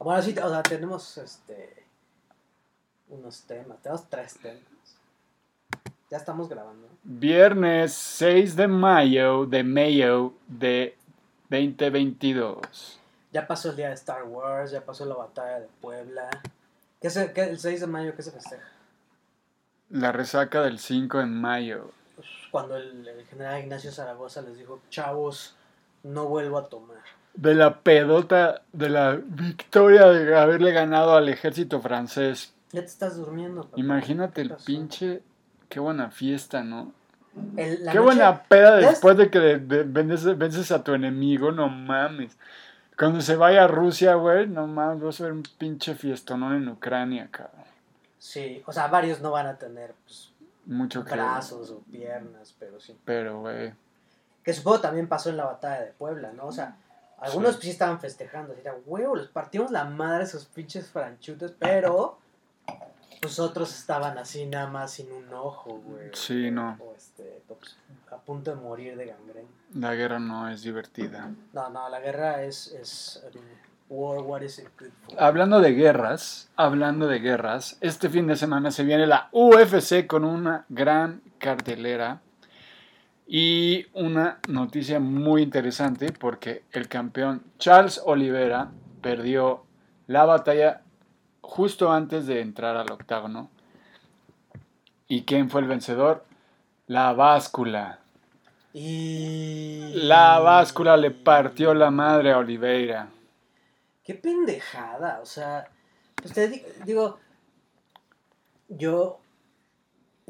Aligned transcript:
Bueno, 0.00 0.22
sí, 0.22 0.34
o 0.42 0.48
sea, 0.48 0.62
tenemos 0.62 1.18
este 1.18 1.84
unos 3.08 3.42
temas, 3.42 3.78
tenemos 3.82 4.08
tres 4.08 4.34
temas. 4.38 4.62
Ya 6.10 6.16
estamos 6.16 6.48
grabando. 6.48 6.88
Viernes 7.04 7.92
6 7.92 8.56
de 8.56 8.66
mayo 8.66 9.46
de 9.46 9.62
mayo 9.62 10.32
de 10.48 10.96
2022. 11.50 12.98
Ya 13.32 13.46
pasó 13.46 13.70
el 13.70 13.76
día 13.76 13.88
de 13.88 13.94
Star 13.94 14.24
Wars, 14.24 14.70
ya 14.72 14.80
pasó 14.84 15.04
la 15.04 15.14
batalla 15.14 15.60
de 15.60 15.68
Puebla. 15.80 16.28
¿Qué 17.00 17.10
se, 17.10 17.32
qué- 17.32 17.44
el 17.44 17.58
6 17.58 17.80
de 17.82 17.86
mayo 17.86 18.16
qué 18.16 18.22
se 18.22 18.32
festeja? 18.32 18.66
La 19.90 20.12
resaca 20.12 20.62
del 20.62 20.78
5 20.78 21.18
de 21.18 21.26
mayo. 21.26 21.90
Cuando 22.50 22.76
el, 22.76 23.06
el 23.06 23.26
general 23.26 23.60
Ignacio 23.60 23.92
Zaragoza 23.92 24.42
les 24.42 24.56
dijo, 24.58 24.80
chavos, 24.90 25.54
no 26.02 26.26
vuelvo 26.26 26.58
a 26.58 26.68
tomar. 26.68 26.98
De 27.34 27.54
la 27.54 27.78
pedota 27.80 28.62
de 28.72 28.88
la 28.88 29.18
victoria 29.24 30.06
de 30.08 30.36
haberle 30.36 30.72
ganado 30.72 31.14
al 31.14 31.28
ejército 31.28 31.80
francés. 31.80 32.52
Ya 32.72 32.80
te 32.80 32.86
estás 32.86 33.16
durmiendo. 33.16 33.62
papá. 33.62 33.80
Imagínate 33.80 34.40
el 34.42 34.54
pinche. 34.64 35.22
Qué 35.68 35.78
buena 35.80 36.10
fiesta, 36.10 36.62
¿no? 36.64 36.92
El- 37.56 37.78
Qué 37.78 37.84
noche- 37.84 37.98
buena 38.00 38.42
peda 38.42 38.80
¿Ya 38.80 38.88
después 38.90 39.16
de 39.16 39.30
que 39.30 39.38
de- 39.38 39.58
de- 39.60 39.82
vences, 39.84 40.36
vences 40.36 40.72
a 40.72 40.82
tu 40.82 40.92
enemigo, 40.94 41.52
no 41.52 41.68
mames. 41.68 42.36
Cuando 42.98 43.20
se 43.20 43.36
vaya 43.36 43.64
a 43.64 43.68
Rusia, 43.68 44.14
güey, 44.14 44.46
no 44.48 44.66
mames, 44.66 45.00
vas 45.02 45.20
a 45.20 45.24
ver 45.24 45.32
un 45.32 45.44
pinche 45.58 45.94
fiestonón 45.94 46.54
en 46.56 46.68
Ucrania, 46.68 47.28
cabrón. 47.30 47.64
Sí, 48.18 48.62
o 48.66 48.72
sea, 48.72 48.88
varios 48.88 49.20
no 49.20 49.30
van 49.30 49.46
a 49.46 49.56
tener 49.56 49.94
pues, 50.04 50.32
Mucho 50.66 51.04
que. 51.04 51.12
brazos 51.12 51.70
o 51.70 51.78
piernas, 51.90 52.54
pero 52.58 52.78
sí. 52.80 52.94
Pero, 53.04 53.40
güey. 53.40 53.72
Que 54.44 54.52
supongo 54.52 54.80
también 54.80 55.06
pasó 55.08 55.30
en 55.30 55.36
la 55.38 55.44
batalla 55.46 55.80
de 55.82 55.92
Puebla, 55.92 56.32
¿no? 56.36 56.46
O 56.46 56.52
sea, 56.52 56.76
algunos 57.20 57.50
Sí. 57.50 57.56
pues, 57.56 57.64
sí 57.64 57.70
estaban 57.70 58.00
festejando, 58.00 58.52
así 58.52 58.62
era, 58.62 58.74
huevo, 58.86 59.16
les 59.16 59.28
partimos 59.28 59.70
la 59.70 59.84
madre 59.84 60.24
esos 60.24 60.46
pinches 60.46 60.88
franchutes, 60.88 61.52
pero 61.58 62.18
pues 63.20 63.38
otros 63.38 63.76
estaban 63.76 64.16
así 64.16 64.46
nada 64.46 64.66
más 64.66 64.92
sin 64.92 65.12
un 65.12 65.32
ojo, 65.34 65.80
güey. 65.84 66.10
Sí, 66.14 66.50
no. 66.50 66.78
O 66.80 66.94
este, 66.96 67.42
pues, 67.46 67.76
a 68.10 68.16
punto 68.16 68.50
de 68.50 68.56
morir 68.56 68.96
de 68.96 69.06
gangrena. 69.06 69.48
La 69.74 69.94
guerra 69.94 70.18
no 70.18 70.48
es 70.48 70.62
divertida. 70.62 71.30
No, 71.52 71.68
no, 71.68 71.88
la 71.90 72.00
guerra 72.00 72.42
es, 72.42 72.68
es 72.72 73.22
war, 73.90 74.22
what 74.22 74.40
is 74.40 74.58
it 74.58 74.68
good 74.78 74.88
for? 75.04 75.22
Hablando 75.22 75.60
de 75.60 75.74
guerras, 75.74 76.48
hablando 76.56 77.06
de 77.08 77.18
guerras, 77.18 77.76
este 77.82 78.08
fin 78.08 78.26
de 78.26 78.36
semana 78.36 78.70
se 78.70 78.84
viene 78.84 79.06
la 79.06 79.28
UFC 79.32 80.06
con 80.06 80.24
una 80.24 80.64
gran 80.70 81.20
cartelera 81.38 82.22
y 83.32 83.86
una 83.92 84.40
noticia 84.48 84.98
muy 84.98 85.42
interesante 85.42 86.10
porque 86.10 86.64
el 86.72 86.88
campeón 86.88 87.44
Charles 87.58 88.02
Oliveira 88.04 88.72
perdió 89.00 89.64
la 90.08 90.24
batalla 90.24 90.82
justo 91.40 91.92
antes 91.92 92.26
de 92.26 92.40
entrar 92.40 92.76
al 92.76 92.90
octágono. 92.90 93.48
¿Y 95.06 95.22
quién 95.22 95.48
fue 95.48 95.60
el 95.60 95.68
vencedor? 95.68 96.24
La 96.88 97.12
báscula. 97.12 98.00
Y... 98.72 99.92
La 99.94 100.40
báscula 100.40 100.96
le 100.96 101.12
partió 101.12 101.72
la 101.72 101.92
madre 101.92 102.32
a 102.32 102.38
Oliveira. 102.38 103.10
Qué 104.02 104.14
pendejada, 104.14 105.20
o 105.22 105.26
sea, 105.26 105.68
pues 106.16 106.34
te 106.34 106.48
di- 106.48 106.64
digo, 106.84 107.20
yo 108.68 109.20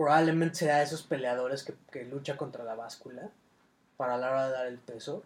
probablemente 0.04 0.64
de 0.64 0.82
esos 0.82 1.02
peleadores 1.02 1.62
que, 1.62 1.74
que 1.92 2.06
lucha 2.06 2.34
contra 2.38 2.64
la 2.64 2.74
báscula 2.74 3.28
para 3.98 4.16
la 4.16 4.30
hora 4.30 4.46
de 4.46 4.52
dar 4.54 4.66
el 4.66 4.78
peso, 4.78 5.22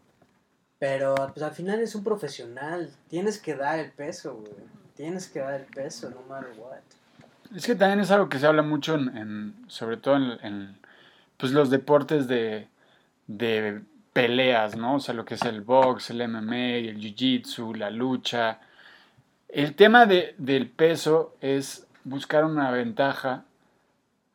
pero 0.80 1.14
pues 1.32 1.44
al 1.44 1.52
final 1.52 1.78
es 1.78 1.94
un 1.94 2.02
profesional, 2.02 2.90
tienes 3.08 3.38
que 3.38 3.54
dar 3.54 3.78
el 3.78 3.92
peso, 3.92 4.34
güey, 4.34 4.52
tienes 4.96 5.28
que 5.28 5.38
dar 5.38 5.54
el 5.54 5.66
peso, 5.66 6.10
no 6.10 6.22
matter 6.28 6.50
what. 6.58 6.78
Es 7.54 7.66
que 7.66 7.76
también 7.76 8.00
es 8.00 8.10
algo 8.10 8.28
que 8.28 8.40
se 8.40 8.48
habla 8.48 8.62
mucho 8.62 8.96
en- 8.96 9.54
sobre 9.68 9.96
todo 9.96 10.16
en, 10.16 10.44
en, 10.44 10.76
pues 11.36 11.52
los 11.52 11.70
deportes 11.70 12.26
de, 12.26 12.66
de 13.28 13.80
peleas, 14.12 14.76
¿no? 14.76 14.96
O 14.96 15.00
sea, 15.00 15.14
lo 15.14 15.24
que 15.24 15.34
es 15.34 15.42
el 15.42 15.60
box, 15.60 16.10
el 16.10 16.20
MMA, 16.22 16.78
el 16.90 16.98
jiu-jitsu, 16.98 17.76
la 17.76 17.90
lucha. 17.90 18.58
El 19.48 19.76
tema 19.76 20.06
de- 20.06 20.34
del 20.38 20.68
peso 20.68 21.36
es 21.40 21.86
buscar 22.02 22.44
una 22.44 22.72
ventaja 22.72 23.44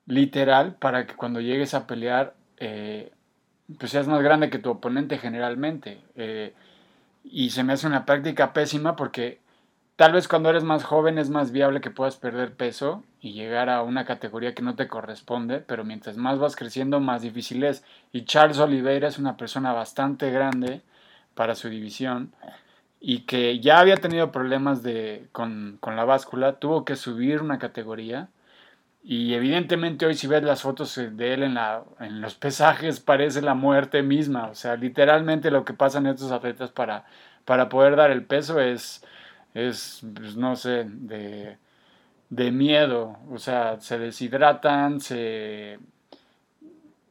literal 0.10 0.76
para 0.76 1.08
que 1.08 1.16
cuando 1.16 1.40
llegues 1.40 1.74
a 1.74 1.88
pelear, 1.88 2.34
eh, 2.58 3.14
pues 3.78 3.92
seas 3.92 4.10
más 4.10 4.22
grande 4.22 4.50
que 4.50 4.60
tu 4.60 4.72
oponente 4.72 5.18
generalmente. 5.18 6.02
Eh, 6.16 6.54
y 7.24 7.52
se 7.52 7.64
me 7.64 7.72
hace 7.74 7.88
una 7.88 8.06
práctica 8.06 8.52
pésima 8.52 8.98
porque 8.98 9.40
Tal 10.00 10.14
vez 10.14 10.30
cuando 10.30 10.50
eres 10.50 10.64
más 10.64 10.86
joven 10.86 11.18
es 11.18 11.30
más 11.30 11.52
viable 11.52 11.82
que 11.82 11.92
puedas 11.92 12.16
perder 12.16 12.56
peso 12.56 13.04
y 13.20 13.34
llegar 13.34 13.70
a 13.70 13.84
una 13.84 14.06
categoría 14.06 14.56
que 14.56 14.62
no 14.62 14.76
te 14.78 14.88
corresponde, 14.88 15.60
pero 15.60 15.84
mientras 15.84 16.16
más 16.16 16.40
vas 16.40 16.56
creciendo 16.56 17.02
más 17.02 17.22
difícil 17.22 17.66
es. 17.66 17.84
Y 18.14 18.24
Charles 18.24 18.60
Oliveira 18.60 19.10
es 19.10 19.20
una 19.20 19.36
persona 19.36 19.74
bastante 19.74 20.32
grande 20.32 20.84
para 21.36 21.54
su 21.54 21.68
división 21.68 22.32
y 23.02 23.24
que 23.26 23.60
ya 23.60 23.82
había 23.82 23.98
tenido 23.98 24.32
problemas 24.32 24.84
de, 24.84 25.28
con, 25.34 25.76
con 25.82 25.98
la 25.98 26.06
báscula, 26.06 26.60
tuvo 26.60 26.86
que 26.86 26.96
subir 26.96 27.42
una 27.42 27.60
categoría 27.60 28.30
y 29.04 29.34
evidentemente 29.34 30.06
hoy 30.06 30.16
si 30.16 30.28
ves 30.28 30.44
las 30.44 30.62
fotos 30.62 30.96
de 30.96 31.34
él 31.34 31.44
en, 31.44 31.54
la, 31.56 31.84
en 32.00 32.22
los 32.22 32.36
pesajes 32.36 33.00
parece 33.00 33.42
la 33.42 33.54
muerte 33.56 34.04
misma, 34.04 34.48
o 34.50 34.56
sea, 34.56 34.76
literalmente 34.76 35.52
lo 35.52 35.66
que 35.66 35.74
pasan 35.74 36.06
estos 36.08 36.32
atletas 36.32 36.72
para, 36.72 37.06
para 37.46 37.70
poder 37.70 37.96
dar 37.96 38.12
el 38.12 38.26
peso 38.26 38.60
es 38.60 39.04
es, 39.54 40.02
pues, 40.16 40.36
no 40.36 40.56
sé, 40.56 40.86
de, 40.88 41.58
de 42.30 42.52
miedo. 42.52 43.18
O 43.32 43.38
sea, 43.38 43.80
se 43.80 43.98
deshidratan, 43.98 45.00
se, 45.00 45.80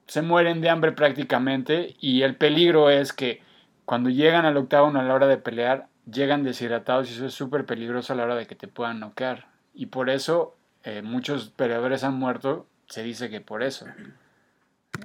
se 0.07 0.23
mueren 0.23 0.61
de 0.61 0.71
hambre 0.71 0.93
prácticamente 0.93 1.97
y 2.01 2.23
el 2.23 2.37
peligro 2.37 2.91
es 2.91 3.13
que 3.13 3.43
cuando 3.85 4.11
llegan 4.11 4.45
al 4.45 4.57
octágono 4.57 5.01
a 5.01 5.05
la 5.05 5.15
hora 5.15 5.27
de 5.27 5.39
pelear, 5.39 5.89
llegan 6.11 6.43
deshidratados 6.43 7.11
y 7.11 7.15
eso 7.15 7.27
es 7.27 7.35
súper 7.35 7.65
peligroso 7.67 8.13
a 8.13 8.17
la 8.17 8.25
hora 8.25 8.37
de 8.37 8.47
que 8.47 8.55
te 8.55 8.69
puedan 8.69 9.01
noquear. 9.01 9.47
Y 9.75 9.87
por 9.87 10.11
eso 10.11 10.57
eh, 10.89 11.03
muchos 11.03 11.51
peleadores 11.51 12.03
han 12.03 12.15
muerto, 12.15 12.67
se 12.87 13.03
dice 13.03 13.29
que 13.29 13.43
por 13.43 13.63
eso. 13.63 13.85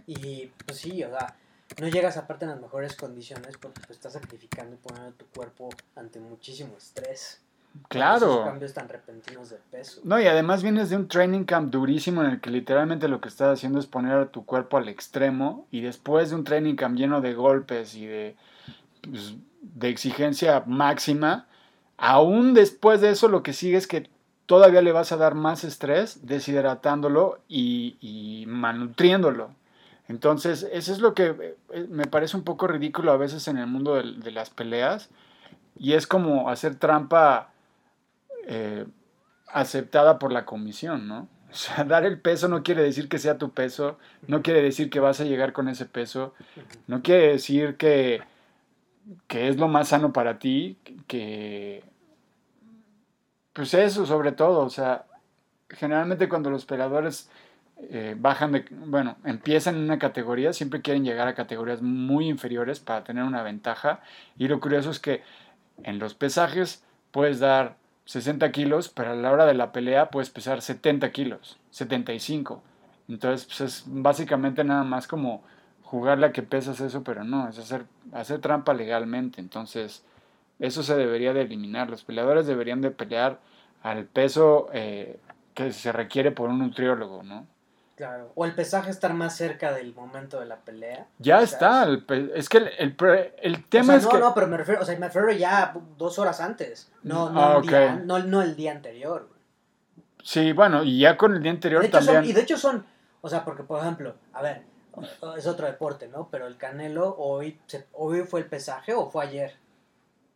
Y 0.08 0.50
pues 0.66 0.78
sí, 0.78 1.04
o 1.04 1.10
sea, 1.10 1.36
no 1.82 1.90
llegas 1.90 2.16
aparte 2.16 2.46
en 2.46 2.52
las 2.52 2.62
mejores 2.62 2.96
condiciones 2.96 3.58
porque 3.58 3.82
pues, 3.82 3.98
estás 3.98 4.14
sacrificando 4.14 4.76
y 4.76 4.78
poniendo 4.78 5.12
tu 5.12 5.26
cuerpo 5.26 5.70
ante 5.98 6.22
muchísimo 6.22 6.78
estrés. 6.78 7.42
Esos 7.74 7.88
Claro. 7.90 8.44
cambios 8.46 8.74
tan 8.74 8.88
repentinos 8.88 9.50
de 9.50 9.58
peso. 9.72 10.00
No, 10.06 10.22
y 10.22 10.28
además 10.28 10.64
vienes 10.64 10.90
de 10.90 10.96
un 10.96 11.10
training 11.10 11.44
camp 11.44 11.70
durísimo 11.70 12.24
en 12.24 12.30
el 12.30 12.40
que 12.40 12.50
literalmente 12.50 13.10
lo 13.10 13.20
que 13.20 13.28
estás 13.28 13.58
haciendo 13.58 13.80
es 13.80 13.88
poner 13.88 14.14
a 14.14 14.32
tu 14.32 14.46
cuerpo 14.46 14.78
al 14.78 14.88
extremo 14.88 15.68
y 15.70 15.82
después 15.82 16.30
de 16.30 16.38
un 16.38 16.46
training 16.46 16.76
camp 16.76 16.96
lleno 16.96 17.20
de 17.20 17.34
golpes 17.34 17.96
y 17.96 18.06
de, 18.06 18.38
pues, 19.02 19.36
de 19.62 19.90
exigencia 19.90 20.64
máxima, 20.66 21.48
aún 21.98 22.54
después 22.54 23.02
de 23.02 23.10
eso 23.10 23.28
lo 23.28 23.44
que 23.44 23.54
sigue 23.54 23.76
es 23.76 23.88
que 23.88 24.13
todavía 24.46 24.82
le 24.82 24.92
vas 24.92 25.12
a 25.12 25.18
dar 25.18 25.36
más 25.36 25.64
estrés 25.64 26.26
deshidratándolo 26.26 27.40
y, 27.48 28.46
malnutriéndolo. 28.48 29.52
Entonces, 30.08 30.68
eso 30.72 30.92
es 30.92 31.00
lo 31.00 31.14
que 31.14 31.56
eh, 31.72 31.88
me 31.90 32.06
parece 32.06 32.36
un 32.36 32.44
poco 32.44 32.68
ridículo 32.68 33.12
a 33.12 33.18
veces 33.18 33.48
en 33.48 33.58
el 33.58 33.68
mundo 33.68 33.96
de, 33.96 34.32
las 34.32 34.50
peleas 34.50 35.10
y 35.78 35.94
es 35.94 36.08
como 36.08 36.50
hacer 36.50 36.76
trampa 36.76 37.52
eh, 38.48 38.86
aceptada 39.48 40.20
por 40.20 40.32
la 40.32 40.46
comisión, 40.46 41.08
¿no? 41.08 41.28
O 41.54 41.56
sea, 41.56 41.84
dar 41.84 42.04
el 42.04 42.20
peso 42.20 42.48
no 42.48 42.64
quiere 42.64 42.82
decir 42.82 43.08
que 43.08 43.20
sea 43.20 43.38
tu 43.38 43.52
peso, 43.52 44.00
no 44.28 44.42
quiere 44.42 44.64
decir 44.64 44.90
que 44.90 45.00
vas 45.00 45.20
a 45.22 45.24
llegar 45.24 45.54
con 45.54 45.70
ese 45.70 45.86
peso, 45.86 46.34
no 46.88 47.04
quiere 47.04 47.28
decir 47.28 47.78
que, 47.78 48.24
que 49.28 49.50
es 49.50 49.58
lo 49.58 49.68
más 49.68 49.90
sano 49.90 50.12
para 50.14 50.40
ti, 50.40 50.78
que... 51.06 51.84
Pues 53.54 53.74
eso 53.74 54.06
sobre 54.06 54.32
todo, 54.32 54.62
o 54.62 54.70
sea, 54.70 55.06
generalmente 55.70 56.28
cuando 56.28 56.50
los 56.50 56.66
peleadores 56.66 57.30
eh, 57.90 58.16
bajan 58.18 58.52
de, 58.52 58.66
bueno, 58.72 59.18
empiezan 59.26 59.76
en 59.76 59.84
una 59.84 60.00
categoría, 60.00 60.54
siempre 60.54 60.82
quieren 60.82 61.04
llegar 61.04 61.28
a 61.28 61.36
categorías 61.36 61.82
muy 61.82 62.30
inferiores 62.30 62.80
para 62.80 63.04
tener 63.04 63.24
una 63.24 63.44
ventaja. 63.44 64.02
Y 64.38 64.48
lo 64.48 64.60
curioso 64.60 64.92
es 64.92 65.00
que 65.00 65.22
en 65.84 66.00
los 66.00 66.14
pesajes 66.14 66.84
puedes 67.12 67.40
dar 67.40 67.76
60 68.06 68.52
kilos, 68.52 68.90
pero 68.90 69.12
a 69.12 69.16
la 69.16 69.32
hora 69.32 69.46
de 69.46 69.54
la 69.54 69.72
pelea 69.72 70.10
puedes 70.10 70.30
pesar 70.30 70.62
70 70.62 71.12
kilos, 71.12 71.60
75. 71.72 72.62
Entonces, 73.08 73.46
pues 73.46 73.62
es 73.62 73.84
básicamente 73.86 74.64
nada 74.64 74.84
más 74.84 75.08
como 75.08 75.44
jugarle 75.84 76.28
a 76.28 76.32
que 76.32 76.42
pesas 76.42 76.80
eso, 76.80 77.04
pero 77.04 77.24
no, 77.24 77.50
es 77.50 77.58
hacer, 77.60 77.86
hacer 78.14 78.40
trampa 78.40 78.74
legalmente. 78.74 79.42
Entonces, 79.42 80.04
eso 80.66 80.84
se 80.84 80.96
debería 80.96 81.34
de 81.34 81.42
eliminar. 81.42 81.90
Los 81.90 82.04
peleadores 82.04 82.48
deberían 82.48 82.82
de 82.82 82.92
pelear 82.92 83.40
al 83.82 84.06
peso 84.06 84.70
eh, 84.74 85.20
que 85.54 85.72
se 85.74 85.92
requiere 85.92 86.32
por 86.32 86.50
un 86.50 86.60
nutriólogo, 86.60 87.24
¿no? 87.24 87.46
Claro. 87.96 88.32
O 88.34 88.46
el 88.46 88.56
pesaje 88.56 88.90
estar 88.90 89.14
más 89.14 89.36
cerca 89.38 89.72
del 89.72 89.94
momento 89.94 90.40
de 90.40 90.48
la 90.48 90.56
pelea. 90.58 91.06
Ya 91.20 91.40
quizás. 91.40 91.54
está. 91.54 91.84
el 91.84 92.32
es 92.34 92.50
que 92.50 92.58
el, 92.58 92.70
el 92.80 92.96
pre- 92.96 93.36
el 93.42 93.56
O 93.58 93.64
tema 93.70 93.86
sea, 93.86 93.98
es 93.98 94.04
no, 94.06 94.10
que. 94.10 94.18
no, 94.20 94.34
pero 94.34 94.48
me 94.48 94.58
refiero, 94.58 94.82
o 94.82 94.86
sea, 94.86 94.98
me 94.98 95.06
refiero 95.08 95.32
ya 95.32 95.76
dos 95.98 96.18
horas 96.18 96.42
antes. 96.42 96.92
No, 97.04 97.30
no, 97.30 97.40
Ah, 97.40 97.58
el, 97.62 97.68
día, 97.68 98.02
no, 98.04 98.20
no 98.20 98.42
el 98.42 98.56
día 98.56 98.72
anterior. 98.72 99.30
Sí, 100.24 100.54
bueno, 100.54 100.84
y 100.84 101.00
ya 101.00 101.18
con 101.18 101.36
el 101.36 101.44
día 101.44 101.52
anterior 101.52 101.82
De 101.82 101.88
hecho, 101.88 101.98
son, 102.02 102.14
también. 102.16 102.32
y 102.32 102.34
de 102.34 102.42
hecho 102.42 102.58
son, 102.58 102.86
o 103.22 103.30
sea, 103.30 103.44
porque 103.46 103.64
por 103.64 103.80
ejemplo, 103.82 104.16
a 104.34 104.42
ver, 104.42 104.64
es 105.38 105.46
otro 105.46 105.68
deporte, 105.68 106.08
¿no? 106.08 106.30
Pero 106.32 106.48
el 106.48 106.58
Canelo 106.58 107.16
hoy, 107.18 107.60
se- 107.68 107.86
hoy 107.94 108.22
fue 108.24 108.40
el 108.40 108.46
pesaje 108.48 108.94
o 108.94 109.10
fue 109.10 109.26
ayer. 109.26 109.54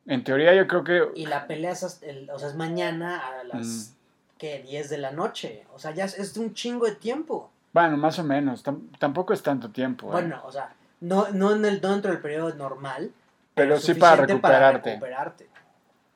En 0.07 0.23
teoría, 0.23 0.53
yo 0.55 0.67
creo 0.67 0.83
que. 0.83 1.09
Y 1.15 1.25
la 1.25 1.47
pelea 1.47 1.71
es, 1.71 2.01
el- 2.01 2.29
o 2.29 2.39
sea, 2.39 2.47
es 2.49 2.55
mañana 2.55 3.19
a 3.19 3.43
las, 3.43 3.67
Mm. 3.67 4.37
¿qué? 4.37 4.63
10 4.63 4.89
de 4.89 4.97
la 4.97 5.11
noche. 5.11 5.65
O 5.73 5.79
sea, 5.79 5.91
ya 5.91 6.05
es, 6.05 6.17
es 6.17 6.33
de 6.33 6.39
un 6.39 6.53
chingo 6.53 6.85
de 6.85 6.95
tiempo. 6.95 7.51
Bueno, 7.73 7.97
más 7.97 8.17
o 8.19 8.23
menos. 8.23 8.63
tam- 8.65 8.87
tampoco 8.97 9.33
es 9.33 9.43
tanto 9.43 9.69
tiempo. 9.69 10.07
¿eh? 10.07 10.11
Bueno, 10.13 10.41
o 10.45 10.51
sea, 10.51 10.73
no, 11.01 11.27
no, 11.29 11.55
en 11.55 11.65
el, 11.65 11.81
no 11.81 11.91
dentro 11.91 12.11
del 12.11 12.21
periodo 12.21 12.53
normal, 12.55 13.11
pero 13.53 13.79
sí 13.79 13.93
para 13.93 14.15
recuperarte. 14.25 14.91
recuperarte, 14.91 15.49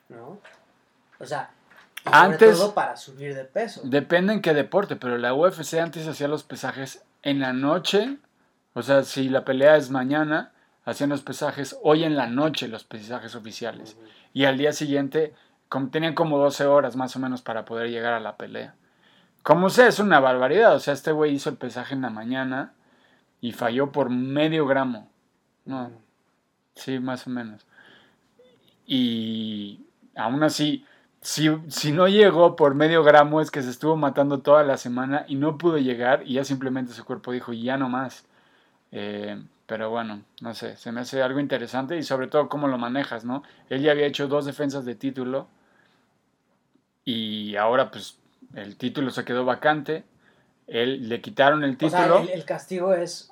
¿no? 0.10 0.40
O 1.20 1.26
sea, 1.26 1.52
y 2.06 2.10
Antes- 2.12 2.40
sobre 2.56 2.66
todo 2.66 2.74
para 2.74 2.96
subir 2.98 3.36
de 3.36 3.44
peso. 3.46 3.82
Depende 3.84 4.34
en 4.34 4.42
qué 4.42 4.54
deporte, 4.54 4.96
pero 4.96 5.18
la 5.18 5.34
UFC 5.36 5.80
antes 5.80 6.08
hacía 6.08 6.28
los 6.28 6.44
pesajes 6.44 7.04
en 7.24 7.40
la 7.40 7.54
noche. 7.54 8.18
O 8.74 8.82
sea, 8.82 9.04
si 9.04 9.30
la 9.30 9.44
pelea 9.46 9.76
es 9.76 9.90
mañana, 9.92 10.52
hacían 10.86 11.10
los 11.10 11.22
pesajes 11.22 11.78
hoy 11.84 12.04
en 12.04 12.16
la 12.16 12.28
noche, 12.28 12.68
los 12.68 12.84
pesajes 12.84 13.36
oficiales. 13.36 13.98
Y 14.34 14.46
al 14.46 14.58
día 14.58 14.74
siguiente 14.74 15.34
com- 15.70 15.90
tenían 15.92 16.14
como 16.16 16.38
12 16.38 16.66
horas 16.66 16.96
más 16.96 17.16
o 17.16 17.20
menos 17.20 17.42
para 17.42 17.66
poder 17.66 17.90
llegar 17.90 18.14
a 18.14 18.20
la 18.20 18.38
pelea. 18.38 18.76
Como 19.44 19.70
sé, 19.70 19.88
es 19.88 20.00
una 20.00 20.20
barbaridad. 20.20 20.76
O 20.76 20.80
sea, 20.80 20.94
este 20.94 21.12
güey 21.12 21.34
hizo 21.34 21.50
el 21.50 21.58
pesaje 21.58 21.94
en 21.94 22.02
la 22.02 22.10
mañana 22.10 22.74
y 23.42 23.52
falló 23.54 23.92
por 23.92 24.10
medio 24.10 24.66
gramo. 24.68 25.10
No, 25.66 25.92
sí, 26.76 27.00
más 27.00 27.28
o 27.28 27.30
menos. 27.30 27.66
Y 28.86 29.86
aún 30.16 30.44
así, 30.44 30.86
si, 31.22 31.50
si 31.68 31.92
no 31.92 32.08
llegó 32.08 32.56
por 32.56 32.76
medio 32.76 33.04
gramo 33.04 33.42
es 33.42 33.52
que 33.52 33.62
se 33.62 33.70
estuvo 33.70 33.96
matando 33.96 34.40
toda 34.40 34.64
la 34.64 34.78
semana 34.78 35.26
y 35.28 35.36
no 35.36 35.58
pudo 35.58 35.78
llegar 35.78 36.24
y 36.26 36.34
ya 36.34 36.44
simplemente 36.44 36.94
su 36.94 37.06
cuerpo 37.06 37.32
dijo, 37.32 37.54
ya 37.54 37.78
no 37.78 37.90
más. 37.90 38.26
Eh, 38.92 39.42
pero 39.72 39.90
bueno, 39.90 40.22
no 40.42 40.54
sé, 40.54 40.76
se 40.76 40.92
me 40.92 41.00
hace 41.00 41.22
algo 41.24 41.40
interesante 41.40 41.96
y 41.96 42.04
sobre 42.04 42.28
todo 42.28 42.50
cómo 42.50 42.68
lo 42.68 42.78
manejas, 42.78 43.24
¿no? 43.24 43.42
Él 43.70 43.82
ya 43.82 43.94
había 43.94 44.06
hecho 44.06 44.28
dos 44.28 44.44
defensas 44.46 44.84
de 44.84 44.96
título 44.96 45.48
y 47.06 47.56
ahora 47.56 47.90
pues 47.90 48.18
el 48.54 48.76
título 48.76 49.12
se 49.12 49.24
quedó 49.24 49.46
vacante. 49.46 50.04
Él, 50.68 51.08
le 51.08 51.22
quitaron 51.22 51.64
el 51.64 51.78
O 51.82 51.90
sea, 51.90 52.00
título. 52.04 52.20
el, 52.20 52.30
el 52.32 52.44
castigo 52.44 52.94
es. 52.94 53.32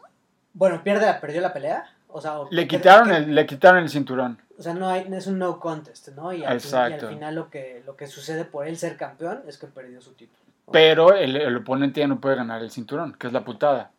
Bueno, 0.53 0.81
pierde, 0.81 1.13
perdió 1.19 1.41
la 1.41 1.51
pelea. 1.51 1.93
O 2.07 2.21
sea, 2.21 2.37
le 2.51 2.69
quitaron 2.69 3.09
que- 3.09 3.17
el, 3.17 3.35
le 3.35 3.45
quitaron 3.45 3.83
el 3.83 3.89
cinturón. 3.89 4.39
O 4.57 4.61
sea, 4.63 4.73
no 4.73 4.87
hay, 4.87 5.05
es 5.11 5.27
un 5.27 5.39
no 5.39 5.59
contest, 5.59 6.07
¿no? 6.15 6.31
Y 6.31 6.45
al, 6.45 6.61
fin- 6.61 6.71
y 6.71 6.75
al 6.77 6.91
Exacto. 6.93 7.09
final 7.09 7.35
lo 7.35 7.49
que, 7.49 7.83
lo 7.85 7.97
que 7.97 8.07
sucede 8.07 8.45
por 8.45 8.65
él 8.65 8.77
ser 8.77 8.95
campeón 8.95 9.41
es 9.45 9.57
que 9.57 9.67
perdió 9.67 9.99
su 9.99 10.13
título. 10.13 10.39
Pero 10.71 11.13
el, 11.13 11.35
el 11.35 11.57
oponente 11.57 11.99
ya 11.99 12.07
no 12.07 12.21
puede 12.21 12.37
ganar 12.37 12.61
el 12.61 12.71
cinturón, 12.71 13.11
que 13.19 13.27
es 13.27 13.33
la 13.33 13.43
putada. 13.43 13.91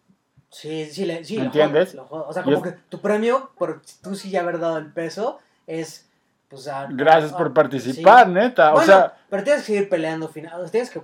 Sí, 0.50 0.86
sí, 0.86 1.04
le, 1.06 1.24
sí 1.24 1.34
¿Me 1.36 1.40
lo 1.40 1.46
entiendes? 1.46 1.94
lo. 1.94 2.06
O 2.10 2.32
sea, 2.32 2.42
como 2.42 2.56
es- 2.56 2.62
que 2.62 2.72
tu 2.88 3.00
premio, 3.00 3.50
por 3.56 3.82
tú 4.02 4.14
sí 4.16 4.30
ya 4.30 4.40
haber 4.40 4.58
dado 4.58 4.78
el 4.78 4.86
peso, 4.92 5.38
es. 5.66 6.06
Pues, 6.48 6.66
a- 6.66 6.88
Gracias 6.90 7.32
a- 7.32 7.36
por 7.36 7.46
sí. 7.48 7.52
participar, 7.54 8.28
neta. 8.28 8.72
Bueno, 8.72 8.82
o 8.82 8.86
sea, 8.86 9.16
pero 9.28 9.44
tienes 9.44 9.62
que 9.62 9.66
seguir 9.72 9.88
peleando 9.88 10.28
final. 10.28 10.68
Tienes 10.70 10.90
que. 10.90 11.00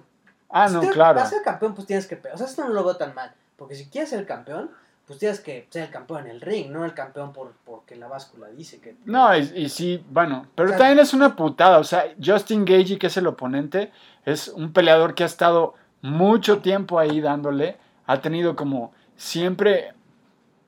ah, 0.51 0.67
si 0.69 0.75
no, 0.75 0.81
te- 0.81 0.91
claro. 0.91 1.17
Para 1.19 1.31
ser 1.31 1.43
campeón, 1.43 1.75
pues 1.75 1.87
tienes 1.87 2.07
que. 2.09 2.21
O 2.35 2.37
sea, 2.37 2.47
esto 2.47 2.65
no 2.65 2.71
lo 2.71 2.83
veo 2.85 2.97
tan 2.97 3.15
mal. 3.15 3.33
Porque 3.57 3.77
si 3.77 3.87
quieres 3.89 4.11
ser 4.11 4.27
campeón, 4.27 4.71
pues 5.07 5.21
tienes 5.21 5.39
que 5.39 5.69
ser 5.71 5.85
el 5.85 5.91
campeón 5.91 6.25
en 6.25 6.33
el 6.33 6.41
ring, 6.41 6.73
no 6.73 6.85
el 6.85 6.93
campeón 6.95 7.33
por, 7.33 7.53
porque 7.65 7.95
la 7.95 8.09
báscula 8.09 8.49
dice 8.49 8.81
que. 8.81 8.97
No, 9.05 9.35
y, 9.37 9.53
y 9.55 9.69
sí, 9.69 10.05
bueno, 10.11 10.49
pero 10.57 10.67
O 10.67 10.69
sea- 10.71 10.79
también 10.79 10.99
es 10.99 11.15
una 11.15 11.37
putada. 11.37 11.79
O 11.79 11.85
sea, 11.85 12.07
Justin 12.23 12.65
Gagey, 12.65 12.99
que 12.99 13.07
es 13.07 13.17
el 13.17 13.29
oponente, 13.29 13.93
es 14.25 14.49
un 14.49 14.73
peleador 14.73 15.15
que 15.15 15.23
ha 15.23 15.27
estado 15.27 15.75
mucho 16.03 16.59
tiempo 16.59 16.99
ahí 16.99 17.21
dándole. 17.21 17.77
Ha 18.09 18.21
tenido 18.21 18.57
como 18.57 18.93
siempre 19.17 19.93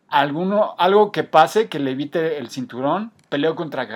alguno, 0.08 0.74
algo 0.78 1.12
que 1.12 1.24
pase 1.24 1.68
que 1.68 1.78
le 1.78 1.92
evite 1.92 2.38
el 2.38 2.50
cinturón. 2.50 3.12
Peleó 3.28 3.54
contra 3.54 3.86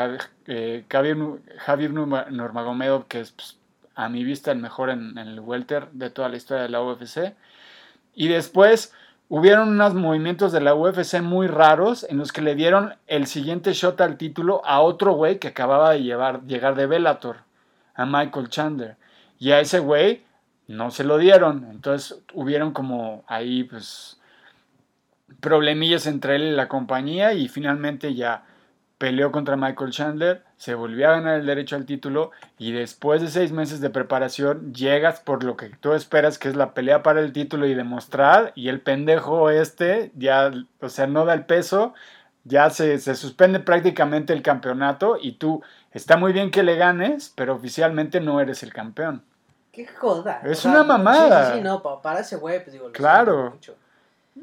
eh, 0.46 0.84
Javier, 0.90 1.16
Javier 1.58 1.92
Nurma- 1.92 2.28
Nurmagomedov, 2.28 3.06
que 3.06 3.20
es 3.20 3.32
pues, 3.32 3.58
a 3.94 4.08
mi 4.08 4.24
vista 4.24 4.52
el 4.52 4.58
mejor 4.58 4.90
en, 4.90 5.16
en 5.18 5.28
el 5.28 5.40
welter 5.40 5.90
de 5.92 6.10
toda 6.10 6.28
la 6.28 6.36
historia 6.36 6.62
de 6.64 6.68
la 6.68 6.82
UFC. 6.82 7.34
Y 8.14 8.28
después 8.28 8.92
hubieron 9.30 9.70
unos 9.70 9.94
movimientos 9.94 10.52
de 10.52 10.60
la 10.60 10.74
UFC 10.74 11.22
muy 11.22 11.46
raros 11.46 12.04
en 12.08 12.18
los 12.18 12.32
que 12.32 12.42
le 12.42 12.54
dieron 12.54 12.94
el 13.06 13.26
siguiente 13.26 13.72
shot 13.72 13.98
al 14.02 14.18
título 14.18 14.60
a 14.66 14.82
otro 14.82 15.14
güey 15.14 15.38
que 15.38 15.48
acababa 15.48 15.92
de 15.92 16.02
llevar, 16.02 16.42
llegar 16.44 16.74
de 16.74 16.86
Bellator, 16.86 17.38
a 17.94 18.04
Michael 18.04 18.50
Chandler. 18.50 18.96
Y 19.38 19.52
a 19.52 19.60
ese 19.60 19.78
güey 19.78 20.22
no 20.68 20.90
se 20.90 21.04
lo 21.04 21.16
dieron. 21.16 21.66
Entonces 21.70 22.20
hubieron 22.34 22.72
como 22.72 23.24
ahí 23.26 23.64
pues 23.64 24.18
problemillas 25.40 26.06
entre 26.06 26.36
él 26.36 26.42
y 26.42 26.50
la 26.52 26.68
compañía 26.68 27.32
y 27.34 27.48
finalmente 27.48 28.14
ya 28.14 28.44
peleó 28.98 29.32
contra 29.32 29.56
Michael 29.56 29.90
Chandler, 29.90 30.44
se 30.56 30.74
volvió 30.74 31.08
a 31.08 31.12
ganar 31.12 31.40
el 31.40 31.46
derecho 31.46 31.74
al 31.74 31.86
título 31.86 32.30
y 32.56 32.70
después 32.70 33.20
de 33.20 33.26
seis 33.28 33.50
meses 33.50 33.80
de 33.80 33.90
preparación 33.90 34.72
llegas 34.72 35.18
por 35.18 35.42
lo 35.42 35.56
que 35.56 35.70
tú 35.70 35.92
esperas 35.94 36.38
que 36.38 36.48
es 36.48 36.54
la 36.54 36.72
pelea 36.72 37.02
para 37.02 37.20
el 37.20 37.32
título 37.32 37.66
y 37.66 37.74
demostrar 37.74 38.52
y 38.54 38.68
el 38.68 38.80
pendejo 38.80 39.50
este 39.50 40.12
ya, 40.14 40.52
o 40.80 40.88
sea, 40.88 41.08
no 41.08 41.24
da 41.24 41.34
el 41.34 41.46
peso, 41.46 41.94
ya 42.44 42.70
se, 42.70 42.98
se 42.98 43.16
suspende 43.16 43.58
prácticamente 43.58 44.32
el 44.32 44.42
campeonato 44.42 45.18
y 45.20 45.32
tú, 45.32 45.62
está 45.90 46.16
muy 46.16 46.32
bien 46.32 46.52
que 46.52 46.62
le 46.62 46.76
ganes, 46.76 47.32
pero 47.34 47.54
oficialmente 47.54 48.20
no 48.20 48.40
eres 48.40 48.62
el 48.62 48.72
campeón. 48.72 49.24
¡Qué 49.72 49.86
joda! 49.86 50.42
Es 50.44 50.64
una 50.64 50.84
mamada. 50.84 51.46
Sí, 51.50 51.56
sí, 51.56 51.60
no, 51.60 51.82
pa- 51.82 52.00
para 52.02 52.20
ese 52.20 52.36
güey, 52.36 52.60
pues 52.62 52.72
digo, 52.72 52.86
lo 52.86 52.92
Claro. 52.92 53.50
mucho. 53.52 53.74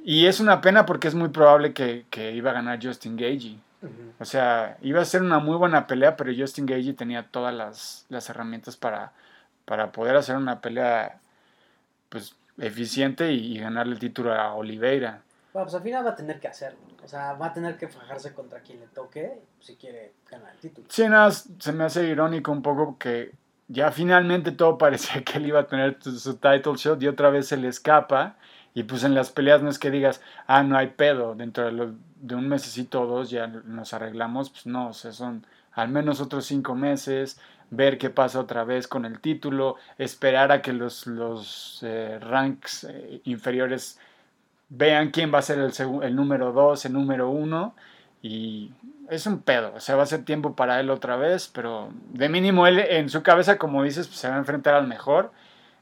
Y 0.04 0.28
es 0.28 0.40
una 0.40 0.62
pena 0.62 0.86
porque 0.86 1.08
es 1.08 1.16
muy 1.16 1.30
probable 1.30 1.74
que, 1.74 2.06
que 2.10 2.32
iba 2.32 2.52
a 2.52 2.54
ganar 2.54 2.80
Justin 2.82 3.16
Gagey. 3.16 3.60
O 4.20 4.26
sea, 4.26 4.78
iba 4.82 5.02
a 5.02 5.06
ser 5.06 5.22
una 5.22 5.40
muy 5.40 5.56
buena 5.56 5.88
pelea, 5.88 6.18
pero 6.18 6.34
Justin 6.38 6.66
Gagey 6.66 6.94
tenía 6.94 7.24
todas 7.24 7.54
las, 7.54 8.06
las 8.10 8.30
herramientas 8.30 8.76
para, 8.76 9.14
para 9.64 9.94
poder 9.94 10.18
hacer 10.18 10.36
una 10.36 10.60
pelea 10.60 11.20
pues 12.10 12.36
eficiente 12.58 13.32
y, 13.32 13.56
y 13.56 13.60
ganarle 13.60 13.94
el 13.94 14.00
título 14.00 14.34
a 14.34 14.54
Oliveira. 14.54 15.22
Bueno, 15.54 15.66
pues 15.66 15.76
al 15.76 15.82
final 15.82 16.06
va 16.06 16.12
a 16.12 16.16
tener 16.16 16.40
que 16.40 16.48
hacerlo. 16.50 16.80
O 17.04 17.08
sea, 17.08 17.34
va 17.34 17.48
a 17.48 17.54
tener 17.54 17.78
que 17.78 17.88
fajarse 17.88 18.34
contra 18.34 18.60
quien 18.60 18.82
le 18.82 18.88
toque 18.88 19.40
si 19.60 19.76
quiere 19.78 20.12
ganar 20.30 20.54
el 20.54 20.60
título. 20.60 20.88
Sí, 20.90 21.08
nada, 21.08 21.32
se 21.32 21.72
me 21.72 21.86
hace 21.86 22.06
irónico 22.08 22.52
un 22.52 22.62
poco 22.62 22.98
que 22.98 23.32
ya 23.68 23.92
finalmente 23.92 24.52
todo 24.52 24.78
parecía 24.78 25.24
que 25.24 25.38
él 25.38 25.48
iba 25.48 25.62
a 25.62 25.68
tener 25.68 25.98
su, 26.02 26.20
su 26.20 26.36
title 26.36 26.76
shot 26.76 27.02
y 27.02 27.08
otra 27.08 27.30
vez 27.30 27.48
se 27.48 27.58
le 27.58 27.70
escapa. 27.70 28.36
Y 28.74 28.84
pues 28.84 29.04
en 29.04 29.16
las 29.16 29.32
peleas 29.32 29.62
no 29.62 29.70
es 29.70 29.80
que 29.80 29.92
digas, 29.92 30.22
ah, 30.48 30.64
no 30.64 30.78
hay 30.78 30.88
pedo, 30.88 31.36
dentro 31.36 31.66
de, 31.66 31.72
lo- 31.72 31.94
de 32.22 32.36
un 32.36 32.48
mesecito 32.48 33.02
o 33.02 33.06
dos 33.08 33.30
ya 33.30 33.48
nos 33.48 33.94
arreglamos. 33.94 34.50
Pues 34.50 34.66
no, 34.66 34.90
o 34.90 34.94
sea, 34.94 35.12
son 35.12 35.46
al 35.74 35.90
menos 35.90 36.22
otros 36.22 36.46
cinco 36.46 36.76
meses, 36.76 37.40
ver 37.72 37.98
qué 37.98 38.10
pasa 38.10 38.40
otra 38.40 38.64
vez 38.64 38.88
con 38.88 39.06
el 39.06 39.20
título, 39.20 39.76
esperar 39.98 40.52
a 40.52 40.62
que 40.62 40.74
los, 40.74 41.08
los 41.08 41.80
eh, 41.84 42.20
ranks 42.22 42.86
eh, 42.86 43.22
inferiores 43.26 44.00
vean 44.70 45.12
quién 45.12 45.34
va 45.34 45.40
a 45.40 45.44
ser 45.44 45.60
el, 45.60 45.72
el 46.04 46.16
número 46.16 46.52
dos, 46.52 46.86
el 46.86 46.94
número 46.94 47.30
uno. 47.30 47.76
Y 48.22 48.72
es 49.10 49.26
un 49.28 49.42
pedo, 49.42 49.74
o 49.76 49.80
sea, 49.80 49.96
va 49.96 50.04
a 50.04 50.06
ser 50.08 50.26
tiempo 50.26 50.56
para 50.56 50.80
él 50.82 50.90
otra 50.90 51.16
vez, 51.16 51.50
pero 51.54 51.90
de 52.14 52.28
mínimo 52.30 52.68
él 52.68 52.80
en 52.80 53.10
su 53.10 53.24
cabeza, 53.24 53.58
como 53.58 53.84
dices, 53.84 54.08
pues, 54.08 54.20
se 54.20 54.30
va 54.30 54.36
a 54.36 54.40
enfrentar 54.40 54.74
al 54.76 54.88
mejor. 54.88 55.32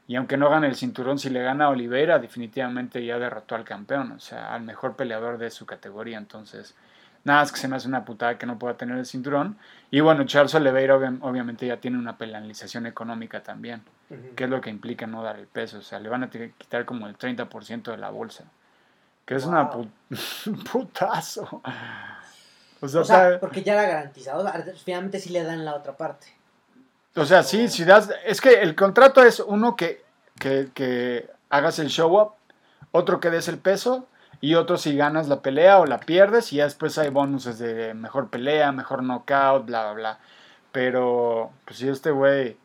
Y 0.08 0.16
aunque 0.16 0.36
no 0.36 0.48
gane 0.50 0.66
el 0.66 0.74
cinturón, 0.74 1.18
si 1.18 1.28
le 1.30 1.42
gana 1.42 1.66
a 1.66 1.68
Oliveira, 1.68 2.18
definitivamente 2.18 3.04
ya 3.04 3.18
derrotó 3.18 3.54
al 3.54 3.64
campeón, 3.64 4.12
o 4.12 4.18
sea, 4.20 4.54
al 4.54 4.62
mejor 4.62 4.96
peleador 4.96 5.36
de 5.38 5.50
su 5.50 5.66
categoría. 5.66 6.16
Entonces, 6.18 6.74
nada, 7.24 7.42
es 7.42 7.52
que 7.52 7.58
se 7.60 7.68
me 7.68 7.76
hace 7.76 7.88
una 7.88 8.06
putada 8.06 8.38
que 8.38 8.46
no 8.46 8.58
pueda 8.58 8.74
tener 8.78 8.96
el 8.96 9.04
cinturón. 9.04 9.58
Y 9.90 10.00
bueno, 10.00 10.24
Charles 10.24 10.54
Oliveira 10.54 10.96
obvia- 10.96 11.18
obviamente 11.20 11.66
ya 11.66 11.76
tiene 11.76 11.98
una 11.98 12.16
penalización 12.16 12.86
económica 12.86 13.42
también, 13.42 13.82
Ujú. 14.08 14.34
que 14.34 14.44
es 14.44 14.50
lo 14.50 14.62
que 14.62 14.70
implica 14.70 15.06
no 15.06 15.22
dar 15.22 15.36
el 15.38 15.46
peso. 15.46 15.78
O 15.78 15.82
sea, 15.82 16.00
le 16.00 16.08
van 16.08 16.22
a 16.24 16.30
tener 16.30 16.52
que 16.52 16.56
quitar 16.56 16.86
como 16.86 17.06
el 17.06 17.14
30% 17.16 17.90
de 17.90 17.98
la 17.98 18.08
bolsa, 18.08 18.44
que 19.26 19.34
es 19.34 19.44
una 19.44 19.64
Wow. 19.64 19.90
putazo. 20.72 21.62
O 22.80 22.86
sea, 22.86 23.00
O 23.00 23.04
sea, 23.04 23.40
porque 23.40 23.64
ya 23.64 23.72
era 23.72 23.82
garantizado. 23.82 24.48
Finalmente 24.84 25.18
sí 25.18 25.30
le 25.30 25.42
dan 25.42 25.64
la 25.64 25.74
otra 25.74 25.96
parte. 25.96 26.28
O 27.18 27.24
sea, 27.26 27.42
sí, 27.42 27.68
si 27.68 27.84
das. 27.84 28.10
Es 28.24 28.40
que 28.40 28.60
el 28.62 28.74
contrato 28.74 29.22
es 29.22 29.40
uno 29.40 29.76
que, 29.76 30.04
que, 30.38 30.68
que 30.74 31.30
hagas 31.50 31.78
el 31.78 31.88
show 31.88 32.18
up, 32.20 32.32
otro 32.92 33.20
que 33.20 33.30
des 33.30 33.48
el 33.48 33.58
peso, 33.58 34.06
y 34.40 34.54
otro 34.54 34.76
si 34.78 34.96
ganas 34.96 35.28
la 35.28 35.42
pelea 35.42 35.80
o 35.80 35.86
la 35.86 35.98
pierdes, 35.98 36.52
y 36.52 36.56
ya 36.56 36.64
después 36.64 36.96
hay 36.98 37.10
bonuses 37.10 37.58
de 37.58 37.94
mejor 37.94 38.30
pelea, 38.30 38.72
mejor 38.72 39.02
knockout, 39.02 39.66
bla, 39.66 39.84
bla, 39.84 39.92
bla. 39.94 40.18
Pero, 40.72 41.50
pues 41.64 41.78
si 41.78 41.88
este 41.88 42.10
güey 42.10 42.56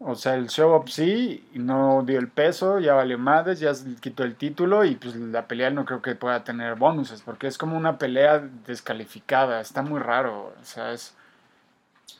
O 0.00 0.14
sea, 0.14 0.34
el 0.34 0.48
show 0.48 0.76
up 0.76 0.88
sí, 0.88 1.48
no 1.54 2.02
dio 2.06 2.18
el 2.20 2.28
peso, 2.28 2.78
ya 2.78 2.94
valió 2.94 3.18
madres, 3.18 3.58
ya 3.60 3.72
quitó 4.00 4.22
el 4.22 4.36
título 4.36 4.84
y 4.84 4.94
pues 4.94 5.16
la 5.16 5.48
pelea 5.48 5.70
no 5.70 5.84
creo 5.84 6.02
que 6.02 6.14
pueda 6.14 6.44
tener 6.44 6.76
bonuses, 6.76 7.22
porque 7.22 7.48
es 7.48 7.58
como 7.58 7.76
una 7.76 7.98
pelea 7.98 8.38
descalificada, 8.66 9.60
está 9.60 9.82
muy 9.82 10.00
raro, 10.00 10.54
o 10.60 10.64
sea, 10.64 10.92
es... 10.92 11.14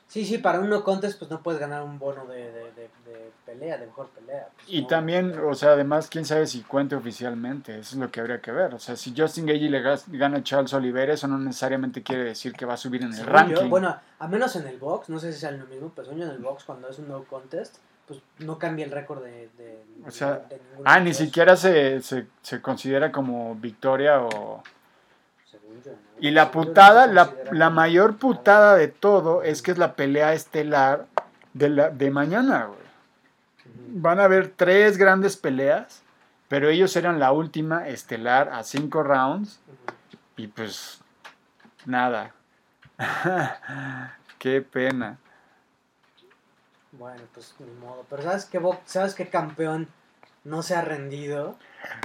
Sí, 0.08 0.24
sí, 0.24 0.38
para 0.38 0.58
un 0.60 0.70
no 0.70 0.82
contest 0.84 1.18
pues 1.18 1.30
no 1.30 1.42
puedes 1.42 1.60
ganar 1.60 1.82
un 1.82 1.98
bono 1.98 2.24
de, 2.26 2.50
de, 2.50 2.62
de, 2.72 2.90
de 3.04 3.30
pelea, 3.44 3.76
de 3.76 3.86
mejor 3.86 4.08
pelea. 4.08 4.48
pues, 4.54 4.66
Y 4.66 4.80
no. 4.82 4.86
también, 4.88 5.38
o 5.38 5.54
sea, 5.54 5.72
además, 5.72 6.08
quién 6.08 6.24
sabe 6.24 6.46
si 6.46 6.62
cuente 6.62 6.96
oficialmente, 6.96 7.78
eso 7.78 7.94
es 7.94 8.00
lo 8.00 8.10
que 8.10 8.20
habría 8.20 8.40
que 8.40 8.50
ver. 8.50 8.72
O 8.74 8.78
sea, 8.78 8.96
si 8.96 9.12
Justin 9.14 9.44
Gagey 9.44 9.68
le 9.68 9.82
gana 10.08 10.38
a 10.38 10.42
Charles 10.42 10.72
Oliveira, 10.72 11.12
eso 11.12 11.28
no 11.28 11.38
necesariamente 11.38 12.02
quiere 12.02 12.24
decir 12.24 12.54
que 12.54 12.64
va 12.64 12.72
a 12.74 12.78
subir 12.78 13.02
en 13.02 13.08
el 13.08 13.14
Según 13.14 13.32
ranking. 13.32 13.54
yo, 13.54 13.68
bueno, 13.68 13.94
a 14.18 14.28
menos 14.28 14.56
en 14.56 14.66
el 14.66 14.78
box, 14.78 15.10
no 15.10 15.18
sé 15.18 15.30
si 15.32 15.40
sea 15.40 15.50
lo 15.50 15.66
mismo, 15.66 15.92
pero 15.94 16.10
en 16.10 16.22
el 16.22 16.38
box 16.38 16.64
cuando 16.64 16.88
es 16.88 16.98
un 16.98 17.08
no 17.08 17.24
contest, 17.24 17.76
pues 18.06 18.20
no 18.38 18.58
cambia 18.58 18.86
el 18.86 18.90
récord 18.90 19.22
de, 19.22 19.50
O 20.06 20.10
sea, 20.10 20.42
ah, 20.84 21.00
ni 21.00 21.12
siquiera 21.12 21.54
se, 21.54 22.00
se, 22.00 22.26
se 22.40 22.62
considera 22.62 23.12
como 23.12 23.54
victoria 23.56 24.22
o... 24.22 24.62
Y 26.20 26.30
la 26.32 26.50
putada, 26.50 27.06
la, 27.06 27.32
la 27.52 27.70
mayor 27.70 28.16
putada 28.16 28.74
de 28.74 28.88
todo 28.88 29.42
es 29.42 29.62
que 29.62 29.70
es 29.70 29.78
la 29.78 29.94
pelea 29.94 30.32
estelar 30.32 31.06
de, 31.52 31.68
la, 31.68 31.90
de 31.90 32.10
mañana, 32.10 32.66
güey. 32.66 32.78
Van 33.90 34.20
a 34.20 34.24
haber 34.24 34.48
tres 34.48 34.98
grandes 34.98 35.36
peleas, 35.36 36.02
pero 36.48 36.68
ellos 36.68 36.94
eran 36.96 37.18
la 37.18 37.32
última 37.32 37.88
estelar 37.88 38.48
a 38.52 38.62
cinco 38.64 39.02
rounds. 39.02 39.60
Y 40.36 40.48
pues 40.48 41.00
nada. 41.86 42.32
Qué 44.38 44.60
pena. 44.60 45.18
Bueno, 46.92 47.22
pues 47.32 47.54
ni 47.60 47.70
modo. 47.80 48.04
Pero 48.10 48.22
¿sabes 48.22 48.44
qué, 48.44 48.60
¿sabes 48.86 49.14
qué 49.14 49.28
campeón 49.28 49.88
no 50.44 50.62
se 50.62 50.74
ha 50.74 50.82
rendido? 50.82 51.56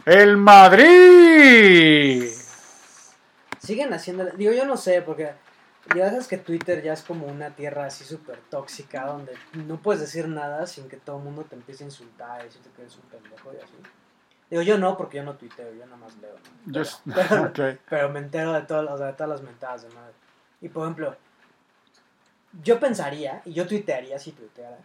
El 0.06 0.38
Madrid. 0.38 2.30
Siguen 3.64 3.94
haciendo... 3.94 4.26
Digo, 4.26 4.52
yo 4.52 4.66
no 4.66 4.76
sé, 4.78 5.02
porque 5.02 5.32
ya 5.96 6.10
sabes 6.10 6.28
que 6.28 6.38
Twitter 6.38 6.82
ya 6.84 6.94
es 6.94 7.02
como 7.02 7.26
una 7.28 7.56
tierra 7.56 7.86
así 7.86 8.04
súper 8.04 8.40
tóxica, 8.50 9.06
donde 9.06 9.34
no 9.54 9.78
puedes 9.82 10.02
decir 10.02 10.28
nada 10.28 10.68
sin 10.68 10.90
que 10.90 10.98
todo 10.98 11.18
el 11.18 11.24
mundo 11.24 11.44
te 11.44 11.56
empiece 11.56 11.84
a 11.84 11.88
insultar 11.88 12.42
y 12.42 12.46
decirte 12.46 12.70
que 12.76 12.82
eres 12.82 12.96
un 12.96 13.04
pendejo 13.04 13.54
y 13.54 13.58
así. 13.58 13.74
Digo, 14.50 14.62
yo 14.62 14.78
no, 14.78 14.98
porque 14.98 15.18
yo 15.18 15.24
no 15.24 15.36
tuiteo, 15.36 15.74
yo 15.74 15.86
nada 15.86 15.98
más 15.98 16.14
leo. 16.18 16.36
¿no? 17.06 17.54
Pero- 17.90 18.10
me 18.10 18.20
entero 18.20 18.54
de, 18.54 18.62
todo, 18.64 18.94
o 18.94 18.98
sea, 18.98 19.08
de 19.08 19.14
todas 19.14 19.30
las 19.30 19.42
mentadas 19.42 19.84
de 19.84 19.90
madre. 19.90 20.14
Y 20.62 20.70
por 20.70 20.84
ejemplo, 20.84 21.16
yo 22.64 22.80
pensaría, 22.80 23.42
y 23.46 23.54
yo 23.54 23.66
tuitearía 23.68 24.20
si 24.20 24.32
tuiteara, 24.34 24.78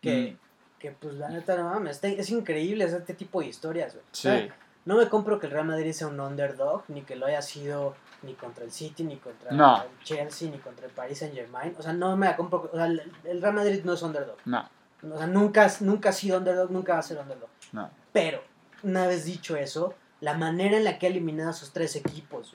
que, 0.00 0.36
que 0.78 0.92
pues 0.92 1.14
la 1.14 1.28
neta, 1.28 1.56
no 1.56 1.64
mames, 1.70 1.96
este- 1.96 2.18
es 2.20 2.30
increíble 2.30 2.84
hacer 2.84 3.00
este 3.00 3.14
tipo 3.14 3.40
de 3.40 3.46
historias, 3.48 3.94
güey. 3.94 4.04
O 4.10 4.14
sea, 4.14 4.38
Sí. 4.38 4.48
no 4.86 4.96
me 4.96 5.08
compro 5.08 5.38
que 5.38 5.46
el 5.46 5.52
Real 5.52 5.66
Madrid 5.66 5.92
sea 5.92 6.06
un 6.08 6.18
underdog, 6.18 6.84
ni 6.88 7.02
que 7.02 7.14
lo 7.16 7.26
haya 7.26 7.42
sido 7.42 7.94
ni 8.22 8.34
contra 8.34 8.64
el 8.64 8.70
City, 8.72 9.04
ni 9.04 9.16
contra 9.16 9.50
No. 9.52 9.82
el 9.82 9.88
Chelsea, 10.04 10.50
ni 10.50 10.58
contra 10.58 10.86
el 10.86 10.92
Paris 10.92 11.18
Saint 11.18 11.34
Germain. 11.34 11.74
O 11.78 11.82
sea, 11.82 11.92
no 11.92 12.16
me 12.16 12.26
la 12.26 12.36
compro. 12.36 12.68
O 12.72 12.76
sea, 12.76 12.86
el, 12.86 13.02
Real 13.40 13.54
Madrid 13.54 13.80
no 13.84 13.92
es 13.94 14.02
underdog. 14.02 14.36
No, 14.44 14.68
O 15.12 15.16
sea, 15.18 15.26
nunca, 15.26 15.70
nunca 15.80 16.10
ha 16.10 16.12
sido 16.12 16.38
underdog, 16.38 16.70
nunca 16.70 16.94
va 16.94 16.98
a 17.00 17.02
ser 17.02 17.18
underdog. 17.18 17.48
no. 17.72 17.90
Pero, 18.12 18.42
una 18.82 19.06
vez 19.06 19.24
dicho 19.24 19.56
eso, 19.56 19.94
la 20.20 20.34
manera 20.34 20.76
en 20.76 20.84
la 20.84 20.98
que 20.98 21.06
ha 21.06 21.10
eliminado 21.10 21.48
a 21.50 21.52
esos 21.52 21.72
tres 21.72 21.96
equipos, 21.96 22.54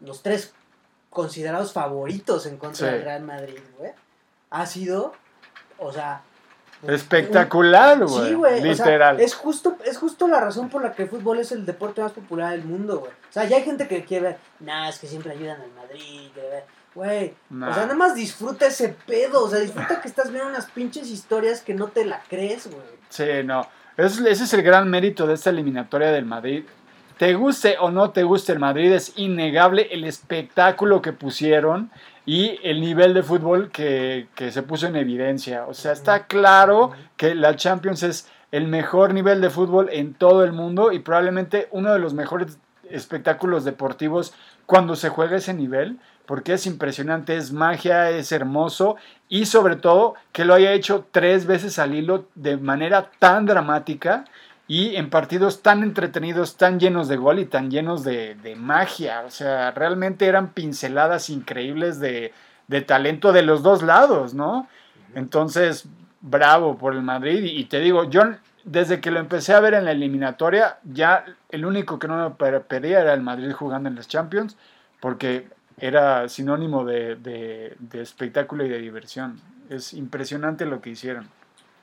los 0.00 0.22
tres 0.22 0.54
considerados 1.10 1.72
favoritos 1.72 2.46
en 2.46 2.56
contra 2.58 2.86
Sí. 2.88 2.92
del 2.94 3.04
Real 3.04 3.22
Madrid, 3.22 3.58
güey, 3.78 3.92
ha 4.50 4.66
sido, 4.66 5.12
o 5.78 5.92
sea... 5.92 6.22
Espectacular, 6.86 8.04
güey. 8.04 8.28
Sí, 8.28 8.34
güey. 8.34 8.54
o 8.70 8.74
sea, 8.74 8.86
Literal. 8.86 9.20
es, 9.20 9.34
justo, 9.34 9.76
es 9.84 9.98
justo 9.98 10.28
la 10.28 10.40
razón 10.40 10.68
por 10.68 10.82
la 10.82 10.92
que 10.92 11.02
el 11.04 11.08
fútbol 11.08 11.38
es 11.40 11.52
el 11.52 11.66
deporte 11.66 12.00
más 12.00 12.12
popular 12.12 12.52
del 12.52 12.64
mundo, 12.64 13.00
güey. 13.00 13.10
O 13.12 13.32
sea, 13.32 13.44
ya 13.44 13.56
hay 13.56 13.62
gente 13.62 13.88
que 13.88 14.04
quiere 14.04 14.24
ver, 14.28 14.36
nah, 14.60 14.88
es 14.88 14.98
que 14.98 15.06
siempre 15.06 15.32
ayudan 15.32 15.60
al 15.60 15.70
Madrid, 15.72 16.30
que 16.34 16.40
ve-". 16.40 16.64
güey. 16.94 17.34
Nah. 17.50 17.70
O 17.70 17.74
sea, 17.74 17.82
nada 17.84 17.94
más 17.96 18.14
disfruta 18.14 18.66
ese 18.66 18.94
pedo, 19.06 19.44
o 19.44 19.48
sea, 19.50 19.58
disfruta 19.60 20.00
que 20.00 20.08
estás 20.08 20.30
viendo 20.30 20.48
unas 20.48 20.66
pinches 20.70 21.08
historias 21.10 21.60
que 21.62 21.74
no 21.74 21.88
te 21.88 22.04
la 22.04 22.22
crees, 22.28 22.66
güey. 22.68 22.82
Sí, 23.08 23.24
no. 23.44 23.66
Es- 23.96 24.18
ese 24.20 24.44
es 24.44 24.52
el 24.54 24.62
gran 24.62 24.88
mérito 24.88 25.26
de 25.26 25.34
esta 25.34 25.50
eliminatoria 25.50 26.10
del 26.12 26.24
Madrid. 26.26 26.64
Te 27.18 27.34
guste 27.34 27.76
o 27.80 27.90
no 27.90 28.10
te 28.10 28.22
guste 28.22 28.52
el 28.52 28.60
Madrid, 28.60 28.92
es 28.92 29.12
innegable 29.16 29.88
el 29.90 30.04
espectáculo 30.04 31.02
que 31.02 31.12
pusieron 31.12 31.90
y 32.28 32.60
el 32.62 32.82
nivel 32.82 33.14
de 33.14 33.22
fútbol 33.22 33.70
que, 33.70 34.28
que 34.34 34.52
se 34.52 34.62
puso 34.62 34.86
en 34.86 34.96
evidencia. 34.96 35.64
O 35.66 35.72
sea, 35.72 35.92
está 35.92 36.26
claro 36.26 36.90
que 37.16 37.34
la 37.34 37.56
Champions 37.56 38.02
es 38.02 38.28
el 38.52 38.68
mejor 38.68 39.14
nivel 39.14 39.40
de 39.40 39.48
fútbol 39.48 39.88
en 39.90 40.12
todo 40.12 40.44
el 40.44 40.52
mundo 40.52 40.92
y 40.92 40.98
probablemente 40.98 41.68
uno 41.70 41.90
de 41.90 41.98
los 41.98 42.12
mejores 42.12 42.58
espectáculos 42.90 43.64
deportivos 43.64 44.34
cuando 44.66 44.94
se 44.94 45.08
juega 45.08 45.38
ese 45.38 45.54
nivel, 45.54 46.00
porque 46.26 46.52
es 46.52 46.66
impresionante, 46.66 47.34
es 47.34 47.50
magia, 47.50 48.10
es 48.10 48.30
hermoso 48.30 48.96
y 49.30 49.46
sobre 49.46 49.76
todo 49.76 50.12
que 50.30 50.44
lo 50.44 50.52
haya 50.52 50.74
hecho 50.74 51.06
tres 51.10 51.46
veces 51.46 51.78
al 51.78 51.94
hilo 51.94 52.26
de 52.34 52.58
manera 52.58 53.10
tan 53.18 53.46
dramática 53.46 54.26
y 54.68 54.96
en 54.96 55.08
partidos 55.08 55.62
tan 55.62 55.82
entretenidos, 55.82 56.56
tan 56.56 56.78
llenos 56.78 57.08
de 57.08 57.16
gol 57.16 57.38
y 57.38 57.46
tan 57.46 57.70
llenos 57.70 58.04
de, 58.04 58.34
de 58.36 58.54
magia. 58.54 59.22
O 59.26 59.30
sea, 59.30 59.70
realmente 59.70 60.26
eran 60.26 60.48
pinceladas 60.52 61.30
increíbles 61.30 61.98
de, 61.98 62.32
de 62.68 62.82
talento 62.82 63.32
de 63.32 63.42
los 63.42 63.62
dos 63.62 63.82
lados, 63.82 64.34
¿no? 64.34 64.68
Entonces, 65.14 65.86
bravo 66.20 66.76
por 66.76 66.94
el 66.94 67.02
Madrid. 67.02 67.42
Y, 67.44 67.58
y 67.60 67.64
te 67.64 67.80
digo, 67.80 68.10
yo 68.10 68.22
desde 68.64 69.00
que 69.00 69.10
lo 69.10 69.20
empecé 69.20 69.54
a 69.54 69.60
ver 69.60 69.72
en 69.72 69.86
la 69.86 69.92
eliminatoria, 69.92 70.78
ya 70.84 71.24
el 71.48 71.64
único 71.64 71.98
que 71.98 72.06
no 72.06 72.28
me 72.28 72.60
perdía 72.60 73.00
era 73.00 73.14
el 73.14 73.22
Madrid 73.22 73.52
jugando 73.52 73.88
en 73.88 73.94
las 73.94 74.06
Champions, 74.06 74.56
porque 75.00 75.48
era 75.78 76.28
sinónimo 76.28 76.84
de- 76.84 77.16
de 77.16 78.02
espectáculo 78.02 78.66
y 78.66 78.68
de 78.68 78.78
diversión. 78.78 79.40
Es 79.70 79.94
impresionante 79.94 80.66
lo 80.66 80.82
que 80.82 80.90
hicieron. 80.90 81.28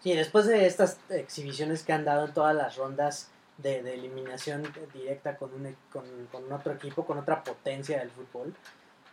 Sí, 0.06 0.14
después 0.14 0.46
de 0.46 0.68
estas 0.68 1.00
exhibiciones 1.10 1.82
que 1.82 1.92
han 1.92 2.06
dado 2.06 2.28
en 2.28 2.34
todas 2.36 2.56
las 2.56 2.76
rondas 2.76 3.32
de, 3.58 3.82
de 3.82 3.96
eliminación 3.96 4.62
directa 4.94 5.36
con, 5.36 5.52
un, 5.52 5.66
e- 5.66 5.76
con, 5.92 6.04
con 6.32 6.54
otro 6.54 6.74
equipo, 6.74 7.08
con 7.08 7.18
otra 7.18 7.44
potencia 7.44 7.98
del 7.98 8.12
fútbol, 8.12 8.54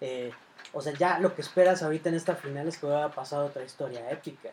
eh, 0.03 0.31
o 0.75 0.83
sea, 0.83 0.93
ya 0.93 1.19
lo 1.19 1.35
que 1.35 1.41
esperas 1.41 1.83
ahorita 1.83 2.11
en 2.11 2.17
esta 2.17 2.35
final 2.35 2.69
es 2.69 2.77
que 2.77 2.85
hubiera 2.85 3.11
pasado 3.11 3.47
otra 3.47 3.65
historia 3.65 4.11
épica. 4.11 4.51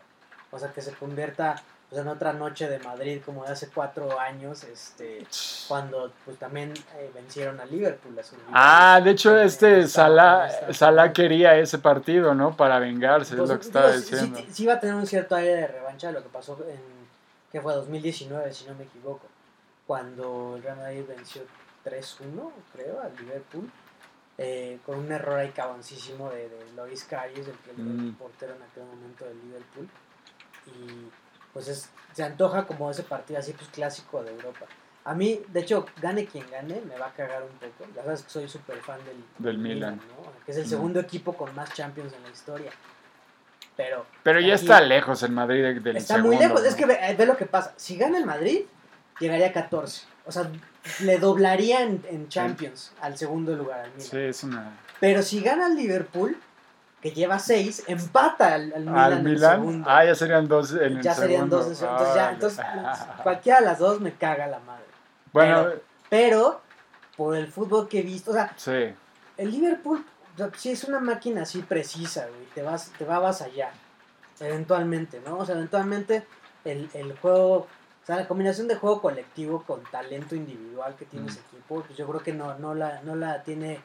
O 0.49 0.57
sea, 0.57 0.71
que 0.71 0.81
se 0.81 0.93
convierta 0.93 1.61
pues, 1.89 2.01
en 2.01 2.07
otra 2.07 2.33
noche 2.33 2.67
de 2.69 2.79
Madrid 2.79 3.21
como 3.25 3.43
de 3.45 3.51
hace 3.51 3.67
cuatro 3.69 4.19
años, 4.19 4.63
este, 4.63 5.25
cuando 5.67 6.11
pues 6.25 6.37
también 6.37 6.73
eh, 6.97 7.11
vencieron 7.13 7.59
a 7.59 7.65
Liverpool. 7.65 8.15
a 8.53 8.95
Ah, 8.95 9.01
de 9.01 9.11
hecho, 9.11 9.37
este 9.39 9.87
Salah, 9.87 10.47
esta 10.47 10.73
Salah 10.73 11.11
quería 11.13 11.55
ese 11.57 11.79
partido, 11.79 12.33
¿no? 12.35 12.55
Para 12.55 12.79
vengarse, 12.79 13.35
Pues, 13.35 13.49
es 13.49 13.55
lo 13.55 13.59
que 13.59 13.65
digo, 13.67 13.79
estaba 13.79 13.93
sí- 13.93 14.03
sí- 14.03 14.11
diciendo. 14.15 14.39
Sí, 14.51 14.65
va 14.65 14.73
a 14.73 14.79
tener 14.79 14.95
un 14.95 15.07
cierto 15.07 15.35
aire 15.35 15.55
de 15.55 15.67
revancha 15.67 16.07
de 16.07 16.13
lo 16.13 16.23
que 16.23 16.29
pasó 16.29 16.57
en, 16.67 16.79
que 17.51 17.59
fue 17.61 17.73
2019, 17.73 18.53
si 18.53 18.65
no 18.65 18.75
me 18.75 18.83
equivoco, 18.83 19.25
cuando 19.87 20.53
el 20.57 20.61
Real 20.63 20.77
Madrid 20.77 21.03
venció 21.07 21.41
3-1, 21.83 22.51
creo, 22.73 23.01
al 23.01 23.15
Liverpool, 23.15 23.71
eh, 24.37 24.77
con 24.85 24.99
un 24.99 25.11
error 25.11 25.39
ahí 25.39 25.49
caboncísimo 25.49 26.29
de, 26.29 26.47
de 26.49 26.71
Loris 26.75 27.03
Karius, 27.05 27.47
el, 27.47 27.55
que- 27.57 27.71
el 27.71 27.77
Mm. 27.77 28.13
portero 28.15 28.53
en 28.55 28.61
aquel 28.61 28.83
momento 28.83 29.25
del 29.25 29.39
Liverpool. 29.41 29.89
Y 30.67 31.09
pues 31.53 31.67
es- 31.67 31.89
se 32.13 32.23
antoja 32.23 32.65
como 32.65 32.89
ese 32.91 33.03
partido 33.03 33.39
así, 33.39 33.53
pues 33.53 33.69
clásico 33.69 34.23
de 34.23 34.31
Europa. 34.31 34.65
A 35.05 35.13
mí, 35.13 35.41
de 35.47 35.61
hecho, 35.61 35.85
gane 36.01 36.25
quien 36.25 36.49
gane, 36.51 36.81
me 36.81 36.97
va 36.97 37.07
a 37.07 37.13
cagar 37.13 37.43
un 37.43 37.49
poco. 37.57 37.89
Ya 37.95 38.03
sabes 38.03 38.21
que 38.23 38.29
soy 38.29 38.47
súper 38.49 38.77
fan 38.81 38.99
del, 39.05 39.23
Del 39.39 39.57
Milan. 39.57 39.95
¿no? 39.95 40.31
Que 40.45 40.51
es 40.51 40.57
el 40.57 40.65
Mm. 40.65 40.69
segundo 40.69 40.99
equipo 40.99 41.33
con 41.35 41.53
más 41.55 41.73
Champions 41.73 42.13
en 42.13 42.23
la 42.23 42.29
historia. 42.29 42.71
Pero 43.75 44.05
Pero 44.23 44.39
ya 44.41 44.53
aquí- 44.55 44.63
está 44.63 44.81
lejos 44.81 45.23
el 45.23 45.31
Madrid 45.31 45.63
de- 45.63 45.79
del 45.79 45.97
está 45.97 46.15
segundo. 46.15 46.35
muy 46.35 46.43
lejos. 46.45 46.61
¿no? 46.61 46.67
Es 46.67 46.75
que 46.75 46.85
ve, 46.85 46.97
eh, 47.01 47.15
ve 47.17 47.25
lo 47.25 47.37
que 47.37 47.45
pasa. 47.45 47.73
Si 47.77 47.95
gana 47.97 48.17
el 48.17 48.25
Madrid, 48.25 48.65
llegaría 49.19 49.47
a 49.47 49.53
14. 49.53 50.03
O 50.25 50.31
sea, 50.31 50.49
le 51.01 51.17
doblaría 51.17 51.81
en, 51.83 52.03
en 52.09 52.27
Champions 52.29 52.91
al 53.01 53.17
segundo 53.17 53.55
lugar 53.55 53.79
al 53.81 53.91
Milan. 53.91 54.07
Sí, 54.07 54.17
es 54.17 54.43
una... 54.43 54.77
Pero 54.99 55.23
si 55.23 55.39
gana 55.41 55.67
el 55.67 55.75
Liverpool, 55.77 56.37
que 57.01 57.11
lleva 57.11 57.39
6, 57.39 57.83
empata 57.87 58.53
al, 58.55 58.73
al 58.73 58.79
Milan. 58.81 58.97
Al 58.97 59.11
en 59.13 59.17
el 59.19 59.23
Milan, 59.33 59.83
ah, 59.87 60.03
ya 60.05 60.15
serían 60.15 60.47
dos 60.47 60.71
en 60.73 60.97
el 60.97 61.01
ya 61.01 61.13
serían 61.13 61.49
segundo. 61.49 61.57
dos. 61.63 61.81
en. 61.81 61.87
Entonces, 61.89 62.15
ya, 62.15 62.27
Ah, 62.27 62.31
entonces, 62.33 62.57
ya. 62.57 63.19
cualquiera 63.23 63.59
de 63.59 63.65
las 63.65 63.79
dos 63.79 64.01
me 64.01 64.13
caga 64.13 64.47
la 64.47 64.59
madre. 64.59 64.83
Bueno, 65.31 65.63
pero- 65.63 65.81
Pero, 66.09 66.61
por 67.15 67.35
el 67.35 67.47
fútbol 67.51 67.87
que 67.87 67.99
he 67.99 68.03
visto, 68.03 68.31
o 68.31 68.33
sea, 68.33 68.51
sí. 68.57 68.93
el 69.37 69.51
Liverpool 69.51 70.03
sí 70.57 70.71
es 70.71 70.83
una 70.85 70.99
máquina 70.99 71.43
así 71.43 71.61
precisa, 71.61 72.27
güey. 72.27 72.45
Te, 72.55 72.61
vas, 72.63 72.91
te 72.97 73.05
va 73.05 73.15
a 73.15 73.17
avasallar. 73.17 73.71
Eventualmente, 74.39 75.21
¿no? 75.25 75.37
O 75.37 75.45
sea, 75.45 75.55
eventualmente 75.55 76.25
el, 76.65 76.89
el 76.93 77.17
juego. 77.17 77.67
O 78.01 78.05
sea, 78.05 78.15
la 78.15 78.27
combinación 78.27 78.67
de 78.67 78.75
juego 78.75 79.01
colectivo 79.01 79.63
con 79.63 79.83
talento 79.83 80.35
individual 80.35 80.95
que 80.97 81.05
tiene 81.05 81.25
Mm. 81.25 81.29
ese 81.29 81.39
equipo, 81.41 81.81
pues 81.85 81.95
yo 81.97 82.07
creo 82.07 82.21
que 82.23 82.33
no, 82.33 82.57
no, 82.57 82.73
la, 82.73 83.01
no 83.03 83.15
la 83.15 83.43
tiene 83.43 83.79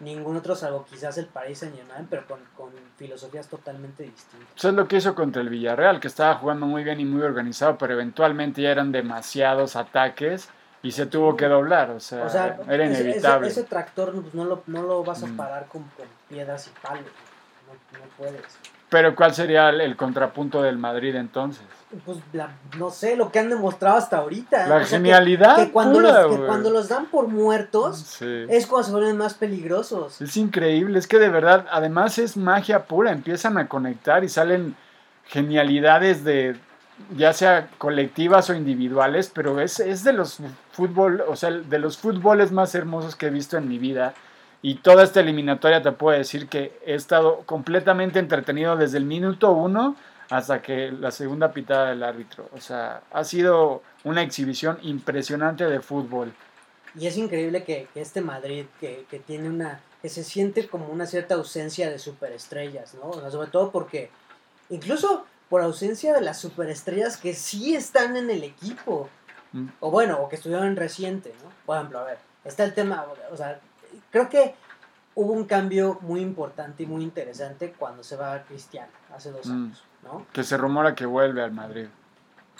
ningún 0.00 0.36
otro 0.36 0.54
salvo 0.54 0.84
quizás 0.88 1.16
el 1.18 1.26
Paris 1.26 1.58
Saint 1.60 1.74
Germain, 1.76 2.06
pero 2.08 2.26
con, 2.26 2.40
con 2.56 2.70
filosofías 2.96 3.48
totalmente 3.48 4.02
distintas. 4.02 4.48
Eso 4.56 4.68
es 4.68 4.74
lo 4.74 4.86
que 4.88 4.96
hizo 4.96 5.14
contra 5.14 5.42
el 5.42 5.48
Villarreal, 5.48 6.00
que 6.00 6.08
estaba 6.08 6.34
jugando 6.36 6.66
muy 6.66 6.84
bien 6.84 7.00
y 7.00 7.04
muy 7.04 7.22
organizado, 7.22 7.76
pero 7.78 7.94
eventualmente 7.94 8.62
ya 8.62 8.70
eran 8.70 8.92
demasiados 8.92 9.76
ataques 9.76 10.48
y 10.82 10.92
se 10.92 11.06
tuvo 11.06 11.36
que 11.36 11.46
doblar, 11.46 11.90
o 11.90 12.00
sea, 12.00 12.24
O 12.24 12.28
sea, 12.28 12.58
era 12.68 12.84
inevitable. 12.86 13.48
Ese, 13.48 13.60
ese 13.60 13.68
tractor 13.68 14.12
pues, 14.20 14.34
no, 14.34 14.44
lo, 14.44 14.62
no 14.66 14.82
lo 14.82 15.02
vas 15.02 15.22
a 15.22 15.26
Mm. 15.26 15.36
parar 15.36 15.66
con, 15.66 15.82
con 15.96 16.06
piedras 16.28 16.68
y 16.68 16.86
palos. 16.86 17.04
No, 17.66 17.98
no 17.98 18.04
puedes. 18.16 18.42
Pero 18.88 19.16
¿cuál 19.16 19.34
sería 19.34 19.70
el, 19.70 19.80
el 19.80 19.96
contrapunto 19.96 20.62
del 20.62 20.78
Madrid 20.78 21.16
entonces? 21.16 21.64
Pues 22.04 22.18
la- 22.32 22.50
no 22.78 22.90
sé 22.90 23.14
lo 23.16 23.30
que 23.30 23.38
han 23.38 23.48
demostrado 23.48 23.96
hasta 23.96 24.18
ahorita. 24.18 24.66
La 24.66 24.74
O 24.74 24.78
sea, 24.78 24.80
que- 24.80 24.86
genialidad 24.96 25.56
que, 25.56 25.70
cuando, 25.70 26.00
pura, 26.00 26.22
los, 26.22 26.36
que 26.36 26.42
cuando 26.46 26.70
los 26.70 26.88
dan 26.88 27.06
por 27.06 27.28
muertos 27.28 27.98
Sí. 27.98 28.44
es 28.48 28.66
cuando 28.66 28.86
se 28.88 28.92
vuelven 28.92 29.16
más 29.16 29.34
peligrosos. 29.34 30.20
Es 30.20 30.36
increíble, 30.36 30.98
es 30.98 31.06
que 31.06 31.18
de 31.20 31.28
verdad, 31.28 31.64
además 31.70 32.18
es 32.18 32.36
magia 32.36 32.86
pura, 32.86 33.12
empiezan 33.12 33.56
a 33.56 33.68
conectar 33.68 34.24
y 34.24 34.28
salen 34.28 34.74
genialidades 35.26 36.24
de 36.24 36.56
ya 37.16 37.32
sea 37.34 37.68
colectivas 37.78 38.48
o 38.48 38.54
individuales, 38.54 39.30
pero 39.32 39.60
es, 39.60 39.80
es 39.80 40.02
de 40.02 40.12
los 40.14 40.38
fútbol, 40.72 41.22
o 41.28 41.36
sea, 41.36 41.50
de 41.50 41.78
los 41.78 41.98
fútboles 41.98 42.52
más 42.52 42.74
hermosos 42.74 43.14
que 43.14 43.26
he 43.26 43.30
visto 43.30 43.58
en 43.58 43.68
mi 43.68 43.78
vida. 43.78 44.14
Y 44.62 44.76
toda 44.76 45.04
esta 45.04 45.20
eliminatoria 45.20 45.82
te 45.82 45.92
puedo 45.92 46.16
decir 46.16 46.48
que 46.48 46.76
he 46.86 46.94
estado 46.94 47.42
completamente 47.44 48.18
entretenido 48.18 48.76
desde 48.76 48.96
el 48.98 49.04
minuto 49.04 49.52
uno 49.52 49.94
hasta 50.30 50.62
que 50.62 50.90
la 50.90 51.10
segunda 51.10 51.52
pitada 51.52 51.90
del 51.90 52.02
árbitro. 52.02 52.48
O 52.52 52.60
sea, 52.60 53.02
ha 53.12 53.24
sido 53.24 53.82
una 54.04 54.22
exhibición 54.22 54.78
impresionante 54.82 55.64
de 55.64 55.80
fútbol. 55.80 56.32
Y 56.98 57.06
es 57.06 57.16
increíble 57.16 57.64
que, 57.64 57.88
que 57.92 58.00
este 58.00 58.20
Madrid, 58.20 58.66
que, 58.80 59.06
que 59.10 59.18
tiene 59.18 59.48
una. 59.48 59.80
que 60.02 60.08
se 60.08 60.24
siente 60.24 60.66
como 60.66 60.88
una 60.88 61.06
cierta 61.06 61.34
ausencia 61.34 61.90
de 61.90 61.98
superestrellas, 61.98 62.94
¿no? 62.94 63.10
O 63.10 63.20
sea, 63.20 63.30
sobre 63.30 63.50
todo 63.50 63.70
porque. 63.70 64.10
incluso 64.70 65.26
por 65.48 65.62
ausencia 65.62 66.12
de 66.12 66.22
las 66.22 66.40
superestrellas 66.40 67.16
que 67.16 67.34
sí 67.34 67.74
están 67.74 68.16
en 68.16 68.30
el 68.30 68.42
equipo. 68.42 69.08
Mm. 69.52 69.66
O 69.80 69.90
bueno, 69.90 70.20
o 70.20 70.28
que 70.28 70.36
estuvieron 70.36 70.74
reciente, 70.74 71.32
¿no? 71.42 71.50
Por 71.64 71.76
ejemplo, 71.76 72.00
a 72.00 72.04
ver, 72.04 72.18
está 72.44 72.64
el 72.64 72.74
tema. 72.74 73.06
O 73.30 73.36
sea, 73.36 73.60
creo 74.10 74.28
que 74.28 74.54
hubo 75.16 75.32
un 75.32 75.44
cambio 75.46 75.98
muy 76.02 76.20
importante 76.20 76.82
y 76.82 76.86
muy 76.86 77.02
interesante 77.02 77.74
cuando 77.76 78.02
se 78.04 78.16
va 78.16 78.42
Cristiano, 78.44 78.92
hace 79.14 79.30
dos 79.30 79.46
Mm. 79.46 79.72
Que 80.32 80.44
se 80.44 80.56
rumora 80.56 80.94
que 80.94 81.06
vuelve 81.06 81.42
al 81.42 81.52
Madrid. 81.52 81.86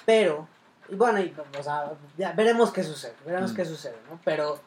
Pero, 0.05 0.47
y 0.88 0.95
bueno, 0.95 1.21
y, 1.21 1.35
o 1.59 1.62
sea, 1.62 1.93
ya 2.17 2.33
veremos 2.33 2.71
qué 2.73 2.83
sucede, 2.85 3.15
veremos 3.25 3.53
Mm. 3.53 3.57
qué 3.57 3.65
sucede, 3.65 3.97
¿no? 4.11 4.19
Pero, 4.25 4.61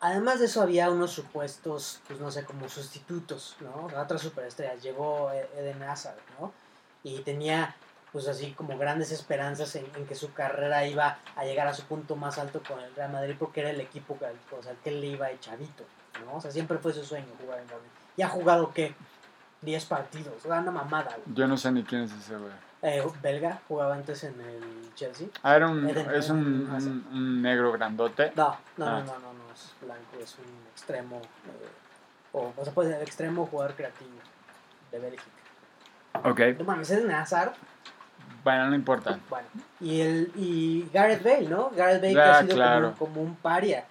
además 0.00 0.40
de 0.40 0.46
eso 0.46 0.62
había 0.62 0.90
unos 0.90 1.10
supuestos, 1.12 2.00
pues 2.06 2.20
no 2.20 2.30
sé, 2.30 2.44
como 2.44 2.68
sustitutos, 2.68 3.56
¿no? 3.60 3.88
Otras 4.00 4.20
superestrellas. 4.22 4.82
Llegó 4.82 5.30
E- 5.32 5.48
Eden 5.56 5.82
Hazard, 5.82 6.16
¿no? 6.40 6.52
Y 7.02 7.20
tenía, 7.20 7.74
pues 8.12 8.28
así, 8.28 8.52
como 8.52 8.76
grandes 8.78 9.10
esperanzas 9.12 9.74
en, 9.76 9.86
en 9.96 10.06
que 10.06 10.14
su 10.14 10.32
carrera 10.32 10.86
iba 10.86 11.18
a 11.36 11.44
llegar 11.44 11.66
a 11.68 11.74
su 11.74 11.82
punto 11.84 12.16
más 12.16 12.38
alto 12.38 12.62
con 12.66 12.80
el 12.80 12.94
Real 12.94 13.12
Madrid 13.12 13.36
porque 13.38 13.60
era 13.60 13.70
el 13.70 13.80
equipo 13.80 14.18
que, 14.18 14.26
o 14.56 14.62
sea, 14.62 14.72
al 14.72 14.78
que 14.78 14.90
le 14.90 15.06
iba 15.06 15.28
de 15.28 15.38
chavito, 15.40 15.84
¿no? 16.24 16.36
O 16.36 16.40
sea, 16.40 16.50
siempre 16.50 16.78
fue 16.78 16.92
su 16.92 17.04
sueño 17.04 17.26
jugar 17.40 17.58
en 17.60 17.66
Madrid. 17.66 17.88
Y 18.16 18.22
ha 18.22 18.28
jugado, 18.28 18.72
¿qué? 18.72 18.94
10 19.66 19.84
partidos, 19.86 20.40
sea, 20.42 20.60
una 20.60 20.70
mamada, 20.70 21.10
güey. 21.24 21.36
Yo 21.36 21.46
no 21.46 21.56
sé 21.58 21.70
ni 21.72 21.82
quién 21.82 22.02
es 22.02 22.12
ese 22.12 22.36
güey. 22.36 22.52
Eh, 22.82 23.02
belga, 23.20 23.58
jugaba 23.68 23.94
antes 23.94 24.22
en 24.24 24.40
el 24.40 24.94
Chelsea. 24.94 25.26
Ah, 25.42 25.56
era 25.56 25.66
un, 25.68 25.86
Eden- 25.88 26.10
es 26.14 26.30
un, 26.30 26.38
un- 26.70 27.06
un 27.12 27.42
negro 27.42 27.72
grandote. 27.72 28.32
No, 28.36 28.56
no, 28.76 28.86
Ah. 28.86 28.90
no, 29.00 29.04
no, 29.04 29.18
no, 29.18 29.32
no, 29.32 29.52
es 29.52 29.74
blanco, 29.82 30.16
es 30.22 30.36
un 30.38 30.66
extremo, 30.72 31.16
eh, 31.16 31.68
o, 32.32 32.52
o 32.56 32.64
sea, 32.64 32.72
puede 32.72 32.92
ser 32.92 33.02
extremo 33.02 33.46
jugador 33.46 33.74
creativo 33.74 34.10
de 34.92 34.98
Bélgica. 35.00 35.24
Ok, 36.24 36.40
No 36.58 36.64
mames, 36.64 36.90
es 36.90 37.10
Hazard, 37.10 37.52
bueno, 38.44 38.68
no 38.70 38.76
importa. 38.76 39.18
bueno, 39.28 39.48
y, 39.80 40.00
el, 40.00 40.32
y 40.36 40.88
Gareth 40.92 41.22
Bale, 41.24 41.48
¿no? 41.48 41.70
Gareth 41.76 42.00
Bale 42.02 42.14
que 42.14 42.20
Ah, 42.20 42.38
ha 42.38 42.42
sido 42.42 42.54
claro. 42.54 42.94
como, 42.96 43.14
como 43.14 43.22
un 43.22 43.34
paria, 43.36 43.84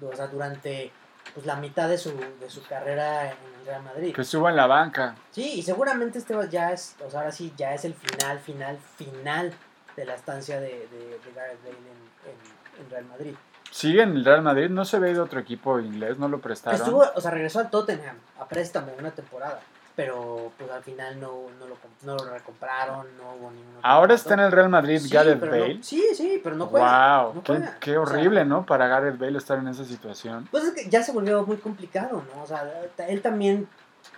o 0.00 0.14
sea, 0.14 0.28
durante 0.28 0.92
pues, 1.36 1.46
la 1.46 1.54
mitad 1.56 1.88
de 1.88 1.98
su, 1.98 2.10
de 2.40 2.48
su 2.50 2.64
carrera 2.66 3.24
en 3.26 3.36
el 3.60 3.66
Real 3.66 3.82
Madrid. 3.84 4.12
Que 4.14 4.22
estuvo 4.22 4.48
en 4.48 4.56
la 4.56 4.66
banca. 4.66 5.14
Sí, 5.30 5.52
y 5.58 5.62
seguramente 5.62 6.18
este 6.18 6.34
ya 6.50 6.72
es, 6.72 6.96
o 7.06 7.10
sea, 7.10 7.20
ahora 7.20 7.30
sí, 7.32 7.52
ya 7.56 7.74
es 7.74 7.84
el 7.84 7.94
final, 7.94 8.38
final, 8.40 8.78
final 8.96 9.52
de 9.96 10.04
la 10.06 10.14
estancia 10.14 10.58
de, 10.60 10.68
de, 10.68 11.18
de 11.24 11.32
Gareth 11.34 11.62
Bale 11.62 11.76
en, 11.76 12.80
en- 12.80 12.84
en 12.84 12.90
Real 12.90 13.04
Madrid. 13.04 13.34
Sigue 13.70 14.02
en 14.02 14.16
el 14.16 14.24
Real 14.24 14.42
Madrid, 14.42 14.70
no 14.70 14.84
se 14.86 14.98
ve 14.98 15.12
de 15.12 15.20
otro 15.20 15.38
equipo 15.40 15.78
inglés, 15.78 16.18
no 16.18 16.28
lo 16.28 16.40
prestaron. 16.40 16.80
Estuvo, 16.80 17.04
o 17.14 17.20
sea, 17.20 17.30
regresó 17.30 17.58
al 17.60 17.68
Tottenham 17.70 18.16
a 18.38 18.46
préstamo 18.48 18.92
una 18.98 19.10
temporada, 19.10 19.60
pero 19.96 20.52
pues 20.58 20.70
al 20.70 20.82
final 20.84 21.18
no, 21.18 21.46
no, 21.58 21.66
lo, 21.66 21.76
no 22.02 22.16
lo 22.22 22.30
recompraron, 22.32 23.06
no 23.16 23.32
hubo 23.34 23.50
ningún 23.50 23.76
Ahora 23.82 24.14
está 24.14 24.34
en 24.34 24.40
el 24.40 24.52
Real 24.52 24.68
Madrid 24.68 25.00
Sí, 25.00 25.08
Gareth 25.08 25.40
no- 25.42 25.50
Bale. 25.50 25.82
sí, 25.82 26.04
sí, 26.14 26.40
pero 26.44 26.54
no 26.54 26.66
juega. 26.66 27.22
wow, 27.24 27.34
no 27.34 27.42
qué, 27.42 27.96
O 27.96 28.06
sea, 28.06 28.14
horrible, 28.16 28.44
¿no? 28.44 28.66
Para 28.66 28.86
Gareth 28.88 29.18
Bale 29.18 29.38
estar 29.38 29.58
en 29.58 29.68
esa 29.68 29.84
situación. 29.84 30.46
Pues 30.50 30.64
es 30.64 30.72
que 30.74 30.88
ya 30.90 31.02
se 31.02 31.12
volvió 31.12 31.44
muy 31.46 31.56
complicado, 31.56 32.22
¿no? 32.34 32.42
O 32.42 32.46
sea, 32.46 32.62
él 33.08 33.22
también 33.22 33.66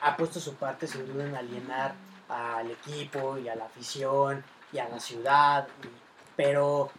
ha 0.03 0.17
puesto 0.17 0.41
su 0.41 0.55
parte 0.55 0.87
sin 0.87 1.07
duda 1.07 1.25
en 1.25 1.37
alienar 1.37 1.95
al 2.29 2.71
equipo 2.71 3.39
y 3.39 3.49
a 3.49 3.55
la 3.55 3.65
afición 3.67 4.43
y 4.73 4.79
a 4.79 4.89
la 4.89 4.99
ciudad, 5.01 5.67
y- 5.85 5.89
pero 6.37 6.91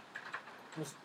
pues, 0.76 0.96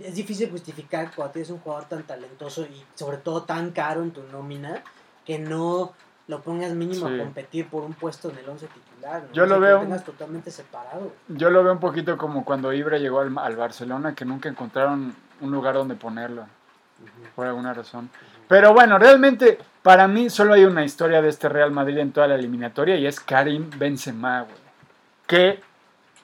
es 0.00 0.14
difícil 0.14 0.50
justificar 0.50 1.10
cuando 1.14 1.32
tienes 1.32 1.50
un 1.50 1.58
jugador 1.60 1.84
tan 1.88 2.02
talentoso 2.04 2.62
y 2.62 2.84
sobre 2.94 3.18
todo 3.18 3.42
tan 3.44 3.70
caro 3.72 4.02
en 4.02 4.12
tu 4.12 4.22
nómina 4.24 4.82
que 5.24 5.38
no 5.38 5.92
lo 6.28 6.40
pongas 6.40 6.72
mínimo 6.72 7.08
Sí. 7.08 7.14
a 7.14 7.24
competir 7.24 7.68
por 7.68 7.82
un 7.82 7.94
puesto 7.94 8.30
en 8.30 8.38
el 8.38 8.48
11 8.48 8.66
titular. 8.68 9.22
¿no? 9.22 9.32
Yo 9.32 9.44
O 9.44 9.46
sea, 9.46 9.56
lo 9.56 9.60
que 9.62 9.66
veo- 9.66 9.80
tengas 9.80 10.04
totalmente 10.04 10.50
separado. 10.50 11.12
Yo 11.28 11.50
lo 11.50 11.64
veo 11.64 11.72
un 11.72 11.80
poquito 11.80 12.16
como 12.16 12.44
cuando 12.44 12.72
Ibra 12.72 12.98
llegó 12.98 13.20
al, 13.20 13.36
al 13.38 13.56
Barcelona, 13.56 14.14
que 14.14 14.24
nunca 14.24 14.48
encontraron 14.48 15.14
un 15.40 15.50
lugar 15.50 15.74
donde 15.74 15.94
ponerlo, 15.94 16.46
por 17.34 17.46
alguna 17.46 17.72
razón. 17.74 18.10
Pero 18.46 18.72
bueno, 18.74 18.98
realmente 18.98 19.58
para 19.82 20.06
mí 20.08 20.28
solo 20.30 20.54
hay 20.54 20.64
una 20.64 20.84
historia 20.84 21.22
de 21.22 21.28
este 21.28 21.48
Real 21.48 21.70
Madrid 21.70 21.98
en 21.98 22.12
toda 22.12 22.26
la 22.28 22.34
eliminatoria 22.34 22.96
y 22.96 23.06
es 23.06 23.20
Karim 23.20 23.70
Benzema, 23.76 24.42
güey. 24.42 24.56
¿Qué 25.26 25.60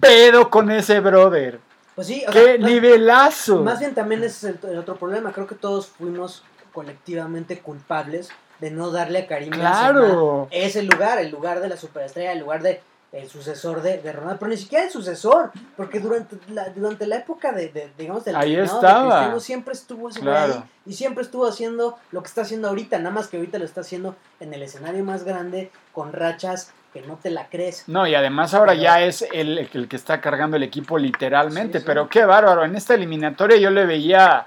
pedo 0.00 0.50
con 0.50 0.70
ese 0.70 1.00
brother? 1.00 1.60
Pues 1.94 2.08
sí, 2.08 2.24
o 2.28 2.32
¡Qué 2.32 2.56
sea, 2.56 2.58
nivelazo! 2.58 3.62
Más 3.62 3.78
bien 3.78 3.94
también 3.94 4.22
ese 4.24 4.50
es 4.50 4.62
el, 4.64 4.70
el 4.70 4.78
otro 4.78 4.96
problema. 4.96 5.32
Creo 5.32 5.46
que 5.46 5.54
todos 5.54 5.86
fuimos 5.86 6.42
colectivamente 6.72 7.60
culpables 7.60 8.30
de 8.64 8.70
no 8.70 8.90
darle 8.90 9.18
a 9.20 9.26
Karim 9.26 9.50
Benzema 9.50 9.70
¡Claro! 9.90 10.48
ese 10.50 10.82
lugar, 10.82 11.18
el 11.18 11.30
lugar 11.30 11.60
de 11.60 11.68
la 11.68 11.76
superestrella, 11.76 12.32
el 12.32 12.38
lugar 12.38 12.62
de 12.62 12.80
el 13.12 13.28
sucesor 13.28 13.82
de, 13.82 13.98
de 13.98 14.10
Ronaldo, 14.12 14.38
pero 14.40 14.50
ni 14.50 14.56
siquiera 14.56 14.84
el 14.86 14.90
sucesor, 14.90 15.52
porque 15.76 16.00
durante 16.00 16.36
la, 16.48 16.70
durante 16.70 17.06
la 17.06 17.16
época 17.16 17.52
de, 17.52 17.68
de, 17.68 17.92
digamos, 17.96 18.24
del 18.24 18.34
Ahí 18.34 18.56
de 18.56 18.64
estaba. 18.64 19.02
Cristiano 19.10 19.38
siempre 19.40 19.74
estuvo 19.74 20.08
ese 20.08 20.18
Claro. 20.20 20.54
ahí, 20.54 20.62
y 20.86 20.94
siempre 20.94 21.22
estuvo 21.22 21.46
haciendo 21.46 21.96
lo 22.10 22.22
que 22.22 22.26
está 22.28 22.40
haciendo 22.40 22.68
ahorita, 22.68 22.98
nada 22.98 23.10
más 23.14 23.28
que 23.28 23.36
ahorita 23.36 23.58
lo 23.58 23.66
está 23.66 23.82
haciendo 23.82 24.16
en 24.40 24.52
el 24.54 24.62
escenario 24.62 25.04
más 25.04 25.22
grande, 25.24 25.70
con 25.92 26.12
rachas 26.12 26.72
que 26.92 27.02
no 27.02 27.16
te 27.22 27.30
la 27.30 27.48
crees. 27.48 27.84
No, 27.86 28.04
y 28.06 28.14
además 28.16 28.52
ahora 28.54 28.72
Pero- 28.72 28.82
ya 28.82 29.02
es 29.02 29.24
el, 29.32 29.58
el 29.58 29.86
que 29.88 29.94
está 29.96 30.20
cargando 30.20 30.56
el 30.56 30.62
equipo 30.64 30.98
literalmente, 30.98 31.78
Sí, 31.78 31.82
sí. 31.82 31.86
pero 31.86 32.08
qué 32.08 32.24
bárbaro. 32.24 32.64
En 32.64 32.74
esta 32.74 32.94
eliminatoria 32.94 33.58
yo 33.58 33.70
le 33.70 33.84
veía 33.86 34.46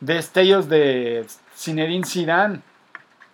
destellos 0.00 0.68
de 0.68 1.26
Zinedine 1.56 2.06
Zidane, 2.06 2.60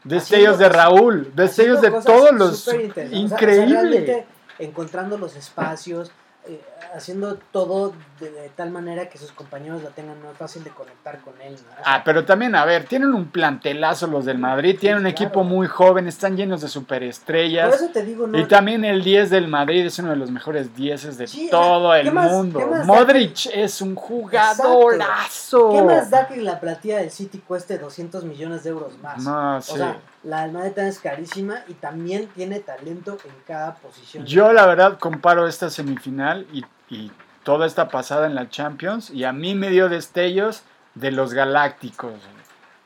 destellos 0.04 0.58
de 0.58 0.68
Raúl, 0.68 1.32
destellos 1.34 1.80
de 1.80 1.90
todos 1.90 2.32
los 2.32 2.60
superinteresantes. 2.60 3.32
O 3.32 3.36
sea, 3.36 3.36
o 3.36 3.38
sea, 3.38 3.64
increíble. 3.64 4.26
encontrando 4.58 5.18
los 5.18 5.34
espacios, 5.36 6.12
eh, 6.46 6.60
haciendo 6.94 7.36
todo 7.52 7.92
de, 8.20 8.30
de 8.30 8.48
tal 8.50 8.70
manera 8.70 9.08
que 9.08 9.18
sus 9.18 9.32
compañeros 9.32 9.82
la 9.82 9.90
tengan 9.90 10.20
más 10.22 10.36
fácil 10.36 10.64
de 10.64 10.70
conectar 10.70 11.20
con 11.20 11.34
él. 11.40 11.54
¿no? 11.54 11.70
O 11.72 11.82
Ah, 11.84 12.02
pero 12.04 12.24
también, 12.24 12.54
a 12.54 12.64
ver, 12.64 12.84
tienen 12.84 13.14
un 13.14 13.26
plantelazo 13.30 14.06
los 14.06 14.24
del 14.24 14.38
Madrid, 14.38 14.76
tienen 14.78 14.98
un 15.00 15.06
equipo 15.06 15.44
muy 15.44 15.66
joven, 15.66 16.06
están 16.08 16.36
llenos 16.36 16.60
de 16.60 16.66
por 16.66 16.70
superestrellas. 16.72 17.74
eso 17.74 17.88
te 17.92 18.02
digo, 18.04 18.26
no, 18.26 18.38
Y 18.38 18.46
también 18.46 18.84
el 18.84 19.02
10 19.04 19.30
del 19.30 19.48
Madrid 19.48 19.86
es 19.86 19.98
uno 19.98 20.10
de 20.10 20.16
los 20.16 20.30
mejores 20.30 20.74
10 20.74 21.16
de 21.18 21.26
Sí, 21.26 21.46
o 21.46 21.50
sea, 21.50 21.50
todo 21.50 21.92
¿qué 21.92 22.00
el 22.00 22.12
más- 22.12 22.30
mundo. 22.30 22.60
Modric 22.84 23.46
es 23.52 23.80
un 23.80 23.94
jugadorazo. 23.94 25.70
¿qué 25.72 25.82
más 25.82 26.10
da 26.10 26.26
que 26.28 26.36
la 26.40 26.60
platilla 26.60 26.98
del 26.98 27.10
City 27.10 27.38
cueste 27.46 27.78
200 27.78 28.24
millones 28.24 28.64
de 28.64 28.70
euros 28.70 28.98
más? 28.98 29.22
No, 29.22 29.56
O 29.56 29.60
sí. 29.60 29.76
sea, 29.76 29.98
la 30.22 30.42
del 30.42 30.52
Madrid 30.52 30.70
también 30.72 30.88
es 30.88 30.98
carísima 30.98 31.64
y 31.68 31.74
también 31.74 32.26
tiene 32.28 32.60
talento 32.60 33.12
en 33.24 33.32
cada 33.46 33.74
posición. 33.76 34.24
Yo 34.26 34.52
la 34.52 34.66
verdad 34.66 34.98
comparo 34.98 35.46
esta 35.46 35.70
semifinal 35.70 36.46
y, 36.52 36.64
y 36.88 37.10
toda 37.42 37.66
esta 37.66 37.88
pasada 37.88 38.26
en 38.26 38.34
la 38.34 38.48
Champions 38.48 39.10
y 39.10 39.24
a 39.24 39.32
mí 39.32 39.54
me 39.54 39.70
dio 39.70 39.88
destellos 39.88 40.62
de 40.94 41.10
los 41.10 41.34
Galácticos. 41.34 42.14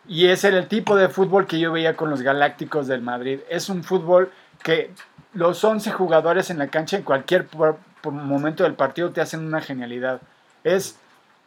Y 0.07 0.29
ese 0.29 0.49
era 0.49 0.59
el 0.59 0.69
tipo 0.69 0.97
de 0.97 1.09
fútbol 1.09 1.47
que 1.47 1.61
yo 1.61 1.73
veía 1.73 1.97
con 1.97 2.11
los 2.11 2.23
Galácticos 2.23 2.87
del 2.87 3.03
Madrid. 3.03 3.41
Es 3.51 3.69
un 3.69 3.85
fútbol 3.85 4.33
que 4.63 4.91
los 5.35 5.63
11 5.63 5.93
jugadores 5.93 6.51
en 6.51 6.59
la 6.59 6.69
cancha 6.69 6.97
en 6.97 7.03
cualquier 7.03 7.47
momento 8.05 8.65
del 8.65 8.75
partido 8.75 9.11
te 9.11 9.21
hacen 9.21 9.47
una 9.47 9.61
genialidad. 9.61 10.21
Es 10.65 10.99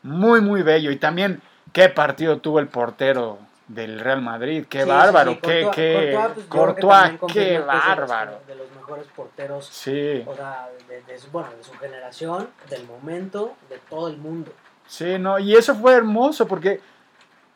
muy, 0.04 0.42
muy 0.42 0.62
bello. 0.62 0.92
Y 0.92 0.98
también, 0.98 1.42
¿qué 1.74 1.90
partido 1.90 2.38
tuvo 2.38 2.60
el 2.60 2.68
portero 2.68 3.40
del 3.74 4.00
Real 4.00 4.22
Madrid. 4.22 4.66
Qué 4.70 4.84
Sí, 4.84 4.90
bárbaro, 4.90 5.32
sí, 5.34 5.40
qué, 5.42 5.64
Courtois- 5.66 5.76
qué, 5.76 6.12
Courtois, 6.14 6.30
pues, 6.40 6.44
que 6.44 7.18
Courtois, 7.20 7.34
qué 7.34 7.60
bárbaro. 7.60 8.40
De 8.48 8.56
los 8.56 8.72
mejores 8.76 9.06
porteros, 9.16 9.66
Sí, 9.68 10.24
o 10.28 10.36
sea, 10.36 10.70
de, 10.88 11.02
de 11.04 11.20
su, 11.20 11.30
bueno, 11.32 11.50
de 11.58 11.64
su 11.64 11.74
generación, 11.74 12.50
del 12.70 12.86
momento, 12.86 13.56
de 13.70 13.78
todo 13.90 14.08
el 14.08 14.18
mundo. 14.18 14.52
sí, 14.88 15.18
no, 15.20 15.40
y 15.40 15.56
eso 15.56 15.76
fue 15.76 15.94
hermoso 15.94 16.48
porque 16.48 16.82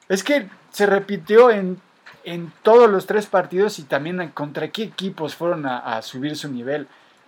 es 0.08 0.24
que 0.24 0.48
se 0.72 0.86
repitió 0.86 1.52
en, 1.52 1.80
en 2.24 2.52
todos 2.64 2.90
los 2.90 3.06
tres 3.06 3.26
partidos 3.26 3.80
y 3.80 3.84
también 3.84 4.30
contra 4.34 4.68
qué 4.70 4.84
equipos 4.84 5.36
fueron 5.36 5.66
a, 5.66 5.80
a 5.98 6.02
subir 6.02 6.36
su 6.38 6.50
nivel. 6.50 6.88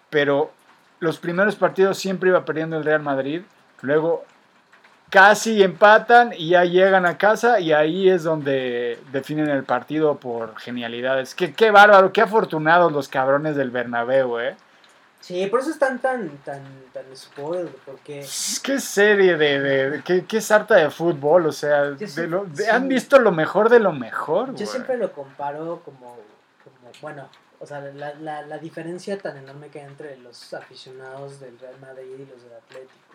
Pero 0.10 0.52
los 1.00 1.18
primeros 1.20 1.56
partidos 1.56 1.98
siempre 1.98 2.30
iba 2.30 2.46
perdiendo 2.46 2.78
el 2.78 2.84
Real 2.86 3.02
Madrid, 3.02 3.42
luego 3.82 4.24
casi 5.10 5.64
empatan 5.64 6.34
y 6.38 6.50
ya 6.50 6.66
llegan 6.66 7.06
a 7.06 7.18
casa 7.18 7.60
y 7.60 7.72
ahí 7.74 8.10
es 8.10 8.24
donde 8.24 9.00
definen 9.12 9.50
el 9.50 9.64
partido 9.64 10.18
por 10.18 10.58
genialidades. 10.60 11.34
Qué, 11.36 11.54
qué 11.54 11.72
bárbaro, 11.72 12.12
qué 12.12 12.22
afortunados 12.22 12.92
los 12.92 13.08
cabrones 13.08 13.56
del 13.56 13.72
Bernabéu, 13.72 14.40
¿eh? 14.40 14.56
Sí, 15.20 15.48
por 15.48 15.60
eso 15.62 15.72
están 15.72 16.00
tan, 16.00 16.30
tan, 16.46 16.62
tan 16.94 17.04
spoiled, 17.16 17.68
porque... 17.86 18.26
Que 18.64 18.80
serie 18.80 19.36
de, 19.36 19.60
de, 19.60 19.90
de- 19.90 20.02
qué, 20.04 20.26
qué 20.26 20.40
sarta 20.40 20.76
de 20.76 20.90
fútbol, 20.90 21.48
o 21.48 21.52
sea, 21.52 21.84
de 21.86 22.28
lo- 22.28 22.46
de- 22.46 22.64
sí. 22.64 22.70
han 22.70 22.88
visto 22.88 23.20
lo 23.20 23.32
mejor 23.32 23.68
de 23.70 23.80
lo 23.80 23.92
mejor. 23.92 24.48
Yo 24.50 24.54
güey. 24.54 24.68
siempre 24.68 24.98
lo 24.98 25.12
comparo 25.12 25.82
como, 25.84 26.16
como 26.64 26.92
bueno, 27.02 27.28
o 27.60 27.66
sea, 27.66 27.80
la, 27.82 28.14
la, 28.16 28.44
la 28.44 28.58
diferencia 28.60 29.18
tan 29.18 29.36
enorme 29.38 29.68
que 29.70 29.80
hay 29.82 29.88
entre 29.88 30.18
los 30.18 30.54
aficionados 30.54 31.40
del 31.40 31.58
Real 31.60 31.76
Madrid 31.82 32.14
y 32.20 32.26
los 32.32 32.44
del 32.44 32.54
Atlético. 32.54 33.07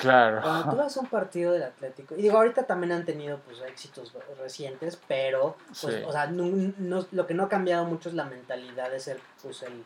Claro. 0.00 0.40
Cuando 0.42 0.70
tú 0.70 0.76
vas 0.82 0.96
a 0.96 1.00
un 1.00 1.06
partido 1.06 1.52
del 1.52 1.62
Atlético, 1.62 2.14
y 2.16 2.22
digo, 2.22 2.36
ahorita 2.38 2.64
también 2.64 2.92
han 2.92 3.04
tenido 3.04 3.38
pues 3.38 3.60
éxitos 3.62 4.12
recientes, 4.38 4.98
pero, 5.08 5.56
pues, 5.68 5.94
Sí. 5.94 6.02
o 6.06 6.12
sea, 6.12 6.26
no- 6.26 6.72
no- 6.78 7.06
lo 7.12 7.26
que 7.26 7.34
no 7.34 7.44
ha 7.44 7.48
cambiado 7.48 7.84
mucho 7.84 8.08
es 8.08 8.14
la 8.14 8.24
mentalidad 8.24 8.90
de 8.90 9.00
ser, 9.00 9.20
pues, 9.42 9.62
el... 9.62 9.84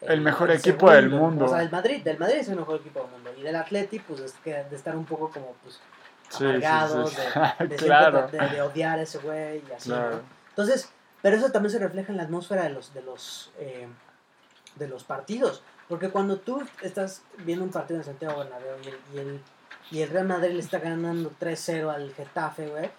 El 0.00 0.20
mejor 0.20 0.50
equipo 0.52 0.90
del 0.92 1.08
mundo. 1.10 1.46
O 1.46 1.48
sea, 1.48 1.60
el 1.60 1.70
Madrid, 1.70 2.02
del 2.04 2.18
Madrid 2.18 2.36
es 2.36 2.48
el 2.48 2.56
mejor 2.56 2.76
equipo 2.76 3.00
del 3.00 3.10
mundo. 3.10 3.32
Y 3.36 3.42
del 3.42 3.56
Atlético, 3.56 4.04
pues, 4.08 4.20
es 4.20 4.32
que 4.44 4.54
de 4.54 4.76
estar 4.76 4.96
un 4.96 5.04
poco 5.04 5.30
como, 5.30 5.54
pues, 5.62 5.80
Sí, 6.30 6.36
sí, 6.38 6.44
amargados, 6.44 7.10
sí. 7.10 7.16
de, 7.16 7.22
de 7.24 7.28
siempre 7.78 7.86
Claro. 7.86 8.28
de, 8.28 8.38
de 8.48 8.62
odiar 8.62 8.98
a 8.98 9.02
ese 9.02 9.18
güey 9.18 9.62
y 9.68 9.72
así, 9.72 9.88
Claro. 9.88 10.16
¿no? 10.16 10.20
Entonces, 10.50 10.90
pero 11.22 11.36
eso 11.36 11.50
también 11.50 11.72
se 11.72 11.78
refleja 11.78 12.12
en 12.12 12.16
la 12.18 12.24
atmósfera 12.24 12.62
de 12.64 12.70
los, 12.70 12.92
de 12.94 13.02
los, 13.02 13.50
eh, 13.58 13.88
de 14.76 14.88
los 14.88 15.02
partidos. 15.04 15.62
Porque 15.88 16.10
cuando 16.10 16.36
tú 16.38 16.62
estás 16.82 17.22
viendo 17.44 17.64
un 17.64 17.70
partido 17.70 17.98
en 18.00 18.04
Santiago 18.04 18.38
Bernabéu 18.38 18.76
y 18.84 18.88
el, 18.88 18.98
y 19.14 19.18
el, 19.18 19.40
y 19.90 20.02
el 20.02 20.10
Real 20.10 20.26
Madrid 20.26 20.52
le 20.52 20.60
está 20.60 20.78
ganando 20.80 21.32
3-0 21.40 21.88
al 21.94 22.12
Getafe, 22.12 22.68
güey, 22.68 22.90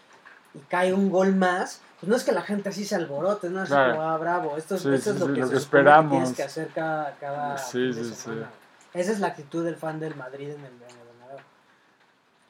y 0.56 0.60
cae 0.68 0.92
un 0.94 1.12
gol 1.12 1.36
más, 1.36 1.82
pues 2.00 2.10
no 2.10 2.16
es 2.16 2.24
que 2.24 2.32
la 2.32 2.42
gente 2.42 2.70
así 2.70 2.84
se 2.86 2.96
alborote, 2.96 3.50
no 3.52 3.62
es 3.62 3.70
Claro. 3.70 3.92
como, 3.96 4.10
ah, 4.10 4.18
bravo, 4.18 4.58
esto, 4.58 4.76
es- 4.76 4.82
Sí, 4.82 4.90
esto 4.94 5.12
sí, 5.12 5.16
es 5.16 5.20
lo 5.20 5.28
sí, 5.28 5.34
que, 5.34 5.40
lo 5.42 5.58
esperamos. 5.58 6.12
tienes 6.12 6.34
que 6.36 6.44
hacer 6.44 6.70
cada, 6.70 7.16
cada 7.20 7.58
Sí, 7.60 7.94
fin 7.94 8.10
de 8.10 8.16
semana. 8.16 8.50
Esa 8.96 9.12
es 9.12 9.20
la 9.20 9.28
actitud 9.28 9.64
del 9.64 9.76
fan 9.76 10.00
del 10.00 10.16
Madrid 10.16 10.50
en 10.50 10.66
el, 10.66 10.72
Bernabéu. 10.80 11.40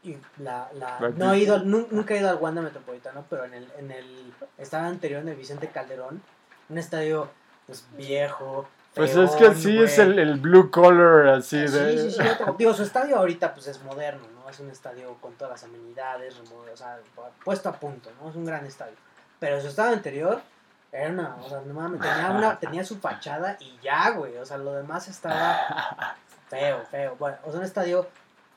Y 0.03 0.17
la, 0.41 0.69
la, 0.75 0.97
La 1.01 1.09
no 1.09 1.33
he 1.33 1.39
ido, 1.39 1.59
nu- 1.59 1.87
nunca 1.91 2.13
he 2.13 2.19
ido 2.19 2.29
al 2.29 2.37
Wanda 2.37 2.61
Metropolitano, 2.61 3.25
pero 3.29 3.43
en 3.43 3.53
el, 3.55 3.67
en 3.77 3.91
el 3.91 4.33
estado 4.57 4.85
anterior, 4.87 5.21
en 5.21 5.27
el 5.27 5.35
Vicente 5.35 5.67
Calderón, 5.67 6.21
un 6.69 6.77
estadio 6.77 7.29
pues 7.67 7.85
viejo. 7.97 8.69
Pues 8.95 9.15
es 9.15 9.31
que 9.31 9.53
sí, 9.55 9.75
güey. 9.75 9.85
es 9.85 9.97
el, 9.99 10.17
el 10.19 10.39
blue 10.39 10.69
collar 10.71 11.27
así 11.27 11.67
Sí, 11.67 11.73
de... 11.73 11.97
sí, 11.97 12.11
sí, 12.11 12.17
te- 12.17 12.51
digo, 12.57 12.73
su 12.73 12.83
estadio 12.83 13.17
ahorita 13.17 13.53
pues 13.53 13.67
es 13.67 13.81
moderno, 13.83 14.23
¿no? 14.35 14.49
Es 14.49 14.59
un 14.59 14.69
estadio 14.69 15.13
con 15.21 15.33
todas 15.33 15.51
las 15.53 15.63
amenidades, 15.63 16.35
remo- 16.39 16.65
o 16.73 16.75
sea, 16.77 16.97
puesto 17.45 17.69
a 17.69 17.73
punto, 17.73 18.09
¿no? 18.21 18.29
Es 18.29 18.35
un 18.35 18.45
gran 18.45 18.65
estadio. 18.65 18.95
Pero 19.39 19.61
su 19.61 19.67
estadio 19.67 19.93
anterior 19.93 20.41
era 20.91 21.09
una, 21.11 21.35
o 21.37 21.47
sea, 21.47 21.61
no 21.65 21.73
mames, 21.73 22.01
tenía, 22.01 22.31
una, 22.31 22.59
tenía 22.59 22.83
su 22.83 22.97
fachada 22.99 23.57
y 23.59 23.77
ya, 23.81 24.09
güey, 24.11 24.35
o 24.37 24.45
sea, 24.45 24.57
lo 24.57 24.73
demás 24.73 25.07
estaba 25.07 26.15
feo, 26.49 26.83
feo. 26.89 27.15
Bueno, 27.19 27.37
o 27.45 27.51
sea, 27.51 27.59
un 27.59 27.65
estadio, 27.65 28.07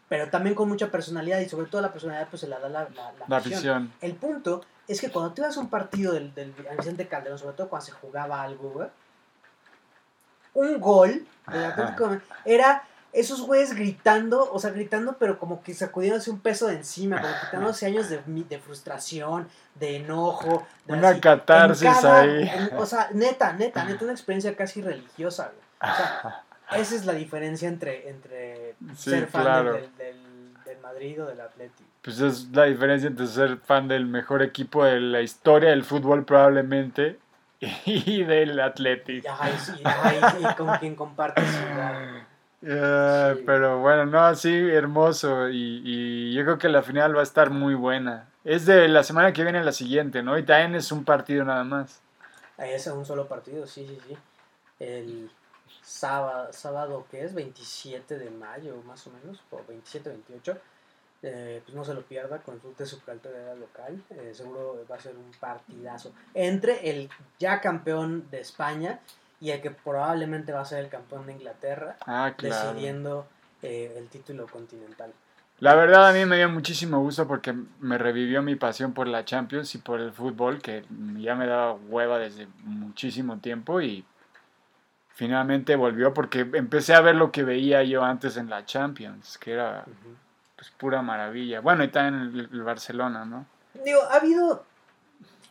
pero 0.09 0.29
también 0.31 0.55
con 0.57 0.69
mucha 0.69 0.89
personalidad 0.89 1.41
y 1.41 1.49
sobre 1.49 1.67
todo 1.67 1.83
la 1.83 1.93
personalidad 1.93 2.29
pues 2.31 2.41
se 2.41 2.49
la 2.49 2.59
da 2.59 2.69
la, 2.71 2.81
la, 2.85 3.13
la 3.13 3.25
La 3.29 3.37
afición. 3.37 3.93
El 4.01 4.15
punto 4.15 4.63
es 4.89 5.01
que 5.01 5.11
cuando 5.11 5.33
tú 5.35 5.43
ibas 5.43 5.57
a 5.57 5.61
un 5.61 5.69
partido 5.69 6.15
del, 6.15 6.35
del 6.35 6.53
Vicente 6.79 7.07
Calderón, 7.07 7.39
sobre 7.39 7.55
todo 7.55 7.69
cuando 7.69 7.85
se 7.87 7.93
jugaba 7.93 8.43
algo, 8.43 8.71
güey, 8.71 8.89
un 10.55 10.81
gol 10.81 11.25
del 11.51 11.65
Atlético 11.65 12.05
de 12.05 12.09
Madrid 12.11 12.23
era 12.45 12.83
esos 13.13 13.43
güeyes 13.43 13.75
gritando, 13.75 14.51
o 14.53 14.59
sea, 14.59 14.71
gritando, 14.71 15.17
pero 15.19 15.39
como 15.39 15.63
que 15.63 15.75
sacudiéndose 15.75 16.31
un 16.31 16.41
peso 16.41 16.67
de 16.69 16.77
encima, 16.77 17.21
como 17.21 17.35
quitándose 17.45 17.85
años 17.87 18.09
de, 18.09 18.23
de 18.27 18.59
frustración, 18.59 19.49
de 19.75 19.97
enojo. 19.97 20.67
De 20.87 20.95
Una 20.95 21.11
así, 21.11 21.21
catarsis 21.21 21.89
cada- 21.91 22.21
ahí. 22.23 22.49
en- 22.49 22.77
o 22.79 22.87
sea, 22.87 23.11
neta, 23.13 23.53
neta, 23.53 23.85
neta, 23.85 24.05
una 24.05 24.13
experiencia 24.15 24.57
casi 24.57 24.81
religiosa, 24.81 25.53
güey. 25.53 25.93
O 25.93 25.97
sea, 25.97 26.45
esa 26.81 26.95
es 26.95 27.05
la 27.05 27.13
diferencia 27.13 27.69
entre, 27.69 28.09
entre 28.09 28.77
Sí, 28.97 29.11
ser 29.11 29.27
fan 29.27 29.43
claro. 29.43 29.73
del, 29.75 29.97
del, 29.99 30.55
del 30.65 30.79
Madrid 30.79 31.23
o 31.23 31.27
del 31.27 31.41
Atlético. 31.43 31.89
Pues 32.01 32.19
es 32.21 32.49
la 32.53 32.65
diferencia 32.65 33.09
entre 33.09 33.27
ser 33.27 33.59
fan 33.59 33.89
del 33.89 34.07
mejor 34.07 34.43
equipo 34.43 34.85
de 34.85 35.01
la 35.01 35.21
historia 35.21 35.69
del 35.71 35.85
fútbol 35.85 36.25
probablemente 36.25 37.19
y 37.87 38.25
del 38.25 38.59
Athletic. 38.61 39.25
Y, 39.25 39.27
ajá, 39.27 39.51
y, 39.51 39.87
ajá, 39.87 40.39
y- 40.41 40.45
y 40.47 40.55
con 40.55 40.79
quien 40.79 40.95
compartes 40.95 41.45
ciudad. 41.51 42.17
Eh, 42.65 43.35
Sí. 43.37 43.43
Pero 43.45 43.81
bueno, 43.81 44.07
no, 44.07 44.35
sí, 44.37 44.53
hermoso. 44.55 45.49
Y, 45.49 45.83
y 45.85 46.35
yo 46.35 46.45
creo 46.45 46.59
que 46.59 46.69
la 46.69 46.83
final 46.83 47.17
va 47.17 47.21
a 47.21 47.25
estar 47.25 47.51
muy 47.51 47.75
buena. 47.75 48.29
Es 48.45 48.67
de 48.67 48.87
la 48.89 49.03
semana 49.03 49.33
que 49.33 49.43
viene 49.43 49.63
la 49.65 49.73
siguiente, 49.73 50.23
¿no? 50.23 50.39
Y 50.39 50.45
también 50.45 50.75
es 50.77 50.93
un 50.93 51.05
partido 51.05 51.45
nada 51.45 51.65
más. 51.65 52.01
Es 52.59 52.87
un 52.87 53.05
solo 53.05 53.27
partido, 53.27 53.67
sí, 53.67 53.87
sí, 53.89 53.99
sí. 54.09 54.17
El 54.79 55.31
sábado, 55.83 56.53
sábado 56.53 57.07
¿qué 57.11 57.25
es? 57.25 57.35
27 57.35 58.19
de 58.19 58.31
mayo, 58.31 58.77
más 58.87 59.07
o 59.07 59.11
menos, 59.11 59.41
o 59.51 59.61
27, 59.67 60.11
28. 60.11 60.57
Eh, 61.25 61.63
pues 61.65 61.75
no 61.77 61.85
se 61.85 61.95
lo 61.95 62.03
pierda 62.03 62.39
con 62.39 62.55
el 62.65 62.77
de 62.77 62.85
su 62.87 63.01
cartelera 63.05 63.55
local. 63.55 64.03
Eh, 64.11 64.33
seguro 64.35 64.85
va 64.91 64.97
a 64.97 65.01
ser 65.01 65.17
un 65.17 65.31
partidazo. 65.39 66.13
Entre 66.35 66.91
el 66.91 67.09
ya 67.39 67.61
campeón 67.61 68.29
de 68.31 68.41
España 68.41 68.99
y 69.41 69.51
el 69.51 69.61
que 69.61 69.71
probablemente 69.71 70.53
va 70.53 70.61
a 70.63 70.65
ser 70.65 70.81
el 70.85 70.91
campeón 70.91 71.27
de 71.27 71.33
Inglaterra, 71.35 71.97
Ah, 72.07 72.33
claro. 72.37 72.73
decidiendo 72.73 73.27
eh, 73.63 73.95
el 73.97 74.09
título 74.09 74.47
continental. 74.49 75.13
La 75.61 75.77
verdad 75.77 76.09
a 76.09 76.13
mí 76.13 76.25
me 76.25 76.37
dio 76.39 76.49
muchísimo 76.49 76.99
gusto 77.01 77.29
porque 77.29 77.55
me 77.79 77.97
revivió 77.99 78.43
mi 78.43 78.57
pasión 78.57 78.93
por 78.93 79.07
la 79.07 79.25
Champions 79.25 79.77
y 79.77 79.79
por 79.79 80.01
el 80.01 80.11
fútbol 80.13 80.61
que 80.61 80.85
ya 81.19 81.37
me 81.37 81.47
daba 81.47 81.75
hueva 81.75 82.19
desde 82.19 82.49
muchísimo 82.65 83.39
tiempo 83.39 83.81
y 83.81 84.05
finalmente 85.15 85.77
volvió 85.77 86.13
porque 86.13 86.41
empecé 86.41 86.95
a 86.95 87.01
ver 87.01 87.15
lo 87.15 87.31
que 87.31 87.45
veía 87.45 87.85
yo 87.85 88.03
antes 88.03 88.37
en 88.37 88.51
la 88.51 88.65
Champions, 88.65 89.39
que 89.39 89.53
era. 89.53 89.85
Pues 90.63 90.71
pura 90.79 91.03
maravilla. 91.03 91.61
Bueno, 91.61 91.83
y 91.83 91.89
también 91.89 92.23
el, 92.39 92.49
el 92.53 92.63
Barcelona, 92.63 93.25
¿no? 93.25 93.47
Digo, 93.85 94.01
ha 94.13 94.15
habido, 94.17 94.65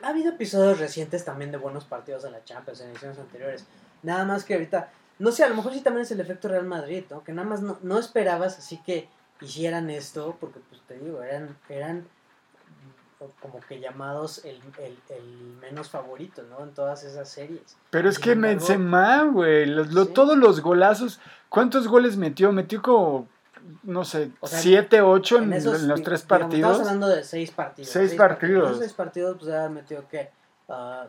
ha 0.02 0.08
habido 0.08 0.30
episodios 0.30 0.80
recientes 0.80 1.26
también 1.26 1.52
de 1.52 1.58
buenos 1.58 1.84
partidos 1.84 2.24
de 2.24 2.32
la 2.32 2.42
Champions 2.46 2.80
en 2.80 2.92
ediciones 2.92 3.20
anteriores. 3.20 3.66
Nada 4.04 4.24
más 4.24 4.46
que 4.46 4.54
ahorita, 4.54 4.90
no 5.20 5.34
sé, 5.34 5.44
a 5.44 5.50
lo 5.50 5.56
mejor 5.56 5.74
sí 5.74 5.82
también 5.82 6.04
es 6.04 6.12
el 6.12 6.22
efecto 6.22 6.48
Real 6.48 6.64
Madrid, 6.66 7.04
¿no? 7.10 7.26
Que 7.26 7.34
nada 7.34 7.46
más 7.46 7.62
no, 7.62 7.78
no 7.82 8.00
esperabas 8.00 8.58
así 8.58 8.78
que 8.86 9.10
hicieran 9.42 9.90
esto, 9.90 10.38
porque 10.40 10.62
pues 10.70 10.82
te 10.88 10.98
digo, 10.98 11.22
eran, 11.24 11.58
eran 11.68 12.08
como 13.42 13.60
que 13.60 13.80
llamados 13.82 14.46
el, 14.46 14.60
el, 14.80 14.98
el 15.10 15.24
menos 15.62 15.90
favorito, 15.90 16.42
¿no? 16.50 16.64
En 16.64 16.72
todas 16.74 17.04
esas 17.04 17.28
series. 17.30 17.76
Pero 17.90 18.08
es 18.10 18.18
que 18.18 18.34
Benzema, 18.34 19.24
güey, 19.26 19.66
los- 19.66 19.92
lo- 19.92 20.06
Sí. 20.06 20.14
todos 20.14 20.38
los 20.38 20.62
golazos, 20.62 21.20
¿cuántos 21.50 21.88
goles 21.90 22.16
metió? 22.18 22.52
Metió 22.52 22.82
como, 22.82 23.28
no 23.84 24.04
sé, 24.06 24.32
O 24.40 24.48
sea, 24.48 24.60
siete, 24.60 25.02
ocho 25.02 25.38
en, 25.38 25.54
esos, 25.54 25.82
en 25.82 25.88
los 25.88 26.02
tres 26.04 26.22
digamos, 26.22 26.44
partidos. 26.44 26.72
Estamos 26.72 26.88
hablando 26.88 27.08
de 27.08 27.24
seis 27.24 27.52
partidos. 27.52 27.92
Seis 27.92 28.14
partidos. 28.14 28.70
Esos 28.70 28.80
seis 28.80 28.94
partidos, 28.94 29.38
pues 29.38 29.52
ya 29.52 29.70
metió, 29.70 30.08
¿qué? 30.10 30.30
Ah, 30.70 31.08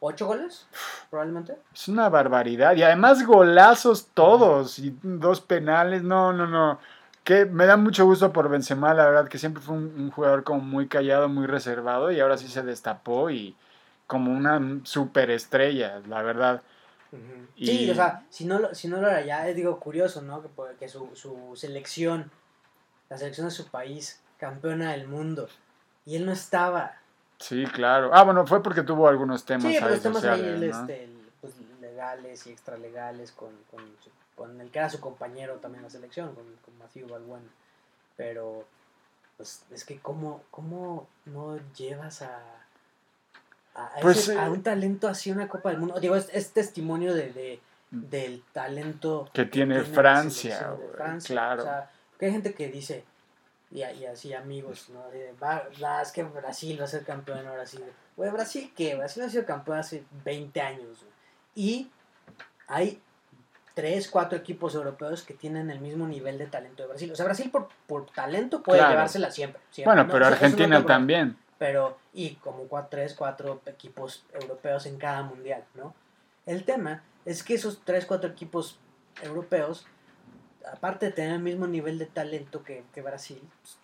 ¿Ocho 0.00 0.26
goles? 0.26 0.66
Probablemente. 1.10 1.56
Es 1.72 1.88
una 1.88 2.08
barbaridad. 2.08 2.76
Y 2.76 2.82
además 2.82 3.24
golazos 3.24 4.08
todos. 4.12 4.78
Y 4.78 4.94
dos 5.02 5.40
penales. 5.40 6.02
No, 6.02 6.32
no, 6.32 6.46
no. 6.46 6.78
Que 7.22 7.46
me 7.46 7.64
da 7.64 7.78
mucho 7.78 8.04
gusto 8.04 8.30
por 8.30 8.50
Benzema, 8.50 8.92
la 8.92 9.06
verdad, 9.06 9.28
que 9.28 9.38
siempre 9.38 9.62
fue 9.62 9.76
un, 9.76 9.94
un 9.96 10.10
jugador 10.10 10.44
como 10.44 10.60
muy 10.60 10.88
callado, 10.88 11.30
muy 11.30 11.46
reservado. 11.46 12.10
Y 12.10 12.20
ahora 12.20 12.36
sí 12.36 12.48
se 12.48 12.62
destapó 12.62 13.30
y 13.30 13.56
como 14.06 14.30
una 14.30 14.60
superestrella, 14.84 16.00
la 16.06 16.22
verdad. 16.22 16.62
Y- 17.56 17.66
Sí, 17.66 17.90
o 17.90 17.94
sea, 17.94 18.24
si 18.30 18.44
no, 18.44 18.58
lo- 18.58 18.74
si 18.74 18.88
no 18.88 19.00
lo 19.00 19.08
era 19.08 19.20
ya, 19.24 19.48
es 19.48 19.54
digo 19.56 19.78
curioso, 19.78 20.22
¿no? 20.22 20.42
Que, 20.42 20.48
por- 20.48 20.74
que 20.76 20.88
su, 20.88 21.14
su 21.14 21.52
selección, 21.56 22.30
la 23.08 23.18
selección 23.18 23.46
de 23.48 23.52
su 23.54 23.66
país, 23.68 24.20
campeona 24.38 24.92
del 24.92 25.06
mundo, 25.06 25.48
y 26.04 26.16
él 26.16 26.26
no 26.26 26.32
estaba. 26.32 26.96
Sí, 27.38 27.64
claro. 27.66 28.10
Ah, 28.12 28.22
bueno, 28.24 28.46
fue 28.46 28.62
porque 28.62 28.82
tuvo 28.82 29.08
algunos 29.08 29.44
temas 29.44 29.64
sí, 29.64 29.74
pero 29.74 29.86
ahí 29.86 29.92
los 29.92 30.02
temas 30.02 30.24
ahí 30.24 30.64
este, 30.64 31.04
el- 31.04 31.28
pues, 31.40 31.54
legales 31.80 32.46
y 32.46 32.50
extralegales 32.52 33.32
con, 33.32 33.50
con, 33.70 33.80
su- 34.02 34.10
con 34.34 34.60
el 34.60 34.70
que 34.70 34.78
era 34.78 34.88
su 34.90 35.00
compañero 35.00 35.54
también 35.56 35.80
en 35.80 35.84
la 35.84 35.90
selección, 35.90 36.34
con, 36.34 36.44
con 36.64 36.76
Matthew 36.78 37.08
Balbuena. 37.08 37.48
Pero, 38.16 38.64
pues 39.36 39.64
es 39.70 39.84
que 39.84 39.98
cómo, 39.98 40.42
cómo 40.50 41.06
no 41.26 41.58
llevas 41.76 42.22
a, 42.22 42.40
a, 43.74 43.86
a 43.86 44.00
Pues, 44.00 44.18
ese- 44.28 44.38
a 44.38 44.50
un 44.50 44.62
talento 44.62 45.08
así 45.08 45.30
una 45.30 45.48
Copa 45.48 45.70
del 45.70 45.78
Mundo. 45.78 45.98
Digo, 46.00 46.16
es, 46.16 46.28
es 46.32 46.52
testimonio 46.52 47.14
de, 47.14 47.32
de- 47.32 47.60
del 47.90 48.42
talento 48.52 49.28
Que 49.32 49.44
tiene 49.44 49.80
Francia, 49.82 50.70
güey, 50.76 50.88
Francia. 50.96 51.34
claro. 51.34 51.62
O 51.62 51.64
sea, 51.66 51.90
hay 52.20 52.32
gente 52.32 52.54
que 52.54 52.68
dice, 52.68 53.04
y, 53.70 53.82
así 53.82 54.32
amigos, 54.34 54.88
¿no? 54.90 55.08
De, 55.10 55.32
va, 55.42 55.64
va, 55.82 56.00
es 56.02 56.10
que 56.12 56.22
Brasil 56.24 56.80
va 56.80 56.84
a 56.84 56.88
ser 56.88 57.04
campeón 57.04 57.46
ahora 57.46 57.66
sí. 57.66 57.78
Güey, 58.16 58.30
¿Brasil 58.30 58.72
qué? 58.76 58.94
Brasil 58.94 59.22
ha 59.24 59.28
sido 59.28 59.44
campeón 59.44 59.78
hace 59.78 60.04
20 60.24 60.60
años. 60.60 60.98
güey. 61.00 61.12
Y 61.54 61.90
hay 62.68 63.00
tres, 63.74 64.08
cuatro 64.08 64.38
equipos 64.38 64.74
europeos 64.74 65.22
que 65.22 65.34
tienen 65.34 65.68
el 65.70 65.80
mismo 65.80 66.06
nivel 66.06 66.38
de 66.38 66.46
talento 66.46 66.82
de 66.84 66.88
Brasil. 66.88 67.10
O 67.12 67.16
sea, 67.16 67.24
Brasil 67.24 67.50
por, 67.50 67.68
por 67.86 68.06
talento 68.06 68.62
puede 68.62 68.78
Claro. 68.78 68.92
llevársela 68.94 69.30
siempre. 69.30 69.60
siempre, 69.70 69.90
Bueno, 69.92 70.06
¿no? 70.06 70.12
pero 70.12 70.26
Argentina 70.26 70.84
también. 70.86 71.36
Pero, 71.58 71.96
y 72.12 72.34
como 72.36 72.64
cuatro, 72.64 72.88
tres, 72.90 73.14
cuatro 73.14 73.60
equipos 73.66 74.24
europeos 74.32 74.86
en 74.86 74.98
cada 74.98 75.22
mundial, 75.22 75.64
¿no? 75.74 75.94
El 76.46 76.64
tema 76.64 77.02
es 77.24 77.42
que 77.42 77.54
esos 77.54 77.80
tres, 77.84 78.06
cuatro 78.06 78.28
equipos 78.30 78.78
europeos, 79.22 79.86
aparte 80.72 81.06
de 81.06 81.12
tener 81.12 81.34
el 81.34 81.42
mismo 81.42 81.66
nivel 81.66 81.98
de 81.98 82.06
talento 82.06 82.62
que, 82.64 82.84
que 82.92 83.02
Brasil, 83.02 83.40
pues, 83.62 83.78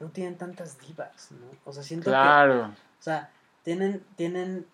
no 0.00 0.08
tienen 0.08 0.36
tantas 0.36 0.78
divas, 0.80 1.30
¿no? 1.32 1.46
O 1.64 1.72
sea, 1.72 1.82
siento 1.82 2.06
que, 2.06 2.10
Claro. 2.10 2.64
o 2.66 3.02
sea, 3.02 3.30
tienen, 3.62 4.04
tienen 4.16 4.66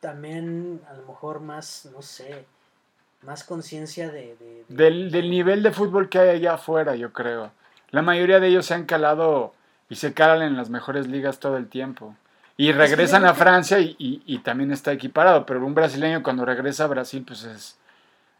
también 0.00 0.80
a 0.88 0.94
lo 0.94 1.06
mejor 1.06 1.40
más, 1.40 1.88
no 1.92 2.02
sé, 2.02 2.44
más 3.22 3.42
conciencia 3.44 4.10
de, 4.10 4.36
de- 4.36 4.64
de- 4.68 4.74
Del, 4.84 5.10
del 5.10 5.30
nivel 5.30 5.62
de 5.62 5.72
fútbol 5.72 6.08
que 6.08 6.18
hay 6.18 6.28
allá 6.30 6.54
afuera, 6.54 6.94
yo 6.94 7.12
creo. 7.12 7.50
La 7.90 8.02
mayoría 8.02 8.40
de 8.40 8.48
ellos 8.48 8.66
se 8.66 8.74
han 8.74 8.84
calado 8.84 9.52
y 9.88 9.94
se 9.96 10.12
calan 10.14 10.42
en 10.42 10.56
las 10.56 10.70
mejores 10.70 11.06
ligas 11.06 11.38
todo 11.38 11.56
el 11.56 11.68
tiempo. 11.68 12.14
Y 12.56 12.68
que 12.68 12.72
regresan 12.72 13.24
a 13.26 13.34
Francia 13.34 13.78
y, 13.80 13.94
y- 13.98 14.22
y 14.26 14.38
también 14.38 14.72
está 14.72 14.92
equiparado. 14.92 15.44
Pero 15.46 15.64
un 15.64 15.74
brasileño 15.74 16.22
cuando 16.22 16.44
regresa 16.44 16.84
a 16.84 16.88
Brasil, 16.88 17.22
pues 17.26 17.44
es, 17.44 17.76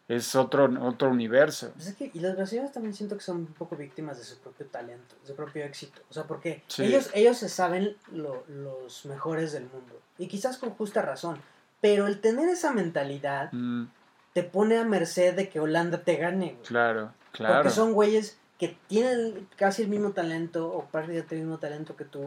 es 0.09 0.35
otro, 0.35 0.70
otro 0.82 1.11
universo. 1.11 1.70
Pues 1.74 1.88
es 1.88 1.96
que, 1.96 2.11
y 2.14 2.20
los 2.20 2.35
brasileños 2.35 2.72
también 2.72 2.94
siento 2.94 3.16
que 3.16 3.22
son 3.22 3.37
un 3.38 3.46
poco 3.48 3.76
víctimas 3.76 4.16
de 4.18 4.24
su 4.24 4.38
propio 4.38 4.66
talento, 4.66 5.14
de 5.20 5.26
su 5.26 5.35
propio 5.37 5.64
éxito. 5.64 6.00
O 6.11 6.14
sea, 6.14 6.24
porque 6.24 6.62
Sí. 6.68 6.85
ellos, 6.85 7.11
ellos 7.12 7.37
se 7.37 7.48
saben 7.50 7.94
lo- 8.12 8.44
los 8.48 9.04
mejores 9.04 9.52
del 9.52 9.64
mundo. 9.64 10.00
Y 10.18 10.28
quizás 10.28 10.56
con 10.56 10.70
justa 10.70 11.02
razón. 11.02 11.38
Pero 11.82 12.06
el 12.06 12.20
tener 12.20 12.48
esa 12.48 12.72
mentalidad 12.72 13.50
Mm, 13.52 13.85
te 14.32 14.42
pone 14.42 14.78
a 14.78 14.85
merced 14.85 15.35
de 15.35 15.48
que 15.50 15.61
Holanda 15.61 15.98
te 16.02 16.16
gane, 16.16 16.52
güey. 16.54 16.62
claro, 16.66 17.12
claro. 17.32 17.56
Porque 17.56 17.70
son 17.70 17.92
güeyes 17.92 18.38
que 18.59 18.77
tienen 18.88 19.49
casi 19.57 19.83
el 19.83 19.88
mismo 19.88 20.12
talento 20.12 20.69
o 20.73 20.85
prácticamente 20.87 21.35
el 21.35 21.42
mismo 21.42 21.59
talento 21.59 21.97
que 21.97 22.05
tú, 22.05 22.27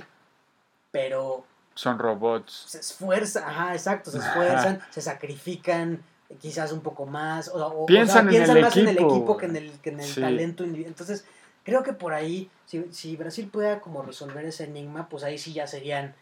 pero 0.92 1.46
Son 1.76 1.98
robots. 1.98 2.66
se 2.68 2.80
esfuerzan, 2.80 3.44
ajá, 3.44 3.74
exacto, 3.74 4.12
se 4.12 4.20
esfuerzan, 4.20 4.82
se 4.92 5.02
sacrifican 5.02 6.04
quizás 6.40 6.72
un 6.72 6.82
poco 6.82 7.06
más, 7.06 7.48
o, 7.48 7.56
o- 7.56 7.84
o 7.84 7.88
Piensan 7.88 8.14
sea, 8.14 8.22
en 8.22 8.30
piensan 8.30 8.58
el 8.58 8.62
más 8.64 8.78
en 8.78 8.88
el 8.88 8.98
equipo, 8.98 9.12
equipo 9.16 9.38
que 9.38 9.46
en 9.48 9.56
el, 9.56 9.80
que 9.82 9.90
en 9.90 10.00
el 10.00 10.14
sí. 10.14 10.22
talento 10.22 10.64
individual. 10.64 10.92
Entonces, 10.92 11.26
creo 11.64 11.82
que 11.84 11.94
por 11.94 12.14
ahí, 12.14 12.50
si, 12.68 12.86
si 12.94 13.16
Brasil 13.16 13.50
pudiera 13.50 13.80
como 13.82 14.04
resolver 14.04 14.46
ese 14.46 14.66
enigma, 14.66 15.10
pues 15.10 15.24
ahí 15.24 15.38
sí 15.40 15.54
ya 15.54 15.66
serían, 15.66 16.14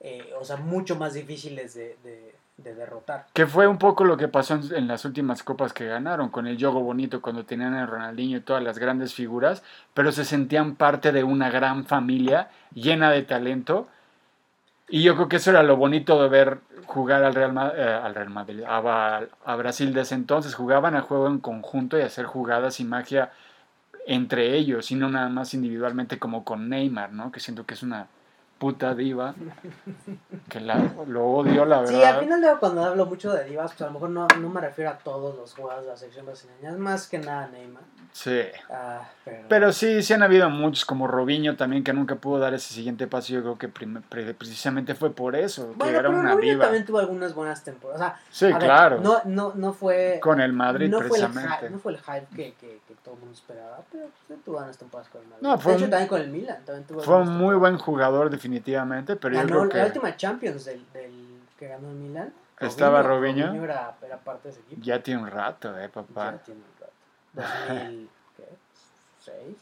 eh, 0.00 0.32
o 0.38 0.44
sea, 0.44 0.56
mucho 0.56 0.96
más 0.96 1.14
difíciles 1.14 1.72
de, 1.74 1.96
de- 2.02 2.34
de 2.56 2.74
derrotar. 2.74 3.26
Que 3.32 3.46
fue 3.46 3.66
un 3.66 3.78
poco 3.78 4.04
lo 4.04 4.16
que 4.16 4.28
pasó 4.28 4.54
en, 4.54 4.88
las 4.88 5.04
últimas 5.04 5.42
copas 5.42 5.72
que 5.72 5.86
ganaron, 5.86 6.30
con 6.30 6.46
el 6.46 6.58
juego 6.58 6.80
bonito, 6.80 7.20
cuando 7.20 7.44
tenían 7.44 7.74
a 7.74 7.86
Ronaldinho 7.86 8.38
y 8.38 8.40
todas 8.40 8.62
las 8.62 8.78
grandes 8.78 9.14
figuras, 9.14 9.62
pero 9.94 10.10
se 10.12 10.24
sentían 10.24 10.74
parte 10.74 11.12
de 11.12 11.22
una 11.22 11.50
gran 11.50 11.84
familia 11.84 12.48
llena 12.72 13.10
de 13.10 13.22
talento. 13.22 13.88
Y 14.88 15.02
yo 15.02 15.16
creo 15.16 15.28
que 15.28 15.36
eso 15.36 15.50
era 15.50 15.62
lo 15.62 15.76
bonito 15.76 16.22
de 16.22 16.28
ver 16.28 16.58
jugar 16.86 17.24
al 17.24 17.34
Real, 17.34 17.52
Ma- 17.52 17.72
eh, 17.76 18.00
al 18.02 18.14
Real 18.14 18.30
Madrid, 18.30 18.62
a, 18.66 19.56
Brasil 19.56 19.92
de 19.92 20.02
ese 20.02 20.14
entonces. 20.14 20.54
Jugaban 20.54 20.94
a 20.94 21.02
juego 21.02 21.26
en 21.26 21.40
conjunto 21.40 21.98
y 21.98 22.02
hacer 22.02 22.24
jugadas 22.24 22.80
y 22.80 22.84
magia 22.84 23.32
entre 24.06 24.56
ellos, 24.56 24.92
y 24.92 24.94
no 24.94 25.08
nada 25.10 25.28
más 25.28 25.52
individualmente 25.52 26.20
como 26.20 26.44
con 26.44 26.68
Neymar, 26.68 27.12
¿no? 27.12 27.32
Que 27.32 27.40
siento 27.40 27.66
que 27.66 27.74
es 27.74 27.82
una 27.82 28.06
puta 28.58 28.94
diva, 28.94 29.34
que 30.48 30.60
la, 30.60 30.78
lo 31.06 31.24
odio, 31.26 31.64
la 31.66 31.80
verdad. 31.80 31.92
Sí, 31.94 32.02
al 32.02 32.20
final 32.20 32.40
luego 32.40 32.58
cuando 32.60 32.84
hablo 32.84 33.06
mucho 33.06 33.32
de 33.32 33.44
divas, 33.44 33.72
pues 33.72 33.82
a 33.82 33.86
lo 33.86 33.92
mejor 33.92 34.10
no, 34.10 34.26
no 34.40 34.48
me 34.48 34.60
refiero 34.60 34.90
a 34.90 34.98
todos 34.98 35.36
los 35.36 35.52
jugadores 35.54 35.84
de 35.84 35.90
la 35.90 35.96
selección 35.96 36.26
brasileña, 36.26 36.72
más 36.78 37.06
que 37.08 37.18
nada 37.18 37.48
Neymar. 37.48 37.82
Sí. 38.12 38.40
Ah, 38.70 39.06
pero, 39.26 39.42
Pero 39.46 39.72
sí, 39.74 40.02
sí 40.02 40.14
han 40.14 40.22
habido 40.22 40.48
muchos, 40.48 40.86
como 40.86 41.06
Robinho 41.06 41.54
también, 41.54 41.84
que 41.84 41.92
nunca 41.92 42.14
pudo 42.14 42.38
dar 42.38 42.54
ese 42.54 42.72
siguiente 42.72 43.06
paso. 43.06 43.34
Yo 43.34 43.42
creo 43.42 43.58
que 43.58 43.68
precisamente 44.34 44.94
fue 44.94 45.10
por 45.10 45.36
eso, 45.36 45.68
que 45.72 45.76
bueno, 45.76 45.98
era 45.98 46.08
pero 46.08 46.20
una 46.20 46.32
Robinho 46.32 46.52
diva. 46.54 46.64
también 46.64 46.86
tuvo 46.86 46.98
algunas 46.98 47.34
buenas 47.34 47.62
temporadas. 47.62 48.00
O 48.00 48.04
sea, 48.04 48.20
Sí, 48.30 48.46
a 48.46 48.58
ver, 48.58 48.66
claro. 48.66 49.00
no, 49.02 49.20
no, 49.26 49.52
no 49.54 49.74
fue... 49.74 50.18
Con 50.22 50.40
el 50.40 50.54
Madrid, 50.54 50.88
no 50.88 51.02
fue, 51.02 51.18
el 51.18 51.26
precisamente. 51.26 51.68
no 51.68 51.78
fue 51.78 51.92
el 51.92 51.98
hype 51.98 52.26
que, 52.34 52.54
que, 52.54 52.80
que 52.88 52.94
todo 53.04 53.14
el 53.16 53.20
mundo 53.20 53.34
esperaba, 53.34 53.80
pero 53.92 54.06
tuvo 54.42 54.54
buenas 54.56 54.78
temporadas 54.78 55.12
con 55.12 55.20
el 55.20 55.28
Madrid. 55.28 55.42
No, 55.46 55.58
fue 55.58 55.72
de 55.72 55.76
hecho, 55.76 55.84
un- 55.84 55.90
también 55.90 56.08
con 56.08 56.20
el 56.22 56.28
Milan. 56.30 56.64
También 56.64 56.86
tuvo 56.86 57.00
Fue 57.00 57.16
un 57.20 57.36
muy 57.36 57.54
buen 57.56 57.76
jugador, 57.76 58.30
definitivamente, 58.30 58.45
pero 59.16 59.34
yo 59.34 59.40
Ganó 59.40 59.48
creo 59.48 59.64
la 59.64 59.70
que 59.70 59.86
última 59.86 60.16
Champions 60.16 60.64
del, 60.64 60.84
del 60.92 61.40
que 61.58 61.68
ganó 61.68 61.88
el 61.90 61.94
Milan. 61.96 62.32
¿Estaba 62.60 63.02
Robinho? 63.02 63.52
era, 63.64 63.94
era 64.02 64.16
parte 64.18 64.48
de 64.48 64.52
ese 64.54 64.60
equipo. 64.60 64.82
ya 64.82 65.02
tiene 65.02 65.22
un 65.22 65.30
rato, 65.30 65.78
eh, 65.78 65.88
papá. 65.88 66.32
Ya 66.32 66.38
tiene 66.38 66.60
un 66.60 66.66
rato. 66.80 66.92
2006. 69.26 69.56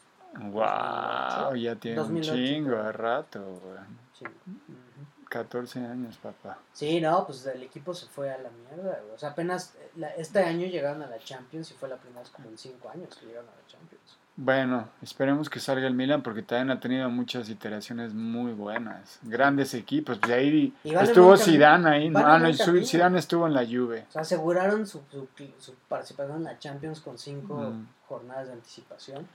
Wow, 0.50 1.54
ya 1.56 1.74
tiene 1.76 1.96
2008. 1.96 2.32
un 2.32 2.36
chingo 2.38 2.76
de 2.82 2.92
rato, 2.92 3.40
güey. 3.42 3.78
Sí. 4.18 4.24
Ujú. 4.24 5.28
14 5.28 5.80
años, 5.80 6.16
papá. 6.18 6.58
Sí, 6.72 7.00
no, 7.00 7.26
pues 7.26 7.44
el 7.46 7.62
equipo 7.62 7.92
se 7.94 8.06
fue 8.06 8.32
a 8.32 8.38
la 8.38 8.50
mierda. 8.50 9.00
güey. 9.00 9.14
O 9.14 9.18
sea, 9.18 9.30
apenas 9.30 9.74
eh, 9.76 9.90
la- 9.96 10.14
este 10.14 10.38
año 10.40 10.66
llegaron 10.66 11.02
a 11.02 11.06
la 11.08 11.18
Champions 11.18 11.70
y 11.72 11.74
fue 11.74 11.88
la 11.88 11.96
primera 11.96 12.20
vez 12.20 12.30
como 12.30 12.48
en 12.48 12.56
cinco 12.58 12.88
años 12.90 13.16
que 13.16 13.26
llegaron 13.26 13.48
a 13.48 13.52
la 13.52 13.66
Champions. 13.66 14.18
Bueno, 14.36 14.88
esperemos 15.00 15.48
que 15.48 15.60
salga 15.60 15.86
el 15.86 15.94
Milan 15.94 16.22
porque 16.22 16.42
también 16.42 16.70
ha 16.72 16.80
tenido 16.80 17.08
muchas 17.08 17.48
iteraciones 17.48 18.14
muy 18.14 18.52
buenas. 18.52 19.20
Grandes 19.22 19.74
equipos. 19.74 20.18
Pues 20.18 20.32
ahí 20.32 20.74
Y 20.82 20.92
van 20.92 21.04
en 21.04 21.08
estuvo. 21.10 21.36
Zidane 21.36 21.88
ahí. 21.88 22.12
Ah, 22.16 22.38
no, 22.40 22.56
camino. 22.56 22.84
Zidane 22.84 23.18
estuvo 23.20 23.46
en 23.46 23.54
la 23.54 23.64
Juve. 23.64 24.06
O 24.08 24.12
sea, 24.12 24.22
aseguraron 24.22 24.86
su, 24.88 25.02
su, 25.10 25.28
su 25.60 25.74
participación 25.88 26.38
en 26.38 26.44
la 26.44 26.58
Champions 26.58 27.00
con 27.00 27.16
cinco 27.16 27.54
Mm. 27.56 27.86
jornadas 28.08 28.48
de 28.48 28.52
anticipación 28.54 29.26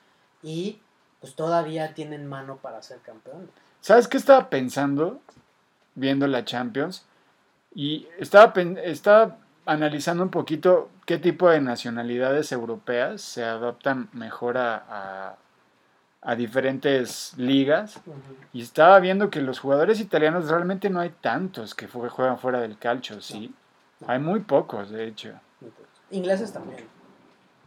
y 0.43 0.79
pues 1.21 1.33
todavía 1.35 1.93
tienen 1.93 2.27
mano 2.27 2.57
para 2.57 2.81
ser 2.81 2.99
campeón. 2.99 3.49
¿Sabes 3.81 4.07
qué 4.09 4.17
estaba 4.17 4.49
pensando 4.49 5.21
viendo 5.95 6.27
la 6.27 6.43
Champions? 6.43 7.05
Y 7.73 8.05
estaba, 8.17 8.53
estaba 8.83 9.37
analizando 9.71 10.23
un 10.23 10.29
poquito 10.29 10.89
qué 11.05 11.17
tipo 11.17 11.49
de 11.49 11.61
nacionalidades 11.61 12.51
europeas 12.51 13.21
se 13.21 13.43
adaptan 13.43 14.09
mejor 14.13 14.57
a, 14.57 14.83
a- 14.89 15.35
a 16.21 16.35
diferentes 16.35 17.33
ligas. 17.37 18.01
Y 18.51 18.61
estaba 18.61 18.99
viendo 18.99 19.29
que 19.29 19.41
los 19.41 19.59
jugadores 19.59 19.99
italianos 20.01 20.49
realmente 20.49 20.89
no 20.89 20.99
hay 20.99 21.11
tantos 21.21 21.73
que 21.75 21.87
juegan 21.87 22.37
fuera 22.37 22.59
del 22.59 22.77
calcio, 22.77 23.21
¿sí? 23.21 23.53
No. 24.01 24.09
Hay 24.09 24.19
muy 24.19 24.41
pocos, 24.41 24.89
de 24.89 25.05
hecho. 25.07 25.31
Ingleses 26.11 26.51
también. 26.51 26.85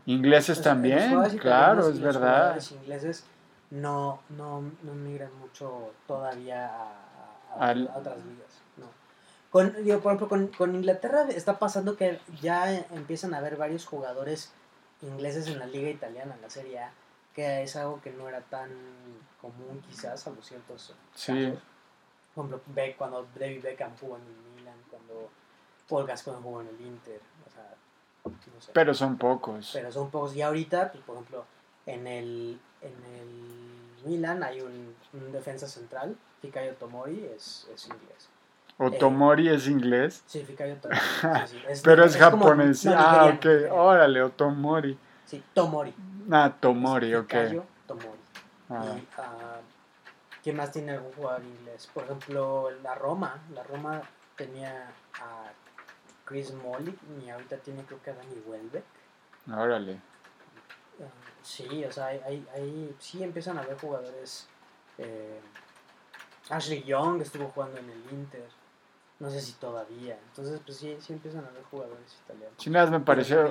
Ingleses 0.04 0.48
Los- 0.48 0.58
los 0.58 0.64
también, 0.64 1.38
claro, 1.38 1.80
es 1.82 1.86
los 1.86 2.00
verdad. 2.00 2.20
jugadores 2.38 2.72
ingleses 2.72 3.24
no, 3.70 4.20
no, 4.36 4.60
no 4.82 4.92
migran 4.94 5.30
mucho 5.40 5.92
todavía 6.06 6.66
a, 6.66 6.82
a- 6.82 7.64
a- 7.64 7.68
Al- 7.70 7.88
a 7.88 7.96
otras 7.98 8.16
ligas. 8.18 8.51
Con, 9.52 9.84
digo, 9.84 10.00
por 10.00 10.12
ejemplo, 10.12 10.28
con, 10.28 10.46
con 10.48 10.74
Inglaterra 10.74 11.28
está 11.28 11.58
pasando 11.58 11.96
que 11.96 12.18
ya 12.40 12.74
empiezan 12.90 13.34
a 13.34 13.38
haber 13.38 13.56
varios 13.56 13.84
jugadores 13.86 14.50
ingleses 15.02 15.46
en 15.46 15.58
la 15.58 15.66
liga 15.66 15.90
italiana, 15.90 16.34
en 16.34 16.40
la 16.40 16.48
Serie 16.50 16.78
A, 16.80 16.90
que 17.34 17.62
es 17.62 17.76
algo 17.76 18.00
que 18.00 18.10
no 18.12 18.28
era 18.28 18.40
tan 18.40 18.70
común 19.40 19.82
quizás 19.88 20.26
a 20.26 20.30
los 20.30 20.46
ciertos 20.46 20.94
Sí. 21.14 21.32
casos. 21.32 21.62
Por 22.34 22.46
ejemplo, 22.46 22.62
Beck, 22.74 22.96
cuando 22.96 23.26
David 23.38 23.62
Beckham 23.62 23.94
jugó 24.00 24.16
en 24.16 24.22
el 24.22 24.54
Milan, 24.56 24.74
cuando 24.90 25.28
Paul 25.86 26.06
Gascoigne 26.06 26.42
jugó 26.42 26.62
en 26.62 26.68
el 26.68 26.80
Inter, 26.80 27.20
o 27.46 27.50
sea, 27.50 27.74
no 28.24 28.60
sé. 28.60 28.70
Pero 28.72 28.94
son 28.94 29.18
pocos. 29.18 29.70
Pero 29.74 29.92
son 29.92 30.10
pocos. 30.10 30.34
Y 30.34 30.40
ahorita, 30.40 30.92
pues, 30.92 31.04
por 31.04 31.16
ejemplo, 31.16 31.44
en 31.84 32.06
el, 32.06 32.58
en 32.80 33.04
el 33.04 34.08
Milan 34.10 34.42
hay 34.42 34.62
un, 34.62 34.94
un 35.12 35.30
defensa 35.32 35.68
central, 35.68 36.16
Fikayo 36.40 36.74
Tomori, 36.76 37.22
es, 37.36 37.68
es 37.74 37.84
inglés. 37.86 38.30
Otomori 38.78 39.48
es 39.48 39.68
inglés. 39.68 40.22
Sí, 40.26 40.42
Fikayo 40.44 40.76
Tomori. 40.76 41.00
sí, 41.46 41.62
sí, 41.74 41.80
Pero 41.85 42.04
es, 42.04 42.16
como- 42.16 42.44
japonés. 42.44 42.85
no, 42.85 42.92
ah, 42.96 43.26
ok. 43.26 43.44
nigeriano. 43.44 43.74
Órale, 43.74 44.22
Otomori. 44.22 44.98
Sí, 45.26 45.42
Tomori. 45.54 45.94
Ah, 46.30 46.52
Tomori, 46.61 47.14
ok. 47.14 47.32
Tomori. 47.87 48.18
Ah, 48.70 48.85
Y, 48.96 49.08
ah, 49.18 49.61
¿Quién 50.42 50.56
más 50.56 50.72
tiene 50.72 50.92
algún 50.92 51.12
jugador 51.12 51.42
inglés? 51.44 51.88
Por 51.94 52.04
ejemplo, 52.04 52.70
la 52.82 52.94
Roma. 52.96 53.40
La 53.54 53.62
Roma 53.62 54.02
tenía 54.37 54.88
a 55.20 55.52
Chris 56.24 56.52
Molly 56.52 56.98
y 57.24 57.28
ahorita 57.30 57.58
tiene 57.58 57.85
creo 57.85 58.02
que 58.02 58.11
a 58.11 58.14
Danny 58.14 58.42
Welbeck. 58.46 58.85
órale. 59.54 60.00
Ah, 61.00 61.04
Sí, 61.42 61.85
o 61.85 61.90
sea, 61.92 62.06
hay, 62.06 62.20
hay, 62.24 62.46
hay- 62.54 62.96
sí 62.98 63.22
empiezan 63.22 63.58
a 63.58 63.62
haber 63.62 63.76
jugadores 63.78 64.48
Eh, 64.98 65.40
Ashley 66.50 66.82
Young 66.85 67.22
estuvo 67.22 67.46
jugando 67.48 67.78
en 67.78 67.88
el 67.90 68.02
Inter. 68.12 68.46
No 69.22 69.30
sé 69.30 69.40
si 69.40 69.52
todavía. 69.52 70.18
Entonces, 70.30 70.61
pues 70.66 70.78
sí, 70.78 70.96
sí 70.98 71.12
empiezan 71.12 71.44
a 71.44 71.48
haber 71.48 71.62
jugadores 71.62 72.18
italianos. 72.24 72.54
Sí, 72.58 72.70
nada, 72.70 72.90
me 72.90 72.98
pareció, 72.98 73.48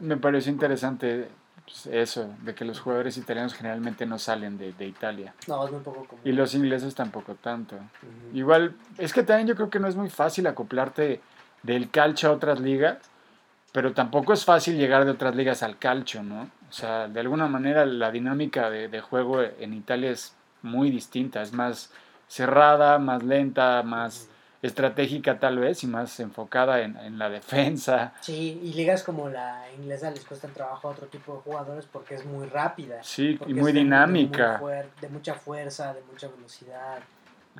me 0.00 0.16
pareció 0.16 0.50
interesante 0.50 1.28
pues, 1.66 1.86
eso, 1.88 2.30
de 2.40 2.54
que 2.54 2.64
los 2.64 2.80
jugadores 2.80 3.18
italianos 3.18 3.52
generalmente 3.52 4.06
no 4.06 4.18
salen 4.18 4.56
de, 4.56 4.72
de 4.72 4.86
Italia. 4.86 5.34
No, 5.46 5.66
es 5.66 5.70
muy 5.70 5.82
poco 5.82 6.06
común. 6.06 6.22
Y 6.24 6.32
los 6.32 6.54
ingleses 6.54 6.94
tampoco 6.94 7.34
tanto. 7.34 7.76
Igual, 8.32 8.74
es 8.96 9.12
que 9.12 9.22
también 9.22 9.48
yo 9.48 9.54
creo 9.54 9.68
que 9.68 9.80
no 9.80 9.86
es 9.86 9.96
muy 9.96 10.08
fácil 10.08 10.46
acoplarte 10.46 11.20
del 11.62 11.90
calcio 11.90 12.30
a 12.30 12.32
otras 12.32 12.58
ligas, 12.58 12.96
pero 13.70 13.92
tampoco 13.92 14.32
es 14.32 14.46
fácil 14.46 14.78
llegar 14.78 15.04
de 15.04 15.10
otras 15.10 15.36
ligas 15.36 15.62
al 15.62 15.76
calcio, 15.76 16.22
¿no? 16.22 16.48
O 16.70 16.72
sea, 16.72 17.06
de 17.06 17.20
alguna 17.20 17.48
manera 17.48 17.84
la 17.84 18.10
dinámica 18.10 18.70
de, 18.70 18.88
de 18.88 19.00
juego 19.02 19.42
en 19.42 19.74
Italia 19.74 20.10
es 20.10 20.34
muy 20.62 20.90
distinta, 20.90 21.42
es 21.42 21.52
más 21.52 21.92
cerrada, 22.28 22.98
más 22.98 23.22
lenta, 23.22 23.82
más 23.82 24.30
estratégica 24.62 25.40
tal 25.40 25.58
vez 25.58 25.82
y 25.82 25.88
más 25.88 26.18
enfocada 26.20 26.80
en, 26.80 26.96
en 26.98 27.18
la 27.18 27.28
defensa. 27.28 28.12
Sí, 28.20 28.60
y 28.62 28.72
ligas 28.74 29.02
como 29.02 29.28
la 29.28 29.64
inglesa 29.76 30.10
les 30.10 30.24
cuestan 30.24 30.52
trabajo 30.52 30.88
a 30.88 30.92
otro 30.92 31.08
tipo 31.08 31.34
de 31.34 31.40
jugadores 31.40 31.86
porque 31.90 32.14
es 32.14 32.24
muy 32.24 32.46
rápida. 32.46 33.02
Sí, 33.02 33.38
y 33.46 33.54
muy 33.54 33.72
de 33.72 33.80
dinámica. 33.80 34.58
muy 34.60 34.72
de 35.00 35.08
mucha 35.08 35.34
fuerza, 35.34 35.92
de 35.92 36.00
mucha 36.10 36.28
velocidad. 36.28 37.00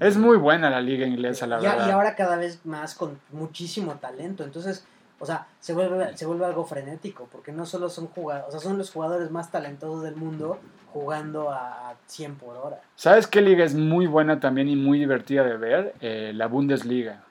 Es 0.00 0.16
muy 0.16 0.38
buena 0.38 0.70
la 0.70 0.80
liga 0.80 1.06
inglesa, 1.06 1.46
la 1.46 1.58
y, 1.60 1.64
verdad. 1.64 1.88
y 1.88 1.90
ahora 1.90 2.14
cada 2.14 2.36
vez 2.36 2.64
más 2.64 2.94
con 2.94 3.20
muchísimo 3.30 3.96
talento. 3.96 4.44
Entonces, 4.44 4.84
o 5.22 5.24
sea, 5.24 5.46
se 5.60 5.72
vuelve, 5.72 6.16
se 6.16 6.26
vuelve 6.26 6.44
algo 6.44 6.64
frenético, 6.64 7.28
porque 7.30 7.52
no 7.52 7.64
solo 7.64 7.88
son 7.88 8.08
jugadores, 8.08 8.48
o 8.48 8.50
sea, 8.50 8.58
son 8.58 8.76
los 8.76 8.90
jugadores 8.90 9.30
más 9.30 9.52
talentosos 9.52 10.02
del 10.02 10.16
mundo 10.16 10.58
jugando 10.92 11.48
a, 11.52 11.90
a 11.90 11.94
100 12.06 12.34
por 12.34 12.56
hora. 12.56 12.80
¿Sabes 12.96 13.28
qué 13.28 13.40
liga 13.40 13.64
es 13.64 13.72
muy 13.72 14.06
buena 14.06 14.40
también 14.40 14.68
y 14.68 14.74
muy 14.74 14.98
divertida 14.98 15.44
de 15.44 15.56
ver? 15.56 15.94
Eh, 16.00 16.32
la 16.34 16.48
Bundesliga. 16.48 17.22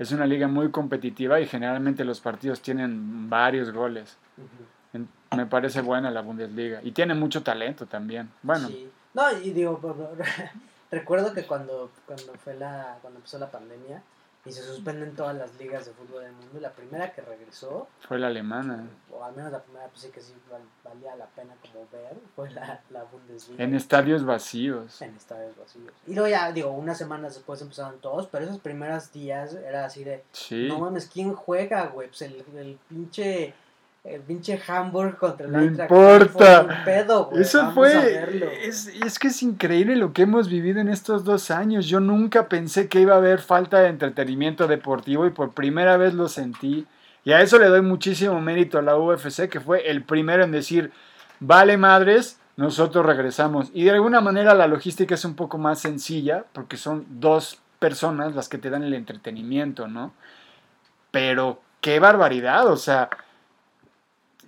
Es 0.00 0.10
una 0.10 0.26
liga 0.26 0.48
muy 0.48 0.72
competitiva 0.72 1.38
y 1.38 1.46
generalmente 1.46 2.04
los 2.04 2.18
partidos 2.20 2.62
tienen 2.62 3.30
varios 3.30 3.70
goles. 3.70 4.16
Me 5.36 5.46
parece 5.46 5.82
buena 5.82 6.10
la 6.10 6.22
Bundesliga. 6.22 6.80
Y 6.82 6.90
tiene 6.90 7.14
mucho 7.14 7.44
talento 7.44 7.86
también. 7.86 8.28
Bueno, 8.42 8.66
Sí. 8.66 8.90
No, 9.14 9.30
y 9.38 9.50
digo, 9.52 9.80
recuerdo 10.90 11.32
que 11.32 11.44
cuando, 11.44 11.92
cuando 12.06 12.34
fue 12.42 12.54
la, 12.54 12.98
cuando 13.00 13.18
empezó 13.18 13.38
la 13.38 13.52
pandemia 13.52 14.02
y 14.46 14.52
se 14.52 14.62
suspenden 14.62 15.14
todas 15.14 15.36
las 15.36 15.54
ligas 15.58 15.84
de 15.84 15.92
fútbol 15.92 16.22
del 16.22 16.32
mundo, 16.32 16.60
la 16.60 16.72
primera 16.72 17.12
que 17.12 17.20
regresó, 17.20 17.88
fue 18.08 18.18
la 18.18 18.28
alemana. 18.28 18.88
o 19.12 19.22
al 19.22 19.34
menos 19.36 19.52
la 19.52 19.62
primera 19.62 19.86
pues 19.88 20.00
sí 20.00 20.08
que 20.08 20.20
sí 20.22 20.32
val- 20.50 20.62
valía 20.82 21.14
la 21.16 21.26
pena 21.26 21.54
como 21.60 21.86
ver, 21.92 22.16
fue 22.34 22.50
la, 22.50 22.80
la 22.90 23.04
Bundesliga. 23.04 23.62
En 23.62 23.74
estadios 23.74 24.24
vacíos. 24.24 25.02
En 25.02 25.14
estadios 25.14 25.56
vacíos. 25.58 25.92
Y 26.06 26.14
luego 26.14 26.28
ya, 26.28 26.50
digo, 26.52 26.70
unas 26.70 26.96
semanas 26.96 27.34
después 27.34 27.60
empezaron 27.60 28.00
todos, 28.00 28.26
pero 28.28 28.44
esos 28.46 28.58
primeros 28.60 29.12
días 29.12 29.52
era 29.54 29.84
así 29.84 30.04
de, 30.04 30.24
Sí. 30.32 30.68
no 30.68 30.78
mames, 30.78 31.06
¿quién 31.12 31.34
juega, 31.34 31.86
güey? 31.88 32.08
Pues 32.08 32.22
el, 32.22 32.42
el 32.56 32.78
pinche... 32.88 33.52
El 34.02 34.22
pinche 34.22 34.58
Hamburg 34.66 35.18
contra 35.18 35.44
el 35.44 35.52
No 35.52 35.62
importa. 35.62 36.84
Pedo, 36.86 37.26
güey, 37.26 37.42
Eso 37.42 37.58
vamos 37.58 37.74
fue. 37.74 38.66
Es, 38.66 38.86
es 38.86 39.18
que 39.18 39.28
es 39.28 39.42
increíble 39.42 39.94
lo 39.94 40.14
que 40.14 40.22
hemos 40.22 40.48
vivido 40.48 40.80
en 40.80 40.88
estos 40.88 41.22
dos 41.22 41.50
años. 41.50 41.86
Yo 41.86 42.00
nunca 42.00 42.48
pensé 42.48 42.88
que 42.88 43.00
iba 43.00 43.14
a 43.14 43.18
haber 43.18 43.40
falta 43.40 43.80
de 43.80 43.88
entretenimiento 43.88 44.66
deportivo 44.66 45.26
y 45.26 45.30
por 45.30 45.52
primera 45.52 45.98
vez 45.98 46.14
lo 46.14 46.28
sentí. 46.28 46.86
Y 47.24 47.32
a 47.32 47.42
eso 47.42 47.58
le 47.58 47.66
doy 47.66 47.82
muchísimo 47.82 48.40
mérito 48.40 48.78
a 48.78 48.82
la 48.82 48.96
UFC, 48.96 49.50
que 49.50 49.60
fue 49.60 49.90
el 49.90 50.02
primero 50.02 50.44
en 50.44 50.52
decir: 50.52 50.92
Vale, 51.38 51.76
madres, 51.76 52.40
nosotros 52.56 53.04
regresamos. 53.04 53.70
Y 53.74 53.84
de 53.84 53.90
alguna 53.90 54.22
manera 54.22 54.54
la 54.54 54.66
logística 54.66 55.14
es 55.14 55.26
un 55.26 55.36
poco 55.36 55.58
más 55.58 55.78
sencilla, 55.78 56.46
porque 56.54 56.78
son 56.78 57.04
dos 57.20 57.60
personas 57.78 58.34
las 58.34 58.48
que 58.48 58.56
te 58.56 58.70
dan 58.70 58.82
el 58.82 58.94
entretenimiento, 58.94 59.88
¿no? 59.88 60.14
Pero 61.10 61.60
qué 61.82 62.00
barbaridad, 62.00 62.66
o 62.66 62.78
sea. 62.78 63.10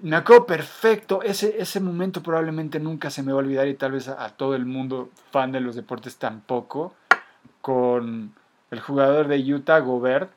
Me 0.02 0.16
acuerdo 0.16 0.46
perfecto, 0.46 1.22
ese, 1.22 1.62
ese 1.62 1.78
momento 1.78 2.24
probablemente 2.24 2.80
nunca 2.80 3.08
se 3.08 3.22
me 3.22 3.32
va 3.32 3.38
a 3.38 3.44
olvidar 3.44 3.68
y 3.68 3.74
tal 3.74 3.92
vez 3.92 4.08
a, 4.08 4.24
a 4.24 4.30
todo 4.30 4.56
el 4.56 4.66
mundo 4.66 5.10
fan 5.30 5.52
de 5.52 5.60
los 5.60 5.76
deportes 5.76 6.16
tampoco, 6.16 6.92
con 7.60 8.34
el 8.72 8.80
jugador 8.80 9.28
de 9.28 9.38
Utah, 9.54 9.78
Gobert, 9.78 10.30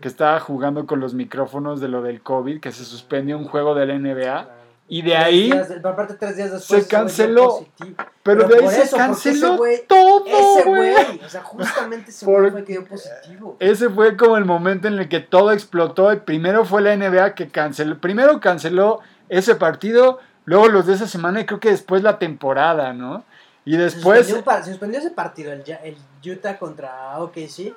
que 0.00 0.08
estaba 0.08 0.38
jugando 0.38 0.86
con 0.86 1.00
los 1.00 1.12
micrófonos 1.12 1.80
de 1.80 1.88
lo 1.88 2.02
del 2.02 2.20
COVID, 2.20 2.60
que 2.60 2.70
se 2.70 2.84
suspendió 2.84 3.36
un 3.36 3.46
juego 3.46 3.74
de 3.74 3.86
la 3.86 3.98
NBA. 3.98 4.48
Y 4.86 5.00
de 5.02 5.10
Tres 5.12 5.24
ahí, 5.24 5.50
días 5.50 5.70
aparte 5.82 6.14
tres 6.14 6.36
días 6.36 6.52
después 6.52 6.82
se 6.82 6.88
canceló. 6.88 7.66
pero, 7.78 7.96
pero 8.22 8.48
de 8.48 8.56
ahí 8.58 8.68
se 8.68 8.82
eso, 8.82 8.96
canceló 8.96 9.64
ese 9.66 9.82
todo, 9.84 10.24
Ese 10.26 10.68
güey. 10.68 11.20
o 11.24 11.28
sea, 11.28 11.42
justamente 11.42 12.10
ese 12.10 12.26
güey 12.26 12.50
fue 12.50 12.60
el 12.60 12.66
que 12.66 12.72
dio 12.74 12.84
positivo. 12.84 13.56
Ese 13.60 13.88
fue 13.88 14.16
como 14.16 14.36
el 14.36 14.44
momento 14.44 14.86
en 14.88 14.98
el 14.98 15.08
que 15.08 15.20
todo 15.20 15.52
explotó. 15.52 16.12
Y 16.12 16.16
primero 16.16 16.64
fue 16.66 16.82
la 16.82 16.94
NBA 16.96 17.34
que 17.34 17.48
canceló. 17.48 17.98
Primero 17.98 18.40
canceló 18.40 19.00
ese 19.30 19.54
partido, 19.54 20.18
luego 20.44 20.68
los 20.68 20.86
de 20.86 20.94
esa 20.94 21.06
semana 21.08 21.40
y 21.40 21.46
creo 21.46 21.60
que 21.60 21.70
después 21.70 22.02
la 22.02 22.18
temporada, 22.18 22.92
¿no? 22.92 23.24
Y 23.64 23.72
se, 23.72 23.78
después. 23.78 24.18
suspendió, 24.26 24.36
un 24.36 24.44
par- 24.44 24.64
se 24.64 24.70
suspendió 24.72 24.98
ese 25.00 25.10
partido, 25.10 25.50
el, 25.52 25.64
el 25.82 25.96
Utah 26.30 26.58
contra 26.58 27.18
OKC. 27.20 27.72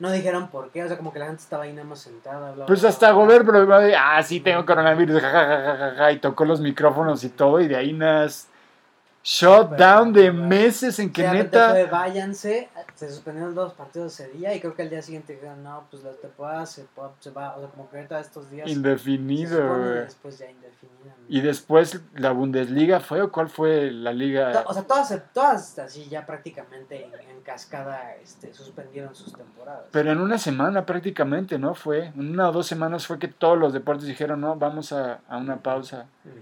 No 0.00 0.10
dijeron 0.10 0.48
por 0.48 0.70
qué, 0.70 0.82
o 0.82 0.88
sea, 0.88 0.96
como 0.96 1.12
que 1.12 1.18
la 1.18 1.26
gente 1.26 1.42
estaba 1.42 1.64
ahí 1.64 1.72
nada 1.72 1.86
más 1.86 2.00
sentada. 2.00 2.52
bla, 2.52 2.66
Pues 2.66 2.82
hasta. 2.84 3.12
Gobert, 3.12 3.46
pero 3.46 3.68
ah, 3.98 4.22
sí, 4.22 4.40
tengo 4.40 4.66
coronavirus, 4.66 5.20
jajajaja, 5.20 6.12
y 6.12 6.18
tocó 6.18 6.44
los 6.44 6.60
micrófonos 6.60 7.22
y 7.22 7.28
todo, 7.28 7.60
y 7.60 7.68
de 7.68 7.76
ahí 7.76 7.92
unas 7.92 8.49
shutdown 9.22 10.12
de 10.12 10.32
meses 10.32 10.98
en 10.98 11.12
que 11.12 11.22
Sí, 11.28 11.28
neta. 11.36 11.70
fue, 11.70 11.84
váyanse, 11.86 12.68
se 12.94 13.10
suspendieron 13.10 13.54
dos 13.54 13.74
partidos 13.74 14.18
ese 14.18 14.30
día 14.30 14.54
y 14.54 14.60
creo 14.60 14.74
que 14.74 14.82
al 14.82 14.90
día 14.90 15.02
siguiente 15.02 15.34
dijeron, 15.34 15.62
no, 15.62 15.84
pues 15.90 16.02
la 16.02 16.12
temporada 16.12 16.64
se, 16.64 16.86
se 17.20 17.30
va, 17.30 17.56
o 17.56 17.60
sea, 17.60 17.68
como 17.70 17.90
que 17.90 17.96
ahorita 17.98 18.18
estos 18.20 18.50
días 18.50 18.68
Indefinido, 18.70 19.66
güey. 19.66 20.06
Y 21.28 21.42
después 21.42 22.00
la 22.14 22.32
Bundesliga 22.32 23.00
fue, 23.00 23.22
¿o 23.22 23.30
cuál 23.30 23.48
fue 23.48 23.90
la 23.90 24.12
liga? 24.12 24.64
O 24.66 24.72
sea, 24.72 24.82
todas, 24.82 25.14
todas 25.32 25.78
así 25.78 26.08
ya 26.08 26.26
prácticamente 26.26 27.04
en, 27.04 27.12
en 27.30 27.40
cascada 27.42 28.14
este, 28.16 28.52
suspendieron 28.52 29.14
sus 29.14 29.32
temporadas. 29.34 29.84
Pero 29.92 30.10
en 30.12 30.20
una 30.20 30.38
semana 30.38 30.86
prácticamente, 30.86 31.58
¿no? 31.58 31.74
Fue, 31.74 32.06
en 32.06 32.30
una 32.30 32.48
o 32.48 32.52
dos 32.52 32.66
semanas 32.66 33.06
fue 33.06 33.18
que 33.18 33.28
todos 33.28 33.58
los 33.58 33.72
deportes 33.72 34.06
dijeron, 34.06 34.40
no, 34.40 34.56
vamos 34.56 34.92
a, 34.92 35.20
a 35.28 35.36
una 35.36 35.58
pausa. 35.58 36.06
Ujú. 36.24 36.34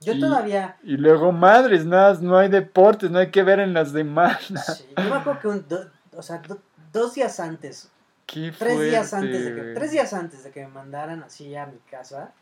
Yo 0.00 0.12
Y- 0.12 0.20
todavía, 0.20 0.76
Y 0.82 0.96
luego, 0.96 1.32
madres, 1.32 1.86
nada, 1.86 2.16
no 2.20 2.36
hay 2.36 2.48
deportes, 2.48 3.10
no 3.10 3.18
hay 3.18 3.30
que 3.30 3.42
ver 3.42 3.60
en 3.60 3.72
las 3.74 3.92
demás. 3.92 4.38
sí, 4.76 4.86
yo 4.96 5.04
me 5.04 5.16
acuerdo 5.16 5.40
que 5.40 5.48
un, 5.48 5.68
do- 5.68 5.90
o 6.16 6.22
sea, 6.22 6.38
do- 6.38 6.60
dos 6.92 7.14
días 7.14 7.40
antes, 7.40 7.90
Qué 8.26 8.52
tres 8.58 8.80
días 8.80 9.14
antes 9.14 9.44
de 9.44 9.54
que, 9.54 9.62
tres 9.74 9.90
días 9.92 10.12
antes 10.12 10.44
de 10.44 10.50
que 10.50 10.60
me 10.62 10.68
mandaran 10.68 11.22
así 11.22 11.54
a 11.56 11.66
mi 11.66 11.78
casa 11.90 12.32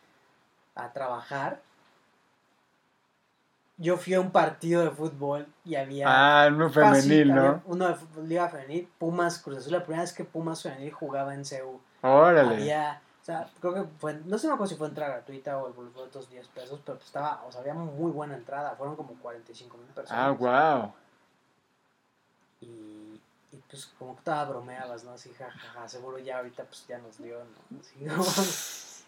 a 0.75 0.93
trabajar, 0.93 1.61
yo 3.77 3.97
fui 3.97 4.15
a 4.15 4.21
un 4.21 4.31
partido 4.31 4.83
de 4.83 4.91
fútbol 4.91 5.47
y 5.65 5.75
había 5.75 6.07
Ah, 6.09 6.49
no 6.51 6.71
fácil, 6.71 7.03
femenil, 7.11 7.35
¿no? 7.35 7.63
uno 7.67 7.89
de 7.89 7.95
fútbol, 7.95 8.29
Liga 8.29 8.49
Femenil, 8.49 8.89
Pumas 8.99 9.39
Cruz 9.41 9.59
Azul, 9.59 9.73
la 9.73 9.81
primera 9.83 10.03
vez 10.03 10.13
que 10.13 10.25
Pumas 10.25 10.63
Femenil 10.63 10.93
jugaba 10.93 11.35
en 11.35 11.45
CEU. 11.45 11.81
Órale. 12.03 12.55
Había, 12.55 13.01
o 13.25 13.27
sea, 13.27 13.49
creo 13.59 13.73
que 13.73 13.85
fue, 13.99 14.21
no 14.27 14.37
sé 14.37 14.51
si 14.67 14.75
fue 14.75 14.87
entrada 14.87 15.13
gratuita 15.15 15.57
o 15.57 15.69
el 15.69 15.73
boleto 15.73 16.01
de 16.03 16.09
otros 16.09 16.29
10 16.29 16.47
pesos, 16.49 16.79
pero 16.85 16.99
pues 16.99 17.07
estaba, 17.07 17.43
o 17.49 17.51
sea, 17.51 17.63
había 17.63 17.73
muy 17.73 18.11
buena 18.13 18.35
entrada, 18.35 18.77
fueron 18.77 18.97
como 18.97 19.15
45 19.15 19.79
mil 19.79 19.87
personas. 19.87 20.23
Ah, 20.23 20.31
wow. 20.33 20.93
Y, 22.61 23.19
y 23.51 23.63
pues 23.71 23.87
como 23.99 24.15
que 24.15 24.23
toda 24.25 24.45
bromeabas, 24.45 25.05
¿no? 25.05 25.13
Así, 25.13 25.33
jajaja, 25.33 25.89
seguro 25.89 26.19
ya 26.19 26.37
ahorita 26.37 26.65
pues 26.65 26.87
ya 26.87 26.99
nos 26.99 27.17
dio, 27.17 27.39
¿no? 27.71 27.81
Así, 27.81 27.95
como- 28.05 28.47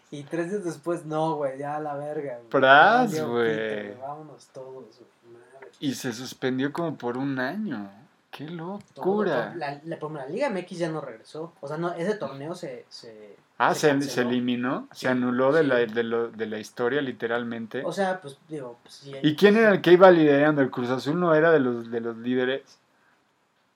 y 0.19 0.23
tres 0.23 0.51
días 0.51 0.65
después, 0.65 1.05
no, 1.05 1.35
güey, 1.35 1.59
ya 1.59 1.77
a 1.77 1.81
la 1.81 1.93
verga. 1.97 2.41
Pras, 2.49 3.23
güey. 3.23 3.95
Vámonos 3.99 4.47
todos, 4.47 4.99
güey. 4.99 5.43
Y 5.79 5.95
se 5.95 6.15
suspendió 6.15 6.73
como 6.73 6.97
por 6.97 7.19
un 7.19 7.39
año. 7.39 7.91
Qué 8.31 8.49
locura. 8.49 9.53
la, 9.57 9.79
la 9.85 10.27
Liga 10.27 10.49
MX 10.49 10.79
ya 10.79 10.89
no 10.89 11.03
regresó. 11.03 11.53
O 11.61 11.69
sea, 11.69 11.77
no, 11.77 11.93
ese 11.93 12.15
torneo 12.15 12.55
se... 12.55 12.87
se 12.89 13.45
Ah, 13.59 13.75
se, 13.75 14.01
se 14.03 14.21
eliminó, 14.21 14.87
se 14.93 15.09
anuló 15.09 15.51
de, 15.51 15.63
sí. 15.63 15.67
la, 15.69 15.77
de, 15.77 16.03
lo- 16.03 16.29
de 16.29 16.47
la 16.47 16.59
historia 16.59 17.01
literalmente. 17.01 17.83
O 17.87 17.93
sea, 17.93 18.21
pues 18.21 18.39
digo, 18.49 18.79
pues 18.83 18.95
sí. 18.97 19.13
¿Y 19.23 19.35
quién 19.35 19.57
era 19.57 19.71
el 19.73 19.81
que 19.81 19.93
iba 19.93 20.11
liderando? 20.11 20.61
¿El 20.61 20.71
Cruz 20.71 20.91
Azul 20.91 21.19
no 21.19 21.35
era 21.35 21.51
de 21.51 21.61
los, 21.61 21.91
de 21.91 22.01
los 22.01 22.17
líderes? 22.19 22.79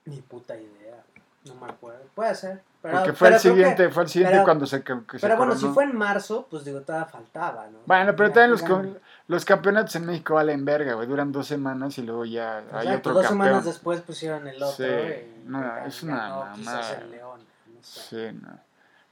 Ni 0.05 0.21
puta 0.21 0.55
idea. 0.55 1.01
No 1.45 1.55
me 1.55 1.65
acuerdo. 1.71 2.01
Puede 2.13 2.35
ser. 2.35 2.61
Pero, 2.83 2.97
Porque 2.97 3.13
fue 3.13 3.27
el 3.29 3.33
que- 3.35 3.39
siguiente, 3.39 3.89
fue 3.89 4.03
el 4.03 4.09
siguiente 4.09 4.33
pero- 4.35 4.43
cuando 4.43 4.65
se, 4.67 4.83
que 4.83 4.93
se 4.93 5.19
Pero 5.19 5.37
bueno, 5.37 5.55
si 5.55 5.67
fue 5.67 5.83
en 5.83 5.95
marzo, 5.95 6.47
pues 6.49 6.63
digo, 6.65 6.81
todavía 6.81 7.07
faltaba, 7.07 7.67
¿no? 7.67 7.79
Bueno, 7.87 8.15
pero 8.15 8.29
también 8.31 8.51
los, 8.51 8.61
con- 8.63 8.99
los 9.27 9.45
campeonatos 9.45 9.95
en 9.95 10.05
México 10.05 10.35
valen 10.35 10.63
verga, 10.65 10.93
güey. 10.93 11.07
Duran 11.07 11.31
dos 11.31 11.47
semanas 11.47 11.97
y 11.97 12.03
luego 12.03 12.25
ya 12.25 12.57
hay 12.71 12.87
Exacto, 12.87 12.97
otro 13.09 13.13
dos 13.13 13.21
campeón. 13.27 13.47
semanas 13.47 13.65
después 13.65 14.01
pusieron 14.01 14.47
el 14.47 14.61
otro. 14.61 14.75
Sí, 14.75 14.83
y 14.83 15.47
no, 15.47 15.59
ganó- 15.59 15.85
es 15.87 16.03
una 16.03 16.51
quizás 16.55 16.65
mamada. 16.65 16.97
el 17.01 17.11
León. 17.11 17.39
No 17.73 17.79
sé. 17.83 18.01
Sí, 18.31 18.39
no. 18.41 18.70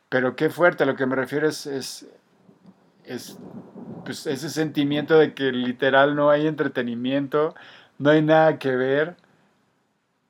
Pero 0.09 0.35
qué 0.35 0.49
fuerte, 0.49 0.83
a 0.83 0.85
lo 0.87 0.95
que 0.95 1.05
me 1.05 1.15
refiero 1.15 1.47
es, 1.47 1.65
es, 1.65 2.07
es, 3.05 3.37
pues, 4.03 4.25
ese 4.27 4.49
sentimiento 4.49 5.17
de 5.17 5.33
que 5.33 5.51
literal 5.51 6.15
no 6.15 6.29
hay 6.31 6.47
entretenimiento, 6.47 7.55
no 7.99 8.09
hay 8.09 8.21
nada 8.21 8.57
que 8.57 8.75
ver. 8.75 9.15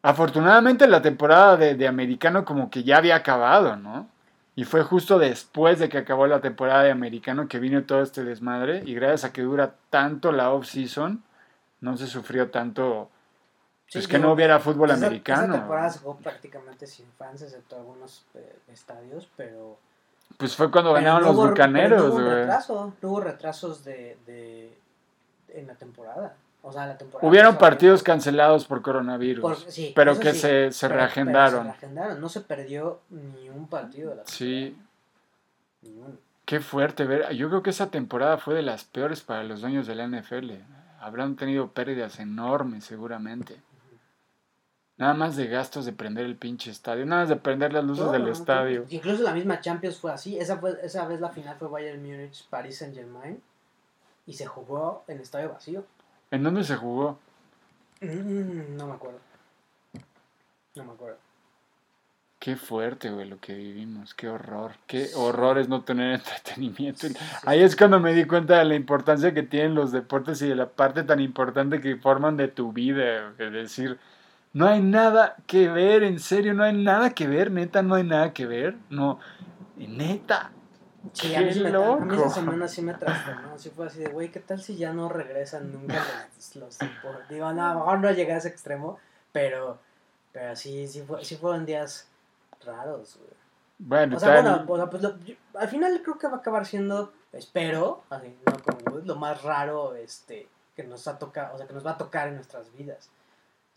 Afortunadamente 0.02 0.88
la 0.88 1.02
temporada 1.02 1.58
de, 1.58 1.76
de 1.76 1.88
americano 1.88 2.46
como 2.46 2.70
que 2.70 2.84
ya 2.84 2.98
había 2.98 3.16
acabado, 3.16 3.76
¿no? 3.78 4.10
Y 4.56 4.66
fue 4.66 4.84
justo 4.84 5.20
después 5.20 5.80
de 5.80 5.88
que 5.88 5.98
acabó 5.98 6.28
la 6.28 6.42
temporada 6.42 6.84
de 6.84 6.92
americano 6.92 7.48
que 7.48 7.60
vino 7.60 7.84
todo 7.84 8.02
este 8.02 8.26
desmadre 8.26 8.84
y 8.86 8.94
gracias 8.94 9.24
a 9.24 9.32
que 9.32 9.42
dura 9.42 9.76
tanto 9.90 10.34
la 10.34 10.52
off-season, 10.52 11.24
no 11.80 11.96
se 11.96 12.08
sufrió 12.08 12.50
tanto, 12.50 13.10
pues 13.92 14.06
Sí, 14.06 14.10
que 14.12 14.20
no 14.20 14.32
hubiera 14.34 14.60
fútbol 14.60 14.92
esa- 14.92 15.06
americano. 15.08 15.44
Esa 15.54 15.54
temporada 15.54 15.90
se 15.90 16.00
jugó 16.00 16.18
prácticamente 16.18 16.86
sin 16.88 17.06
fans, 17.18 17.42
excepto 17.42 17.76
algunos 17.78 18.26
eh, 18.36 18.56
estadios, 18.72 19.28
pero. 19.36 19.78
Pues 20.38 20.56
fue 20.56 20.70
cuando 20.70 20.94
ganaron 20.94 21.22
no 21.22 21.28
los 21.30 21.36
hubo- 21.38 21.48
bucaneros, 21.50 22.00
No 22.04 22.06
hubo 22.14 22.14
güey. 22.24 22.36
retraso, 22.36 22.94
no 23.02 23.10
hubo 23.10 23.20
retrasos 23.22 23.84
de, 23.84 24.18
de, 24.28 24.78
en 25.50 25.68
la 25.68 25.74
temporada. 25.76 26.36
O 26.62 26.72
sea, 26.72 26.86
la 26.86 26.98
temporada. 26.98 27.28
Hubieron 27.28 27.58
partidos 27.58 28.04
cancelados 28.04 28.66
por 28.66 28.82
coronavirus, 28.82 29.42
por- 29.42 29.56
sí, 29.58 29.92
pero 29.96 30.20
que 30.20 30.34
sí, 30.34 30.40
se, 30.42 30.72
se 30.72 30.88
pero- 30.88 31.00
reagendaron. 31.00 31.62
pero 31.62 31.74
se 31.74 31.80
reagendaron. 31.80 32.22
No 32.22 32.30
se 32.30 32.42
perdió 32.42 33.00
ni 33.10 33.50
un 33.50 33.68
partido 33.68 34.10
de 34.12 34.18
la 34.18 34.24
temporada. 34.24 34.38
Sí, 34.38 34.78
Ni 35.82 35.90
uno. 35.98 36.16
qué 36.46 36.60
fuerte 36.60 37.06
ver. 37.06 37.34
Yo 37.36 37.50
creo 37.50 37.64
que 37.64 37.70
esa 37.72 37.90
temporada 37.90 38.38
fue 38.38 38.54
de 38.54 38.62
las 38.62 38.84
peores 38.84 39.22
para 39.22 39.44
los 39.44 39.62
dueños 39.62 39.88
de 39.88 39.96
la 39.96 40.04
NFL. 40.08 40.52
Habrán 41.00 41.36
tenido 41.38 41.70
pérdidas 41.72 42.20
enormes 42.20 42.84
seguramente. 42.84 43.62
Nada 45.00 45.14
más 45.14 45.38
de 45.38 45.48
gastos 45.48 45.86
de 45.86 45.94
prender 45.94 46.26
el 46.26 46.36
pinche 46.36 46.70
estadio, 46.70 47.06
nada 47.06 47.22
más 47.22 47.30
de 47.30 47.38
prender 47.38 47.72
las 47.72 47.86
luces 47.86 48.12
del 48.12 48.26
¿no? 48.26 48.32
estadio. 48.34 48.86
Incluso 48.90 49.24
la 49.24 49.32
misma 49.32 49.62
Champions 49.62 49.98
fue 49.98 50.12
así. 50.12 50.38
Esa, 50.38 50.58
fue, 50.58 50.78
esa 50.84 51.08
vez 51.08 51.22
la 51.22 51.30
final 51.30 51.56
fue 51.58 51.70
Bayern 51.70 52.04
Múnich, 52.04 52.46
Paris 52.50 52.80
Saint 52.80 52.94
Germain. 52.94 53.42
Y 54.28 54.34
se 54.34 54.46
jugó 54.46 55.06
en 55.08 55.22
estadio 55.22 55.54
vacío. 55.54 55.86
¿En 56.32 56.44
dónde 56.44 56.66
se 56.66 56.76
jugó? 56.76 57.18
Mm, 58.02 58.76
no 58.76 58.88
me 58.88 58.94
acuerdo. 58.94 59.20
No 60.76 60.84
me 60.84 60.92
acuerdo. 60.92 61.18
Qué 62.38 62.58
fuerte, 62.58 63.10
güey, 63.10 63.30
lo 63.30 63.40
que 63.40 63.54
vivimos. 63.54 64.14
Qué 64.14 64.28
horror. 64.28 64.74
Qué 64.86 65.12
horror 65.16 65.60
es 65.60 65.70
no 65.70 65.84
tener 65.84 66.14
entretenimiento. 66.16 67.08
Sí, 67.08 67.14
sí, 67.14 67.26
Ahí 67.46 67.62
es 67.62 67.78
cuando 67.78 68.02
me 68.02 68.14
di 68.14 68.26
cuenta 68.26 68.60
de 68.60 68.66
la 68.66 68.76
importancia 68.76 69.34
que 69.34 69.44
tienen 69.44 69.76
los 69.76 69.94
deportes 69.94 70.42
y 70.42 70.50
de 70.50 70.56
la 70.56 70.68
parte 70.68 71.04
tan 71.04 71.22
importante 71.22 71.80
que 71.80 71.96
forman 71.96 72.36
de 72.36 72.50
tu 72.50 72.74
vida. 72.74 73.34
Es 73.38 73.54
decir, 73.54 73.98
no 74.54 74.68
hay 74.68 74.82
nada 74.82 75.36
que 75.48 75.70
ver, 75.70 76.04
en 76.04 76.20
serio, 76.20 76.54
no 76.54 76.64
hay 76.64 76.76
nada 76.76 77.12
que 77.12 77.28
ver, 77.28 77.52
neta, 77.52 77.82
no 77.82 77.96
hay 77.96 78.04
nada 78.04 78.34
que 78.34 78.46
ver. 78.46 78.76
No, 78.90 79.20
neta. 79.78 80.52
Sí, 81.14 81.34
a 81.34 81.42
mí, 81.42 81.54
Qué 81.54 81.62
me, 81.62 81.70
a 81.70 81.72
mí 81.72 82.12
loco. 82.12 82.14
esa 82.26 82.30
semana 82.30 82.68
sí 82.68 82.82
me 82.82 82.94
trastornó. 82.94 83.58
Sí 83.58 83.70
fue 83.70 83.88
así 83.88 84.00
de, 84.00 84.10
güey, 84.10 84.30
¿qué 84.30 84.40
tal 84.42 84.62
si 84.62 84.76
ya 84.76 84.92
no 84.94 85.08
regresan 85.10 85.72
nunca 85.72 85.96
los, 86.36 86.56
los 86.58 86.80
impor- 86.80 87.28
Digo, 87.30 87.52
no, 87.54 87.66
a 87.66 87.74
lo 87.74 87.80
mejor 87.80 88.00
no 88.00 88.12
llegué 88.12 88.34
a 88.34 88.38
ese 88.38 88.50
extremo, 88.50 89.00
pero, 89.32 89.80
pero 90.34 90.56
sí, 90.56 90.88
sí, 90.88 91.02
fue, 91.04 91.24
sí 91.24 91.36
fueron 91.38 91.66
días 91.66 92.08
raros, 92.66 93.18
güey. 93.18 93.30
Bueno, 93.82 94.18
O 94.18 94.20
sea, 94.20 94.34
bueno, 94.34 94.66
o 94.68 94.76
sea, 94.78 94.90
pues 94.90 95.02
lo- 95.02 95.18
yo- 95.20 95.36
al 95.58 95.70
final 95.70 96.02
creo 96.04 96.18
que 96.18 96.28
va 96.28 96.34
a 96.36 96.40
acabar 96.40 96.66
siendo, 96.66 97.14
espero, 97.32 98.04
así, 98.10 98.36
no 98.46 98.54
como 98.62 98.78
Wood, 98.98 99.06
lo 99.06 99.16
más 99.16 99.42
raro 99.42 99.96
este, 99.96 100.50
que 100.76 100.84
nos 100.84 101.08
ha 101.08 101.18
tocado, 101.18 101.56
o 101.56 101.58
sea, 101.58 101.66
que 101.66 101.74
nos 101.74 101.86
va 101.86 101.92
a 101.92 101.98
tocar 101.98 102.28
en 102.28 102.36
nuestras 102.36 102.72
vidas. 102.74 103.10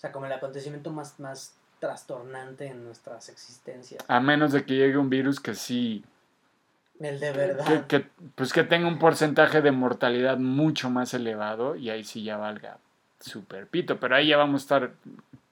O 0.02 0.04
sea, 0.04 0.10
como 0.10 0.26
el 0.26 0.32
acontecimiento 0.32 0.90
más, 0.90 1.20
más 1.20 1.54
trastornante 1.78 2.66
en 2.66 2.84
nuestras 2.84 3.28
existencias. 3.28 4.04
a 4.08 4.18
menos 4.18 4.50
de 4.50 4.64
que 4.64 4.74
llegue 4.74 4.98
un 4.98 5.08
virus 5.08 5.38
que 5.38 5.54
sí, 5.54 6.04
El 6.98 7.20
de 7.20 7.30
verdad. 7.30 7.86
que, 7.86 8.00
que, 8.00 8.08
pues 8.34 8.52
que 8.52 8.64
tenga 8.64 8.88
un 8.88 8.98
porcentaje 8.98 9.62
de 9.62 9.70
mortalidad 9.70 10.38
mucho 10.38 10.90
más 10.90 11.14
elevado 11.14 11.76
y 11.76 11.90
ahí 11.90 12.02
sí 12.02 12.24
ya 12.24 12.36
valga 12.36 12.78
super 13.20 13.68
pito, 13.68 14.00
pero 14.00 14.16
ahí 14.16 14.26
ya 14.26 14.36
vamos 14.38 14.62
a 14.62 14.64
estar 14.64 14.92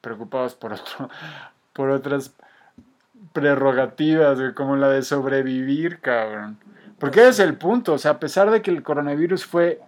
preocupados 0.00 0.56
por 0.56 0.72
otro, 0.72 1.08
por 1.72 1.90
otras 1.90 2.34
prerrogativas, 3.32 4.38
como 4.54 4.74
la 4.74 4.88
de 4.88 5.02
sobrevivir, 5.02 6.00
cabrón. 6.00 6.58
Porque 6.98 7.20
ese 7.20 7.28
es 7.30 7.38
el 7.38 7.56
punto, 7.56 7.92
o 7.92 7.98
sea, 7.98 8.12
a 8.12 8.18
pesar 8.18 8.50
de 8.50 8.62
que 8.62 8.72
el 8.72 8.82
coronavirus 8.82 9.46
fue 9.46 9.80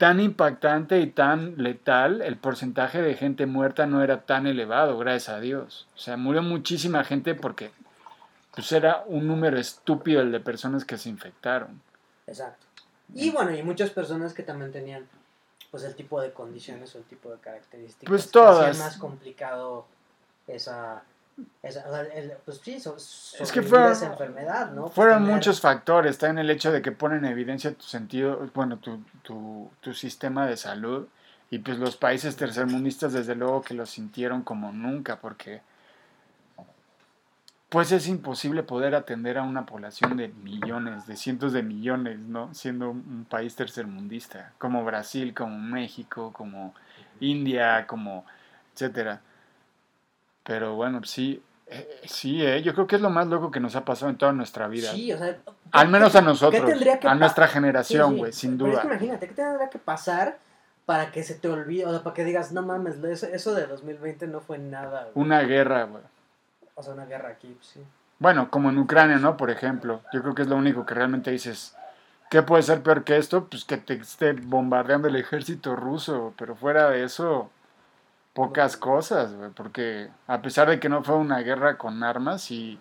tan 0.00 0.18
impactante 0.18 0.98
y 1.00 1.08
tan 1.08 1.62
letal, 1.62 2.22
el 2.22 2.38
porcentaje 2.38 3.02
de 3.02 3.14
gente 3.16 3.44
muerta 3.44 3.84
no 3.84 4.02
era 4.02 4.22
tan 4.22 4.46
elevado, 4.46 4.96
gracias 4.96 5.28
a 5.28 5.40
Dios. 5.40 5.86
O 5.94 5.98
sea, 5.98 6.16
murió 6.16 6.40
muchísima 6.42 7.04
gente 7.04 7.34
porque 7.34 7.70
pues 8.54 8.72
era 8.72 9.04
un 9.06 9.26
número 9.26 9.58
estúpido 9.58 10.22
el 10.22 10.32
de 10.32 10.40
personas 10.40 10.86
que 10.86 10.96
se 10.96 11.10
infectaron. 11.10 11.82
Exacto. 12.26 12.64
Y 13.14 13.28
bueno, 13.28 13.54
y 13.54 13.62
muchas 13.62 13.90
personas 13.90 14.32
que 14.32 14.42
también 14.42 14.72
tenían 14.72 15.06
pues 15.70 15.84
el 15.84 15.94
tipo 15.94 16.18
de 16.22 16.32
condiciones 16.32 16.94
o 16.94 16.98
el 16.98 17.04
tipo 17.04 17.30
de 17.30 17.36
características 17.36 18.08
Pues 18.08 18.24
que 18.24 18.30
todas. 18.32 18.70
hacían 18.70 18.86
más 18.86 18.96
complicado 18.96 19.84
esa, 20.48 21.02
esa 21.62 21.84
o 21.88 21.92
sea, 21.92 22.00
el- 22.02 22.32
pues 22.44 22.60
sí, 22.62 22.78
so- 22.80 22.96
que 23.52 23.62
fueron- 23.62 23.88
a 23.88 23.92
esa 23.92 24.06
enfermedad, 24.12 24.70
¿no? 24.72 24.88
Fueron 24.88 25.20
tener- 25.22 25.34
muchos 25.34 25.60
factores, 25.60 26.12
está 26.12 26.28
en 26.28 26.38
el 26.38 26.50
hecho 26.50 26.72
de 26.72 26.82
que 26.82 26.92
ponen 26.92 27.24
en 27.24 27.32
evidencia 27.32 27.72
tu 27.74 27.82
sentido, 27.84 28.48
bueno, 28.54 28.78
tu, 28.78 28.98
tu, 29.22 29.70
tu 29.80 29.92
sistema 29.94 30.46
de 30.46 30.56
salud 30.56 31.06
y 31.50 31.58
pues 31.58 31.78
los 31.78 31.96
países 31.96 32.36
tercermundistas 32.36 33.12
desde 33.12 33.34
luego 33.34 33.62
que 33.62 33.74
lo 33.74 33.86
sintieron 33.86 34.42
como 34.42 34.72
nunca 34.72 35.16
porque 35.16 35.62
pues 37.68 37.92
es 37.92 38.08
imposible 38.08 38.64
poder 38.64 38.96
atender 38.96 39.38
a 39.38 39.42
una 39.44 39.64
población 39.64 40.16
de 40.16 40.28
millones, 40.28 41.06
de 41.06 41.16
cientos 41.16 41.52
de 41.52 41.62
millones, 41.62 42.18
¿no? 42.18 42.52
Siendo 42.52 42.90
un 42.90 43.24
país 43.30 43.54
tercermundista, 43.54 44.52
como 44.58 44.84
Brasil, 44.84 45.32
como 45.34 45.56
México, 45.56 46.32
como 46.32 46.74
India, 47.20 47.86
como 47.86 48.24
etcétera. 48.74 49.20
Pero 50.50 50.74
bueno, 50.74 51.00
sí, 51.04 51.40
eh, 51.68 52.00
sí, 52.06 52.44
eh, 52.44 52.60
yo 52.60 52.74
creo 52.74 52.84
que 52.88 52.96
es 52.96 53.00
lo 53.02 53.08
más 53.08 53.28
loco 53.28 53.52
que 53.52 53.60
nos 53.60 53.76
ha 53.76 53.84
pasado 53.84 54.10
en 54.10 54.18
toda 54.18 54.32
nuestra 54.32 54.66
vida. 54.66 54.90
Sí, 54.90 55.12
o 55.12 55.16
sea, 55.16 55.38
Al 55.70 55.86
¿qué- 55.86 55.92
menos 55.92 56.16
a 56.16 56.22
nosotros, 56.22 56.60
¿qué 56.64 56.66
tendría 56.72 56.98
que 56.98 57.06
a 57.06 57.14
nuestra 57.14 57.46
generación, 57.46 58.14
sí, 58.14 58.18
güey, 58.18 58.32
sin 58.32 58.52
es 58.54 58.58
duda. 58.58 58.80
que 58.80 58.86
imagínate, 58.88 59.28
¿qué 59.28 59.34
tendría 59.34 59.70
que 59.70 59.78
pasar 59.78 60.38
para 60.86 61.12
que 61.12 61.22
se 61.22 61.36
te 61.36 61.46
olvide, 61.48 61.86
o 61.86 61.92
sea, 61.92 62.02
para 62.02 62.14
que 62.14 62.24
digas, 62.24 62.50
no 62.50 62.62
mames, 62.62 62.96
eso, 63.04 63.28
eso 63.28 63.54
de 63.54 63.68
2020 63.68 64.26
no 64.26 64.40
fue 64.40 64.58
nada, 64.58 65.02
güey"? 65.14 65.24
Una 65.24 65.42
guerra, 65.42 65.84
güey. 65.84 66.02
O 66.74 66.82
sea, 66.82 66.94
una 66.94 67.04
guerra 67.06 67.28
aquí, 67.28 67.54
pues, 67.56 67.68
sí. 67.68 67.80
Bueno, 68.18 68.50
como 68.50 68.70
en 68.70 68.78
Ucrania, 68.78 69.18
¿no? 69.18 69.36
Por 69.36 69.50
ejemplo, 69.52 70.00
yo 70.12 70.20
creo 70.22 70.34
que 70.34 70.42
es 70.42 70.48
lo 70.48 70.56
único 70.56 70.84
que 70.84 70.94
realmente 70.94 71.30
dices, 71.30 71.76
¿qué 72.28 72.42
puede 72.42 72.64
ser 72.64 72.82
peor 72.82 73.04
que 73.04 73.16
esto? 73.18 73.44
Pues 73.44 73.64
que 73.64 73.76
te 73.76 73.94
esté 73.94 74.32
bombardeando 74.32 75.06
el 75.06 75.14
ejército 75.14 75.76
ruso, 75.76 76.34
pero 76.36 76.56
fuera 76.56 76.90
de 76.90 77.04
eso, 77.04 77.52
pocas 78.46 78.76
cosas, 78.76 79.34
güey, 79.34 79.50
porque 79.50 80.08
a 80.26 80.40
pesar 80.40 80.68
de 80.70 80.80
que 80.80 80.88
no 80.88 81.02
fue 81.04 81.16
una 81.16 81.40
guerra 81.40 81.76
con 81.76 82.02
armas 82.02 82.50
y 82.50 82.78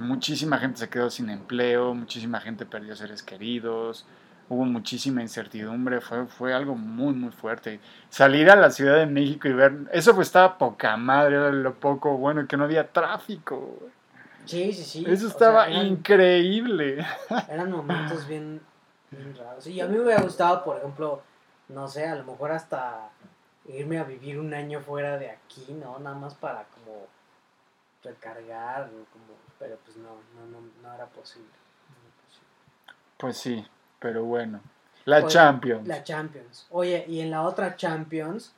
muchísima 0.00 0.58
gente 0.58 0.78
se 0.78 0.88
quedó 0.88 1.10
sin 1.10 1.30
empleo, 1.30 1.94
muchísima 1.94 2.40
gente 2.40 2.66
perdió 2.66 2.94
seres 2.96 3.22
queridos, 3.22 4.06
hubo 4.48 4.64
muchísima 4.64 5.22
incertidumbre, 5.22 6.00
fue, 6.00 6.26
fue 6.26 6.52
algo 6.52 6.74
muy, 6.74 7.14
muy 7.14 7.30
fuerte. 7.30 7.80
Salir 8.10 8.50
a 8.50 8.56
la 8.56 8.70
Ciudad 8.70 8.96
de 8.96 9.06
México 9.06 9.48
y 9.48 9.52
ver, 9.54 9.72
eso 9.92 10.14
fue 10.14 10.22
estaba 10.22 10.58
poca 10.58 10.96
madre, 10.96 11.36
era 11.36 11.50
lo 11.50 11.74
poco 11.74 12.16
bueno 12.18 12.46
que 12.46 12.56
no 12.56 12.64
había 12.64 12.86
tráfico, 12.92 13.76
güey. 13.80 13.92
Sí, 14.44 14.72
sí, 14.72 14.82
sí. 14.84 15.04
Eso 15.08 15.26
o 15.26 15.28
estaba 15.30 15.64
sea, 15.64 15.72
eran- 15.72 15.86
increíble. 15.86 17.06
Eran 17.48 17.70
momentos 17.70 18.26
bien, 18.26 18.60
bien 19.10 19.34
raros. 19.36 19.66
Y 19.68 19.80
a 19.80 19.86
mí 19.86 19.96
me 19.96 20.02
hubiera 20.04 20.20
gustado, 20.20 20.64
por 20.64 20.78
ejemplo, 20.78 21.22
no 21.68 21.86
sé, 21.86 22.06
a 22.08 22.16
lo 22.16 22.24
mejor 22.24 22.50
hasta 22.50 23.08
irme 23.66 23.98
a 23.98 24.04
vivir 24.04 24.38
un 24.38 24.52
año 24.54 24.80
fuera 24.80 25.18
de 25.18 25.30
aquí, 25.30 25.66
¿no? 25.70 25.98
Nada 25.98 26.16
más 26.16 26.34
para 26.34 26.64
como 26.64 27.06
recargar, 28.02 28.90
¿no? 28.90 29.04
como, 29.12 29.38
pero 29.58 29.78
pues 29.84 29.96
no, 29.96 30.08
no, 30.08 30.46
no, 30.50 30.60
no 30.82 30.94
era 30.94 31.06
posible. 31.06 31.48
no 31.88 31.96
era 32.00 32.26
posible. 32.26 32.50
Pues 33.16 33.36
sí, 33.36 33.64
pero 33.98 34.24
bueno. 34.24 34.60
La 35.04 35.18
Oye, 35.18 35.28
Champions. 35.28 35.86
La 35.86 36.02
Champions. 36.02 36.66
Oye, 36.70 37.04
y 37.08 37.20
en 37.20 37.30
la 37.30 37.42
otra 37.42 37.76
Champions, 37.76 38.52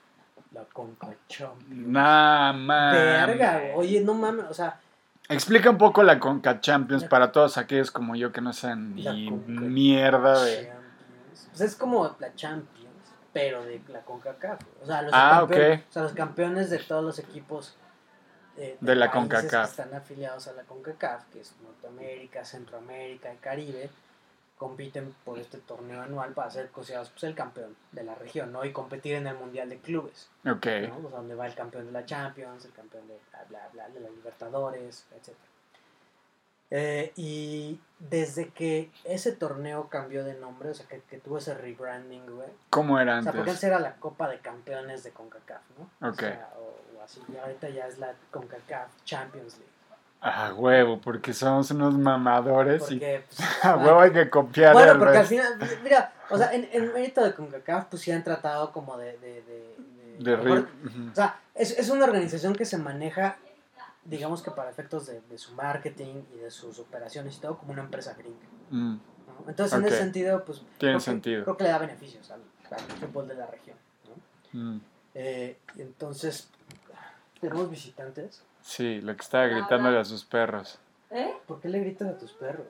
la 0.53 0.65
Conca 0.65 1.15
Champions. 1.29 1.89
Nah. 1.89 2.53
Verga. 2.93 3.73
Oye, 3.75 4.01
no 4.01 4.15
mames, 4.15 4.47
o 4.49 4.55
sea, 4.55 4.81
Explica 5.29 5.71
un 5.71 5.79
poco 5.79 6.03
la 6.03 6.21
Conca 6.21 6.61
Champions 6.61 7.05
para 7.05 7.33
todos 7.33 7.57
aquellos 7.57 7.91
como 7.91 8.15
yo 8.15 8.31
que 8.31 8.43
no 8.43 8.53
saben 8.53 8.95
ni 8.95 9.31
mierda 9.31 10.45
de. 10.45 10.55
Champions. 10.57 11.49
Pues 11.49 11.61
es 11.63 11.77
como 11.77 12.17
la 12.19 12.35
Champions, 12.35 12.84
pero 13.35 13.63
de 13.65 13.83
la 13.89 14.01
CONCACAF. 14.01 14.61
O 14.83 14.87
sea, 14.87 15.03
los, 15.03 15.11
Ah, 15.15 15.39
campeones, 15.41 15.83
o 15.91 15.93
sea, 15.93 16.03
los 16.05 16.13
campeones 16.15 16.71
de 16.71 16.79
todos 16.79 17.05
los 17.05 17.19
equipos 17.19 17.77
De 18.81 18.95
la 18.95 19.11
CONCACAF. 19.11 19.67
que 19.67 19.83
están 19.83 19.93
afiliados 19.95 20.47
a 20.49 20.53
la 20.53 20.63
CONCACAF, 20.63 21.25
que 21.33 21.41
es 21.41 21.53
Norteamérica, 21.63 22.45
Centroamérica 22.45 23.35
y 23.35 23.37
Caribe, 23.39 23.91
compiten 24.57 25.13
por 25.25 25.41
este 25.41 25.59
torneo 25.59 26.01
anual 26.01 26.33
para 26.33 26.49
ser 26.49 26.69
considerados 26.71 27.11
pues, 27.11 27.25
el 27.25 27.35
campeón 27.35 27.75
de 27.91 28.05
la 28.05 28.15
región, 28.15 28.53
¿no? 28.53 28.65
Y 28.65 28.73
competir 28.73 29.17
en 29.17 29.27
el 29.27 29.35
Mundial 29.37 29.69
de 29.69 29.79
Clubes, 29.79 30.29
Ok. 30.49 30.67
¿no? 30.89 30.99
O 30.99 31.11
sea, 31.11 31.19
donde 31.19 31.35
va 31.35 31.47
el 31.49 31.55
campeón 31.57 31.87
de 31.87 31.93
la 31.93 32.07
Champions, 32.07 32.65
el 32.65 32.73
campeón 32.73 33.09
de 33.09 33.19
bla, 33.33 33.45
bla, 33.49 33.69
bla, 33.73 33.89
de 33.89 33.99
la 34.01 34.09
Libertadores, 34.09 35.05
etc. 35.17 35.35
Eh, 36.77 37.13
y 37.15 37.79
desde 38.01 38.49
que 38.49 38.91
ese 39.05 39.31
torneo 39.31 39.89
cambió 39.89 40.25
de 40.25 40.35
nombre, 40.35 40.71
o 40.71 40.75
sea, 40.75 40.87
que, 40.87 41.01
que 41.09 41.19
tuvo 41.19 41.39
ese 41.39 41.55
rebranding, 41.55 42.27
güey. 42.35 42.49
¿Cómo 42.71 42.99
era 42.99 43.21
O 43.21 43.23
sea, 43.23 43.31
porque 43.31 43.51
antes? 43.51 43.55
antes 43.55 43.65
era 43.65 43.79
la 43.79 43.95
Copa 43.95 44.29
de 44.29 44.39
Campeones 44.41 45.05
de 45.05 45.11
CONCACAF, 45.13 45.63
¿no? 45.79 46.09
Ok. 46.09 46.15
O, 46.15 46.21
sea, 46.21 46.51
o- 46.59 46.99
o 46.99 47.03
así. 47.05 47.21
Y 47.33 47.37
ahorita 47.37 47.69
ya 47.69 47.87
es 47.87 47.99
la 47.99 48.13
CONCACAF 48.33 48.89
Champions 49.05 49.55
League. 49.59 49.71
Ah, 50.21 50.53
huevo, 50.57 51.01
porque 51.01 51.33
somos 51.33 51.71
unos 51.71 51.97
mamadores 51.97 52.91
y 52.91 52.95
Porque, 52.99 53.25
pues, 53.29 53.39
a 53.65 53.77
huevo 53.77 54.01
hay 54.01 54.11
que 54.13 54.29
copiar 54.29 54.73
Bueno, 54.73 54.99
porque 54.99 55.19
al 55.19 55.27
final, 55.27 55.55
mira, 55.85 56.13
o 56.31 56.37
sea, 56.37 56.53
en, 56.55 56.69
en 56.73 56.93
mérito 56.93 57.23
de 57.23 57.35
CONCACAF, 57.35 57.85
pues 57.85 58.03
sí 58.03 58.11
han 58.11 58.25
tratado 58.25 58.73
como 58.73 58.97
de... 58.97 59.17
de, 59.19 59.43
de, 59.43 59.75
de- 60.19 60.37
De 60.37 60.59
o 60.59 61.15
sea, 61.15 61.39
es, 61.55 61.71
es 61.79 61.89
una 61.91 62.05
organización 62.05 62.55
que 62.55 62.65
se 62.65 62.79
maneja, 62.79 63.37
digamos 64.05 64.43
que 64.43 64.51
para 64.51 64.71
efectos 64.71 65.07
de, 65.07 65.21
de 65.23 65.39
su 65.39 65.55
marketing 65.55 66.23
y 66.35 66.39
de 66.39 66.51
sus 66.51 66.79
operaciones 66.79 67.37
y 67.37 67.41
todo, 67.41 67.59
como 67.59 67.73
una 67.73 67.83
empresa 67.83 68.15
gringa. 68.15 68.47
Mm, 68.71 68.93
¿no? 68.95 69.45
Entonces, 69.49 69.79
en 69.79 69.85
ese 69.87 69.99
sentido, 69.99 70.45
pues... 70.45 70.59
Tiene 70.59 70.75
creo 70.79 70.95
que- 70.97 71.01
sentido. 71.01 71.45
Creo 71.45 71.57
que 71.57 71.65
le 71.65 71.71
da 71.71 71.79
beneficios 71.79 72.31
al, 72.31 72.41
al 72.71 72.81
fútbol 72.81 73.29
de 73.29 73.35
la 73.35 73.47
región. 73.47 73.77
¿no? 74.53 74.61
mm. 74.61 74.81
Eh, 75.15 75.59
entonces, 75.79 76.51
tenemos 77.41 77.71
visitantes. 77.71 78.43
Sí, 78.63 79.01
lo 79.01 79.15
que 79.15 79.23
estaba 79.23 79.47
gritándole 79.47 79.99
a 79.99 80.05
sus 80.05 80.25
perros. 80.25 80.79
¿Eh? 81.11 81.35
¿Por 81.47 81.61
qué 81.61 81.69
le 81.69 81.79
gritas 81.81 82.09
a 82.09 82.19
tus 82.19 82.33
perros? 82.33 82.67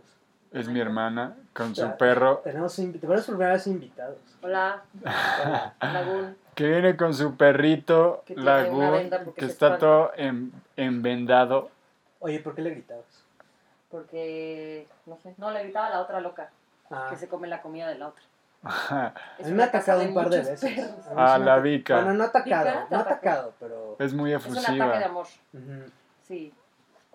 Es 0.53 0.69
mi 0.69 0.79
hermana 0.79 1.37
con 1.53 1.75
su 1.75 1.97
perro 1.97 2.41
Tenemos, 2.45 2.77
tenemos 2.77 3.25
primera 3.27 3.55
vez 3.55 3.67
invitados. 3.67 4.19
Hola, 4.41 4.85
Hola. 5.03 5.75
Lagún. 5.81 6.37
que 6.55 6.69
viene 6.69 6.97
con 6.97 7.13
su 7.13 7.37
perrito 7.37 8.23
Lagún 8.29 9.11
que 9.35 9.47
está 9.47 9.79
todo 9.79 10.13
en, 10.17 10.53
envendado. 10.77 11.71
Oye, 12.21 12.41
¿por 12.41 12.55
qué 12.55 12.63
le 12.63 12.71
gritabas? 12.71 13.05
Porque, 13.91 14.87
no 15.07 15.17
sé, 15.19 15.35
no, 15.39 15.51
le 15.51 15.63
gritaba 15.63 15.87
a 15.87 15.91
la 15.91 16.01
otra 16.01 16.21
loca, 16.21 16.51
Ah, 16.91 17.07
que 17.11 17.17
se 17.17 17.29
come 17.29 17.49
la 17.49 17.63
comida 17.63 17.89
de 17.89 17.97
la 17.99 18.09
otra. 18.09 18.23
a 18.65 19.13
Es 19.39 19.47
mí 19.49 19.53
me 19.55 19.63
ha 19.63 19.67
atacado 19.67 20.03
un 20.03 20.15
par 20.15 20.29
de 20.31 20.39
veces. 20.39 20.61
perros. 20.75 21.07
A 21.17 21.35
Ah, 21.35 21.39
la 21.39 21.59
Vika. 21.59 21.97
Bueno, 21.97 22.15
no 22.15 22.25
atacado, 22.25 22.65
¿Vika 22.65 22.87
te 22.89 22.95
no 22.95 23.01
atacó? 23.01 23.11
atacado, 23.19 23.53
pero... 23.61 23.97
Es 23.99 24.13
muy 24.15 24.33
Es 24.33 24.45
un 24.47 24.57
ataque 24.59 24.73
de 24.73 24.79
efusiva. 24.79 25.07
amor, 25.07 25.27
sí. 26.23 26.53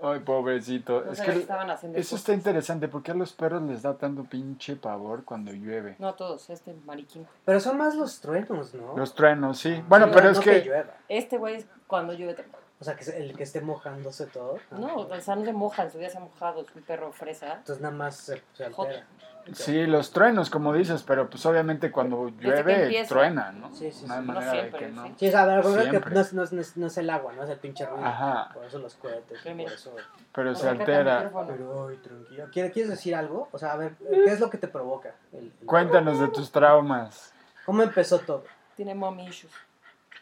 Ay, 0.02 0.20
pobrecito. 0.22 1.02
No 1.04 1.12
es 1.12 1.20
que 1.20 1.32
que 1.34 1.40
estaban 1.40 1.70
haciendo 1.70 1.98
eso 1.98 2.12
cosas. 2.12 2.20
está 2.22 2.34
interesante. 2.34 2.88
¿Por 2.88 3.04
qué 3.04 3.12
a 3.12 3.16
los 3.16 3.34
perros 3.34 3.62
les 3.64 3.82
da 3.82 3.96
tanto 3.98 4.24
pinche 4.24 4.78
pavor 4.78 5.26
cuando 5.26 5.52
llueve? 5.52 5.98
No 6.00 6.08
a 6.10 6.16
todos, 6.16 6.50
este 6.50 6.74
mariquín. 6.86 7.28
Pero 7.44 7.60
son 7.60 7.78
más 7.78 7.96
los 7.96 8.22
truenos, 8.22 8.74
¿no? 8.76 8.96
Los 8.96 9.14
truenos, 9.14 9.60
sí. 9.60 9.84
Bueno, 9.90 10.06
Sí, 10.06 10.12
pero 10.14 10.26
no 10.28 10.32
es 10.32 10.40
que... 10.40 10.62
llueva. 10.62 10.94
Este 11.10 11.38
güey 11.38 11.56
es 11.56 11.66
cuando 11.86 12.14
llueve. 12.14 12.46
O 12.82 12.84
sea, 12.86 12.96
que 12.96 13.04
se- 13.04 13.18
el 13.18 13.36
que 13.36 13.44
esté 13.44 13.60
mojándose 13.60 14.26
todo. 14.28 14.58
No, 14.72 14.96
o 14.96 15.20
sea, 15.20 15.36
no 15.36 15.44
se 15.44 15.52
moja, 15.52 15.84
en 15.84 15.92
su 15.92 15.98
día 15.98 16.10
se 16.10 16.18
ha 16.18 16.22
mojado, 16.22 16.62
es 16.62 16.68
un 16.74 16.82
perro 16.84 17.12
fresa. 17.12 17.56
Entonces 17.56 17.82
nada 17.82 17.94
más 17.94 18.16
se, 18.16 18.42
se 18.54 18.66
altera. 18.66 19.06
Sí, 19.54 19.86
los 19.88 20.12
truenos, 20.12 20.50
como 20.50 20.72
dices, 20.74 21.02
pero 21.04 21.30
pues 21.30 21.44
obviamente 21.46 21.92
cuando 21.92 22.30
llueve, 22.30 23.04
truena, 23.08 23.52
¿no? 23.52 23.74
Sí, 23.74 23.92
sí, 23.92 24.06
no 24.06 24.14
hay 24.14 24.20
sí. 24.22 24.28
No 24.28 24.34
manera 24.34 24.52
de 24.54 24.60
siempre, 24.60 24.80
que 24.80 24.88
no. 24.92 25.04
sí. 25.08 25.14
Sí, 25.18 25.28
o 25.28 25.32
sea, 25.32 25.42
a 25.42 25.46
ver, 25.48 25.56
recuerda 25.58 25.82
que 25.92 26.10
no 26.12 26.22
es, 26.22 26.34
no, 26.34 26.44
es, 26.44 26.54
no 26.54 26.62
es- 26.62 26.78
no 26.78 26.88
es 26.88 26.98
el 26.98 27.10
agua, 27.10 27.34
no 27.34 27.44
es 27.44 27.50
el 27.50 27.58
pinche 27.58 27.86
ruido. 27.86 28.06
Ajá, 28.06 28.52
Por 28.54 28.64
eso 28.66 28.78
los 28.80 28.94
cohetes, 28.96 29.40
Sí, 29.42 29.50
por 29.50 29.60
eso... 29.74 29.96
pero 30.34 30.56
se 30.56 30.70
altera. 30.70 31.32
Pero, 31.48 31.88
ay, 31.90 31.98
tranquilo. 31.98 32.46
¿Quieres, 32.54 32.72
¿Quieres 32.72 32.90
decir 32.92 33.16
algo? 33.16 33.50
O 33.52 33.58
sea, 33.58 33.74
a 33.74 33.78
ver, 33.78 33.96
¿qué 33.98 34.26
es 34.26 34.40
lo 34.40 34.50
que 34.50 34.58
te 34.58 34.68
provoca? 34.68 35.16
El- 35.34 35.52
el- 35.60 35.66
Cuéntanos 35.68 36.20
de 36.20 36.28
tus 36.30 36.52
traumas. 36.52 37.34
¿Cómo 37.66 37.82
empezó 37.82 38.20
todo? 38.20 38.44
Tiene 38.76 38.94
mommy 38.94 39.26
issues. 39.28 39.52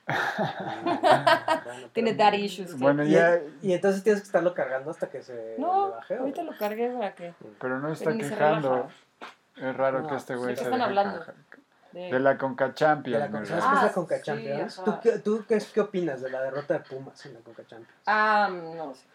Bueno, 0.07 1.87
Tiene 1.93 2.13
daddy 2.13 2.37
issues. 2.45 2.73
que- 2.73 2.77
Bueno, 2.81 3.03
Y, 3.03 3.11
ya, 3.11 3.39
y 3.61 3.73
entonces 3.73 4.03
tienes 4.03 4.21
que 4.21 4.25
estarlo 4.27 4.53
cargando 4.53 4.91
hasta 4.91 5.09
que 5.09 5.21
se 5.21 5.55
No, 5.57 5.91
baje. 5.91 6.15
¿o? 6.17 6.19
ahorita 6.21 6.43
lo 6.43 6.57
cargué 6.57 6.89
para 6.89 7.13
que. 7.15 7.33
pero 7.59 7.79
no 7.79 7.91
está 7.91 8.13
quejando. 8.15 8.87
Es 9.55 9.75
raro 9.75 10.01
No. 10.01 10.07
que 10.07 10.15
este 10.15 10.35
güey 10.35 10.49
¿De 10.49 10.53
qué 10.53 10.59
se 10.59 10.63
están 10.65 10.81
hablando? 10.81 11.25
De, 11.91 12.11
De 12.11 12.19
la 12.19 12.37
Conca 12.37 12.67
De 12.69 12.73
Champions. 12.75 13.19
la, 13.31 13.39
mi 13.39 13.45
¿Sabes 13.47 13.63
rey. 13.63 13.69
qué 13.71 13.75
es 13.75 13.81
la 13.81 13.87
Ah, 13.87 13.93
Conca 13.93 14.15
sí, 14.17 14.21
Champions? 14.23 14.79
ajá. 14.79 14.85
¿Tú, 14.85 14.99
qué, 15.01 15.11
tú 15.19 15.45
qué, 15.47 15.57
qué 15.73 15.81
opinas 15.81 16.21
de 16.21 16.29
la 16.29 16.41
derrota 16.43 16.75
de 16.75 16.79
Pumas 16.81 17.25
en 17.25 17.33
la 17.33 17.39
Conca 17.39 17.63
Champions? 17.65 18.01
Ah, 18.05 18.49
no 18.51 18.75
lo 18.87 18.93
sé. 18.95 19.05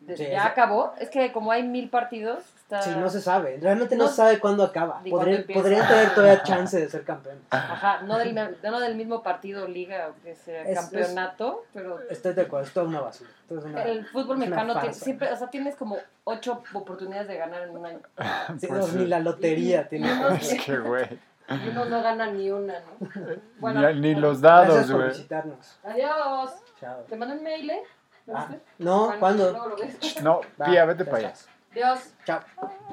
De- 0.00 0.16
Sí, 0.16 0.26
ya 0.30 0.46
acabó. 0.46 0.94
Es 0.98 1.08
que 1.10 1.30
como 1.32 1.52
hay 1.52 1.62
mil 1.62 1.88
partidos, 1.88 2.42
Sí, 2.82 2.90
no 2.98 3.08
se 3.08 3.20
sabe. 3.20 3.58
Realmente 3.62 3.94
no, 3.96 4.04
No- 4.04 4.10
se 4.10 4.16
sabe 4.16 4.40
cuándo 4.40 4.64
acaba. 4.64 5.00
Podrían, 5.08 5.44
podrían 5.44 5.86
tener 5.86 6.14
todavía 6.14 6.42
chance 6.42 6.80
de 6.80 6.88
ser 6.88 7.04
campeones. 7.04 7.42
Ajá, 7.50 8.02
no 8.02 8.18
del, 8.18 8.34
me- 8.34 8.56
no 8.62 8.80
del 8.80 8.96
mismo 8.96 9.22
partido, 9.22 9.68
liga, 9.68 10.10
que 10.24 10.34
sea 10.34 10.62
Es- 10.62 10.78
campeonato, 10.80 11.64
pero 11.72 12.00
Estoy 12.10 12.34
de 12.34 12.42
acuerdo, 12.42 12.66
es 12.66 12.72
toda 12.72 12.86
una 12.86 13.00
basura. 13.00 13.30
Esto 13.42 13.58
es 13.58 13.64
una- 13.66 13.82
el 13.84 14.04
fútbol 14.06 14.32
es 14.36 14.40
mexicano 14.40 14.80
tiene, 14.80 14.94
siempre, 14.94 15.32
o 15.32 15.36
sea, 15.36 15.48
tienes 15.48 15.76
como 15.76 15.96
ocho 16.24 16.62
oportunidades 16.74 17.28
de 17.28 17.36
ganar 17.36 17.62
en 17.62 17.70
un 17.70 17.86
año. 17.86 18.00
Sí, 18.60 18.66
Pues 18.66 18.80
no, 18.80 18.86
sí. 18.88 18.96
ni 18.98 19.06
la 19.06 19.20
lotería 19.20 19.88
tiene. 19.88 20.12
No, 20.16 20.28
Es 20.34 20.60
que, 20.64 20.76
güey. 20.78 21.06
Y 21.48 21.68
uno 21.68 21.84
no 21.84 22.02
gana 22.02 22.26
ni 22.32 22.50
una, 22.50 22.80
¿no? 22.80 23.08
Bueno, 23.60 23.92
Ni, 23.92 24.00
ni 24.00 24.14
los 24.16 24.40
dados, 24.40 24.90
güey. 24.90 25.08
visitarnos. 25.10 25.78
adiós. 25.84 26.50
Chao. 26.80 26.96
Te 27.08 27.14
mando 27.14 27.36
un 27.36 27.44
mail, 27.44 27.70
¿eh? 27.70 27.82
¿Lo 28.26 28.36
Ah, 28.36 28.48
no, 28.78 29.14
¿cuándo? 29.20 29.76
No, 30.22 30.40
Pía, 30.64 30.84
vete 30.84 31.04
para 31.04 31.18
allá. 31.18 31.32
Adiós. 31.76 32.14
Chao. 32.24 32.40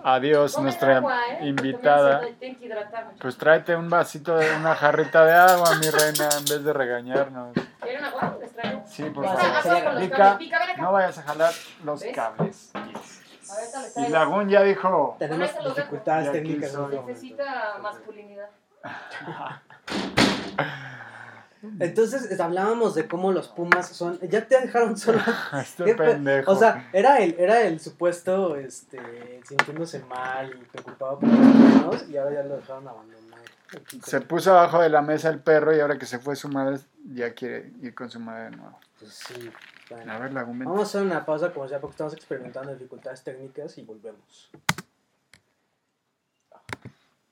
Adiós, 0.03 0.57
nuestra 0.57 0.97
agua, 0.97 1.17
¿eh? 1.29 1.47
invitada. 1.47 2.21
Pues 3.21 3.37
tráete 3.37 3.77
un 3.77 3.89
vasito 3.89 4.35
de 4.35 4.53
una 4.57 4.75
jarrita 4.75 5.23
de 5.23 5.33
agua, 5.33 5.75
mi 5.75 5.89
reina, 5.89 6.27
en 6.37 6.43
vez 6.43 6.63
de 6.65 6.73
regañarnos. 6.73 7.53
¿Quieren 7.79 8.03
agua? 8.03 8.37
¿Les 8.41 8.51
traigo? 8.51 8.83
Sí, 8.85 9.03
por 9.03 9.25
favor. 9.25 10.03
acá. 10.03 10.37
no 10.77 10.91
vayas 10.91 11.17
a 11.17 11.21
jalar 11.21 11.53
los 11.85 12.01
¿Ves? 12.01 12.13
cables. 12.13 12.73
Y. 13.95 14.09
Lagún 14.09 14.49
ya 14.49 14.63
dijo, 14.63 15.15
Tenemos 15.17 15.49
dificultades 15.63 16.31
técnicas. 16.33 16.77
Necesita 17.07 17.77
masculinidad. 17.79 18.49
Entonces 21.79 22.39
hablábamos 22.39 22.93
de 22.93 23.07
cómo 23.07 23.31
los 23.31 23.47
Pumas 23.47 23.87
son. 23.87 24.19
Ya 24.21 24.45
te 24.47 24.59
dejaron 24.59 24.97
solo. 24.97 25.19
este 25.61 25.85
¿Qué 25.85 25.95
pe- 25.95 26.03
pendejo. 26.05 26.51
O 26.51 26.55
sea, 26.55 26.89
era 26.91 27.17
el, 27.19 27.35
era 27.39 27.61
el 27.61 27.79
supuesto 27.79 28.55
este, 28.57 29.41
sintiéndose 29.47 29.99
mal 30.03 30.51
y 30.61 30.65
preocupado 30.65 31.19
por 31.19 31.29
los 31.29 31.39
niños 31.39 32.05
y 32.09 32.17
ahora 32.17 32.35
ya 32.35 32.43
lo 32.43 32.57
dejaron 32.57 32.87
abandonar. 32.87 33.39
se 34.03 34.19
puso 34.21 34.51
abajo 34.51 34.81
de 34.81 34.89
la 34.89 35.01
mesa 35.01 35.29
el 35.29 35.39
perro 35.39 35.73
y 35.75 35.79
ahora 35.79 35.97
que 35.97 36.05
se 36.05 36.19
fue 36.19 36.35
su 36.35 36.49
madre, 36.49 36.79
ya 37.05 37.33
quiere 37.33 37.71
ir 37.81 37.95
con 37.95 38.09
su 38.09 38.19
madre 38.19 38.49
de 38.49 38.57
nuevo. 38.57 38.77
Pues 38.99 39.13
sí, 39.13 39.49
bueno. 39.89 40.11
A 40.13 40.19
ver, 40.19 40.31
vente. 40.33 40.65
Vamos 40.65 40.79
a 40.79 40.83
hacer 40.83 41.01
una 41.01 41.25
pausa 41.25 41.51
como 41.53 41.67
sea 41.69 41.79
porque 41.79 41.93
estamos 41.93 42.13
experimentando 42.13 42.73
dificultades 42.73 43.23
técnicas 43.23 43.77
y 43.77 43.83
volvemos. 43.83 44.49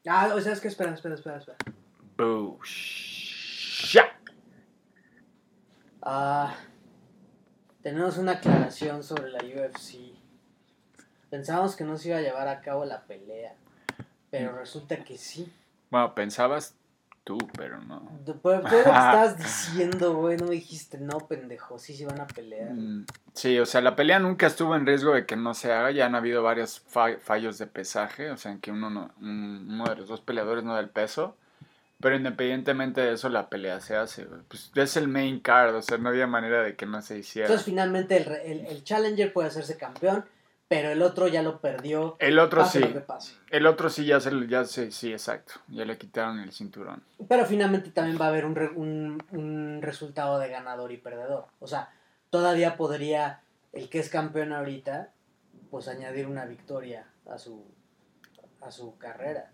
Ah, 0.08 0.32
o 0.34 0.42
sea, 0.42 0.54
es 0.54 0.62
que 0.62 0.68
espera, 0.68 0.94
espera, 0.94 1.16
espera, 1.16 1.38
espera. 1.38 1.58
Busha. 2.18 4.06
Ah, 6.02 6.56
tenemos 7.84 8.18
una 8.18 8.34
aclaración 8.34 9.04
sobre 9.04 9.30
la 9.32 9.40
UFC. 9.40 10.14
Pensábamos 11.30 11.76
que 11.76 11.84
no 11.84 11.98
se 11.98 12.10
iba 12.10 12.18
a 12.18 12.22
llevar 12.22 12.48
a 12.48 12.62
cabo 12.62 12.86
la 12.86 13.02
pelea, 13.02 13.54
pero 14.30 14.54
resulta 14.58 15.04
que 15.04 15.18
sí. 15.18 15.52
Bueno, 15.90 16.14
pensabas 16.14 16.76
tú, 17.24 17.38
pero 17.58 17.80
no. 17.82 18.10
Pero 18.26 18.62
estabas 18.80 19.38
diciendo, 19.38 20.14
güey, 20.16 20.38
no 20.38 20.48
dijiste, 20.50 20.98
no, 20.98 21.20
pendejo, 21.28 21.80
sí 21.80 21.96
se 21.96 22.06
van 22.06 22.20
a 22.20 22.28
pelear. 22.28 22.72
Mm, 22.74 23.06
Sí, 23.34 23.58
o 23.60 23.66
sea, 23.66 23.80
la 23.80 23.96
pelea 23.96 24.20
nunca 24.20 24.48
estuvo 24.48 24.76
en 24.76 24.86
riesgo 24.86 25.14
de 25.14 25.26
que 25.26 25.38
no 25.38 25.54
se 25.54 25.72
haga. 25.72 25.92
Ya 25.92 26.06
han 26.06 26.16
habido 26.16 26.44
varios 26.44 26.82
fa- 26.82 27.18
fallos 27.22 27.58
de 27.58 27.66
pesaje, 27.68 28.30
o 28.30 28.36
sea, 28.36 28.52
en 28.52 28.60
que 28.60 28.72
uno, 28.72 28.90
no- 28.90 29.12
un- 29.22 29.68
uno 29.70 29.86
de 29.86 29.96
los 29.96 30.10
dos 30.10 30.20
peleadores 30.20 30.66
no 30.66 30.74
da 30.74 30.82
el 30.82 30.90
peso. 30.90 31.38
Pero 32.02 32.16
independientemente 32.16 33.02
de 33.02 33.14
eso, 33.14 33.30
la 33.30 33.50
pelea 33.50 33.80
se 33.80 33.96
hace. 33.96 34.26
Pues 34.48 34.72
es 34.76 34.98
el 34.98 35.08
main 35.08 35.40
card, 35.40 35.76
o 35.76 35.82
sea, 35.82 35.98
no 35.98 36.10
había 36.10 36.28
manera 36.28 36.64
de 36.64 36.76
que 36.76 36.86
no 36.86 37.02
se 37.02 37.18
hiciera. 37.20 37.48
Entonces 37.48 37.66
finalmente 37.66 38.18
el, 38.18 38.32
el, 38.60 38.66
el 38.66 38.84
Challenger 38.84 39.32
puede 39.32 39.50
hacerse 39.50 39.78
campeón, 39.78 40.26
pero 40.68 40.90
el 40.90 41.02
otro 41.02 41.28
ya 41.28 41.44
lo 41.44 41.60
perdió. 41.60 42.16
El 42.20 42.40
otro 42.40 42.62
pase 42.62 42.80
sí, 42.80 42.86
lo 42.88 42.94
que 42.94 43.00
pase. 43.02 43.34
el 43.50 43.66
otro 43.68 43.90
sí 43.90 44.06
ya 44.06 44.20
se, 44.20 44.48
ya 44.48 44.64
se, 44.66 44.92
sí, 44.92 45.12
exacto. 45.12 45.54
Ya 45.68 45.84
le 45.86 45.98
quitaron 45.98 46.40
el 46.40 46.52
cinturón. 46.52 47.04
Pero 47.28 47.46
finalmente 47.46 47.92
también 47.92 48.20
va 48.20 48.26
a 48.26 48.30
haber 48.30 48.46
un, 48.46 48.56
re- 48.56 48.70
un, 48.74 49.22
un 49.32 49.80
resultado 49.82 50.40
de 50.40 50.48
ganador 50.50 50.92
y 50.94 50.98
perdedor. 50.98 51.48
O 51.60 51.68
sea, 51.68 51.90
todavía 52.30 52.78
podría 52.78 53.42
el 53.74 53.90
que 53.90 54.00
es 54.00 54.10
campeón 54.10 54.54
ahorita, 54.54 55.12
pues 55.70 55.88
añadir 55.88 56.26
una 56.28 56.46
victoria 56.46 57.06
a 57.30 57.38
su, 57.38 57.66
a 58.62 58.72
su 58.72 58.98
carrera. 58.98 59.52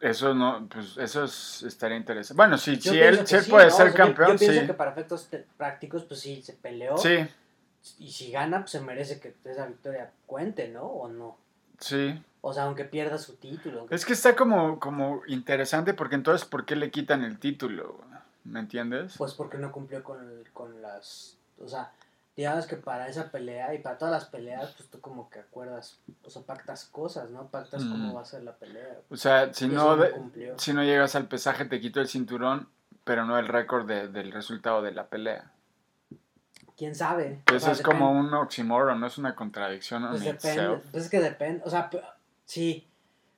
Eso 0.00 0.34
no, 0.34 0.68
pues 0.68 0.96
eso 0.98 1.24
es- 1.24 1.62
estaría 1.62 1.96
interesante. 1.96 2.36
Bueno, 2.36 2.58
si 2.58 2.72
él, 2.72 2.80
si 2.82 2.98
él 3.00 3.26
sí, 3.26 3.50
puede 3.50 3.66
¿no? 3.66 3.70
ser 3.70 3.88
O 3.88 3.90
sea, 3.90 3.90
yo- 3.90 3.94
campeón, 3.94 4.32
yo, 4.32 4.38
pienso 4.38 4.60
sí. 4.60 4.66
que 4.66 4.74
para 4.74 4.90
efectos 4.92 5.28
prácticos, 5.56 6.04
pues 6.04 6.20
sí, 6.20 6.42
se 6.42 6.52
peleó. 6.54 6.96
Sí, 6.98 7.26
Y 7.98 8.10
si 8.10 8.32
gana, 8.32 8.60
pues 8.60 8.72
se 8.72 8.80
merece 8.80 9.20
que 9.20 9.34
esa 9.44 9.64
victoria 9.66 10.10
cuente, 10.26 10.68
¿no? 10.68 10.82
O 10.82 11.08
no. 11.08 11.36
sí. 11.78 12.22
O 12.48 12.52
sea, 12.52 12.62
aunque 12.64 12.84
pierda 12.84 13.18
su 13.18 13.34
título. 13.36 13.88
Es 13.90 14.04
que 14.06 14.12
está 14.12 14.36
como, 14.36 14.78
como 14.78 15.22
interesante 15.26 15.94
porque 15.94 16.14
entonces, 16.14 16.46
¿por 16.46 16.64
qué 16.64 16.76
le 16.76 16.92
quitan 16.92 17.24
el 17.24 17.40
título? 17.40 17.98
¿Me 18.44 18.60
entiendes? 18.60 19.14
Pues 19.18 19.34
porque 19.34 19.58
no 19.58 19.72
cumplió 19.72 20.04
con, 20.04 20.44
con 20.52 20.80
las... 20.80 21.38
O 21.58 21.66
sea, 21.68 21.90
digamos 22.36 22.66
que 22.66 22.76
para 22.76 23.08
esa 23.08 23.30
pelea 23.30 23.74
y 23.74 23.78
para 23.78 23.96
todas 23.96 24.12
las 24.12 24.26
peleas, 24.26 24.72
pues 24.76 24.90
tú 24.90 25.00
como 25.00 25.30
que 25.30 25.38
acuerdas, 25.40 25.98
o 26.22 26.28
sea, 26.30 26.42
pactas 26.42 26.84
cosas, 26.84 27.30
¿no? 27.30 27.46
Pactas 27.48 27.84
Mm. 27.84 27.90
cómo 27.90 28.14
va 28.14 28.20
a 28.22 28.24
ser 28.26 28.42
la 28.42 28.52
pelea. 28.56 28.98
O 29.08 29.16
sea, 29.16 29.52
si 29.54 29.68
no, 29.68 29.94
eso 29.94 30.30
de- 30.34 30.54
si 30.58 30.72
no 30.74 30.82
llegas 30.84 31.14
al 31.14 31.28
pesaje, 31.28 31.64
te 31.64 31.80
quito 31.80 32.00
el 32.00 32.08
cinturón, 32.08 32.68
pero 33.04 33.24
no 33.24 33.38
el 33.38 33.48
récord 33.48 33.86
de- 33.86 34.08
del 34.08 34.32
resultado 34.32 34.82
de 34.82 34.92
la 34.92 35.06
pelea. 35.06 35.50
¿Quién 36.76 36.94
sabe? 36.94 37.42
O 37.54 37.58
sea, 37.58 37.72
es 37.72 37.80
como 37.80 38.10
un 38.10 38.32
oxímoron, 38.34 39.00
no 39.00 39.06
es 39.06 39.16
una 39.16 39.34
contradicción 39.34 40.06
Pues 40.10 40.20
en 40.22 40.32
depende, 40.34 40.82
pues 40.92 41.04
es 41.04 41.10
que 41.10 41.20
depende, 41.20 41.62
o 41.64 41.70
sea, 41.70 41.88
sí, 42.44 42.86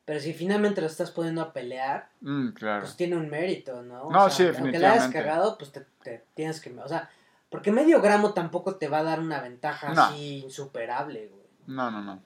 pero 0.04 0.18
si 0.18 0.32
finalmente 0.32 0.80
lo 0.80 0.88
estás 0.88 1.12
poniendo 1.12 1.42
a 1.42 1.52
pelear, 1.52 2.08
Mm, 2.20 2.48
claro. 2.48 2.80
pues 2.80 2.96
tiene 2.96 3.16
un 3.16 3.28
mérito, 3.30 3.82
¿no? 3.82 4.04
O 4.08 4.10
No, 4.12 4.28
sea, 4.28 4.30
sí, 4.30 4.42
Aunque 4.58 4.78
la 4.80 4.90
hayas 4.92 5.04
definitivamente. 5.04 5.18
cagado, 5.18 5.56
pues 5.58 5.70
te, 5.70 5.86
te 6.02 6.24
tienes 6.34 6.60
que, 6.60 6.72
o 6.76 6.88
sea, 6.88 7.08
porque 7.50 7.72
medio 7.72 8.00
gramo 8.00 8.32
tampoco 8.34 8.76
te 8.76 8.88
va 8.88 8.98
a 8.98 9.02
dar 9.04 9.20
una 9.20 9.40
ventaja 9.40 9.92
No. 9.94 10.02
así 10.02 10.40
insuperable, 10.44 11.28
güey. 11.28 11.46
No, 11.66 11.90
no, 11.90 12.02
no. 12.02 12.22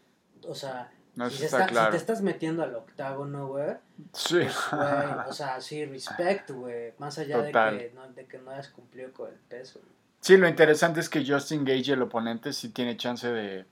O 0.47 0.55
sea, 0.55 0.91
No, 1.15 1.29
si, 1.31 1.45
está 1.45 1.91
te 1.91 1.97
estás 1.97 2.23
metiendo 2.23 2.63
al 2.63 2.75
octágono, 2.75 3.49
güey, 3.49 3.77
Sí. 4.13 4.37
güey, 4.39 4.49
o 5.29 5.33
sea, 5.33 5.61
sí, 5.61 5.85
respect, 5.85 6.51
güey, 6.51 6.95
más 6.99 7.19
allá 7.19 7.39
de 7.43 7.53
que, 7.53 7.93
no, 7.95 8.09
de 8.09 8.27
que 8.27 8.39
no 8.39 8.51
hayas 8.51 8.69
cumplido 8.69 9.13
con 9.13 9.29
el 9.31 9.39
peso. 9.39 9.81
güey. 9.81 9.93
Sí, 10.21 10.37
lo 10.37 10.49
interesante 10.49 11.01
es 11.01 11.09
que 11.09 11.25
Justin 11.27 11.65
Gage, 11.65 11.93
el 11.93 12.03
oponente, 12.03 12.53
sí 12.53 12.69
tiene 12.71 12.97
chance 12.97 13.29
de, 13.31 13.67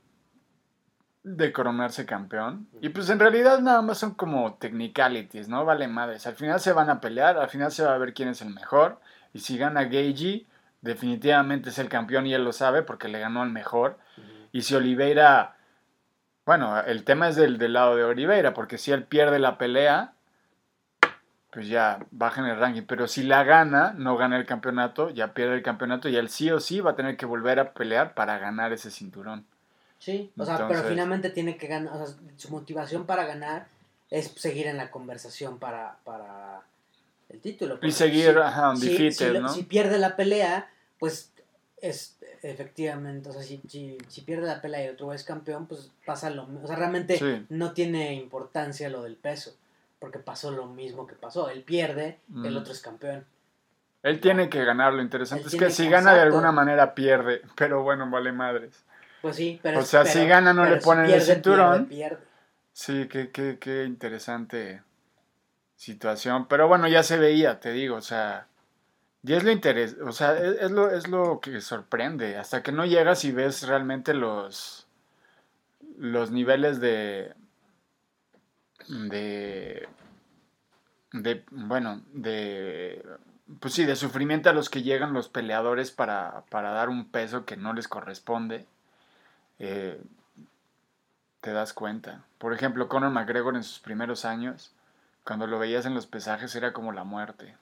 de 1.23 1.53
coronarse 1.53 2.07
campeón. 2.07 2.69
Y 2.81 2.89
pues 2.89 3.09
en 3.11 3.19
realidad 3.21 3.61
nada 3.61 3.83
más 3.83 3.99
son 3.99 4.15
como 4.15 4.55
technicalities, 4.55 5.49
¿no? 5.49 5.65
Vale 5.65 5.87
madres. 5.87 6.27
Al 6.27 6.35
final 6.35 6.59
se 6.61 6.73
van 6.73 6.91
a 6.91 7.01
pelear, 7.01 7.39
al 7.39 7.49
final 7.49 7.71
se 7.71 7.85
va 7.85 7.95
a 7.95 7.99
ver 7.99 8.15
quién 8.15 8.29
es 8.31 8.43
el 8.43 8.51
mejor. 8.55 9.01
Y 9.33 9.39
si 9.41 9.59
gana 9.59 9.85
Gage, 9.85 10.47
definitivamente 10.83 11.71
es 11.71 11.79
el 11.79 11.89
campeón 11.89 12.27
y 12.27 12.35
él 12.35 12.45
lo 12.45 12.53
sabe 12.53 12.83
porque 12.83 13.09
le 13.09 13.21
ganó 13.21 13.43
al 13.43 13.51
mejor. 13.51 13.99
Y 14.53 14.63
si 14.63 14.75
Oliveira, 14.75 15.57
bueno, 16.47 16.81
el 16.81 17.05
tema 17.05 17.29
es 17.29 17.37
del, 17.37 17.59
del 17.59 17.75
lado 17.75 17.97
de 17.97 18.05
Oliveira, 18.05 18.55
porque 18.55 18.79
si 18.79 18.93
él 18.93 19.05
pierde 19.05 19.39
la 19.39 19.59
pelea, 19.59 20.15
pues 21.53 21.69
ya 21.69 21.99
baja 22.11 22.41
en 22.41 22.49
el 22.49 22.59
ranking. 22.59 22.83
Pero 22.83 23.07
si 23.07 23.23
la 23.23 23.45
gana, 23.45 23.93
no 23.97 24.17
gana 24.17 24.37
el 24.37 24.47
campeonato, 24.47 25.11
ya 25.11 25.35
pierde 25.35 25.55
el 25.55 25.63
campeonato 25.63 26.09
y 26.09 26.17
él 26.17 26.29
sí 26.29 26.51
o 26.51 26.61
sí 26.61 26.81
va 26.81 26.93
a 26.93 26.97
tener 26.97 27.17
que 27.17 27.27
volver 27.27 27.59
a 27.61 27.73
pelear 27.73 28.15
para 28.15 28.39
ganar 28.39 28.73
ese 28.73 28.91
cinturón. 28.91 29.47
Sí, 29.99 30.33
o 30.39 30.47
sea, 30.47 30.67
pero 30.67 30.83
finalmente 30.85 31.29
tiene 31.29 31.59
que 31.59 31.67
ganar, 31.67 31.93
o 31.95 32.07
sea, 32.07 32.17
su 32.37 32.51
motivación 32.51 33.05
para 33.05 33.27
ganar 33.27 33.67
es 34.09 34.29
seguir 34.29 34.67
en 34.67 34.79
la 34.79 34.91
conversación 34.91 35.59
para, 35.59 35.99
para 36.05 36.63
el 37.31 37.41
título. 37.41 37.79
Y 37.83 37.93
seguir, 37.93 38.33
si- 38.33 38.39
ajá, 38.39 38.77
si- 38.77 39.13
si, 39.13 39.29
si 39.49 39.63
pierde 39.65 39.99
la 39.99 40.17
pelea, 40.17 40.71
pues 40.99 41.33
es 41.81 42.17
efectivamente, 42.43 43.29
o 43.29 43.33
sea, 43.33 43.43
si, 43.43 43.61
si, 43.69 43.99
si 44.09 44.21
pierde 44.23 44.47
la 44.47 44.61
pelea 44.61 44.83
y 44.83 44.87
el 44.87 44.95
otro 44.95 45.13
es 45.13 45.25
campeón, 45.25 45.67
pues 45.67 45.91
pasa 46.07 46.31
lo 46.31 46.47
mismo. 46.47 46.65
O 46.65 46.67
sea, 46.67 46.77
realmente 46.77 47.19
Sí. 47.19 47.47
no 47.51 47.73
tiene 47.73 48.15
importancia 48.15 48.89
lo 48.89 49.03
del 49.03 49.17
peso, 49.17 49.55
porque 49.99 50.19
pasó 50.19 50.51
lo 50.51 50.67
mismo 50.67 51.07
que 51.07 51.15
pasó. 51.15 51.51
Él 51.51 51.63
pierde, 51.63 52.19
el 52.45 52.55
Mm. 52.55 52.57
otro 52.57 52.73
es 52.73 52.81
campeón. 52.81 53.25
Él 54.03 54.21
tiene 54.21 54.49
que 54.49 54.65
ganar, 54.65 54.95
lo 54.95 55.03
interesante 55.03 55.43
Él 55.45 55.49
es 55.55 55.59
que 55.61 55.71
si 55.71 55.89
gana 55.91 56.15
de 56.15 56.21
alguna 56.21 56.53
manera 56.53 56.95
pierde, 56.95 57.43
pero 57.57 57.83
bueno, 57.83 58.09
vale 58.11 58.33
madres. 58.33 58.83
Pues 59.21 59.37
sí, 59.37 59.61
pero 59.63 59.81
O 59.81 59.83
sea, 59.83 60.03
pero- 60.05 60.13
si 60.15 60.27
gana, 60.27 60.55
no 60.55 60.65
le 60.65 60.79
si 60.81 60.85
ponen 60.85 61.05
el 61.05 61.11
pierde, 61.13 61.35
cinturón. 61.35 61.87
pierde, 61.87 62.17
pierde. 62.17 62.25
Sí, 62.73 63.09
qué, 63.09 63.31
qué, 63.31 63.59
qué 63.61 63.85
interesante 63.85 64.81
situación. 65.81 66.47
Pero 66.47 66.69
bueno, 66.69 66.89
ya 66.89 67.03
se 67.03 67.17
veía, 67.19 67.59
te 67.59 67.73
digo, 67.73 67.97
o 67.97 68.03
sea, 68.03 68.47
y 69.23 69.33
es 69.35 69.45
lo 69.45 69.51
interes 69.51 69.97
o 70.05 70.13
sea, 70.13 70.37
es, 70.39 70.61
es 70.61 70.71
lo, 70.71 70.91
es 70.91 71.09
lo 71.09 71.41
que 71.41 71.61
sorprende. 71.63 72.37
Hasta 72.37 72.63
que 72.63 72.73
no 72.73 72.85
llegas 72.85 73.25
y 73.25 73.33
ves 73.33 73.67
realmente 73.67 74.13
los, 74.13 74.87
los 75.99 76.31
niveles 76.31 76.81
de, 76.81 77.33
de, 78.89 79.89
de, 81.13 81.45
bueno, 81.51 82.03
de, 82.13 83.03
pues 83.61 83.73
sí, 83.75 83.87
de 83.87 83.97
sufrimiento 83.97 84.51
a 84.51 84.53
los 84.53 84.69
que 84.69 84.83
llegan 84.83 85.15
los 85.15 85.31
peleadores 85.31 85.91
para, 85.91 86.45
para 86.51 86.73
dar 86.73 86.91
un 86.91 87.09
peso 87.11 87.47
que 87.47 87.57
no 87.57 87.73
les 87.73 87.89
corresponde. 87.89 88.67
Eh, 89.59 89.99
te 91.41 91.53
das 91.53 91.73
cuenta. 91.73 92.23
Por 92.37 92.53
ejemplo, 92.53 92.89
Conor 92.89 93.11
McGregor 93.13 93.57
en 93.57 93.65
sus 93.65 93.81
primeros 93.81 94.27
años, 94.27 94.75
cuando 95.25 95.47
lo 95.47 95.59
veías 95.59 95.87
en 95.87 95.95
los 95.95 96.07
pesajes 96.07 96.55
era 96.55 96.73
como 96.73 96.93
la 96.93 97.05
muerte. 97.05 97.57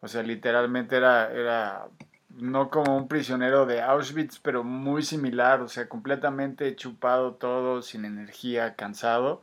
O 0.00 0.08
sea, 0.08 0.22
literalmente 0.22 0.96
era, 0.96 1.30
era 1.32 1.86
no 2.30 2.70
como 2.70 2.96
un 2.96 3.08
prisionero 3.08 3.66
de 3.66 3.82
Auschwitz, 3.82 4.38
pero 4.40 4.64
muy 4.64 5.02
similar, 5.02 5.60
o 5.60 5.68
sea, 5.68 5.88
completamente 5.88 6.74
chupado 6.76 7.34
todo, 7.34 7.82
sin 7.82 8.04
energía, 8.04 8.74
cansado. 8.74 9.42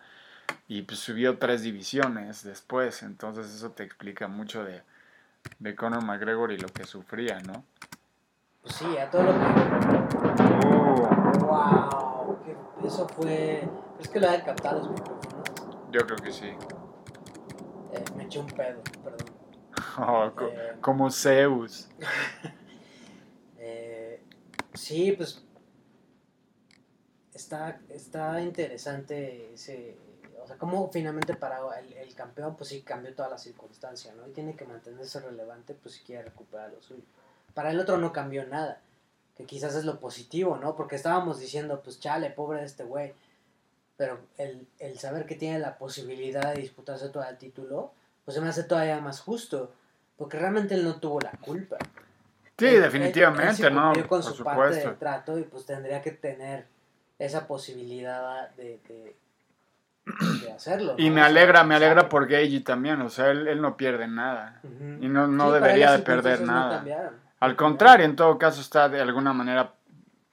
Y 0.68 0.82
pues 0.82 1.00
subió 1.00 1.38
tres 1.38 1.62
divisiones 1.62 2.44
después, 2.44 3.04
entonces 3.04 3.54
eso 3.54 3.72
te 3.72 3.84
explica 3.84 4.28
mucho 4.28 4.64
de, 4.64 4.82
de 5.60 5.76
Conor 5.76 6.04
McGregor 6.04 6.52
y 6.52 6.58
lo 6.58 6.68
que 6.70 6.86
sufría, 6.86 7.40
¿no? 7.42 7.64
Pues 8.64 8.76
sí, 8.76 8.98
a 8.98 9.10
todo 9.10 9.24
lo 9.24 9.34
que... 9.34 10.68
Uh, 10.68 11.46
¡Wow! 11.46 12.44
que 12.44 12.88
eso 12.88 13.08
fue... 13.08 13.68
Es 14.00 14.10
que 14.10 14.20
lo 14.20 14.28
había 14.28 14.44
captado 14.44 14.80
los 14.80 14.90
micrófonos. 14.90 15.46
yo 15.92 16.02
creo 16.02 16.18
que 16.18 16.32
sí. 16.32 16.52
Eh, 17.94 18.04
me 18.16 18.24
eché 18.24 18.40
un 18.40 18.48
pedo, 18.48 18.82
perdón. 19.04 19.28
Oh, 19.98 20.32
Eh, 20.42 20.76
como 20.82 21.10
Zeus. 21.12 21.90
Eh, 23.62 24.24
sí, 24.74 25.12
pues 25.12 25.44
está, 27.34 27.82
está 27.90 28.42
interesante 28.42 29.54
ese, 29.54 29.98
o 30.42 30.48
sea, 30.48 30.58
cómo 30.58 30.90
finalmente 30.92 31.36
para 31.36 31.60
el, 31.80 31.92
el 31.94 32.16
campeón, 32.16 32.56
pues 32.56 32.70
sí 32.70 32.82
cambió 32.82 33.14
toda 33.14 33.28
la 33.30 33.38
circunstancia, 33.38 34.14
¿no? 34.14 34.28
Y 34.28 34.32
tiene 34.32 34.56
que 34.56 34.66
mantenerse 34.66 35.20
relevante, 35.20 35.74
pues 35.74 35.96
si 35.96 36.04
quiere 36.04 36.24
recuperar 36.24 36.72
lo 36.72 36.82
suyo. 36.82 37.04
Para 37.54 37.72
el 37.72 37.80
otro 37.80 37.98
no 37.98 38.14
cambió 38.14 38.46
nada, 38.46 38.82
que 39.36 39.46
quizás 39.46 39.76
es 39.76 39.84
lo 39.84 40.00
positivo, 40.00 40.58
¿no? 40.58 40.76
Porque 40.76 40.96
estábamos 40.96 41.40
diciendo, 41.40 41.82
pues 41.84 42.00
chale, 42.00 42.30
pobre 42.30 42.60
de 42.60 42.66
este 42.66 42.84
güey. 42.84 43.14
Pero 44.00 44.18
el, 44.38 44.66
el 44.80 44.98
saber 44.98 45.26
que 45.26 45.36
tiene 45.36 45.60
la 45.60 45.78
posibilidad 45.78 46.54
de 46.54 46.62
disputarse 46.62 47.10
todo 47.10 47.26
el 47.28 47.38
título, 47.38 47.92
pues 48.24 48.34
se 48.34 48.40
me 48.40 48.48
hace 48.48 48.64
todavía 48.64 48.98
más 49.02 49.20
justo. 49.20 49.74
Porque 50.16 50.40
realmente 50.40 50.74
él 50.74 50.86
no 50.86 51.02
tuvo 51.02 51.20
la 51.20 51.32
culpa. 51.32 51.76
Sí, 52.58 52.66
Él- 52.68 52.76
él- 52.76 52.82
definitivamente, 52.82 53.68
él 53.68 53.74
sí 53.74 53.76
¿no? 53.76 53.92
con 54.08 54.22
Por 54.22 54.32
su 54.34 54.46
parte 54.46 54.76
del 54.76 54.96
trato 54.96 55.38
y 55.38 55.44
pues 55.44 55.66
tendría 55.66 56.02
que 56.02 56.12
tener 56.12 56.66
esa 57.20 57.46
posibilidad 57.46 58.50
de, 58.52 58.80
de, 58.88 59.16
de 60.44 60.52
hacerlo. 60.54 60.96
Y 60.98 61.10
me 61.10 61.20
alegra, 61.22 61.66
me 61.66 61.76
alegra 61.76 62.08
por 62.08 62.26
Gage 62.26 62.62
también, 62.62 63.02
o 63.02 63.10
sea, 63.10 63.32
él, 63.32 63.50
él 63.50 63.62
no 63.62 63.76
pierde 63.76 64.08
nada. 64.08 64.62
Y 64.64 65.10
no, 65.10 65.28
no 65.28 65.48
Sí, 65.48 65.54
debería 65.56 65.94
él 65.94 66.00
de 66.00 66.06
perder 66.06 66.40
no 66.40 66.46
nada. 66.54 66.86
Al 67.42 67.58
contrario, 67.58 68.06
en 68.06 68.16
todo 68.16 68.38
caso 68.38 68.62
está 68.62 68.88
de 68.88 69.02
alguna 69.02 69.34
manera, 69.34 69.74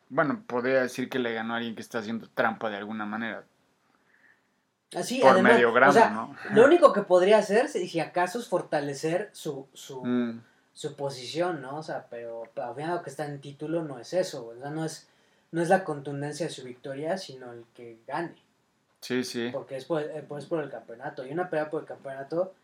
bueno, 0.09 0.41
podría 0.47 0.83
decir 0.83 1.09
que 1.09 1.19
le 1.19 1.35
ganó 1.35 1.55
a 1.55 1.57
alguien 1.57 1.75
que 1.75 1.83
está 1.83 1.99
haciendo 1.99 2.29
trampa 2.33 2.71
de 2.71 2.77
alguna 2.77 3.07
manera. 3.07 3.43
Así, 4.95 5.21
por 5.21 5.31
además, 5.33 5.55
medio 5.55 5.73
gramo, 5.73 5.91
o 5.91 5.95
sea, 5.95 6.11
¿no? 6.11 6.37
Lo 6.53 6.65
único 6.65 6.93
que 6.93 7.03
podría 7.03 7.39
hacer, 7.39 7.69
si, 7.69 7.99
acaso, 7.99 8.39
es 8.39 8.49
fortalecer 8.49 9.31
su, 9.33 9.67
su, 9.73 10.05
Mm, 10.05 10.41
su 10.77 10.95
posición, 10.95 11.63
¿no? 11.63 11.79
O 11.79 11.83
sea, 11.83 12.07
pero, 12.11 12.45
pero 12.55 12.69
al 12.69 12.75
final 12.75 12.97
lo 12.97 13.03
que 13.03 13.09
está 13.09 13.25
en 13.25 13.41
título 13.41 13.83
no 13.83 13.99
es 13.99 14.13
eso, 14.13 14.47
o 14.47 14.55
sea, 14.57 14.69
no 14.69 14.85
es, 14.85 15.09
no 15.51 15.63
es 15.63 15.71
la 15.71 15.85
contundencia 15.85 16.47
de 16.47 16.53
su 16.53 16.65
victoria, 16.65 17.17
sino 17.17 17.53
el 17.53 17.65
que 17.73 17.99
gane. 18.07 18.37
sí, 19.01 19.25
sí. 19.25 19.49
porque 19.53 19.77
es 19.77 19.87
por, 19.87 20.03
eh, 20.03 20.23
pues 20.29 20.45
por 20.45 20.63
el 20.63 20.69
campeonato. 20.71 21.25
Y 21.27 21.33
una 21.33 21.49
pelea 21.49 21.71
por 21.71 21.81
el 21.81 21.89
campeonato, 21.89 22.55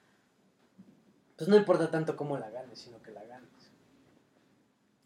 pues 1.36 1.48
no 1.48 1.56
importa 1.56 1.90
tanto 1.90 2.14
cómo 2.14 2.36
la 2.36 2.50
ganes, 2.50 2.80
sino 2.80 3.02
que 3.02 3.12
la 3.12 3.24
ganes. 3.24 3.48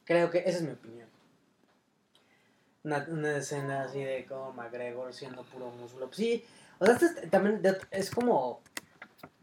Creo 0.05 0.29
que 0.29 0.39
esa 0.39 0.59
es 0.59 0.63
mi 0.63 0.73
opinión. 0.73 1.09
Una, 2.83 3.07
una 3.09 3.37
escena 3.37 3.83
así 3.83 4.03
de 4.03 4.27
como 4.27 4.53
McGregor 4.53 5.15
siendo 5.15 5.45
puro 5.45 5.71
músculo. 5.71 6.07
Pues 6.07 6.17
sí, 6.17 6.45
o 6.79 6.85
sea, 6.85 6.95
este 6.95 7.07
es, 7.07 7.31
también 7.31 7.63
de- 7.63 7.79
es 7.91 8.11
como 8.11 8.61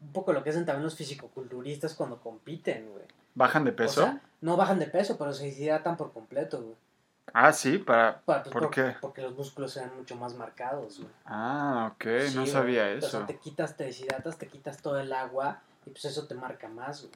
un 0.01 0.11
poco 0.13 0.33
lo 0.33 0.43
que 0.43 0.49
hacen 0.49 0.65
también 0.65 0.83
los 0.83 0.95
fisicoculturistas 0.95 1.93
cuando 1.95 2.19
compiten, 2.21 2.89
güey. 2.91 3.05
¿Bajan 3.35 3.63
de 3.63 3.71
O 3.71 3.75
peso? 3.75 4.01
sea, 4.01 4.21
no 4.41 4.57
bajan 4.57 4.79
de 4.79 4.87
peso, 4.87 5.17
pero 5.17 5.33
se 5.33 5.47
hidratan 5.47 5.97
por 5.97 6.11
completo, 6.13 6.61
güey. 6.61 6.75
ah, 7.33 7.51
sí, 7.53 7.77
para... 7.79 8.19
Pa- 8.21 8.43
pues, 8.43 8.53
¿Por 8.53 8.69
qué? 8.69 8.95
Porque 9.01 9.21
los 9.21 9.33
músculos 9.35 9.71
sean 9.71 9.95
mucho 9.97 10.15
más 10.15 10.35
marcados, 10.35 10.99
güey. 10.99 11.09
Ah, 11.25 11.91
ok, 11.95 12.03
Sí, 12.27 12.35
no 12.35 12.41
güey. 12.41 12.51
sabía 12.53 12.83
O 12.97 12.99
sea, 12.99 13.07
eso. 13.09 13.25
te 13.25 13.37
quitas, 13.37 13.75
te 13.75 13.85
deshidratas, 13.85 14.37
te 14.37 14.47
quitas 14.47 14.77
todo 14.81 14.99
el 14.99 15.11
agua 15.13 15.61
y 15.85 15.89
pues 15.89 16.05
eso 16.05 16.27
te 16.27 16.35
marca 16.35 16.67
más, 16.67 17.01
güey. 17.01 17.13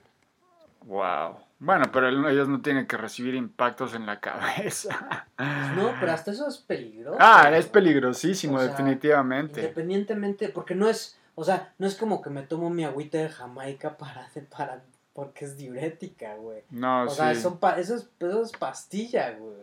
Wow. 0.86 1.38
Bueno, 1.60 1.86
pero 1.92 2.08
ellos 2.30 2.48
no 2.48 2.62
tienen 2.62 2.86
que 2.88 2.98
recibir 2.98 3.36
impactos 3.36 3.94
en 3.96 4.06
la 4.06 4.20
cabeza. 4.20 5.26
Pues 5.36 5.48
no, 5.76 5.92
pero 6.00 6.12
hasta 6.12 6.32
eso 6.32 6.48
es 6.48 6.58
peligroso. 6.58 7.18
Ah, 7.20 7.50
es 7.56 7.66
peligrosísimo, 7.68 8.56
O 8.58 8.60
sea, 8.60 8.70
definitivamente. 8.70 9.62
Independientemente, 9.62 10.50
porque 10.50 10.76
no 10.76 10.88
es, 10.88 11.18
o 11.36 11.44
sea, 11.44 11.74
no 11.80 11.88
es 11.88 11.96
como 11.96 12.22
que 12.22 12.30
me 12.30 12.44
tomo 12.44 12.70
mi 12.70 12.86
agüita 12.86 13.18
de 13.18 13.30
Jamaica 13.30 13.98
para, 13.98 14.30
para 14.56 14.82
porque 15.14 15.46
es 15.46 15.58
diurética, 15.58 16.36
güey. 16.36 16.64
No, 16.70 17.04
O 17.06 17.10
sí. 17.10 17.16
sea, 17.16 17.34
son 17.34 17.58
pa- 17.58 17.80
eso, 17.80 17.96
es, 17.96 18.08
eso 18.20 18.44
es 18.44 18.52
pastilla, 18.52 19.32
güey. 19.32 19.56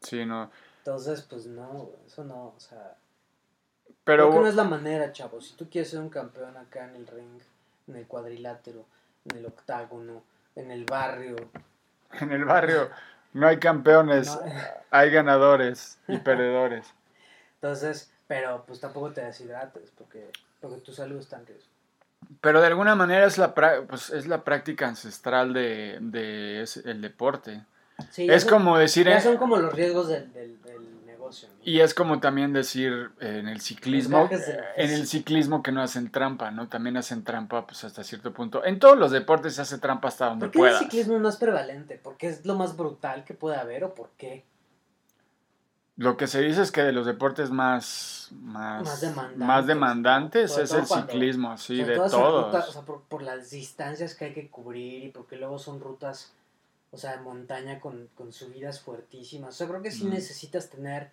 Sí, 0.00 0.26
no. 0.26 0.50
Entonces, 0.78 1.22
pues 1.22 1.46
no, 1.46 1.66
güey, 1.68 1.96
eso 2.06 2.24
no, 2.24 2.46
o 2.48 2.54
sea... 2.58 2.96
Pero 4.02 4.24
Creo 4.28 4.34
que 4.34 4.40
no 4.42 4.46
es 4.48 4.54
la 4.56 4.64
manera, 4.64 5.12
chavo. 5.12 5.40
Si 5.40 5.54
tú 5.54 5.68
quieres 5.70 5.90
ser 5.90 6.00
un 6.00 6.08
campeón 6.10 6.56
acá 6.56 6.84
en 6.88 6.96
el 6.96 7.06
ring, 7.06 7.40
en 7.88 7.96
el 7.96 8.06
cuadrilátero, 8.06 8.84
en 9.30 9.36
el 9.38 9.46
octágono, 9.46 10.22
en 10.54 10.70
el 10.70 10.84
barrio, 10.84 11.36
en 12.20 12.32
el 12.32 12.44
barrio 12.44 12.90
no 13.32 13.46
hay 13.46 13.58
campeones, 13.58 14.28
No. 14.28 14.40
hay 14.90 15.10
ganadores 15.10 15.98
y 16.08 16.16
perdedores. 16.18 16.86
entonces, 17.56 18.10
pero 18.26 18.64
pues 18.66 18.80
tampoco 18.80 19.12
te 19.12 19.22
deshidrates 19.22 19.90
porque, 19.96 20.30
porque 20.60 20.80
tu 20.80 20.92
salud 20.92 21.18
está 21.18 21.36
en 21.36 21.46
riesgo. 21.46 21.70
Pero 22.40 22.60
de 22.60 22.66
alguna 22.66 22.94
manera 22.94 23.26
es 23.26 23.38
la, 23.38 23.54
pues, 23.54 24.10
es 24.10 24.26
la 24.26 24.42
práctica 24.42 24.88
ancestral 24.88 25.52
de, 25.52 25.98
de 26.00 26.62
ese- 26.62 26.88
el 26.90 27.00
deporte. 27.00 27.62
Sí, 28.10 28.26
Es 28.28 28.42
son- 28.42 28.50
como 28.52 28.78
decir... 28.78 29.06
Ya 29.06 29.18
eh, 29.18 29.20
son 29.20 29.36
como 29.36 29.56
los 29.58 29.72
riesgos 29.72 30.08
del, 30.08 30.32
del, 30.32 30.60
del 30.62 30.65
negocio. 31.26 31.48
¿no? 31.48 31.54
Y 31.64 31.80
es 31.80 31.94
como 31.94 32.20
también 32.20 32.52
decir 32.52 33.10
eh, 33.20 33.38
en 33.40 33.48
el 33.48 33.60
ciclismo, 33.60 34.28
la 34.30 34.38
en 34.76 34.90
el 34.90 35.06
ciclismo 35.06 35.62
que 35.62 35.72
no 35.72 35.82
hacen 35.82 36.10
trampa, 36.10 36.50
¿no? 36.50 36.68
También 36.68 36.96
hacen 36.96 37.24
trampa 37.24 37.66
pues 37.66 37.84
hasta 37.84 38.02
cierto 38.04 38.32
punto. 38.32 38.64
En 38.64 38.78
todos 38.78 38.96
los 38.98 39.10
deportes 39.10 39.54
se 39.54 39.62
hace 39.62 39.78
trampa 39.78 40.08
hasta 40.08 40.26
donde 40.30 40.48
¿Por 40.48 40.66
qué 40.66 40.72
el 40.72 40.78
ciclismo 40.78 41.18
no 41.18 41.28
es 41.28 41.36
prevalente? 41.36 42.00
¿Porque 42.02 42.28
es 42.28 42.44
lo 42.46 42.54
más 42.54 42.76
brutal 42.76 43.24
que 43.24 43.34
puede 43.34 43.56
haber 43.56 43.84
o 43.84 43.94
por 43.94 44.10
qué? 44.16 44.44
Lo 45.98 46.18
que 46.18 46.26
se 46.26 46.42
dice 46.42 46.60
es 46.60 46.70
que 46.72 46.82
de 46.82 46.92
los 46.92 47.06
deportes 47.06 47.50
más 47.50 48.28
más, 48.32 48.82
Más 49.36 49.66
demandantes, 49.66 50.50
más 50.50 50.58
es 50.60 50.72
el 50.72 50.86
cuando- 50.86 51.06
ciclismo, 51.12 51.56
sí, 51.56 51.78
Sobre 51.80 51.92
de 51.92 52.10
todos. 52.10 52.44
rutas, 52.46 52.68
o 52.68 52.72
sea, 52.72 52.82
por, 52.82 53.02
por 53.02 53.22
las 53.22 53.50
distancias 53.50 54.14
que 54.14 54.26
hay 54.26 54.32
que 54.34 54.50
cubrir 54.50 55.04
y 55.04 55.08
porque 55.10 55.36
luego 55.36 55.58
son 55.58 55.80
rutas, 55.80 56.34
o 56.96 56.98
sea, 56.98 57.18
montaña 57.18 57.78
con, 57.78 58.08
con 58.14 58.32
subidas 58.32 58.80
fuertísimas. 58.80 59.50
O 59.54 59.56
sea, 59.58 59.68
creo 59.68 59.82
que 59.82 59.90
sí 59.90 60.06
Mm. 60.06 60.10
necesitas 60.14 60.70
tener, 60.70 61.10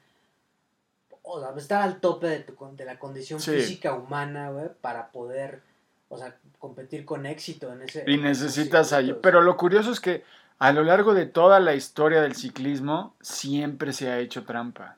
o 1.24 1.42
sea, 1.42 1.54
estar 1.58 1.82
al 1.82 2.00
tope 2.00 2.28
de, 2.28 2.40
tu, 2.40 2.56
de 2.78 2.86
la 2.86 2.98
condición 2.98 3.42
Sí. 3.42 3.52
física 3.52 3.94
humana, 3.94 4.50
güey, 4.52 4.70
para 4.80 5.12
poder, 5.12 5.62
o 6.08 6.18
sea, 6.18 6.38
competir 6.58 7.04
con 7.04 7.26
éxito 7.26 7.74
en 7.74 7.82
ese... 7.82 8.06
Y 8.08 8.14
en 8.14 8.24
necesitas 8.24 8.94
allí. 8.94 9.14
Pero 9.22 9.42
lo 9.42 9.58
curioso 9.58 9.92
es 9.92 10.00
que 10.00 10.24
a 10.58 10.72
lo 10.72 10.86
largo 10.86 11.14
de 11.14 11.26
toda 11.26 11.60
la 11.60 11.76
historia 11.76 12.22
del 12.22 12.36
ciclismo 12.36 13.14
siempre 13.20 13.92
se 13.92 14.10
ha 14.10 14.20
hecho 14.20 14.46
trampa. 14.46 14.96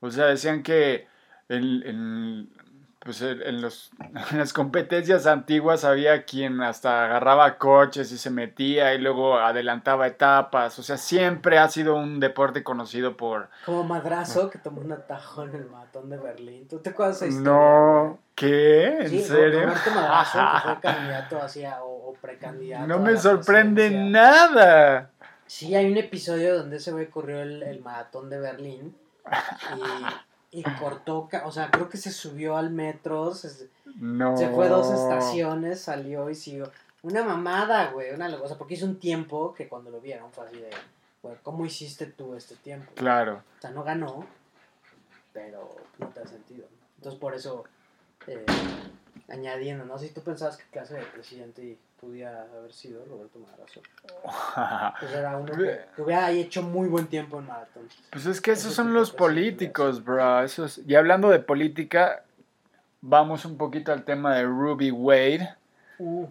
O 0.00 0.10
sea, 0.10 0.26
decían 0.26 0.62
que 0.62 1.06
en, 1.48 1.82
en, 1.86 2.50
pues 3.00 3.22
en, 3.22 3.60
los, 3.62 3.90
en 4.32 4.38
las 4.38 4.52
competencias 4.52 5.26
antiguas 5.26 5.84
había 5.84 6.24
quien 6.24 6.60
hasta 6.60 7.04
agarraba 7.04 7.56
coches 7.58 8.10
y 8.12 8.18
se 8.18 8.30
metía 8.30 8.94
y 8.94 8.98
luego 8.98 9.38
adelantaba 9.38 10.06
etapas. 10.06 10.78
O 10.78 10.82
sea, 10.82 10.96
siempre 10.96 11.58
ha 11.58 11.68
sido 11.68 11.94
un 11.96 12.20
deporte 12.20 12.62
conocido 12.64 13.16
por... 13.16 13.48
Como 13.64 13.84
Madrazo, 13.84 14.50
que 14.50 14.58
tomó 14.58 14.80
un 14.80 14.92
atajo 14.92 15.44
en 15.44 15.54
el 15.54 15.66
maratón 15.66 16.10
de 16.10 16.18
Berlín. 16.18 16.66
¿Tú 16.68 16.78
te 16.80 16.90
acuerdas 16.90 17.20
de 17.20 17.28
esa 17.28 17.36
historia? 17.38 17.52
No, 17.52 18.18
¿qué? 18.34 18.86
¿En 19.00 19.08
Sí, 19.08 19.22
serio? 19.22 19.62
Roberto 19.62 19.90
Madrazo, 19.92 20.38
que 20.38 20.60
fue 20.62 20.80
candidato 20.82 21.42
hacia, 21.42 21.82
o, 21.82 22.10
o 22.10 22.14
precandidato. 22.14 22.86
No 22.86 22.98
me 22.98 23.16
sorprende 23.16 23.90
nada. 23.90 25.10
Sí, 25.46 25.74
hay 25.74 25.90
un 25.90 25.96
episodio 25.96 26.58
donde 26.58 26.76
ese 26.76 26.92
güey 26.92 27.06
corrió 27.08 27.40
el, 27.40 27.62
el 27.62 27.80
maratón 27.80 28.28
de 28.28 28.38
Berlín 28.38 28.94
y, 29.76 29.80
y 30.50 30.62
cortó, 30.62 31.28
o 31.44 31.52
sea, 31.52 31.70
creo 31.70 31.88
que 31.88 31.98
se 31.98 32.10
subió 32.10 32.56
al 32.56 32.70
metro, 32.70 33.34
se, 33.34 33.68
No. 33.96 34.36
se 34.36 34.48
fue 34.48 34.68
dos 34.68 34.90
estaciones, 34.90 35.80
salió 35.80 36.30
y 36.30 36.34
siguió. 36.34 36.70
Una 37.02 37.22
mamada, 37.22 37.90
güey, 37.90 38.12
una 38.12 38.28
o 38.28 38.48
sea, 38.48 38.56
porque 38.56 38.74
hizo 38.74 38.86
un 38.86 38.98
tiempo 38.98 39.54
que 39.54 39.68
cuando 39.68 39.90
lo 39.90 40.00
vieron 40.00 40.32
fue 40.32 40.46
así 40.46 40.56
de, 40.56 40.70
güey, 41.22 41.36
¿cómo 41.42 41.64
hiciste 41.66 42.06
tú 42.06 42.34
este 42.34 42.56
tiempo? 42.56 42.90
Claro. 42.94 43.42
O 43.58 43.60
sea, 43.60 43.70
no 43.70 43.84
ganó, 43.84 44.26
pero 45.32 45.76
no 45.98 46.08
te 46.08 46.20
ha 46.20 46.26
sentido. 46.26 46.66
Entonces, 46.96 47.20
por 47.20 47.34
eso, 47.34 47.64
eh, 48.28 48.44
añadiendo, 49.28 49.84
¿no? 49.84 49.98
Si 49.98 50.10
tú 50.10 50.20
pensabas 50.22 50.56
que 50.56 50.64
clase 50.70 50.94
de 50.94 51.02
presidente 51.02 51.78
podía 52.00 52.42
haber 52.42 52.72
sido 52.72 53.04
Roberto 53.04 53.38
Madrazo, 53.40 53.80
pues 55.00 55.12
era 55.12 55.36
uno 55.36 55.52
que, 55.52 55.80
que 55.96 56.02
hubiera 56.02 56.30
hecho 56.30 56.62
muy 56.62 56.88
buen 56.88 57.08
tiempo 57.08 57.38
en 57.40 57.46
maratón. 57.46 57.88
Pues 58.10 58.26
es 58.26 58.40
que 58.40 58.52
esos 58.52 58.66
Ese 58.66 58.74
son 58.76 58.94
los 58.94 59.10
políticos, 59.10 60.04
bro. 60.04 60.42
Esos... 60.42 60.78
Y 60.86 60.94
hablando 60.94 61.28
de 61.30 61.40
política, 61.40 62.22
vamos 63.00 63.44
un 63.44 63.56
poquito 63.56 63.92
al 63.92 64.04
tema 64.04 64.36
de 64.36 64.44
Ruby 64.44 64.90
Wade. 64.92 65.56
Uh, 65.98 66.26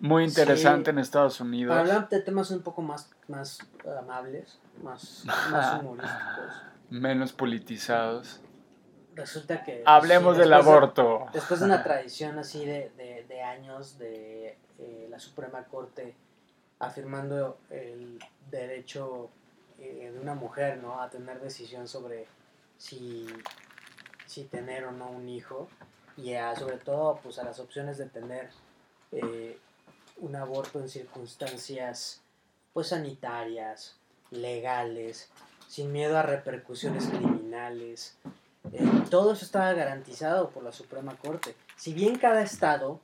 Muy 0.00 0.24
interesante 0.24 0.90
Sí. 0.90 0.90
en 0.90 0.98
Estados 0.98 1.40
Unidos. 1.40 1.70
para 1.70 1.80
hablar 1.82 2.08
de 2.08 2.20
temas 2.20 2.50
un 2.50 2.62
poco 2.62 2.82
más, 2.82 3.08
más 3.28 3.58
amables, 3.98 4.58
más, 4.82 5.22
más 5.24 5.80
humorísticos, 5.80 6.62
Menos 6.90 7.32
politizados. 7.32 8.40
Resulta 9.16 9.64
que... 9.64 9.82
Hablemos 9.84 10.34
sí, 10.34 10.40
del 10.40 10.50
de- 10.50 10.54
aborto. 10.56 11.26
Después 11.32 11.58
de 11.60 11.66
una 11.66 11.82
tradición 11.82 12.38
así 12.38 12.64
de, 12.64 12.90
de, 12.96 13.24
de 13.28 13.42
años 13.42 13.98
de 13.98 14.56
eh, 14.78 15.06
la 15.10 15.18
Suprema 15.18 15.64
Corte 15.64 16.14
afirmando 16.78 17.58
el 17.70 18.18
derecho 18.50 19.30
eh, 19.78 20.10
de 20.12 20.20
una 20.20 20.34
mujer 20.34 20.78
¿no? 20.78 21.00
a 21.00 21.08
tener 21.10 21.40
decisión 21.40 21.88
sobre 21.88 22.26
si, 22.78 23.26
si 24.26 24.44
tener 24.44 24.84
o 24.84 24.92
no 24.92 25.08
un 25.10 25.28
hijo 25.28 25.68
y 26.16 26.34
a- 26.34 26.54
sobre 26.54 26.76
todo 26.76 27.18
pues, 27.22 27.38
a 27.38 27.44
las 27.44 27.58
opciones 27.58 27.98
de 27.98 28.06
tener 28.06 28.50
eh, 29.12 29.58
un 30.18 30.36
aborto 30.36 30.78
en 30.80 30.88
circunstancias 30.88 32.20
pues 32.72 32.88
sanitarias, 32.88 33.96
legales, 34.30 35.30
sin 35.68 35.92
miedo 35.92 36.18
a 36.18 36.22
repercusiones 36.22 37.06
criminales. 37.06 38.16
Eh, 38.72 38.84
todo 39.10 39.32
eso 39.32 39.44
estaba 39.44 39.72
garantizado 39.72 40.50
por 40.50 40.62
la 40.62 40.72
Suprema 40.72 41.16
Corte. 41.16 41.54
Si 41.76 41.92
bien 41.94 42.18
cada 42.18 42.42
estado 42.42 43.00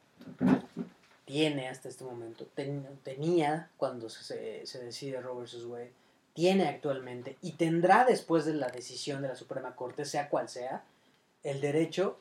tiene 1.24 1.68
hasta 1.68 1.88
este 1.88 2.04
momento, 2.04 2.46
ten- 2.54 2.86
tenía 3.04 3.70
cuando 3.76 4.08
se, 4.08 4.66
se 4.66 4.84
decide 4.84 5.20
Roe 5.20 5.42
vs. 5.44 5.64
Wade, 5.64 5.92
tiene 6.34 6.66
actualmente 6.68 7.36
y 7.42 7.52
tendrá 7.52 8.04
después 8.04 8.44
de 8.44 8.54
la 8.54 8.68
decisión 8.68 9.22
de 9.22 9.28
la 9.28 9.36
Suprema 9.36 9.76
Corte, 9.76 10.04
sea 10.04 10.28
cual 10.28 10.48
sea, 10.48 10.82
el 11.42 11.60
derecho 11.60 12.18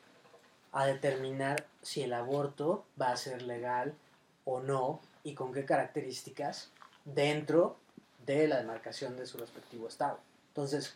a 0.72 0.86
determinar 0.86 1.66
si 1.82 2.02
el 2.02 2.12
aborto 2.12 2.84
va 3.00 3.10
a 3.10 3.16
ser 3.16 3.42
legal 3.42 3.94
o 4.44 4.60
no 4.60 5.00
y 5.24 5.34
con 5.34 5.52
qué 5.52 5.64
características 5.64 6.70
dentro 7.04 7.76
de 8.26 8.48
la 8.48 8.56
demarcación 8.58 9.16
de 9.16 9.26
su 9.26 9.38
respectivo 9.38 9.88
estado. 9.88 10.18
Entonces, 10.48 10.94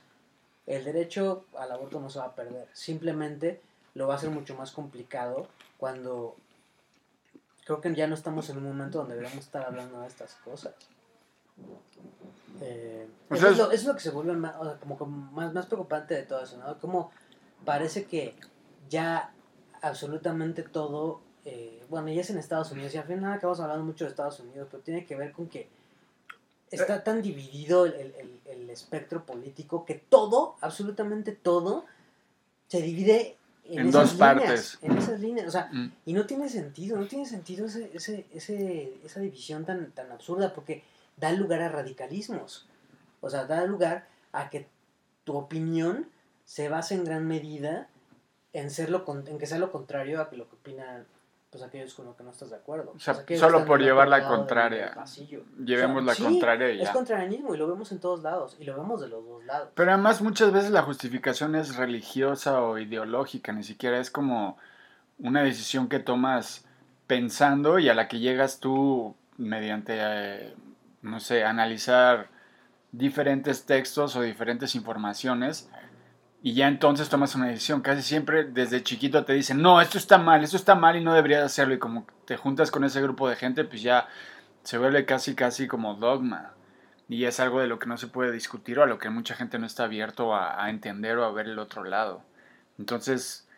el 0.67 0.85
derecho 0.85 1.45
al 1.57 1.71
aborto 1.71 2.01
no 2.01 2.11
se 2.11 2.19
va 2.19 2.27
a 2.27 2.35
perder, 2.35 2.69
simplemente 2.73 3.61
lo 3.95 4.07
va 4.07 4.15
a 4.15 4.17
hacer 4.17 4.31
mucho 4.31 4.55
más 4.57 4.73
complicado 4.73 5.47
cuando 5.79 6.37
creo 7.65 7.81
que 7.81 7.95
ya 7.95 8.07
no 8.07 8.15
estamos 8.15 8.49
en 8.51 8.59
un 8.59 8.65
momento 8.65 8.99
donde 8.99 9.15
deberíamos 9.15 9.45
estar 9.45 9.65
hablando 9.65 10.01
de 10.01 10.07
estas 10.07 10.35
cosas. 10.37 10.75
Eh, 12.61 13.09
O 13.29 13.35
eso, 13.35 13.49
es 13.49 13.59
lo, 13.59 13.65
eso 13.65 13.75
es 13.75 13.85
lo 13.85 13.95
que 13.95 14.01
se 14.01 14.11
vuelve 14.11 14.33
más, 14.35 14.57
o 14.59 14.65
sea, 14.65 14.77
como, 14.79 14.97
como 14.97 15.33
más, 15.33 15.53
más 15.53 15.67
preocupante 15.67 16.15
de 16.15 16.23
todo 16.23 16.43
eso, 16.43 16.57
¿no? 16.59 16.79
Como 16.79 17.11
parece 17.65 18.05
que 18.05 18.35
ya 18.89 19.33
absolutamente 19.83 20.63
todo, 20.63 21.21
eh, 21.45 21.85
bueno, 21.89 22.09
ya 22.09 22.21
es 22.21 22.31
en 22.31 22.39
Estados 22.39 22.71
Unidos, 22.73 22.95
y 22.95 22.99
al 22.99 23.05
final 23.05 23.33
acabamos 23.33 23.61
hablando 23.61 23.85
mucho 23.85 24.05
de 24.05 24.11
Estados 24.11 24.41
Unidos, 24.41 24.69
pero 24.71 24.83
tiene 24.83 25.05
que 25.05 25.17
ver 25.17 25.33
con 25.33 25.49
que 25.49 25.69
está 26.71 27.05
tan 27.05 27.23
dividido 27.23 27.87
el, 27.87 27.95
el- 27.95 28.41
espectro 28.77 29.25
político 29.25 29.87
que 29.87 29.95
todo, 29.95 30.57
absolutamente 30.61 31.33
todo, 31.33 31.87
se 32.69 32.83
divide 32.83 33.37
en, 33.65 33.79
En 33.79 33.89
esas 33.89 33.93
dos 34.03 34.13
líneas, 34.13 34.37
partes. 34.37 34.79
En 34.83 34.99
esas 34.99 35.21
líneas, 35.21 35.47
o 35.49 35.51
sea, 35.51 35.71
Mm. 35.73 35.93
y 36.05 36.13
no 36.13 36.27
tiene 36.27 36.49
sentido, 36.51 36.99
no 36.99 37.07
tiene 37.07 37.25
sentido 37.25 37.65
ese, 37.67 37.91
ese, 37.95 38.27
ese, 38.35 38.99
esa 39.03 39.21
división 39.21 39.65
tan, 39.65 39.93
tan 39.93 40.13
absurda 40.13 40.53
porque 40.53 40.83
da 41.17 41.33
lugar 41.33 41.63
a 41.63 41.71
radicalismos. 41.71 42.69
O 43.23 43.31
sea, 43.31 43.47
da 43.47 43.65
lugar 43.65 44.07
a 44.33 44.51
que 44.51 44.67
tu 45.25 45.35
opinión 45.39 46.07
se 46.45 46.69
base 46.69 46.95
en 46.95 47.05
gran 47.05 47.27
medida 47.27 47.89
en 48.53 48.71
ser 48.71 48.91
lo 48.91 49.05
en 49.27 49.39
que 49.39 49.47
sea 49.47 49.59
lo 49.59 49.73
contrario 49.73 50.21
a 50.21 50.29
lo 50.35 50.49
que 50.51 50.55
opinan 50.57 51.07
pues 51.51 51.63
aquellos 51.63 51.95
con 51.95 52.07
los 52.07 52.17
que 52.17 52.25
no 52.25 52.31
estás 52.31 52.51
de 52.51 52.57
acuerdo. 52.57 52.93
O 52.95 52.99
sea, 52.99 53.15
aquellos 53.15 53.41
solo 53.41 53.65
por 53.65 53.81
llevar 53.81 54.09
la 54.09 54.27
contraria. 54.27 54.95
Llevemos 55.65 56.05
la 56.05 56.15
sí, 56.15 56.23
contraria 56.23 56.73
y 56.73 56.81
Es 56.81 56.89
ya. 56.89 56.93
contrarianismo 56.93 57.55
y 57.55 57.59
lo 57.59 57.69
vemos 57.69 57.93
en 57.93 58.01
todos 58.01 58.23
lados 58.23 58.57
y 58.59 58.65
lo 58.65 58.77
vemos 58.77 59.01
de 59.01 59.09
los 59.09 59.25
dos 59.25 59.45
lados. 59.45 59.71
Pero 59.75 59.93
además 59.93 60.21
muchas 60.23 60.53
veces 60.53 60.71
la 60.71 60.83
justificación 60.83 61.55
es 61.55 61.77
religiosa 61.77 62.61
o 62.63 62.79
ideológica, 62.79 63.53
ni 63.53 63.63
siquiera 63.63 63.99
es 63.99 64.11
como 64.11 64.59
una 65.19 65.43
decisión 65.43 65.89
que 65.89 65.99
tomas 65.99 66.65
pensando 67.07 67.79
y 67.79 67.89
a 67.89 67.95
la 67.95 68.09
que 68.09 68.19
llegas 68.19 68.59
tú 68.59 69.15
mediante, 69.39 69.99
eh, 69.99 70.55
no 71.03 71.21
sé, 71.21 71.45
analizar 71.45 72.29
diferentes 72.93 73.67
textos 73.67 74.17
o 74.17 74.23
diferentes 74.23 74.75
informaciones 74.75 75.71
y 76.47 76.55
ya 76.55 76.69
entonces 76.69 77.09
tomas 77.09 77.35
una 77.35 77.49
decisión. 77.49 77.81
Casi 77.81 78.03
siempre 78.03 78.45
desde 78.45 78.85
chiquito 78.85 79.25
te 79.25 79.33
dicen, 79.33 79.61
no, 79.61 79.81
esto 79.81 79.99
está 79.99 80.17
mal, 80.17 80.45
esto 80.45 80.57
está 80.57 80.77
mal 80.77 80.95
y 80.95 81.03
no 81.03 81.13
deberías 81.13 81.43
hacerlo 81.43 81.75
y 81.75 81.81
como 81.81 82.07
te 82.25 82.37
juntas 82.37 82.71
con 82.71 82.85
ese 82.85 83.03
grupo 83.03 83.29
de 83.29 83.35
gente, 83.35 83.65
pues 83.65 83.83
ya 83.83 84.07
se 84.63 84.79
vuelve 84.79 85.05
casi, 85.07 85.35
casi 85.35 85.67
como 85.67 85.95
dogma. 85.95 86.53
Y 87.09 87.25
es 87.25 87.41
algo 87.41 87.59
de 87.59 87.67
lo 87.67 87.81
que 87.81 87.89
no 87.89 87.97
se 87.97 88.07
puede 88.07 88.31
discutir 88.31 88.79
o 88.79 88.85
a 88.85 88.87
lo 88.87 88.97
que 88.99 89.11
mucha 89.11 89.35
gente 89.35 89.59
no 89.59 89.67
está 89.67 89.83
abierto 89.87 90.37
a, 90.37 90.63
a 90.63 90.71
entender 90.71 91.19
o 91.19 91.25
a 91.25 91.33
ver 91.33 91.47
el 91.49 91.59
otro 91.59 91.83
lado. 91.83 92.23
Entonces, 92.79 93.49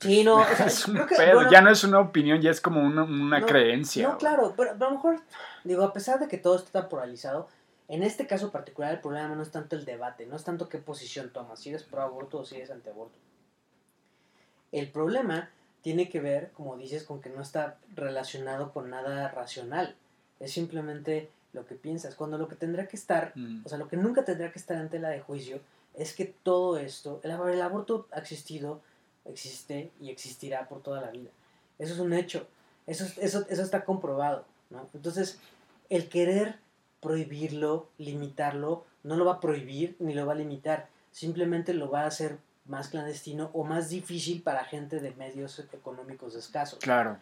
Sí, 0.00 0.24
no, 0.24 0.36
o 0.36 0.44
sea, 0.56 0.68
es 0.68 0.88
un 0.88 1.06
que, 1.06 1.14
pedo, 1.14 1.34
bueno, 1.34 1.50
ya 1.50 1.60
no 1.60 1.68
es 1.68 1.84
una 1.84 2.00
opinión, 2.00 2.40
ya 2.40 2.50
es 2.50 2.62
como 2.62 2.80
una, 2.80 3.02
una 3.02 3.40
No, 3.40 3.46
creencia. 3.46 4.08
No, 4.08 4.16
claro, 4.16 4.54
pero, 4.56 4.72
pero 4.78 4.86
a 4.86 4.88
lo 4.88 4.96
mejor, 4.96 5.20
digo, 5.64 5.84
a 5.84 5.92
pesar 5.92 6.18
de 6.18 6.28
que 6.28 6.38
todo 6.38 6.56
está 6.56 6.80
tan 6.80 6.88
polarizado, 6.88 7.50
en 7.94 8.02
este 8.02 8.26
caso 8.26 8.50
particular 8.50 8.92
el 8.94 9.00
problema 9.00 9.34
no 9.34 9.42
es 9.42 9.50
tanto 9.50 9.76
el 9.76 9.84
debate, 9.84 10.26
no 10.26 10.36
es 10.36 10.44
tanto 10.44 10.68
qué 10.68 10.78
posición 10.78 11.30
tomas, 11.30 11.60
si 11.60 11.68
eres 11.70 11.82
pro 11.82 12.02
aborto 12.02 12.38
o 12.38 12.44
si 12.44 12.56
eres 12.56 12.70
antiaborto. 12.70 13.16
El 14.72 14.90
problema 14.90 15.50
tiene 15.82 16.08
que 16.08 16.20
ver, 16.20 16.50
como 16.52 16.76
dices, 16.76 17.04
con 17.04 17.20
que 17.20 17.28
no 17.30 17.42
está 17.42 17.76
relacionado 17.94 18.72
con 18.72 18.88
nada 18.90 19.28
racional. 19.28 19.94
Es 20.40 20.52
simplemente 20.52 21.28
lo 21.52 21.66
que 21.66 21.74
piensas. 21.74 22.14
Cuando 22.14 22.38
lo 22.38 22.48
que 22.48 22.56
tendrá 22.56 22.86
que 22.88 22.96
estar, 22.96 23.32
Mm. 23.34 23.62
o 23.64 23.68
sea, 23.68 23.78
lo 23.78 23.88
que 23.88 23.96
nunca 23.96 24.24
tendrá 24.24 24.50
que 24.52 24.58
estar 24.58 24.78
en 24.78 24.88
tela 24.88 25.10
de 25.10 25.20
juicio 25.20 25.60
es 25.94 26.14
que 26.14 26.24
todo 26.42 26.78
esto, 26.78 27.20
el, 27.24 27.30
el 27.32 27.60
aborto 27.62 28.06
ha 28.12 28.20
existido, 28.20 28.80
existe 29.26 29.90
y 30.00 30.10
existirá 30.10 30.68
por 30.68 30.82
toda 30.82 31.00
la 31.02 31.10
vida. 31.10 31.30
Eso 31.78 31.92
es 31.92 31.98
un 32.00 32.12
hecho. 32.14 32.46
Eso, 32.86 33.04
es- 33.04 33.18
eso, 33.18 33.44
eso 33.50 33.62
está 33.62 33.84
comprobado. 33.84 34.46
¿no? 34.70 34.88
Entonces, 34.94 35.38
el 35.90 36.08
querer 36.08 36.56
prohibirlo, 37.02 37.88
limitarlo, 37.98 38.84
no 39.02 39.16
lo 39.16 39.24
va 39.26 39.34
a 39.34 39.40
prohibir 39.40 39.96
ni 39.98 40.14
lo 40.14 40.24
va 40.24 40.32
a 40.32 40.36
limitar. 40.36 40.88
Simplemente 41.10 41.74
lo 41.74 41.90
va 41.90 42.02
a 42.02 42.06
hacer 42.06 42.38
más 42.64 42.88
clandestino 42.88 43.50
o 43.52 43.64
más 43.64 43.88
difícil 43.90 44.40
para 44.42 44.64
gente 44.64 45.00
de 45.00 45.10
medios 45.10 45.58
económicos 45.72 46.34
escasos. 46.36 46.78
Claro. 46.78 47.18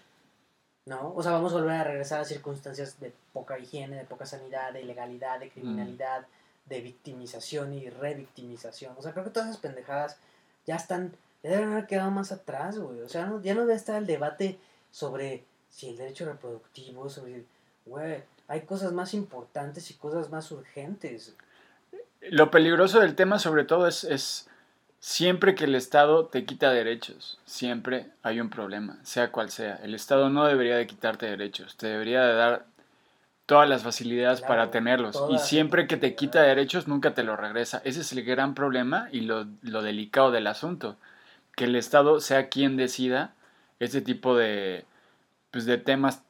¿no? 0.86 1.12
O 1.14 1.22
sea, 1.22 1.32
vamos 1.32 1.52
a 1.52 1.56
volver 1.56 1.72
a 1.72 1.84
regresar 1.84 2.20
a 2.20 2.24
circunstancias 2.24 3.00
de 3.00 3.12
poca 3.32 3.58
higiene, 3.58 3.96
de 3.96 4.04
poca 4.04 4.26
sanidad, 4.26 4.72
de 4.72 4.82
ilegalidad, 4.82 5.40
de 5.40 5.50
criminalidad, 5.50 6.26
de 6.66 6.80
victimización 6.80 7.72
y 7.74 7.88
revictimización. 7.90 8.94
O 8.98 9.02
sea, 9.02 9.12
creo 9.12 9.24
que 9.24 9.30
todas 9.30 9.48
esas 9.48 9.60
pendejadas 9.60 10.16
ya 10.66 10.76
están, 10.76 11.12
ya 11.42 11.50
deben 11.50 11.70
haber 11.72 11.86
quedado 11.86 12.10
más 12.10 12.32
atrás, 12.32 12.78
güey. 12.78 13.00
O 13.00 13.08
sea, 13.08 13.26
no- 13.26 13.40
ya 13.42 13.54
no 13.54 13.62
debe 13.62 13.74
estar 13.74 13.96
el 13.96 14.06
debate 14.06 14.58
sobre 14.90 15.44
si 15.68 15.88
el 15.90 15.96
derecho 15.96 16.26
reproductivo, 16.26 17.08
sobre, 17.08 17.44
güey, 17.86 18.22
hay 18.50 18.62
cosas 18.62 18.92
más 18.92 19.14
importantes 19.14 19.92
y 19.92 19.94
cosas 19.94 20.28
más 20.30 20.50
urgentes. 20.50 21.36
Lo 22.20 22.50
peligroso 22.50 22.98
del 22.98 23.14
tema 23.14 23.38
sobre 23.38 23.64
todo 23.64 23.86
es, 23.86 24.02
es 24.02 24.48
siempre 24.98 25.54
que 25.54 25.64
el 25.64 25.76
Estado 25.76 26.26
te 26.26 26.44
quita 26.44 26.72
derechos, 26.72 27.38
siempre 27.44 28.08
hay 28.24 28.40
un 28.40 28.50
problema, 28.50 28.98
sea 29.04 29.30
cual 29.30 29.50
sea. 29.50 29.76
El 29.84 29.94
Estado 29.94 30.30
no 30.30 30.46
debería 30.46 30.76
de 30.76 30.88
quitarte 30.88 31.26
derechos, 31.26 31.76
te 31.76 31.86
debería 31.86 32.22
de 32.22 32.34
dar 32.34 32.66
todas 33.46 33.68
las 33.68 33.84
facilidades 33.84 34.40
Claro, 34.40 34.54
para 34.54 34.70
tenerlos. 34.72 35.22
Y 35.30 35.38
siempre 35.38 35.86
que 35.86 35.96
te 35.96 36.16
quita 36.16 36.42
derechos, 36.42 36.88
nunca 36.88 37.14
te 37.14 37.22
los 37.22 37.38
regresa. 37.38 37.80
Ese 37.84 38.00
es 38.00 38.10
el 38.12 38.24
gran 38.24 38.54
problema 38.54 39.08
y 39.12 39.20
lo, 39.20 39.46
lo 39.62 39.82
delicado 39.82 40.32
del 40.32 40.48
asunto. 40.48 40.96
Que 41.54 41.64
el 41.64 41.76
Estado 41.76 42.20
sea 42.20 42.48
quien 42.48 42.76
decida 42.76 43.32
ese 43.78 44.00
tipo 44.00 44.36
de, 44.36 44.84
pues, 45.50 45.64
de 45.66 45.78
temas 45.78 46.22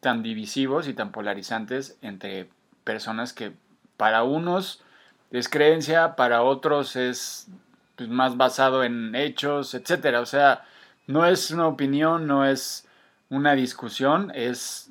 tan 0.00 0.22
divisivos 0.22 0.88
y 0.88 0.94
tan 0.94 1.12
polarizantes 1.12 1.98
entre 2.02 2.48
personas 2.84 3.32
que 3.32 3.52
para 3.96 4.22
unos 4.22 4.82
es 5.30 5.48
creencia, 5.48 6.16
para 6.16 6.42
otros 6.42 6.96
es 6.96 7.48
pues, 7.96 8.08
más 8.08 8.36
basado 8.36 8.84
en 8.84 9.14
hechos, 9.14 9.74
etcétera. 9.74 10.20
O 10.20 10.26
sea, 10.26 10.64
no 11.06 11.26
es 11.26 11.50
una 11.50 11.66
opinión, 11.66 12.26
no 12.26 12.46
es 12.46 12.86
una 13.28 13.54
discusión, 13.54 14.30
es 14.34 14.90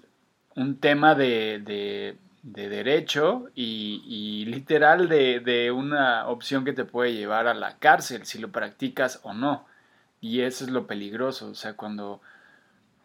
un 0.56 0.78
tema 0.78 1.16
de, 1.16 1.62
de- 1.64 2.18
de 2.44 2.70
derecho 2.70 3.50
y, 3.56 4.02
y 4.06 4.46
literal 4.46 5.10
de, 5.10 5.42
de 5.42 5.72
una 5.72 6.28
opción 6.28 6.64
que 6.64 6.72
te 6.72 6.86
puede 6.86 7.14
llevar 7.14 7.48
a 7.48 7.54
la 7.54 7.78
cárcel 7.78 8.26
si 8.26 8.40
lo 8.40 8.52
practicas 8.52 9.20
o 9.24 9.34
no. 9.34 9.66
Y 10.22 10.42
eso 10.42 10.64
es 10.64 10.70
lo 10.72 10.88
peligroso, 10.88 11.50
o 11.50 11.56
sea, 11.56 11.74
cuando... 11.74 12.22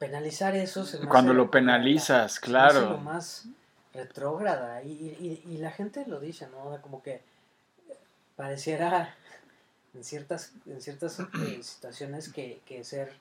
Penalizar 0.03 0.57
eso 0.57 0.85
se 0.85 0.99
me 0.99 1.07
Cuando 1.07 1.33
lo 1.33 1.49
penalizas, 1.49 2.41
claro. 2.41 2.91
lo 2.91 2.99
más 2.99 3.45
retrógrada. 3.95 4.83
Y, 4.83 4.89
y, 4.89 5.45
y 5.49 5.59
la 5.59 5.71
gente 5.71 6.05
lo 6.09 6.19
dice, 6.19 6.49
¿no? 6.49 6.77
Como 6.83 7.05
que 7.05 7.21
pareciera 8.35 9.15
en 9.95 10.03
ciertas, 10.03 10.51
en 10.67 10.83
ciertas 10.83 11.21
eh, 11.21 11.63
situaciones 11.63 12.33
que, 12.33 12.61
que 12.67 12.83
ser 12.83 13.13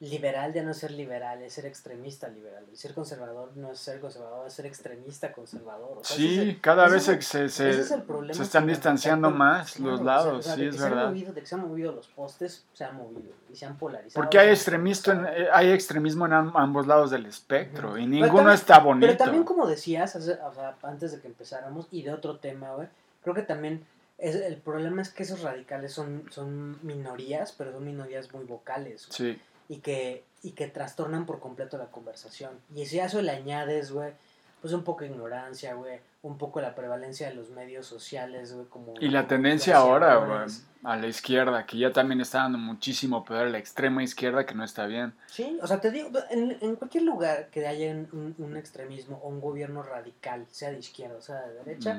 liberal 0.00 0.52
ya 0.52 0.62
no 0.64 0.72
es 0.72 0.78
ser 0.78 0.90
liberal, 0.90 1.40
es 1.42 1.52
ser 1.54 1.66
extremista 1.66 2.28
liberal. 2.28 2.64
Y 2.72 2.76
ser 2.76 2.92
conservador 2.94 3.52
no 3.56 3.70
es 3.72 3.78
ser 3.78 4.00
conservador, 4.00 4.46
es 4.46 4.52
ser 4.52 4.66
extremista 4.66 5.32
conservador. 5.32 5.98
O 5.98 6.04
sea, 6.04 6.16
Sí, 6.16 6.38
el- 6.40 6.60
cada 6.60 6.88
vez 6.88 7.08
el- 7.08 7.22
se, 7.22 7.48
se, 7.48 7.70
es 7.70 7.86
se 8.32 8.42
están 8.42 8.66
distanciando 8.66 9.28
con- 9.28 9.38
más 9.38 9.78
los 9.78 10.02
lados, 10.02 10.38
o 10.40 10.42
sea, 10.42 10.56
sí, 10.56 10.62
de 10.62 10.68
es 10.70 10.80
verdad. 10.82 11.06
movido- 11.08 11.32
de 11.32 11.40
que 11.40 11.46
se 11.46 11.54
han 11.54 11.60
movido 11.68 11.92
los 11.92 12.08
postes, 12.08 12.64
se 12.74 12.84
han 12.84 12.96
movido 12.96 13.30
y 13.52 13.56
se 13.56 13.66
han 13.66 13.76
polarizado. 13.78 14.20
Porque 14.20 14.38
hay 14.38 14.48
extremismo 14.50 15.12
en, 15.12 15.26
hay 15.52 15.70
extremismo 15.70 16.26
en 16.26 16.32
am- 16.32 16.56
ambos 16.56 16.86
lados 16.88 17.10
del 17.12 17.26
espectro 17.26 17.96
y 17.96 18.06
ninguno 18.06 18.34
también- 18.36 18.54
está 18.54 18.80
bonito. 18.80 19.06
Pero 19.06 19.16
también, 19.16 19.44
como 19.44 19.66
decías, 19.66 20.16
hace- 20.16 20.32
o 20.42 20.52
sea, 20.54 20.74
antes 20.82 21.12
de 21.12 21.20
que 21.20 21.28
empezáramos, 21.28 21.86
y 21.92 22.02
de 22.02 22.12
otro 22.12 22.38
tema, 22.38 22.72
güey, 22.74 22.88
creo 23.22 23.34
que 23.34 23.42
también 23.42 23.86
es, 24.18 24.34
el 24.36 24.56
problema 24.56 25.02
es 25.02 25.10
que 25.10 25.22
esos 25.22 25.42
radicales 25.42 25.92
son, 25.92 26.24
son 26.30 26.78
minorías, 26.84 27.52
pero 27.56 27.72
son 27.72 27.84
minorías 27.84 28.32
muy 28.34 28.44
vocales, 28.44 29.06
güey, 29.08 29.34
Sí, 29.34 29.42
y, 29.68 29.78
que, 29.78 30.24
y 30.42 30.52
que 30.52 30.66
trastornan 30.68 31.26
por 31.26 31.40
completo 31.40 31.78
la 31.78 31.86
conversación. 31.86 32.52
Y 32.74 32.86
si 32.86 33.00
a 33.00 33.06
eso 33.06 33.20
le 33.22 33.30
añades, 33.30 33.92
güey, 33.92 34.12
pues 34.60 34.72
un 34.72 34.82
poco 34.84 35.00
de 35.04 35.08
ignorancia, 35.10 35.74
güey, 35.74 35.98
un 36.22 36.38
poco 36.38 36.60
la 36.60 36.74
prevalencia 36.74 37.28
de 37.28 37.34
los 37.34 37.50
medios 37.50 37.86
sociales, 37.86 38.54
güey, 38.54 38.66
como... 38.66 38.94
y 38.98 39.08
la 39.08 39.26
tendencia 39.28 39.76
ahora, 39.76 40.16
güey, 40.16 40.46
a 40.84 40.96
la 40.96 41.06
izquierda, 41.06 41.66
que 41.66 41.76
ya 41.76 41.92
también 41.92 42.20
está 42.22 42.38
dando 42.38 42.56
muchísimo 42.56 43.24
poder 43.26 43.48
a 43.48 43.50
la 43.50 43.58
extrema 43.58 44.02
izquierda, 44.02 44.46
que 44.46 44.54
no 44.54 44.64
está 44.64 44.86
bien. 44.86 45.12
Sí, 45.26 45.58
o 45.62 45.66
sea, 45.66 45.80
te 45.82 45.90
digo, 45.90 46.08
en, 46.30 46.56
en 46.62 46.76
cualquier 46.76 47.04
lugar 47.04 47.48
que 47.50 47.66
haya 47.66 47.90
un, 47.90 48.34
un 48.38 48.56
extremismo 48.56 49.18
o 49.22 49.28
un 49.28 49.40
gobierno 49.42 49.82
radical, 49.82 50.46
sea 50.50 50.70
de 50.70 50.78
izquierda 50.78 51.16
o 51.18 51.22
sea 51.22 51.42
de 51.42 51.54
derecha, 51.64 51.94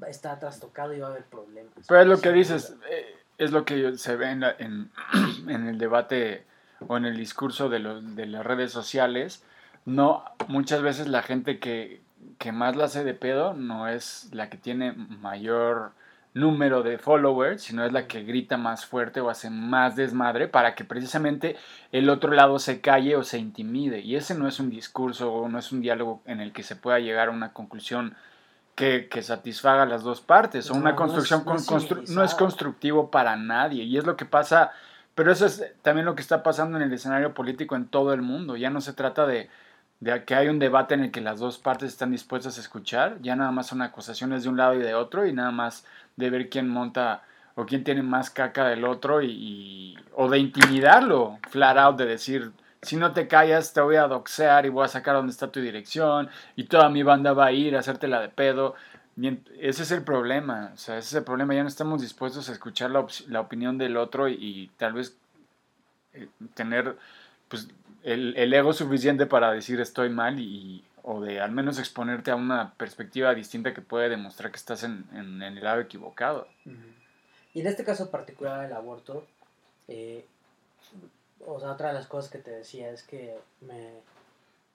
Mm. 0.00 0.04
está 0.08 0.38
trastocado 0.38 0.92
y 0.94 1.00
va 1.00 1.08
a 1.08 1.10
haber 1.10 1.24
problemas. 1.24 1.72
Pero 1.88 2.00
es 2.00 2.06
lo 2.06 2.20
que 2.20 2.32
dices, 2.32 2.74
eh, 2.90 3.14
es 3.38 3.50
lo 3.50 3.64
que 3.64 3.96
se 3.98 4.16
ve 4.16 4.30
en, 4.30 4.40
la- 4.40 4.56
en, 4.58 4.90
en 5.48 5.68
el 5.68 5.78
debate 5.78 6.44
o 6.88 6.96
en 6.96 7.04
el 7.04 7.16
discurso 7.16 7.68
de, 7.68 7.78
los, 7.80 8.16
de 8.16 8.26
las 8.26 8.44
redes 8.44 8.72
sociales. 8.72 9.44
No, 9.86 10.24
muchas 10.48 10.82
veces 10.82 11.08
la 11.08 11.22
gente 11.22 11.58
que, 11.58 12.00
que 12.38 12.52
más 12.52 12.76
la 12.76 12.84
hace 12.84 13.04
de 13.04 13.14
pedo 13.14 13.54
no 13.54 13.88
es 13.88 14.28
la 14.32 14.48
que 14.50 14.56
tiene 14.58 14.92
mayor 14.92 15.92
número 16.32 16.82
de 16.84 16.96
followers, 16.98 17.60
sino 17.62 17.84
es 17.84 17.92
la 17.92 18.06
que 18.06 18.22
grita 18.22 18.56
más 18.56 18.86
fuerte 18.86 19.20
o 19.20 19.30
hace 19.30 19.50
más 19.50 19.96
desmadre 19.96 20.46
para 20.46 20.76
que 20.76 20.84
precisamente 20.84 21.56
el 21.90 22.08
otro 22.08 22.30
lado 22.32 22.60
se 22.60 22.80
calle 22.80 23.16
o 23.16 23.24
se 23.24 23.38
intimide. 23.38 23.98
Y 24.00 24.14
ese 24.14 24.36
no 24.36 24.46
es 24.46 24.60
un 24.60 24.70
discurso 24.70 25.32
o 25.32 25.48
no 25.48 25.58
es 25.58 25.72
un 25.72 25.80
diálogo 25.80 26.22
en 26.26 26.40
el 26.40 26.52
que 26.52 26.62
se 26.62 26.76
pueda 26.76 27.00
llegar 27.00 27.28
a 27.28 27.32
una 27.32 27.52
conclusión 27.52 28.14
que, 28.76 29.08
que 29.08 29.22
satisfaga 29.22 29.82
a 29.82 29.86
las 29.86 30.02
dos 30.04 30.20
partes 30.20 30.70
o 30.70 30.74
No, 30.74 30.80
una 30.80 30.90
no 30.90 30.96
construcción 30.96 31.40
es- 31.40 31.46
no 31.46 31.54
es 31.56 31.68
constru- 31.68 32.08
no 32.14 32.22
es 32.22 32.34
constructivo 32.36 33.10
para 33.10 33.34
nadie. 33.36 33.82
Y 33.82 33.98
es 33.98 34.04
lo 34.06 34.16
que 34.16 34.24
pasa, 34.24 34.70
pero 35.20 35.32
eso 35.32 35.44
es 35.44 35.62
también 35.82 36.06
lo 36.06 36.14
que 36.14 36.22
está 36.22 36.42
pasando 36.42 36.78
en 36.78 36.82
el 36.82 36.94
escenario 36.94 37.34
político 37.34 37.76
en 37.76 37.86
todo 37.86 38.14
el 38.14 38.22
mundo. 38.22 38.56
Ya 38.56 38.70
no 38.70 38.80
se 38.80 38.94
trata 38.94 39.26
de, 39.26 39.50
de 40.00 40.24
que 40.24 40.34
hay 40.34 40.48
un 40.48 40.58
debate 40.58 40.94
en 40.94 41.00
el 41.02 41.10
que 41.10 41.20
las 41.20 41.40
dos 41.40 41.58
partes 41.58 41.90
están 41.90 42.10
dispuestas 42.10 42.56
a 42.56 42.60
escuchar, 42.62 43.18
ya 43.20 43.36
nada 43.36 43.50
más 43.50 43.66
son 43.66 43.82
acusaciones 43.82 44.44
de 44.44 44.48
un 44.48 44.56
lado 44.56 44.76
y 44.76 44.78
de 44.78 44.94
otro 44.94 45.26
y 45.26 45.34
nada 45.34 45.50
más 45.50 45.84
de 46.16 46.30
ver 46.30 46.48
quién 46.48 46.70
monta 46.70 47.22
o 47.54 47.66
quién 47.66 47.84
tiene 47.84 48.02
más 48.02 48.30
caca 48.30 48.66
del 48.68 48.82
otro 48.86 49.20
y, 49.20 49.94
o 50.14 50.30
de 50.30 50.38
intimidarlo, 50.38 51.38
flat 51.50 51.76
out, 51.76 51.98
de 51.98 52.06
decir, 52.06 52.52
si 52.80 52.96
no 52.96 53.12
te 53.12 53.28
callas 53.28 53.74
te 53.74 53.82
voy 53.82 53.96
a 53.96 54.06
doxear 54.06 54.64
y 54.64 54.70
voy 54.70 54.86
a 54.86 54.88
sacar 54.88 55.16
dónde 55.16 55.32
está 55.32 55.52
tu 55.52 55.60
dirección 55.60 56.30
y 56.56 56.64
toda 56.64 56.88
mi 56.88 57.02
banda 57.02 57.34
va 57.34 57.44
a 57.44 57.52
ir 57.52 57.76
a 57.76 57.80
hacértela 57.80 58.22
de 58.22 58.30
pedo. 58.30 58.74
Ese 59.58 59.82
es 59.82 59.90
el 59.90 60.02
problema, 60.02 60.70
o 60.74 60.76
sea, 60.76 60.98
ese 60.98 61.08
es 61.08 61.14
el 61.14 61.24
problema, 61.24 61.54
ya 61.54 61.62
no 61.62 61.68
estamos 61.68 62.00
dispuestos 62.00 62.48
a 62.48 62.52
escuchar 62.52 62.90
la, 62.90 63.00
op- 63.00 63.28
la 63.28 63.40
opinión 63.40 63.76
del 63.78 63.96
otro 63.96 64.28
y, 64.28 64.70
tal 64.76 64.92
vez 64.94 65.16
eh, 66.12 66.28
tener 66.54 66.96
pues 67.48 67.68
el, 68.02 68.36
el 68.36 68.52
ego 68.54 68.72
suficiente 68.72 69.26
para 69.26 69.52
decir 69.52 69.80
estoy 69.80 70.08
mal 70.08 70.38
y 70.38 70.84
o 71.02 71.20
de 71.20 71.40
al 71.40 71.50
menos 71.50 71.78
exponerte 71.78 72.30
a 72.30 72.36
una 72.36 72.74
perspectiva 72.74 73.34
distinta 73.34 73.74
que 73.74 73.80
puede 73.80 74.08
demostrar 74.08 74.50
que 74.50 74.56
estás 74.58 74.82
en, 74.84 75.04
en- 75.12 75.42
el 75.42 75.62
lado 75.64 75.80
equivocado. 75.80 76.46
Y 77.54 77.60
en 77.60 77.66
este 77.66 77.84
caso 77.84 78.10
particular 78.10 78.60
del 78.62 78.72
aborto, 78.74 79.26
eh, 79.88 80.24
o 81.46 81.58
sea, 81.58 81.72
otra 81.72 81.88
de 81.88 81.94
las 81.94 82.06
cosas 82.06 82.30
que 82.30 82.38
te 82.38 82.50
decía 82.50 82.90
es 82.90 83.02
que 83.02 83.36
me, 83.62 83.94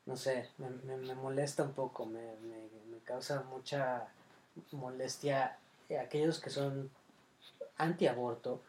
no 0.06 0.18
sé, 0.18 0.50
me, 0.58 0.96
me- 0.98 1.16
molesta 1.16 1.64
un 1.64 1.74
poco, 1.74 2.06
me- 2.06 2.20
me 2.42 2.98
causa 3.06 3.44
mucha 3.44 4.08
molestia 4.72 5.58
eh, 5.90 6.00
aquellos 6.00 6.40
que 6.40 6.50
son 6.50 6.90
antiaborto 7.78 8.62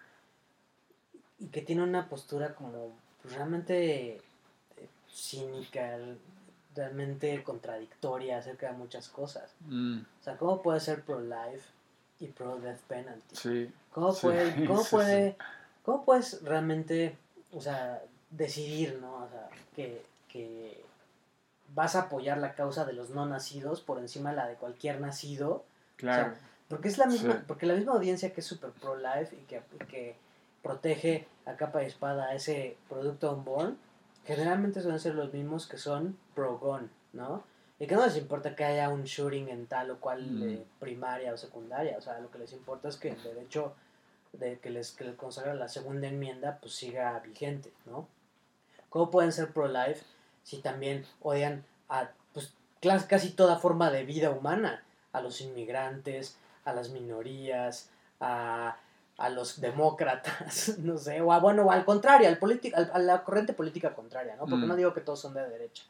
y 1.38 1.46
que 1.46 1.62
tienen 1.62 1.88
una 1.88 2.08
postura 2.08 2.54
como 2.54 2.92
pues, 3.22 3.34
realmente 3.34 4.16
eh, 4.16 4.20
cínica 5.10 5.98
realmente 6.74 7.42
contradictoria 7.42 8.38
acerca 8.38 8.70
de 8.70 8.76
muchas 8.76 9.08
cosas. 9.08 9.54
Mm, 9.60 10.00
O 10.00 10.24
sea, 10.24 10.36
¿cómo 10.36 10.62
puede 10.62 10.80
ser 10.80 11.02
pro-life 11.02 11.66
y 12.20 12.26
pro-death 12.26 12.80
penalty? 12.80 13.36
sí. 13.36 13.72
¿Cómo, 13.92 14.12
Sí, 14.12 14.26
puede, 14.26 14.66
cómo, 14.66 14.82
sí, 14.82 14.90
puede, 14.90 15.36
¿Cómo 15.84 16.04
puedes 16.04 16.42
realmente, 16.42 17.16
o 17.52 17.60
sea, 17.60 18.02
decidir, 18.30 18.98
¿no? 19.00 19.24
O 19.24 19.28
sea, 19.30 19.48
que, 19.74 20.04
que 20.28 20.84
vas 21.74 21.96
a 21.96 22.02
apoyar 22.02 22.38
la 22.38 22.54
causa 22.54 22.84
de 22.84 22.92
los 22.92 23.10
no 23.10 23.24
nacidos 23.24 23.80
por 23.80 23.98
encima 23.98 24.30
de 24.30 24.36
la 24.36 24.46
de 24.48 24.56
cualquier 24.56 25.00
nacido? 25.00 25.64
Claro. 25.96 26.34
Porque 26.68 26.88
es 26.88 26.98
la 26.98 27.06
misma, 27.06 27.34
Sí. 27.34 27.40
porque 27.46 27.66
la 27.66 27.74
misma 27.74 27.92
audiencia 27.92 28.32
que 28.32 28.40
es 28.40 28.46
super 28.46 28.70
pro-life 28.70 29.34
y 29.36 29.44
que, 29.46 29.62
y 29.80 29.84
que 29.86 30.16
protege 30.62 31.26
a 31.44 31.54
capa 31.56 31.82
y 31.82 31.86
espada 31.86 32.26
a 32.26 32.34
ese 32.34 32.76
producto 32.88 33.32
unborn, 33.32 33.78
generalmente 34.24 34.80
suelen 34.80 34.98
ser 35.00 35.14
los 35.14 35.32
mismos 35.32 35.66
que 35.68 35.78
son 35.78 36.18
pro-gun, 36.34 36.90
¿no? 37.12 37.44
Y 37.78 37.86
que 37.86 37.94
no 37.94 38.04
les 38.04 38.16
importa 38.16 38.56
que 38.56 38.64
haya 38.64 38.88
un 38.88 39.04
shooting 39.04 39.48
en 39.48 39.66
tal 39.66 39.90
o 39.92 40.00
cual 40.00 40.22
Mm. 40.28 40.48
eh, 40.48 40.64
primaria 40.80 41.32
o 41.32 41.36
secundaria, 41.36 41.96
o 41.98 42.00
sea, 42.00 42.18
lo 42.18 42.30
que 42.30 42.38
les 42.38 42.52
importa 42.52 42.88
es 42.88 42.96
que 42.96 43.10
el 43.10 43.22
derecho 43.22 43.74
de 44.32 44.58
que 44.58 44.70
les, 44.70 44.90
que 44.92 45.04
les 45.04 45.14
consagra 45.14 45.54
la 45.54 45.68
segunda 45.68 46.08
enmienda 46.08 46.58
pues 46.60 46.74
siga 46.74 47.18
vigente, 47.20 47.72
¿no? 47.86 48.08
¿Cómo 48.90 49.10
pueden 49.10 49.30
ser 49.32 49.52
pro-life 49.52 50.02
si 50.42 50.58
también 50.62 51.04
odian 51.20 51.64
a 51.88 52.10
pues, 52.32 52.54
clas- 52.82 53.06
casi 53.06 53.30
toda 53.30 53.56
forma 53.58 53.90
de 53.90 54.04
vida 54.04 54.30
humana? 54.30 54.82
A 55.16 55.20
los 55.22 55.40
inmigrantes, 55.40 56.36
a 56.64 56.72
las 56.72 56.90
minorías, 56.90 57.88
a, 58.20 58.76
a 59.18 59.28
los 59.30 59.60
demócratas, 59.60 60.78
no 60.78 60.98
sé, 60.98 61.20
o 61.20 61.32
a, 61.32 61.38
bueno, 61.40 61.64
o 61.64 61.70
al 61.70 61.84
contrario, 61.84 62.28
al 62.28 62.38
al- 62.74 62.90
a 62.92 62.98
la 62.98 63.24
corriente 63.24 63.52
política 63.54 63.94
contraria, 63.94 64.34
¿no? 64.36 64.46
Porque 64.46 64.66
Mm. 64.66 64.68
no 64.68 64.76
digo 64.76 64.92
que 64.94 65.00
todos 65.00 65.20
son 65.20 65.34
de 65.34 65.48
derecha. 65.48 65.84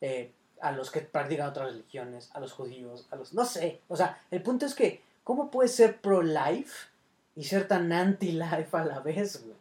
Eh, 0.00 0.32
a 0.60 0.72
los 0.72 0.90
que 0.90 1.00
practican 1.00 1.48
otras 1.48 1.68
religiones, 1.72 2.30
a 2.34 2.40
los 2.40 2.52
judíos, 2.52 3.06
a 3.10 3.16
los... 3.16 3.34
No 3.34 3.44
sé, 3.44 3.80
o 3.88 3.96
sea, 3.96 4.18
el 4.30 4.42
punto 4.42 4.64
es 4.66 4.74
que, 4.74 5.02
¿cómo 5.22 5.50
puedes 5.50 5.74
ser 5.74 6.00
pro-life 6.00 6.88
y 7.36 7.44
ser 7.44 7.66
tan 7.68 7.92
anti-life 7.92 8.68
a 8.72 8.84
la 8.84 9.00
vez, 9.00 9.42
güey? 9.42 9.56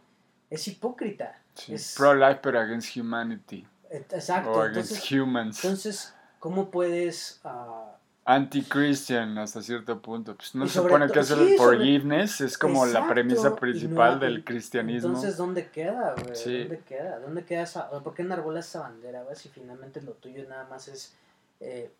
Es 0.50 0.68
hipócrita. 0.68 1.40
Sí. 1.56 1.74
Es- 1.74 1.96
Pro-life, 1.98 2.40
pero 2.42 2.60
against 2.60 2.96
humanity. 2.96 3.66
Exacto. 3.90 4.52
o 4.52 4.62
against 4.62 4.92
Entonces, 4.92 5.12
humans. 5.12 5.64
entonces, 5.64 6.14
¿cómo 6.40 6.70
puedes... 6.72 7.40
ah, 7.44 7.83
Anti-Christian 8.26 9.38
hasta 9.38 9.62
cierto 9.62 10.02
punto. 10.02 10.36
Pues 10.36 10.56
no 10.56 10.68
se 10.68 10.80
supone 10.82 11.10
que 11.10 11.20
es 11.20 11.28
sí, 11.28 11.34
el 11.34 11.40
sobre- 11.40 11.58
forgiveness, 11.58 12.42
es 12.42 12.58
como 12.58 12.86
la 12.86 13.08
premisa 13.08 13.56
principal 13.56 14.14
no- 14.14 14.20
del 14.20 14.44
cristianismo. 14.44 15.10
Entonces, 15.10 15.38
¿dónde 15.38 15.68
queda, 15.70 16.16
güey? 16.22 16.36
Sí. 16.36 16.60
¿Dónde 16.60 16.80
queda? 16.80 17.20
¿Dónde 17.20 17.44
queda 17.46 17.64
esa... 17.64 17.90
¿Por 17.90 18.14
qué 18.14 18.22
enarbolas 18.22 18.68
esa 18.68 18.82
bandera, 18.82 19.24
güey? 19.24 19.36
Si 19.36 19.50
finalmente 19.50 20.02
lo 20.02 20.12
tuyo 20.14 20.48
nada 20.48 20.66
más 20.70 20.88
es... 20.88 21.14
eh, 21.60 21.92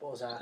o 0.00 0.14
sea, 0.16 0.40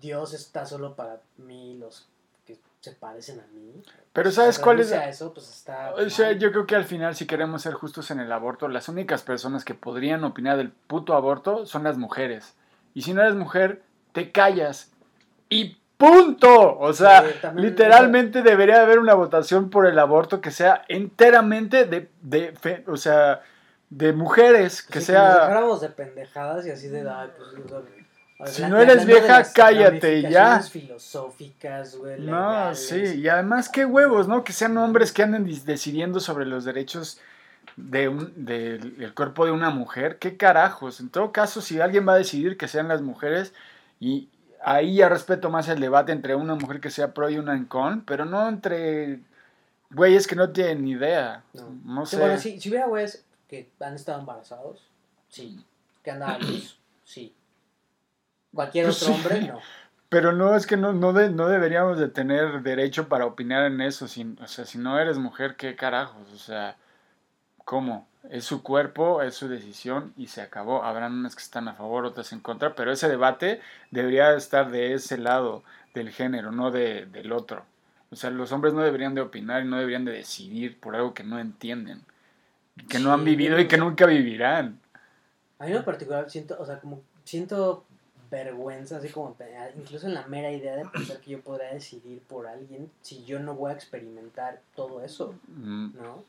Dios 0.00 0.34
está 0.34 0.64
solo 0.66 0.94
para 0.94 1.20
mí, 1.38 1.76
los 1.78 2.06
que 2.46 2.58
se 2.80 2.92
parecen 2.92 3.40
a 3.40 3.46
mí. 3.54 3.82
Pero 4.12 4.30
¿sabes 4.30 4.58
cuál 4.58 4.80
es? 4.80 4.90
eso, 4.90 5.32
pues 5.32 5.48
está 5.50 5.94
O 5.94 6.10
sea, 6.10 6.32
yo 6.32 6.50
creo 6.50 6.66
que 6.66 6.76
al 6.76 6.84
final, 6.84 7.14
si 7.14 7.26
queremos 7.26 7.62
ser 7.62 7.74
justos 7.74 8.10
en 8.10 8.20
el 8.20 8.32
aborto, 8.32 8.68
las 8.68 8.88
únicas 8.88 9.22
personas 9.22 9.64
que 9.64 9.74
podrían 9.74 10.24
opinar 10.24 10.56
del 10.56 10.70
puto 10.70 11.14
aborto 11.14 11.66
son 11.66 11.84
las 11.84 11.96
mujeres. 11.98 12.54
Y 12.94 13.02
si 13.02 13.12
no 13.12 13.22
eres 13.22 13.34
mujer, 13.34 13.82
te 14.14 14.32
callas. 14.32 14.90
Y 15.50 15.76
punto. 15.98 16.78
O 16.78 16.92
sea, 16.94 17.22
Sí, 17.22 17.46
literalmente 17.56 18.42
debería 18.42 18.80
haber 18.82 18.98
una 18.98 19.14
votación 19.14 19.68
por 19.68 19.86
el 19.86 19.98
aborto 19.98 20.40
que 20.40 20.50
sea 20.50 20.84
enteramente 20.88 21.84
de, 21.84 22.08
de 22.22 22.52
fe- 22.52 22.84
o 22.86 22.96
sea, 22.96 23.42
de 23.90 24.12
mujeres, 24.12 24.82
que 24.82 25.00
Sí, 25.00 25.06
sea... 25.06 25.46
de 25.80 25.88
pendejadas 25.90 26.66
y 26.66 26.70
así 26.70 26.88
de... 26.88 27.00
ay, 27.08 27.28
pues, 27.36 27.48
o 28.38 28.46
sea, 28.46 28.66
Si 28.66 28.70
no 28.70 28.80
eres 28.80 29.06
de 29.06 29.12
vieja, 29.12 29.44
cállate 29.52 30.18
y 30.18 30.22
ya. 30.22 30.60
filosóficas, 30.60 31.96
güey, 31.96 32.20
No, 32.20 32.74
sí, 32.74 33.20
y 33.20 33.28
además 33.28 33.68
qué 33.68 33.84
huevos, 33.84 34.26
¿no? 34.26 34.42
Que 34.42 34.52
sean 34.52 34.76
hombres 34.76 35.12
que 35.12 35.22
anden 35.22 35.44
decidiendo 35.64 36.18
sobre 36.20 36.44
los 36.46 36.64
derechos 36.64 37.20
de 37.76 38.08
del 38.36 38.96
el 39.00 39.14
cuerpo 39.14 39.46
de 39.46 39.52
una 39.52 39.70
mujer, 39.70 40.18
qué 40.18 40.36
carajos. 40.36 41.00
En 41.00 41.08
todo 41.10 41.32
caso, 41.32 41.60
si 41.60 41.80
alguien 41.80 42.06
va 42.06 42.14
a 42.14 42.18
decidir 42.18 42.56
que 42.56 42.68
sean 42.68 42.88
las 42.88 43.02
mujeres, 43.02 43.54
y 44.08 44.28
ahí 44.64 44.96
ya 44.96 45.08
respeto 45.08 45.50
más 45.50 45.68
el 45.68 45.80
debate 45.80 46.12
entre 46.12 46.34
una 46.34 46.54
mujer 46.54 46.80
que 46.80 46.90
sea 46.90 47.12
pro 47.14 47.28
y 47.30 47.38
una 47.38 47.54
en 47.54 47.64
con, 47.66 48.02
pero 48.04 48.24
no 48.24 48.48
entre 48.48 49.20
güeyes 49.90 50.26
que 50.26 50.36
no 50.36 50.50
tienen 50.50 50.82
ni 50.84 50.92
idea. 50.92 51.42
No. 51.52 51.70
No, 51.84 52.06
Sí, 52.06 52.16
sé. 52.16 52.22
bueno, 52.22 52.38
si, 52.38 52.60
si 52.60 52.68
hubiera 52.68 52.86
güeyes 52.86 53.24
que 53.48 53.70
han 53.80 53.94
estado 53.94 54.20
embarazados, 54.20 54.86
sí. 55.28 55.64
Que 56.02 56.10
han 56.10 56.20
dado 56.20 56.38
luz, 56.40 56.78
sí. 57.04 57.34
Cualquier 58.52 58.86
Pues 58.86 59.02
otro 59.02 59.14
sí. 59.14 59.20
hombre, 59.20 59.40
no. 59.48 59.60
Pero 60.08 60.32
no 60.32 60.54
es 60.54 60.66
que 60.66 60.76
no, 60.76 60.92
no, 60.92 61.12
de- 61.12 61.30
no 61.30 61.48
deberíamos 61.48 61.98
de 61.98 62.08
tener 62.08 62.62
derecho 62.62 63.08
para 63.08 63.26
opinar 63.26 63.64
en 63.66 63.80
eso. 63.80 64.06
Si, 64.06 64.36
o 64.40 64.46
sea, 64.46 64.64
si 64.64 64.78
no 64.78 64.98
eres 64.98 65.18
mujer, 65.18 65.56
¿qué 65.56 65.74
carajos? 65.74 66.30
O 66.32 66.38
sea, 66.38 66.76
¿cómo? 67.64 68.06
Es 68.30 68.44
su 68.44 68.62
cuerpo, 68.62 69.22
es 69.22 69.34
su 69.34 69.48
decisión 69.48 70.12
y 70.16 70.28
se 70.28 70.40
acabó. 70.40 70.82
Habrán 70.82 71.12
unas 71.12 71.36
que 71.36 71.42
están 71.42 71.68
a 71.68 71.74
favor, 71.74 72.04
otras 72.04 72.32
en 72.32 72.40
contra, 72.40 72.74
pero 72.74 72.90
ese 72.92 73.08
debate 73.08 73.60
debería 73.90 74.34
estar 74.34 74.70
de 74.70 74.94
ese 74.94 75.18
lado 75.18 75.62
del 75.94 76.10
género, 76.10 76.50
no 76.50 76.70
de, 76.70 77.06
del 77.06 77.32
otro. 77.32 77.64
O 78.10 78.16
sea, 78.16 78.30
los 78.30 78.52
hombres 78.52 78.74
no 78.74 78.82
deberían 78.82 79.14
de 79.14 79.20
opinar 79.20 79.62
y 79.62 79.68
no 79.68 79.76
deberían 79.76 80.04
de 80.04 80.12
decidir 80.12 80.78
por 80.78 80.94
algo 80.94 81.14
que 81.14 81.24
no 81.24 81.38
entienden, 81.38 82.02
que 82.88 82.98
no 82.98 83.12
han 83.12 83.24
vivido 83.24 83.58
y 83.58 83.68
que 83.68 83.76
nunca 83.76 84.06
vivirán. 84.06 84.80
A 85.58 85.64
mí 85.64 85.70
en 85.70 85.76
lo 85.76 85.84
particular 85.84 86.30
siento, 86.30 86.56
o 86.58 86.64
sea, 86.64 86.80
como 86.80 87.02
siento 87.24 87.84
vergüenza, 88.30 88.96
así 88.96 89.08
como 89.08 89.36
incluso 89.76 90.06
en 90.06 90.14
la 90.14 90.26
mera 90.26 90.50
idea 90.50 90.76
de 90.76 90.86
pensar 90.86 91.18
que 91.18 91.32
yo 91.32 91.40
podría 91.40 91.72
decidir 91.72 92.20
por 92.22 92.46
alguien 92.46 92.90
si 93.00 93.24
yo 93.24 93.38
no 93.38 93.54
voy 93.54 93.70
a 93.70 93.74
experimentar 93.74 94.60
todo 94.74 95.02
eso, 95.04 95.34
Mm, 95.48 95.96
¿no? 95.96 96.24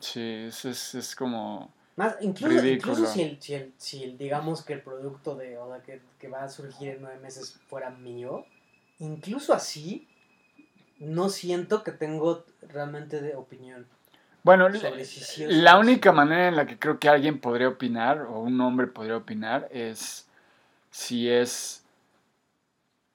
Sí, 0.00 0.44
es, 0.48 0.64
es, 0.64 0.94
es 0.94 1.14
como... 1.14 1.72
Más, 1.96 2.16
incluso, 2.20 2.60
Ridículo. 2.60 2.92
incluso 2.92 3.12
si, 3.12 3.22
el, 3.22 3.40
si, 3.40 3.54
el, 3.54 3.72
si 3.78 4.04
el, 4.04 4.18
digamos 4.18 4.62
que 4.62 4.74
el 4.74 4.82
producto 4.82 5.34
de, 5.34 5.56
o 5.56 5.68
sea, 5.68 5.82
que, 5.82 6.02
que 6.18 6.28
va 6.28 6.44
a 6.44 6.48
surgir 6.48 6.88
en 6.90 7.00
nueve 7.02 7.18
meses 7.20 7.58
fuera 7.68 7.90
mío, 7.90 8.44
incluso 8.98 9.54
así, 9.54 10.06
no 10.98 11.28
siento 11.30 11.82
que 11.82 11.92
tengo 11.92 12.44
realmente 12.62 13.20
de 13.20 13.34
opinión 13.34 13.86
Bueno, 14.42 14.68
si 15.04 15.44
La 15.46 15.78
única 15.78 16.12
manera 16.12 16.48
en 16.48 16.56
la 16.56 16.66
que 16.66 16.78
creo 16.78 16.98
que 16.98 17.08
alguien 17.08 17.40
podría 17.40 17.68
opinar, 17.68 18.22
o 18.22 18.40
un 18.40 18.60
hombre 18.60 18.86
podría 18.86 19.16
opinar, 19.16 19.68
es 19.72 20.26
si 20.90 21.28
es 21.30 21.84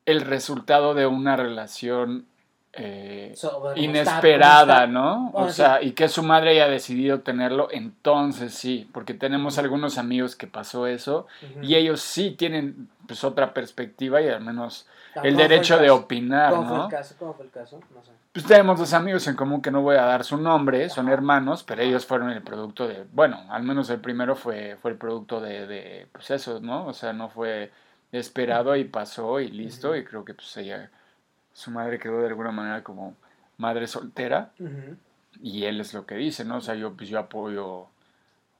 el 0.05 0.21
resultado 0.21 0.93
de 0.93 1.05
una 1.05 1.35
relación 1.35 2.25
eh, 2.73 3.33
So, 3.35 3.69
está- 3.71 3.81
inesperada, 3.81 4.73
está- 4.75 4.87
¿no? 4.87 5.27
O 5.29 5.31
Bueno, 5.31 5.51
sea, 5.51 5.81
y 5.81 5.91
que 5.91 6.07
su 6.07 6.23
madre 6.23 6.51
haya 6.51 6.67
decidido 6.67 7.19
tenerlo, 7.19 7.67
entonces 7.71 8.53
sí, 8.53 8.89
porque 8.93 9.13
tenemos 9.13 9.57
algunos 9.57 9.97
amigos 9.97 10.35
que 10.35 10.47
pasó 10.47 10.87
eso 10.87 11.27
y 11.61 11.75
ellos 11.75 12.01
sí 12.01 12.31
tienen 12.31 12.87
pues 13.07 13.23
otra 13.25 13.53
perspectiva 13.53 14.21
y 14.21 14.29
al 14.29 14.41
menos 14.41 14.87
Ah, 15.13 15.21
el 15.25 15.33
¿cómo 15.33 15.39
fue 15.39 15.49
derecho 15.49 15.77
de 15.77 15.89
opinar, 15.89 16.53
¿Cómo 16.53 16.67
fue 16.69 16.77
¿no? 16.77 16.83
el 16.85 16.89
caso? 16.91 17.15
¿Cómo 17.19 17.33
fue 17.33 17.43
el 17.45 17.51
caso? 17.51 17.81
No 17.93 18.01
sé. 18.01 18.11
Pues 18.31 18.45
tenemos 18.45 18.79
dos 18.79 18.93
amigos 18.93 19.27
en 19.27 19.35
común 19.35 19.61
que 19.61 19.69
no 19.69 19.81
voy 19.81 19.97
a 19.97 20.03
dar 20.03 20.23
su 20.23 20.37
nombre, 20.37 20.87
son 20.87 21.09
hermanos, 21.09 21.63
pero 21.63 21.81
ellos 21.81 22.05
fueron 22.05 22.29
el 22.29 22.41
producto 22.41 22.87
de, 22.87 23.03
bueno, 23.11 23.37
al 23.49 23.63
menos 23.63 23.89
el 23.89 23.99
primero 23.99 24.37
fue, 24.37 24.77
fue 24.81 24.91
el 24.91 24.97
producto 24.97 25.41
de, 25.41 25.67
de, 25.67 26.07
pues 26.13 26.31
eso, 26.31 26.61
¿no? 26.61 26.85
O 26.87 26.93
sea, 26.93 27.11
no 27.11 27.27
fue 27.27 27.71
esperado 28.13 28.73
y 28.77 28.85
pasó 28.85 29.41
y 29.41 29.49
listo, 29.51 29.93
y 29.97 30.05
creo 30.05 30.23
que 30.23 30.33
pues 30.33 30.55
ella, 30.55 30.89
su 31.53 31.71
madre 31.71 31.99
quedó 31.99 32.19
de 32.21 32.27
alguna 32.27 32.51
manera 32.51 32.83
como 32.83 33.15
madre 33.57 33.87
soltera, 33.87 34.51
y 35.41 35.63
él 35.65 35.79
es 35.79 35.93
lo 35.93 36.05
que 36.05 36.15
dice, 36.15 36.43
¿no? 36.45 36.57
O 36.57 36.61
sea, 36.61 36.75
yo, 36.75 36.93
pues 36.93 37.09
yo 37.09 37.19
apoyo, 37.19 37.87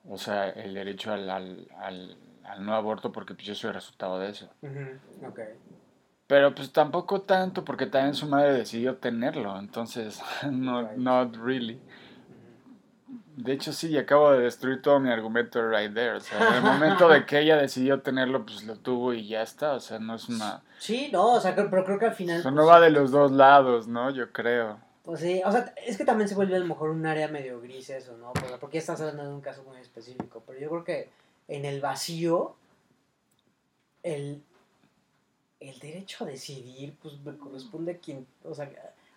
o 0.10 0.18
sea, 0.18 0.50
el 0.50 0.74
derecho 0.74 1.12
al, 1.12 1.30
al, 1.30 1.68
al, 1.80 2.18
al 2.44 2.66
no 2.66 2.74
aborto 2.76 3.12
porque 3.12 3.34
pues 3.34 3.46
yo 3.48 3.56
soy 3.56 3.70
el 3.70 3.74
resultado 3.76 4.20
de 4.20 4.30
eso. 4.30 4.50
Ujú. 4.62 5.28
Ok. 5.28 5.40
Pero 6.28 6.56
pues 6.56 6.72
tampoco 6.72 7.22
tanto 7.22 7.66
porque 7.66 7.88
también 7.88 8.14
su 8.16 8.26
madre 8.26 8.54
decidió 8.54 8.96
tenerlo, 8.96 9.60
entonces 9.60 10.22
Right. 10.44 10.98
not 10.98 11.36
really. 11.36 11.80
De 13.36 13.54
hecho 13.54 13.72
sí, 13.72 13.90
y 13.90 13.98
acabo 13.98 14.32
de 14.32 14.42
destruir 14.42 14.82
todo 14.82 15.00
mi 15.00 15.10
argumento 15.10 15.68
right 15.68 15.94
there. 15.94 16.12
O 16.12 16.20
sea, 16.20 16.50
en 16.50 16.54
el 16.56 16.62
momento 16.62 17.08
de 17.08 17.26
que 17.26 17.40
ella 17.40 17.58
decidió 17.58 18.02
tenerlo, 18.02 18.46
pues 18.46 18.64
lo 18.66 18.76
tuvo 18.76 19.14
y 19.14 19.28
ya 19.28 19.42
está. 19.42 19.74
O 19.74 19.80
sea, 19.80 20.00
no 20.00 20.16
es 20.16 20.28
una... 20.30 20.62
Sí, 20.80 21.10
no, 21.12 21.34
o 21.34 21.40
sea, 21.40 21.56
pero 21.56 21.84
creo 21.86 21.98
que 21.98 22.06
al 22.06 22.16
final... 22.16 22.40
Eso 22.40 22.50
pues, 22.50 22.56
no 22.56 22.66
va 22.66 22.80
de 22.80 22.90
los 22.90 23.12
dos 23.12 23.32
lados, 23.32 23.88
¿no? 23.88 24.10
Yo 24.10 24.32
creo. 24.32 24.80
Pues 25.04 25.22
sí, 25.22 25.42
o 25.46 25.52
sea, 25.52 25.74
es 25.86 25.98
que 25.98 26.06
también 26.06 26.28
se 26.28 26.36
vuelve 26.36 26.56
a 26.56 26.60
lo 26.60 26.66
mejor 26.66 26.90
un 26.90 27.06
área 27.06 27.28
medio 27.28 27.60
gris 27.62 27.90
eso, 27.90 28.18
¿no? 28.18 28.34
Porque, 28.34 28.58
porque 28.60 28.78
estás 28.78 29.00
hablando 29.02 29.24
de 29.24 29.34
un 29.34 29.42
caso 29.42 29.64
muy 29.64 29.80
específico. 29.80 30.44
Pero 30.46 30.60
yo 30.60 30.70
creo 30.70 30.84
que 30.84 31.10
en 31.48 31.66
el 31.66 31.82
vacío, 31.82 32.56
el, 34.04 34.44
el 35.60 35.80
derecho 35.80 36.24
a 36.24 36.28
decidir, 36.28 36.96
pues 37.02 37.20
me 37.22 37.36
corresponde 37.38 37.94
a 37.94 37.98
quien, 37.98 38.28
o 38.44 38.54
sea, 38.54 38.70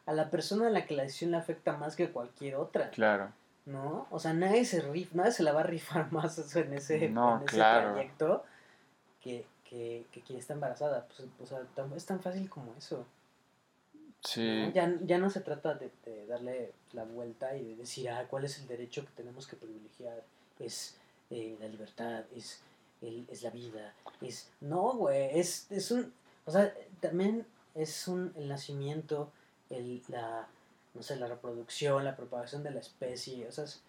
a 0.07 0.13
la 0.13 0.31
persona 0.31 0.69
a 0.69 0.71
la 0.71 0.87
que 0.87 0.95
la 0.95 1.03
decisión 1.03 1.33
le 1.33 1.37
afecta 1.39 1.77
más 1.77 1.97
que 1.97 2.11
cualquier 2.11 2.57
otra, 2.57 2.91
Claro. 2.91 3.31
¿No? 3.67 4.07
O 4.11 4.19
sea, 4.19 4.33
nadie 4.33 4.65
se 4.65 4.81
rif, 4.81 5.13
nadie 5.15 5.33
se 5.33 5.43
la 5.43 5.53
va 5.53 5.61
a 5.61 5.65
rifar 5.65 6.13
más 6.13 6.39
en 6.57 6.75
ese, 6.75 7.09
No, 7.09 7.39
en 7.39 7.49
ese 7.49 7.57
trayecto 7.57 8.45
que, 9.21 9.47
que, 9.69 10.07
que 10.13 10.21
quien 10.21 10.39
está 10.39 10.55
embarazada. 10.55 11.07
Pues, 11.07 11.29
o 11.41 11.47
sea, 11.47 11.63
es 11.97 12.07
tan 12.07 12.21
fácil 12.21 12.49
como 12.49 12.75
eso. 12.77 13.07
Sí. 14.23 14.67
¿no? 14.67 14.73
Ya, 14.73 14.93
ya 15.03 15.19
no 15.19 15.31
se 15.31 15.41
trata 15.41 15.75
de, 15.75 15.91
de 16.05 16.27
darle 16.27 16.73
la 16.93 17.05
vuelta 17.05 17.57
y 17.57 17.65
de 17.65 17.77
decir, 17.77 18.09
ah, 18.09 18.27
¿cuál 18.29 18.45
es 18.45 18.59
el 18.59 18.67
derecho 18.67 19.03
que 19.03 19.13
tenemos 19.17 19.47
que 19.47 19.57
privilegiar? 19.57 20.23
Es 20.59 20.97
eh, 21.31 21.57
la 21.61 21.69
libertad, 21.69 22.25
es, 22.35 22.61
el, 23.03 23.27
es 23.31 23.43
la 23.43 23.51
vida, 23.51 23.93
es... 24.21 24.49
No, 24.61 24.95
güey, 24.95 25.39
es, 25.39 25.71
es 25.71 25.91
un... 25.91 26.13
O 26.47 26.51
sea, 26.51 26.73
también 27.01 27.47
es 27.75 28.07
un, 28.09 28.33
el 28.37 28.49
nacimiento, 28.49 29.31
el, 29.71 30.03
la, 30.09 30.47
no 30.95 31.03
sé, 31.03 31.17
la 31.17 31.27
reproducción, 31.27 32.05
la 32.05 32.17
propagación 32.17 32.63
de 32.63 32.71
la 32.71 32.81
especie, 32.81 33.47
o 33.49 33.53
sea, 33.53 33.65
es, 33.65 33.83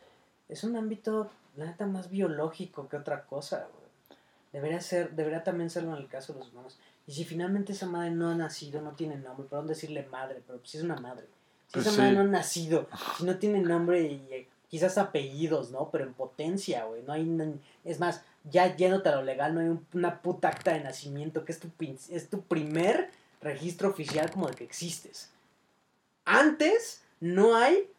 es 0.50 0.64
un 0.64 0.76
ámbito, 0.76 1.30
la 1.56 1.66
neta, 1.66 1.86
más 1.86 2.10
biológico 2.10 2.88
que 2.90 2.98
otra 2.98 3.26
cosa, 3.26 3.68
güey. 3.72 3.86
Debería 4.54 4.80
ser, 4.82 5.12
debería 5.12 5.44
también 5.44 5.70
serlo 5.70 5.96
en 5.96 6.02
el 6.04 6.08
caso 6.08 6.34
de 6.34 6.40
los 6.40 6.52
humanos. 6.52 6.78
Y 7.08 7.12
si 7.14 7.26
finalmente 7.26 7.74
esa 7.74 7.86
madre 7.88 8.12
no 8.12 8.30
ha 8.30 8.36
nacido, 8.36 8.82
no 8.82 8.92
tiene 8.92 9.18
nombre, 9.18 9.48
perdón 9.50 9.68
decirle 9.68 10.08
madre, 10.10 10.42
pero 10.48 10.60
si 10.64 10.78
es 10.78 10.84
una 10.84 10.96
madre. 10.96 11.26
Si 11.68 11.74
Pues 11.74 11.88
esa 11.88 11.98
madre 11.98 12.14
no 12.14 12.22
ha 12.22 12.24
nacido, 12.26 12.88
si 13.18 13.26
no 13.26 13.38
tiene 13.38 13.60
nombre 13.60 14.02
y 14.04 14.28
eh, 14.32 14.48
quizás 14.70 14.98
apellidos, 14.98 15.72
¿no? 15.72 15.90
Pero 15.92 16.06
en 16.06 16.14
potencia, 16.14 16.86
güey. 16.86 17.04
No 17.04 17.12
hay, 17.14 17.60
es 17.84 18.00
más, 18.00 18.24
ya 18.46 18.76
yéndote 18.76 19.10
a 19.10 19.16
lo 19.18 19.24
legal, 19.24 19.54
no 19.54 19.60
hay 19.60 19.68
un- 19.68 19.86
una 19.94 20.22
puta 20.22 20.48
acta 20.48 20.72
de 20.74 20.80
nacimiento 20.80 21.44
que 21.46 21.52
es 21.52 21.60
tu, 21.60 21.70
es 22.10 22.30
tu 22.30 22.42
primer 22.42 23.10
registro 23.42 23.90
oficial 23.90 24.32
como 24.32 24.48
de 24.48 24.56
que 24.56 24.64
existes. 24.64 25.32
Antes 26.26 27.04
no 27.20 27.56
hay, 27.56 27.90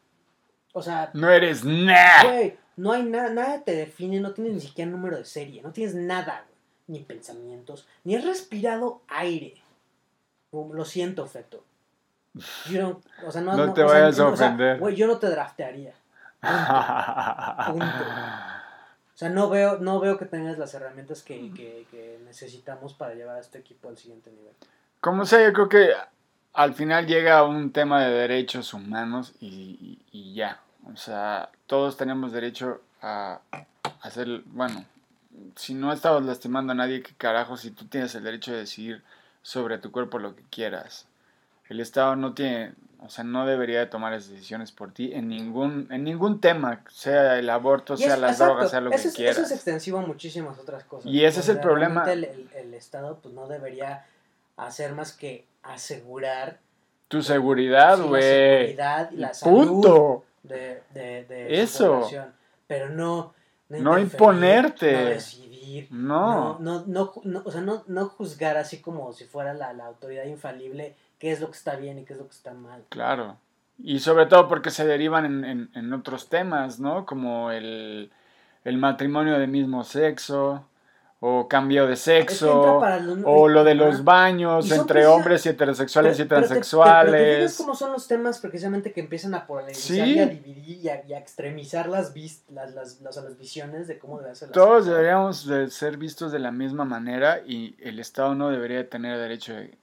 o 0.72 0.82
sea, 0.82 1.10
No 1.14 1.30
eres 1.30 1.64
nada. 1.64 2.24
Güey, 2.24 2.58
no 2.76 2.92
hay 2.92 3.02
nada, 3.04 3.30
nada 3.30 3.60
te 3.62 3.72
define, 3.74 4.20
no 4.20 4.32
tienes 4.32 4.52
ni 4.54 4.60
siquiera 4.60 4.90
número 4.90 5.16
de 5.16 5.24
serie, 5.24 5.62
no 5.62 5.72
tienes 5.72 5.94
nada, 5.94 6.44
güey, 6.46 6.98
ni 6.98 7.04
pensamientos, 7.04 7.86
ni 8.04 8.16
has 8.16 8.24
respirado 8.24 9.00
aire. 9.08 9.54
Lo 10.52 10.84
siento, 10.84 11.26
Feto. 11.26 11.64
Don't- 12.66 13.02
o 13.26 13.30
sea, 13.30 13.40
no, 13.42 13.56
No 13.56 13.72
te 13.72 13.82
o 13.82 13.88
sea, 13.88 13.98
vayas 14.00 14.18
a 14.20 14.22
no, 14.24 14.28
o 14.30 14.36
sea, 14.36 14.46
ofender. 14.48 14.78
Güey, 14.78 14.94
yo 14.96 15.06
no 15.06 15.18
te 15.18 15.28
draftearía. 15.28 15.94
O 19.14 19.18
sea, 19.18 19.30
no 19.30 19.48
veo, 19.48 19.78
no 19.78 19.98
veo 19.98 20.18
que 20.18 20.26
tengas 20.26 20.58
las 20.58 20.74
herramientas 20.74 21.22
que, 21.22 21.50
que- 21.54 21.86
que 21.90 22.18
necesitamos 22.26 22.92
para 22.92 23.14
llevar 23.14 23.36
a 23.36 23.40
este 23.40 23.56
equipo 23.58 23.88
al 23.88 23.96
siguiente 23.96 24.30
nivel. 24.30 24.52
Como 25.00 25.24
sea, 25.24 25.42
yo 25.42 25.54
creo 25.54 25.68
que 25.70 25.88
al 26.56 26.74
final 26.74 27.06
llega 27.06 27.44
un 27.44 27.70
tema 27.70 28.02
de 28.04 28.10
derechos 28.10 28.74
humanos 28.74 29.32
y, 29.40 29.46
y- 29.46 29.98
y 30.12 30.34
ya. 30.34 30.60
O 30.92 30.96
sea, 30.96 31.50
todos 31.66 31.96
tenemos 31.96 32.32
derecho 32.32 32.80
a 33.02 33.40
hacer, 34.02 34.42
bueno, 34.46 34.84
si 35.54 35.74
no 35.74 35.92
estabas 35.92 36.24
lastimando 36.24 36.72
a 36.72 36.76
nadie, 36.76 37.02
qué 37.02 37.12
carajo, 37.16 37.56
si 37.56 37.70
tú 37.70 37.84
tienes 37.86 38.14
el 38.14 38.24
derecho 38.24 38.52
de 38.52 38.58
decidir 38.58 39.02
sobre 39.42 39.78
tu 39.78 39.92
cuerpo 39.92 40.18
lo 40.18 40.34
que 40.34 40.42
quieras. 40.50 41.06
El 41.68 41.80
Estado 41.80 42.14
no 42.16 42.32
tiene, 42.32 42.72
o 43.00 43.10
sea, 43.10 43.24
no 43.24 43.44
debería 43.46 43.80
de 43.80 43.86
tomar 43.86 44.12
esas 44.12 44.30
decisiones 44.30 44.70
por 44.72 44.92
ti 44.92 45.12
en 45.12 45.28
ningún, 45.28 45.88
en 45.90 46.04
ningún 46.04 46.40
tema, 46.40 46.82
sea 46.90 47.38
el 47.38 47.50
aborto, 47.50 47.94
Y 47.94 47.98
sea 47.98 48.14
es- 48.14 48.20
las 48.20 48.30
exacto, 48.32 48.54
drogas, 48.54 48.70
sea 48.70 48.80
lo 48.80 48.90
que 48.90 48.96
es, 48.96 49.14
quieras. 49.14 49.36
Eso 49.38 49.46
es 49.46 49.52
extensivo 49.52 49.98
a 49.98 50.02
muchísimas 50.02 50.58
otras 50.58 50.84
cosas. 50.84 51.10
Y 51.10 51.24
ese 51.24 51.40
es 51.40 51.48
el 51.48 51.58
problema. 51.60 52.10
el- 52.12 52.48
el 52.54 52.74
Estado 52.74 53.18
pues 53.20 53.34
no 53.34 53.46
debería 53.48 54.06
hacer 54.56 54.94
más 54.94 55.12
que 55.12 55.44
asegurar 55.72 56.60
Tu 57.08 57.22
seguridad, 57.22 57.96
sí, 57.96 58.02
la 58.02 58.06
güey. 58.08 58.22
seguridad 58.22 59.10
y 59.12 59.16
la 59.16 59.34
salud 59.34 59.66
Punto. 59.68 60.24
de, 60.42 60.82
de, 60.94 61.24
de 61.24 61.48
su 61.48 61.54
Eso. 61.54 62.08
Pero 62.66 62.90
no... 62.90 63.34
No 63.68 63.98
imponerte. 63.98 64.92
No 64.92 65.04
decidir. 65.06 65.88
No. 65.90 66.58
No, 66.60 66.84
no, 66.86 67.12
no, 67.24 67.42
o 67.44 67.50
sea, 67.50 67.60
no, 67.60 67.82
no 67.88 68.08
juzgar 68.08 68.56
así 68.56 68.80
como 68.80 69.12
si 69.12 69.24
fuera 69.24 69.54
la, 69.54 69.72
la 69.72 69.86
autoridad 69.86 70.24
infalible 70.26 70.94
qué 71.18 71.32
es 71.32 71.40
lo 71.40 71.48
que 71.50 71.56
está 71.56 71.74
bien 71.74 71.98
y 71.98 72.04
qué 72.04 72.12
es 72.12 72.18
lo 72.20 72.26
que 72.28 72.34
está 72.34 72.54
mal. 72.54 72.84
Claro. 72.90 73.38
Y 73.82 73.98
sobre 73.98 74.26
todo 74.26 74.46
porque 74.46 74.70
se 74.70 74.86
derivan 74.86 75.24
en, 75.26 75.44
en- 75.44 75.70
en 75.74 75.92
otros 75.92 76.28
temas, 76.28 76.78
¿no? 76.78 77.04
Como 77.06 77.50
el, 77.50 78.12
el 78.64 78.78
matrimonio 78.78 79.36
de 79.36 79.48
mismo 79.48 79.82
sexo, 79.82 80.64
o 81.20 81.48
cambio 81.48 81.86
de 81.86 81.96
sexo, 81.96 82.78
o 83.24 83.48
lo 83.48 83.64
de 83.64 83.74
los 83.74 84.04
baños 84.04 84.68
Y 84.68 84.74
entre 84.74 85.06
hombres 85.06 85.46
y 85.46 85.48
heterosexuales 85.48 86.14
y 86.18 86.24
Pero- 86.24 86.28
pero 86.28 86.40
te- 86.42 86.46
transexuales. 86.48 87.10
Pero, 87.12 87.24
te 87.24 87.36
fijas 87.40 87.56
cómo 87.56 87.74
son 87.74 87.92
los 87.92 88.06
temas 88.06 88.38
precisamente 88.38 88.92
que 88.92 89.00
empiezan 89.00 89.34
a 89.34 89.46
polarizar 89.46 90.06
Sí. 90.06 90.12
y 90.14 90.18
a 90.18 90.26
dividir 90.26 90.76
y 90.84 90.88
a, 90.90 91.04
y 91.06 91.14
a 91.14 91.18
extremizar 91.18 91.88
las, 91.88 92.12
vis- 92.12 92.44
las, 92.50 92.74
las, 92.74 93.00
las, 93.00 93.16
las 93.16 93.38
visiones 93.38 93.88
de 93.88 93.98
cómo 93.98 94.20
debe 94.20 94.34
ser 94.34 94.50
Todos 94.50 94.78
sociedad. 94.84 94.96
deberíamos 94.98 95.46
de 95.46 95.70
ser 95.70 95.96
vistos 95.96 96.32
de 96.32 96.38
la 96.38 96.52
misma 96.52 96.84
manera 96.84 97.40
y 97.46 97.74
el 97.80 97.98
Estado 97.98 98.34
no 98.34 98.50
debería 98.50 98.76
de 98.76 98.84
tener 98.84 99.18
derecho 99.18 99.54
de, 99.54 99.76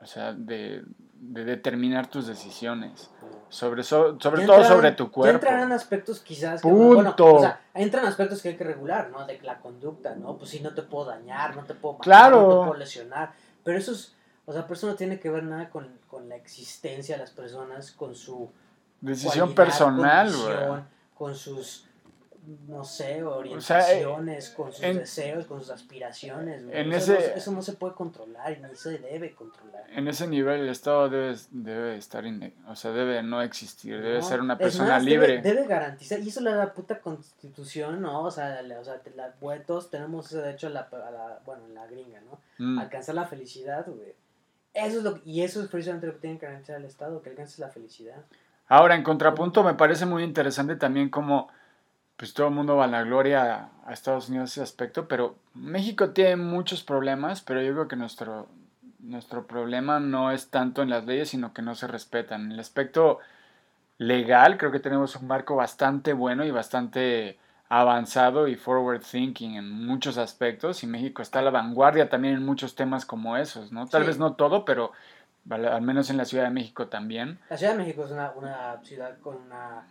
o 0.00 0.06
sea, 0.06 0.34
de, 0.34 0.82
de 1.20 1.44
determinar 1.44 2.08
tus 2.08 2.26
decisiones. 2.26 3.10
Sobre, 3.50 3.82
so- 3.82 4.16
sobre 4.20 4.46
todo 4.46 4.62
sobre 4.64 4.92
tu 4.92 5.10
cuerpo. 5.10 5.34
entrarán 5.36 5.72
aspectos 5.72 6.20
quizás... 6.20 6.62
que- 6.62 6.68
Punto. 6.68 7.24
bueno, 7.24 7.36
o 7.36 7.40
sea, 7.40 7.60
entran 7.74 8.06
aspectos 8.06 8.40
que 8.42 8.50
hay 8.50 8.56
que 8.56 8.64
regular, 8.64 9.10
¿no? 9.10 9.26
De 9.26 9.40
la 9.42 9.58
conducta, 9.58 10.14
¿no? 10.14 10.36
Pues 10.36 10.50
sí, 10.50 10.60
no 10.60 10.72
te 10.72 10.82
puedo 10.82 11.06
dañar, 11.06 11.56
no 11.56 11.64
te 11.64 11.74
puedo 11.74 11.94
matar, 11.94 12.04
Claro. 12.04 12.40
no 12.42 12.48
te 12.48 12.66
puedo 12.68 12.74
lesionar. 12.74 13.32
Pero 13.64 13.76
eso 13.78 13.92
es... 13.92 14.14
O 14.46 14.52
sea, 14.52 14.62
pero 14.62 14.74
eso 14.74 14.86
no 14.86 14.94
tiene 14.94 15.18
que 15.20 15.30
ver 15.30 15.42
nada 15.44 15.68
con, 15.70 15.88
con 16.08 16.28
la 16.28 16.36
existencia 16.36 17.16
de 17.16 17.20
las 17.22 17.30
personas, 17.30 17.90
con 17.92 18.14
su 18.14 18.50
Decisión 19.00 19.54
personal, 19.54 20.32
güey. 20.32 20.82
con 21.16 21.34
sus 21.34 21.86
no 22.68 22.84
sé, 22.84 23.04
sea, 23.16 23.28
orientaciones, 23.28 24.50
con 24.50 24.72
sus 24.72 24.82
en- 24.82 24.98
deseos, 24.98 25.46
con 25.46 25.60
sus 25.60 25.70
aspiraciones. 25.70 26.62
en 26.70 26.92
eso, 26.92 27.14
ese- 27.14 27.28
no, 27.30 27.36
eso 27.36 27.52
no 27.52 27.62
se 27.62 27.72
puede 27.74 27.94
controlar 27.94 28.52
y 28.52 28.60
no 28.60 28.74
se 28.74 28.98
debe 28.98 29.34
controlar. 29.34 29.84
En 29.92 30.08
ese 30.08 30.26
nivel 30.26 30.60
el 30.60 30.68
Estado 30.68 31.08
debe, 31.08 31.34
debe 31.50 31.96
estar, 31.96 32.24
ine- 32.24 32.54
o 32.68 32.76
sea, 32.76 32.92
debe 32.92 33.22
no 33.22 33.42
existir, 33.42 34.00
debe 34.00 34.22
ser 34.22 34.40
una 34.40 34.56
persona 34.58 34.90
más, 34.94 35.04
libre. 35.04 35.40
Debe, 35.40 35.54
debe 35.54 35.66
garantizar, 35.66 36.20
y 36.20 36.28
eso 36.28 36.40
le 36.40 36.50
da 36.50 36.56
la 36.56 36.72
puta 36.74 37.00
constitución, 37.00 38.00
¿no? 38.00 38.24
O 38.24 38.30
sea, 38.30 38.62
la- 38.62 38.80
o 38.80 38.84
sea 38.84 39.00
la, 39.16 39.32
todos 39.66 39.90
tenemos 39.90 40.26
ese 40.26 40.38
derecho 40.42 40.66
a 40.66 40.70
la, 40.70 40.80
a 40.90 41.10
la- 41.10 41.40
bueno, 41.44 41.64
en 41.66 41.74
la 41.74 41.86
gringa, 41.86 42.20
¿no? 42.20 42.38
Mm. 42.58 42.78
Alcanzar 42.78 43.14
la 43.14 43.24
felicidad, 43.26 43.86
güey. 43.86 44.14
Eso 44.72 44.98
es 44.98 45.02
lo 45.04 45.18
y 45.24 45.42
eso 45.42 45.60
es 45.62 45.68
precisamente 45.68 46.06
lo 46.06 46.12
que 46.14 46.20
tiene 46.20 46.38
que 46.38 46.46
garantizar 46.46 46.76
el 46.76 46.84
Estado, 46.84 47.20
que 47.22 47.30
alcances 47.30 47.58
la 47.58 47.68
felicidad. 47.70 48.22
Ahora, 48.68 48.94
en 48.94 49.02
contrapunto, 49.02 49.64
me 49.64 49.74
parece 49.74 50.06
muy 50.06 50.22
interesante 50.22 50.76
también 50.76 51.08
cómo 51.10 51.48
pues 52.20 52.34
todo 52.34 52.48
el 52.48 52.54
mundo 52.54 52.76
va 52.76 52.84
a 52.84 52.88
la 52.88 53.02
gloria 53.02 53.70
a 53.86 53.92
Estados 53.94 54.28
Unidos 54.28 54.54
en 54.58 54.62
ese 54.62 54.62
aspecto, 54.62 55.08
pero 55.08 55.36
México 55.54 56.10
tiene 56.10 56.36
muchos 56.36 56.82
problemas, 56.82 57.40
pero 57.40 57.62
yo 57.62 57.72
creo 57.72 57.88
que 57.88 57.96
nuestro, 57.96 58.46
nuestro 58.98 59.46
problema 59.46 60.00
no 60.00 60.30
es 60.30 60.50
tanto 60.50 60.82
en 60.82 60.90
las 60.90 61.06
leyes, 61.06 61.30
sino 61.30 61.54
que 61.54 61.62
no 61.62 61.74
se 61.74 61.86
respetan. 61.86 62.42
En 62.42 62.52
el 62.52 62.60
aspecto 62.60 63.20
legal, 63.96 64.58
creo 64.58 64.70
que 64.70 64.80
tenemos 64.80 65.16
un 65.16 65.28
marco 65.28 65.56
bastante 65.56 66.12
bueno 66.12 66.44
y 66.44 66.50
bastante 66.50 67.38
avanzado 67.70 68.48
y 68.48 68.54
forward 68.54 69.00
thinking 69.00 69.54
en 69.54 69.70
muchos 69.86 70.18
aspectos, 70.18 70.82
y 70.82 70.86
México 70.86 71.22
está 71.22 71.38
a 71.38 71.42
la 71.42 71.50
vanguardia 71.50 72.10
también 72.10 72.34
en 72.34 72.44
muchos 72.44 72.74
temas 72.74 73.06
como 73.06 73.38
esos, 73.38 73.72
¿no? 73.72 73.86
Tal 73.86 74.02
Sí. 74.02 74.08
vez 74.08 74.18
no 74.18 74.34
todo, 74.34 74.66
pero 74.66 74.92
al 75.48 75.64
al 75.64 75.80
menos 75.80 76.10
en 76.10 76.18
la 76.18 76.26
Ciudad 76.26 76.44
de 76.44 76.50
México 76.50 76.88
también. 76.88 77.38
La 77.48 77.56
Ciudad 77.56 77.72
de 77.72 77.78
México 77.78 78.04
es 78.04 78.10
una, 78.10 78.32
una 78.32 78.78
ciudad 78.82 79.18
con 79.20 79.36
una, 79.36 79.86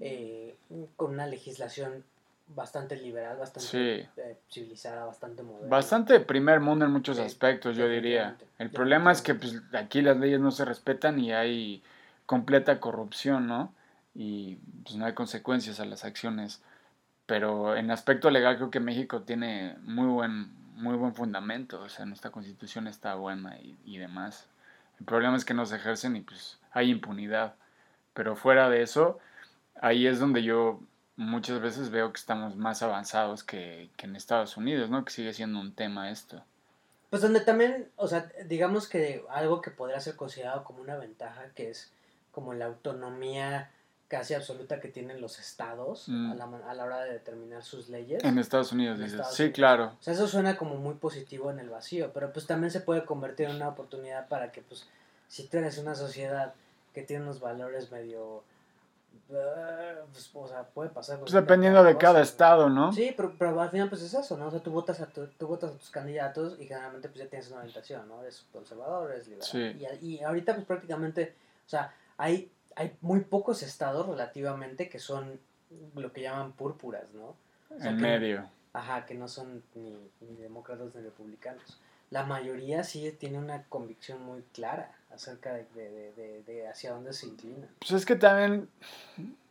eh, 0.00 0.56
con 0.96 1.12
una 1.12 1.26
legislación 1.26 2.04
bastante 2.48 2.96
liberal, 2.96 3.38
bastante 3.38 3.68
Sí. 3.68 4.08
eh, 4.20 4.36
civilizada, 4.50 5.04
bastante 5.06 5.42
moderna. 5.42 5.68
Bastante 5.68 6.20
primer 6.20 6.60
mundo 6.60 6.84
en 6.84 6.90
muchos 6.90 7.18
aspectos, 7.18 7.76
yo 7.76 7.88
diría. 7.88 8.36
El 8.58 8.70
problema 8.70 9.12
es 9.12 9.22
que 9.22 9.34
pues, 9.34 9.62
aquí 9.72 10.02
las 10.02 10.16
leyes 10.18 10.40
no 10.40 10.50
se 10.50 10.64
respetan 10.64 11.18
y 11.18 11.32
hay 11.32 11.82
completa 12.26 12.80
corrupción, 12.80 13.46
¿no? 13.46 13.72
Y 14.14 14.56
pues, 14.84 14.96
no 14.96 15.06
hay 15.06 15.14
consecuencias 15.14 15.80
a 15.80 15.84
las 15.84 16.04
acciones. 16.04 16.62
Pero 17.26 17.74
en 17.76 17.90
aspecto 17.90 18.30
legal 18.30 18.56
creo 18.56 18.70
que 18.70 18.80
México 18.80 19.22
tiene 19.22 19.76
muy 19.82 20.06
buen, 20.06 20.52
muy 20.76 20.96
buen 20.96 21.14
fundamento. 21.14 21.80
O 21.80 21.88
sea, 21.88 22.04
nuestra 22.04 22.30
constitución 22.30 22.86
está 22.86 23.14
buena 23.14 23.56
y, 23.58 23.78
y 23.86 23.96
demás. 23.96 24.46
El 25.00 25.06
problema 25.06 25.36
es 25.36 25.46
que 25.46 25.54
no 25.54 25.64
se 25.64 25.76
ejercen 25.76 26.16
y 26.16 26.20
pues 26.20 26.58
hay 26.72 26.90
impunidad. 26.90 27.54
Pero 28.12 28.36
fuera 28.36 28.68
de 28.68 28.82
eso, 28.82 29.18
ahí 29.80 30.06
es 30.06 30.18
donde 30.20 30.42
yo 30.42 30.80
muchas 31.16 31.60
veces 31.60 31.90
veo 31.90 32.12
que 32.12 32.18
estamos 32.18 32.56
más 32.56 32.82
avanzados 32.82 33.44
que, 33.44 33.90
que 33.96 34.06
en 34.06 34.16
Estados 34.16 34.56
Unidos, 34.56 34.90
¿no? 34.90 35.04
Que 35.04 35.12
sigue 35.12 35.32
siendo 35.32 35.60
un 35.60 35.72
tema 35.72 36.10
esto. 36.10 36.42
Pues 37.10 37.22
donde 37.22 37.40
también, 37.40 37.88
o 37.96 38.08
sea, 38.08 38.30
digamos 38.46 38.88
que 38.88 39.24
algo 39.30 39.60
que 39.60 39.70
podría 39.70 40.00
ser 40.00 40.16
considerado 40.16 40.64
como 40.64 40.80
una 40.80 40.96
ventaja, 40.96 41.44
que 41.54 41.70
es 41.70 41.92
como 42.32 42.54
la 42.54 42.66
autonomía 42.66 43.70
casi 44.08 44.34
absoluta 44.34 44.80
que 44.80 44.88
tienen 44.88 45.20
los 45.20 45.38
estados 45.38 46.08
Mm. 46.08 46.32
a, 46.32 46.34
la, 46.34 46.46
ma- 46.46 46.68
a 46.68 46.74
la 46.74 46.84
hora 46.84 47.00
de 47.02 47.12
determinar 47.12 47.62
sus 47.62 47.88
leyes. 47.88 48.22
En 48.24 48.38
Estados 48.38 48.72
Unidos, 48.72 48.98
En 48.98 49.04
dices. 49.04 49.14
Estados 49.20 49.36
sí, 49.36 49.42
Unidos. 49.44 49.54
claro. 49.56 49.84
O 49.98 50.02
sea, 50.02 50.14
eso 50.14 50.26
suena 50.28 50.56
como 50.56 50.74
muy 50.76 50.94
positivo 50.94 51.50
en 51.50 51.58
el 51.60 51.70
vacío, 51.70 52.12
pero 52.12 52.32
pues 52.32 52.46
también 52.46 52.70
se 52.72 52.80
puede 52.80 53.04
convertir 53.04 53.48
en 53.48 53.56
una 53.56 53.68
oportunidad 53.68 54.28
para 54.28 54.50
que, 54.52 54.62
pues, 54.62 54.86
si 55.28 55.46
tú 55.46 55.58
eres 55.58 55.78
una 55.78 55.94
sociedad 55.94 56.54
que 56.92 57.02
tiene 57.02 57.22
unos 57.24 57.40
valores 57.40 57.90
medio, 57.92 58.42
pues, 59.28 60.30
o 60.34 60.48
sea, 60.48 60.62
puede 60.64 60.90
pasar. 60.90 61.18
Pues 61.20 61.32
dependiendo 61.32 61.82
de 61.82 61.96
cada 61.96 62.20
estado, 62.22 62.68
¿no? 62.68 62.92
Sí, 62.92 63.12
pero, 63.16 63.34
pero 63.38 63.60
al 63.60 63.70
final 63.70 63.88
pues 63.88 64.02
es 64.02 64.14
eso, 64.14 64.36
¿no? 64.36 64.46
O 64.48 64.50
sea, 64.50 64.60
tú 64.60 64.70
votas 64.70 65.00
a, 65.00 65.06
tu- 65.06 65.26
tú 65.26 65.46
votas 65.46 65.72
a 65.72 65.78
tus 65.78 65.90
candidatos 65.90 66.58
y 66.60 66.66
generalmente 66.66 67.08
pues 67.08 67.20
ya 67.24 67.28
tienes 67.30 67.48
una 67.50 67.60
orientación, 67.60 68.08
¿no? 68.08 68.20
Eres 68.22 68.44
conservador, 68.52 69.10
eres 69.12 69.26
liberal. 69.28 69.48
Sí. 69.48 69.76
Y, 70.02 70.14
y 70.16 70.22
ahorita 70.22 70.54
pues 70.54 70.66
prácticamente, 70.66 71.34
o 71.66 71.68
sea, 71.68 71.94
hay, 72.16 72.50
hay 72.76 72.96
muy 73.00 73.20
pocos 73.20 73.62
estados 73.62 74.06
relativamente 74.06 74.88
que 74.88 74.98
son 74.98 75.38
lo 75.96 76.12
que 76.12 76.22
llaman 76.22 76.52
púrpuras, 76.52 77.12
¿no? 77.14 77.34
O 77.74 77.80
sea, 77.80 77.90
en 77.90 77.96
que- 77.96 78.02
medio. 78.02 78.48
Ajá, 78.72 79.06
que 79.06 79.14
no 79.14 79.28
son 79.28 79.62
ni, 79.74 79.96
ni 80.20 80.36
demócratas 80.42 80.94
ni 80.96 81.00
republicanos. 81.02 81.78
La 82.14 82.22
mayoría 82.24 82.84
sí 82.84 83.10
tiene 83.18 83.38
una 83.38 83.64
convicción 83.64 84.24
muy 84.24 84.42
clara 84.52 84.92
acerca 85.12 85.52
de, 85.52 85.66
de, 85.74 86.12
de- 86.12 86.42
de- 86.46 86.68
hacia 86.68 86.92
dónde 86.92 87.12
se 87.12 87.26
inclinan. 87.26 87.68
Pues 87.80 87.90
es 87.90 88.06
que 88.06 88.14
también 88.14 88.68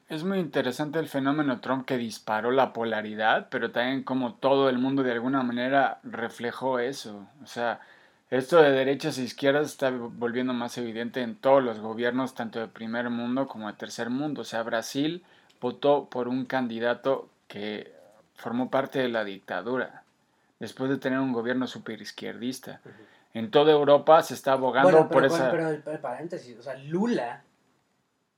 es 0.07 0.23
muy 0.23 0.40
interesante 0.40 0.98
el 0.99 1.10
fenómeno 1.10 1.60
Trump 1.60 1.85
que 1.85 1.98
disparó 1.98 2.52
la 2.52 2.72
polaridad, 2.72 3.48
pero 3.49 3.72
también 3.72 4.03
como 4.03 4.35
todo 4.35 4.69
el 4.69 4.77
mundo 4.77 5.03
de 5.03 5.11
alguna 5.11 5.44
manera 5.44 5.99
reflejó 6.03 6.80
eso. 6.80 7.27
O 7.44 7.48
sea, 7.48 7.81
esto 8.30 8.61
de 8.61 8.72
derechas 8.72 9.18
e 9.18 9.23
izquierdas 9.23 9.68
está 9.68 9.90
volviendo 9.91 10.53
más 10.53 10.77
evidente 10.77 11.22
en 11.22 11.35
todos 11.35 11.61
los 11.61 11.80
gobiernos, 11.80 12.34
tanto 12.34 12.61
de 12.61 12.68
primer 12.69 13.10
mundo 13.10 13.49
como 13.49 13.68
de 13.68 13.73
tercer 13.73 14.10
mundo. 14.10 14.44
O 14.44 14.45
sea, 14.45 14.64
Brasil 14.64 15.22
votó 15.60 16.06
por 16.10 16.30
un 16.30 16.45
candidato 16.45 17.27
que 17.49 17.91
formó 18.35 18.69
parte 18.69 18.99
de 18.99 19.10
la 19.10 19.26
dictadura, 19.26 20.02
después 20.64 20.90
de 20.90 20.98
tener 20.98 21.19
un 21.19 21.34
gobierno 21.34 21.68
super 21.68 22.02
izquierdista. 22.02 22.80
En 23.34 23.52
toda 23.52 23.73
Europa 23.73 24.23
se 24.23 24.34
está 24.34 24.53
abogando 24.53 24.91
Bueno, 24.91 25.10
por 25.10 25.23
pero, 25.23 25.35
esa... 25.35 25.52
pero 25.52 25.68
el, 25.68 25.84
el 25.85 25.99
paréntesis, 25.99 26.57
o 26.57 26.64
sea, 26.64 26.76
Lula, 26.76 27.44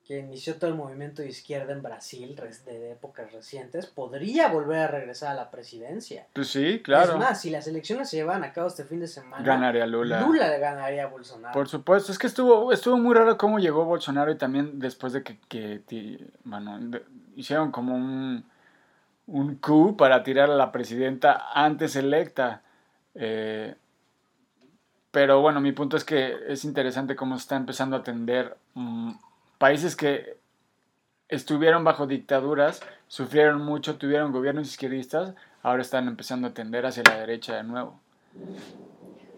que 0.08 0.18
inició 0.18 0.56
todo 0.56 0.72
el 0.72 0.76
movimiento 0.76 1.22
de 1.22 1.28
izquierda 1.28 1.72
en 1.72 1.84
Brasil 1.84 2.36
de, 2.66 2.94
épocas 2.94 3.32
recientes, 3.32 3.86
podría 3.86 4.48
volver 4.48 4.80
a 4.80 4.88
regresar 4.88 5.34
a 5.34 5.34
la 5.36 5.52
presidencia. 5.52 6.26
Pues 6.34 6.48
sí, 6.48 6.82
claro. 6.84 7.14
Es 7.14 7.20
más, 7.20 7.40
si 7.40 7.52
las 7.52 7.68
elecciones 7.68 8.10
se 8.10 8.18
llevan 8.18 8.44
a 8.44 8.54
cabo 8.54 8.70
este 8.70 8.86
fin 8.86 9.00
de 9.02 9.08
semana, 9.08 9.46
Ganaría 9.46 9.86
Lula. 9.86 10.22
Lula 10.22 10.50
le 10.50 10.58
ganaría 10.58 11.04
a 11.04 11.08
Bolsonaro. 11.08 11.54
Por 11.54 11.68
supuesto, 11.68 12.12
es 12.12 12.18
que 12.18 12.26
estuvo, 12.26 12.74
estuvo 12.74 12.98
muy 12.98 13.14
raro 13.14 13.38
cómo 13.38 13.60
llegó 13.60 13.86
Bolsonaro 13.86 14.32
y 14.32 14.38
también 14.40 14.80
después 14.80 15.14
de 15.14 15.22
que, 15.24 16.32
bueno, 16.44 16.80
de- 16.80 17.06
hicieron 17.36 17.72
como 17.72 17.94
un, 17.94 18.46
un 19.28 19.56
coup 19.56 19.96
para 19.98 20.24
tirar 20.24 20.50
a 20.50 20.56
la 20.56 20.72
presidenta 20.72 21.52
antes 21.54 21.96
electa. 21.96 22.62
Eh, 23.16 23.76
pero 25.12 25.42
bueno, 25.42 25.62
mi 25.62 25.72
punto 25.72 25.98
es 25.98 26.04
que 26.04 26.36
es 26.48 26.66
interesante 26.66 27.16
cómo 27.16 27.36
se 27.38 27.44
está 27.44 27.56
empezando 27.56 27.96
a 27.96 28.00
atender 28.00 28.58
mm, 28.74 29.14
países 29.58 29.96
que 29.96 30.38
estuvieron 31.30 31.84
bajo 31.84 32.06
dictaduras, 32.06 32.82
sufrieron 33.08 33.62
mucho, 33.62 33.98
tuvieron 33.98 34.32
gobiernos 34.32 34.68
izquierdistas, 34.68 35.34
ahora 35.64 35.82
están 35.82 36.08
empezando 36.08 36.50
a 36.50 36.54
tender 36.54 36.86
hacia 36.86 37.04
la 37.04 37.18
derecha 37.18 37.56
de 37.56 37.64
nuevo. 37.64 38.00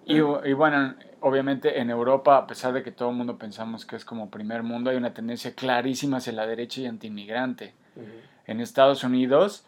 Y, 0.06 0.16
y 0.16 0.54
bueno, 0.54 0.96
obviamente 1.20 1.80
en 1.80 1.90
Europa, 1.90 2.38
a 2.38 2.48
pesar 2.48 2.74
de 2.74 2.82
que 2.82 2.92
todo 2.92 3.10
el 3.10 3.16
mundo 3.16 3.38
pensamos 3.38 3.86
que 3.86 3.96
es 3.96 4.04
como 4.04 4.30
primer 4.30 4.64
mundo, 4.64 4.90
hay 4.90 4.98
una 4.98 5.14
tendencia 5.14 5.54
clarísima 5.54 6.18
hacia 6.18 6.34
la 6.34 6.48
derecha 6.48 6.82
y 6.82 6.86
antimigrante. 6.88 7.74
Ujú. 7.96 8.06
En 8.48 8.62
Estados 8.62 9.04
Unidos, 9.04 9.67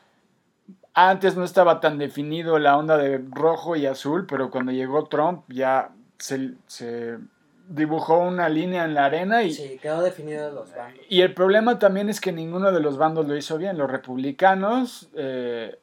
antes 1.07 1.37
no 1.37 1.43
estaba 1.43 1.79
tan 1.79 1.97
definido 1.97 2.59
la 2.59 2.75
onda 2.75 2.97
de 2.97 3.23
rojo 3.31 3.75
y 3.75 3.85
azul, 3.85 4.25
pero 4.27 4.49
cuando 4.49 4.71
llegó 4.71 5.05
Trump 5.05 5.43
ya 5.47 5.91
se, 6.17 6.55
se 6.67 7.17
dibujó 7.69 8.17
una 8.17 8.49
línea 8.49 8.83
en 8.83 8.95
la 8.95 9.05
arena 9.05 9.43
y, 9.43 9.53
Sí, 9.53 9.79
quedó 9.81 10.01
definido 10.01 10.51
los 10.51 10.73
bandos. 10.75 10.99
y 11.07 11.21
el 11.21 11.33
problema 11.33 11.79
también 11.79 12.09
es 12.09 12.19
que 12.19 12.31
ninguno 12.31 12.71
de 12.71 12.79
los 12.81 12.97
bandos 12.97 13.27
lo 13.27 13.37
hizo 13.37 13.57
bien. 13.57 13.77
Los 13.77 13.89
republicanos 13.89 15.09
eh, 15.15 15.79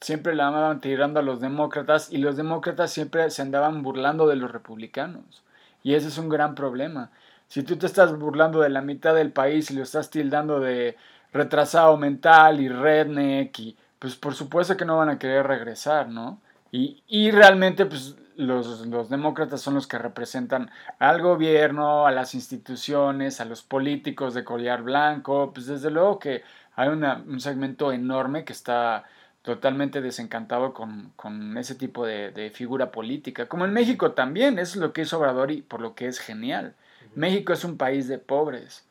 siempre 0.00 0.34
la 0.34 0.48
andaban 0.48 0.80
tirando 0.80 1.20
a 1.20 1.22
los 1.22 1.40
demócratas 1.40 2.12
y 2.12 2.18
los 2.18 2.36
demócratas 2.36 2.92
siempre 2.92 3.28
se 3.30 3.42
andaban 3.42 3.82
burlando 3.82 4.26
de 4.28 4.36
los 4.36 4.50
republicanos. 4.50 5.42
Y 5.82 5.94
ese 5.94 6.08
es 6.08 6.18
un 6.18 6.28
gran 6.28 6.54
problema. 6.54 7.10
Si 7.48 7.62
tú 7.62 7.76
te 7.76 7.86
estás 7.86 8.16
burlando 8.18 8.60
de 8.60 8.70
la 8.70 8.80
mitad 8.80 9.14
del 9.14 9.32
país 9.32 9.70
y 9.70 9.74
lo 9.74 9.82
estás 9.82 10.10
tildando 10.10 10.60
de 10.60 10.96
retrasado 11.32 11.96
mental 11.96 12.60
y 12.60 12.68
redneck, 12.68 13.58
y, 13.58 13.76
pues 14.06 14.14
por 14.14 14.34
supuesto 14.36 14.76
que 14.76 14.84
no 14.84 14.96
van 14.96 15.08
a 15.08 15.18
querer 15.18 15.44
regresar, 15.48 16.08
¿no? 16.08 16.38
Y, 16.70 17.02
y 17.08 17.32
realmente 17.32 17.86
pues 17.86 18.14
los, 18.36 18.86
los 18.86 19.10
demócratas 19.10 19.60
son 19.60 19.74
los 19.74 19.88
que 19.88 19.98
representan 19.98 20.70
al 21.00 21.20
gobierno, 21.22 22.06
a 22.06 22.12
las 22.12 22.32
instituciones, 22.32 23.40
a 23.40 23.44
los 23.46 23.64
políticos 23.64 24.32
de 24.32 24.44
collar 24.44 24.84
blanco, 24.84 25.50
pues 25.52 25.66
desde 25.66 25.90
luego 25.90 26.20
que 26.20 26.44
hay 26.76 26.88
una- 26.88 27.20
un 27.26 27.40
segmento 27.40 27.90
enorme 27.90 28.44
que 28.44 28.52
está 28.52 29.02
totalmente 29.42 30.00
desencantado 30.00 30.72
con, 30.72 31.10
con 31.16 31.58
ese 31.58 31.74
tipo 31.74 32.06
de, 32.06 32.30
de 32.30 32.50
figura 32.50 32.92
política, 32.92 33.46
como 33.48 33.64
en 33.64 33.72
México 33.72 34.12
también, 34.12 34.60
eso 34.60 34.74
es 34.78 34.82
lo 34.82 34.92
que 34.92 35.02
hizo 35.02 35.18
Obrador 35.18 35.50
y 35.50 35.62
por 35.62 35.80
lo 35.80 35.96
que 35.96 36.06
es 36.06 36.20
genial. 36.20 36.74
México 37.16 37.52
es 37.52 37.64
un 37.64 37.76
país 37.76 38.06
de 38.06 38.18
pobres 38.18 38.86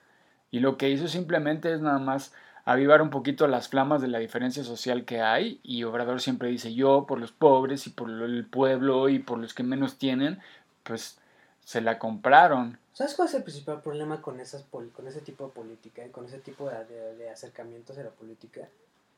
y 0.52 0.60
lo 0.60 0.76
que 0.78 0.90
hizo 0.90 1.08
simplemente 1.08 1.72
es 1.74 1.80
nada 1.80 2.00
más 2.00 2.34
avivar 2.66 3.02
un 3.02 3.10
poquito 3.12 3.48
las 3.48 3.70
flamas 3.70 4.02
de 4.02 4.08
la 4.08 4.20
diferencia 4.20 4.64
social 4.64 5.06
que 5.06 5.22
hay 5.22 5.60
y 5.64 5.84
Obrador 5.84 6.20
siempre 6.22 6.50
dice 6.50 6.74
yo 6.74 7.06
por 7.08 7.20
los 7.20 7.32
pobres 7.32 7.86
y 7.88 7.92
por 7.92 8.10
el 8.10 8.46
pueblo 8.46 9.08
y 9.10 9.20
por 9.20 9.38
los 9.38 9.54
que 9.54 9.64
menos 9.64 9.98
tienen, 9.98 10.40
pues 10.84 11.18
se 11.64 11.82
la 11.82 11.98
compraron. 12.00 12.78
¿Sabes 12.94 13.14
cuál 13.16 13.28
es 13.28 13.34
el 13.36 13.44
principal 13.44 13.82
problema 13.82 14.22
con, 14.22 14.40
esas 14.40 14.64
con 14.72 15.08
ese 15.08 15.22
tipo 15.22 15.46
de 15.46 15.52
política 15.52 16.06
y 16.06 16.10
con 16.10 16.26
ese 16.26 16.40
tipo 16.40 16.70
de, 16.70 16.86
de- 16.86 17.16
de 17.16 17.30
acercamientos 17.30 17.98
a 17.98 18.04
la 18.04 18.10
política? 18.10 18.68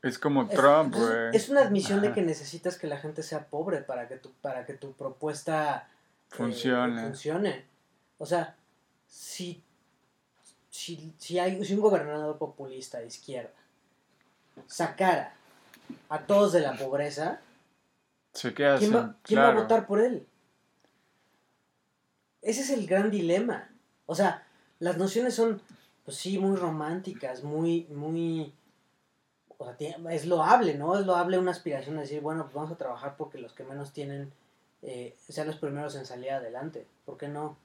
Es 0.02 0.20
como 0.20 0.48
Trump, 0.48 0.94
güey. 0.96 1.36
es 1.36 1.50
una 1.50 1.62
admisión 1.62 2.02
de 2.02 2.14
que 2.14 2.22
necesitas 2.22 2.78
que 2.78 2.88
la 2.88 2.98
gente 2.98 3.24
sea 3.24 3.46
pobre 3.48 3.80
para 3.82 4.08
que 4.08 4.16
tu, 4.18 4.32
para 4.42 4.66
que 4.66 4.74
tu 4.74 4.94
propuesta 4.94 5.88
eh, 5.88 6.36
Funcione. 6.36 7.02
funcione. 7.02 7.66
O 8.18 8.26
sea, 8.26 8.56
si, 9.08 9.62
si, 10.78 11.12
si, 11.18 11.40
hay, 11.40 11.64
si 11.66 11.74
un 11.74 11.82
gobernador 11.82 12.38
populista 12.38 13.00
de 13.00 13.08
izquierda 13.08 13.50
sacara 14.68 15.34
a 16.10 16.20
todos 16.26 16.54
de 16.54 16.62
la 16.62 16.78
pobreza, 16.78 17.42
Se 18.34 18.54
queda 18.54 18.78
¿quién, 18.78 18.92
sin- 18.92 19.00
va, 19.00 19.16
quién 19.24 19.40
va 19.40 19.50
a 19.50 19.54
votar 19.56 19.88
por 19.88 20.00
él? 20.02 20.28
Ese 22.42 22.62
es 22.62 22.70
el 22.70 22.86
gran 22.86 23.10
dilema. 23.10 23.70
O 24.06 24.14
sea, 24.16 24.46
las 24.80 24.98
nociones 24.98 25.34
son, 25.34 25.62
pues 26.06 26.18
sí, 26.18 26.38
muy 26.38 26.56
románticas, 26.56 27.44
muy, 27.44 27.86
muy... 27.90 28.54
O 29.58 29.66
sea, 29.66 29.76
es 30.12 30.26
loable, 30.28 30.76
¿no? 30.76 31.00
Es 31.00 31.06
loable 31.08 31.40
una 31.40 31.52
aspiración 31.52 31.96
de 31.96 32.04
decir, 32.04 32.22
bueno, 32.22 32.44
pues 32.44 32.54
vamos 32.54 32.72
a 32.72 32.78
trabajar 32.78 33.16
porque 33.18 33.40
los 33.40 33.54
que 33.54 33.64
menos 33.64 33.92
tienen 33.92 34.32
eh, 34.84 35.16
sean 35.28 35.48
los 35.48 35.56
primeros 35.58 35.96
en 35.96 36.06
salir 36.06 36.30
adelante. 36.32 36.86
¿Por 37.06 37.18
qué 37.18 37.28
no? 37.28 37.58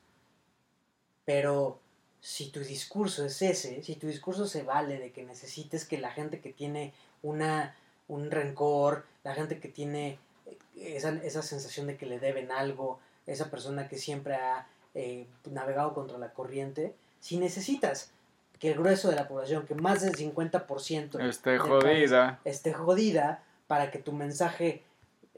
Pero 1.27 1.79
si 2.23 2.51
tu 2.51 2.61
discurso 2.61 3.27
es 3.27 3.43
ese, 3.43 3.83
si 3.83 3.97
tu 3.97 4.07
discurso 4.07 4.47
se 4.47 4.63
vale 4.63 4.99
de 5.01 5.11
que 5.11 5.25
necesites 5.25 5.85
que 5.85 5.99
la 5.99 6.13
gente 6.13 6.41
que 6.41 6.53
tiene 6.53 6.95
una, 7.21 7.75
un 8.07 8.31
rencor, 8.31 9.05
la 9.25 9.35
gente 9.35 9.59
que 9.59 9.69
tiene 9.69 10.19
eh, 10.47 10.95
esa, 10.97 11.11
esa 11.25 11.43
sensación 11.43 11.89
de 11.89 11.97
que 11.97 12.07
le 12.07 12.21
deben 12.21 12.53
algo, 12.53 13.01
esa 13.27 13.51
persona 13.51 13.89
que 13.89 13.99
siempre 13.99 14.37
ha 14.37 14.69
eh, 14.95 15.27
navegado 15.51 15.95
contra 15.95 16.17
la 16.17 16.33
corriente, 16.33 16.95
si 17.19 17.39
necesitas 17.39 18.13
que 18.61 18.71
el 18.71 18.79
grueso 18.79 19.11
de 19.11 19.17
la 19.17 19.27
población, 19.27 19.67
que 19.67 19.75
más 19.75 20.03
del 20.03 20.15
50% 20.15 21.29
Esté 21.29 21.59
jodida. 21.59 22.39
esté 22.45 22.73
jodida 22.73 23.43
para 23.67 23.91
que 23.91 23.99
tu 23.99 24.13
mensaje 24.13 24.85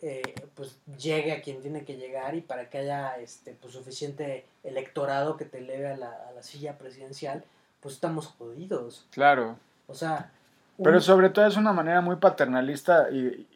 eh, 0.07 0.23
pues 0.55 0.77
llegue 0.99 1.33
a 1.33 1.41
quien 1.41 1.63
tiene 1.63 1.83
que 1.85 1.97
llegar 1.97 2.35
y 2.35 2.43
para 2.43 2.69
que 2.69 2.77
haya 2.79 3.17
este 3.19 3.53
pues 3.55 3.73
suficiente 3.73 4.45
electorado 4.63 5.37
que 5.39 5.47
te 5.47 5.59
eleve 5.59 5.89
a 5.93 5.97
la, 5.97 6.11
a 6.29 6.33
la 6.33 6.43
silla 6.43 6.77
presidencial, 6.77 7.43
pues 7.81 7.95
estamos 7.95 8.27
jodidos. 8.27 9.07
Claro. 9.11 9.57
O 9.87 9.95
sea, 9.95 10.31
un- 10.77 10.85
Pero 10.85 11.01
sobre 11.01 11.31
todo 11.31 11.47
es 11.47 11.57
una 11.57 11.73
manera 11.73 12.01
muy 12.03 12.17
paternalista 12.17 13.09
y, 13.11 13.47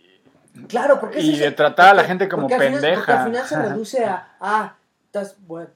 Claro, 0.68 0.98
porque 0.98 1.20
y 1.20 1.34
es 1.34 1.38
de 1.40 1.50
tratar 1.52 1.90
a 1.90 1.94
la 1.94 2.04
gente 2.04 2.28
como 2.28 2.42
porque 2.48 2.54
al 2.54 2.60
final- 2.62 2.80
pendeja. 2.80 2.96
porque 3.00 3.12
al 3.12 3.26
final 3.26 3.46
se 3.46 3.62
reduce 3.62 4.04
a, 4.06 4.36
ah, 4.40 4.74
estás, 5.06 5.36
bueno, 5.46 5.68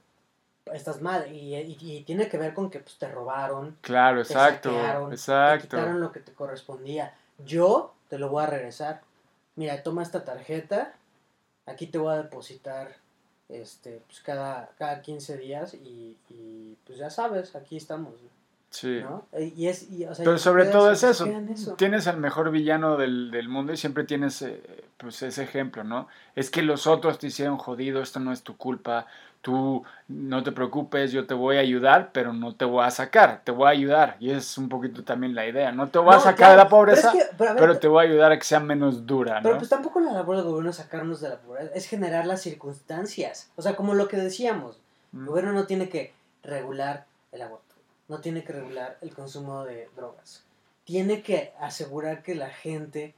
estás 0.73 1.01
mal. 1.03 1.31
Y, 1.33 1.55
y- 1.55 1.77
y 1.81 2.03
tiene 2.05 2.29
que 2.29 2.39
ver 2.39 2.55
con 2.55 2.71
que 2.71 2.79
pues, 2.81 2.97
te 2.99 3.09
robaron, 3.11 3.77
Claro, 3.83 4.23
te 4.23 4.33
exacto. 4.33 4.71
te 4.71 5.15
Exacto. 5.15 5.63
quitaron 5.77 6.01
lo 6.01 6.11
que 6.11 6.21
te 6.21 6.33
correspondía. 6.33 7.15
Yo 7.45 7.93
te 8.09 8.19
lo 8.19 8.31
voy 8.31 8.43
a 8.45 8.47
regresar. 8.47 9.03
Mira, 9.57 9.83
toma 9.83 10.03
esta 10.03 10.25
tarjeta, 10.25 10.95
aquí 11.67 11.87
te 11.87 11.99
voy 11.99 12.15
a 12.15 12.23
depositar 12.23 12.97
este, 13.49 14.01
pues 14.07 14.21
cada, 14.21 14.71
cada 14.79 15.03
15 15.03 15.37
días 15.37 15.75
y, 15.75 16.17
y, 16.31 16.77
pues 16.87 16.99
ya 16.99 17.11
sabes, 17.11 17.55
aquí 17.55 17.77
estamos. 17.77 18.15
Sí. 18.71 19.01
¿no? 19.03 19.27
Eh, 19.33 19.53
Y 19.55 19.67
es, 19.67 19.91
y, 19.91 20.07
o 20.07 20.15
sea, 20.15 20.25
Pero 20.25 20.39
sobre 20.39 20.65
todo 20.65 20.91
es 20.91 21.03
eso. 21.03 21.27
Tienes 21.77 22.07
al 22.07 22.17
mejor 22.17 22.51
villano 22.51 22.97
del, 22.97 23.31
del 23.31 23.49
mundo 23.51 23.75
y 23.75 23.77
siempre 23.77 24.05
tienes 24.05 24.41
eh, 24.41 24.63
pues 24.97 25.23
ese 25.23 25.43
ejemplo, 25.43 25.85
¿no? 25.85 26.09
Es 26.35 26.51
que 26.51 26.63
los 26.63 26.87
otros 26.87 27.19
te 27.19 27.27
hicieron 27.27 27.59
jodido, 27.59 28.01
esto 28.01 28.19
no 28.21 28.33
es 28.33 28.43
tu 28.43 28.57
culpa, 28.57 29.07
tú 29.43 29.83
no 30.09 30.43
te 30.45 30.53
preocupes, 30.53 31.11
yo 31.13 31.27
te 31.27 31.35
voy 31.35 31.57
a 31.57 31.61
ayudar, 31.61 32.11
pero 32.13 32.33
no 32.33 32.55
te 32.55 32.65
voy 32.65 32.85
a 32.85 32.91
sacar, 32.91 33.43
te 33.45 33.51
voy 33.51 33.67
a 33.67 33.71
ayudar. 33.71 34.17
Y 34.21 34.31
es 34.31 34.57
un 34.57 34.69
poquito 34.69 35.03
también 35.05 35.35
la 35.35 35.47
idea, 35.47 35.73
no 35.73 35.89
te 35.91 35.99
voy 35.99 36.15
a 36.15 36.21
sacar 36.21 36.53
de 36.53 36.57
la 36.57 36.69
pobreza, 36.69 37.11
pero 37.13 37.23
es 37.25 37.29
que- 37.31 37.37
pero 37.37 37.51
a 37.51 37.53
ver, 37.55 37.61
pero 37.63 37.79
te 37.79 37.89
voy 37.89 38.05
a 38.07 38.09
ayudar 38.09 38.33
a 38.33 38.39
que 38.39 38.45
sea 38.45 38.61
menos 38.61 39.05
dura, 39.05 39.41
Pero 39.43 39.55
¿no? 39.55 39.59
pues 39.59 39.69
tampoco 39.69 40.01
la 40.01 40.13
labor 40.13 40.37
del 40.37 40.45
gobierno 40.47 40.71
es 40.71 40.77
sacarnos 40.77 41.21
de 41.21 41.29
la 41.29 41.37
pobreza, 41.39 41.71
es 41.75 41.87
generar 41.87 42.25
las 42.25 42.41
circunstancias. 42.41 43.51
O 43.57 43.63
sea, 43.63 43.75
como 43.75 43.95
lo 43.95 44.07
que 44.09 44.17
decíamos, 44.17 44.79
el 45.13 45.19
Mm. 45.21 45.27
gobierno 45.27 45.53
no 45.53 45.67
tiene 45.67 45.89
que 45.89 46.15
regular 46.45 47.07
el 47.33 47.43
aborto, 47.43 47.75
no 48.09 48.21
tiene 48.21 48.45
que 48.45 48.53
regular 48.53 48.97
el 49.01 49.13
consumo 49.15 49.65
de 49.65 49.89
drogas, 49.97 50.45
tiene 50.85 51.23
que 51.23 51.53
asegurar 51.61 52.23
que 52.23 52.35
la 52.37 52.49
gente 52.51 53.15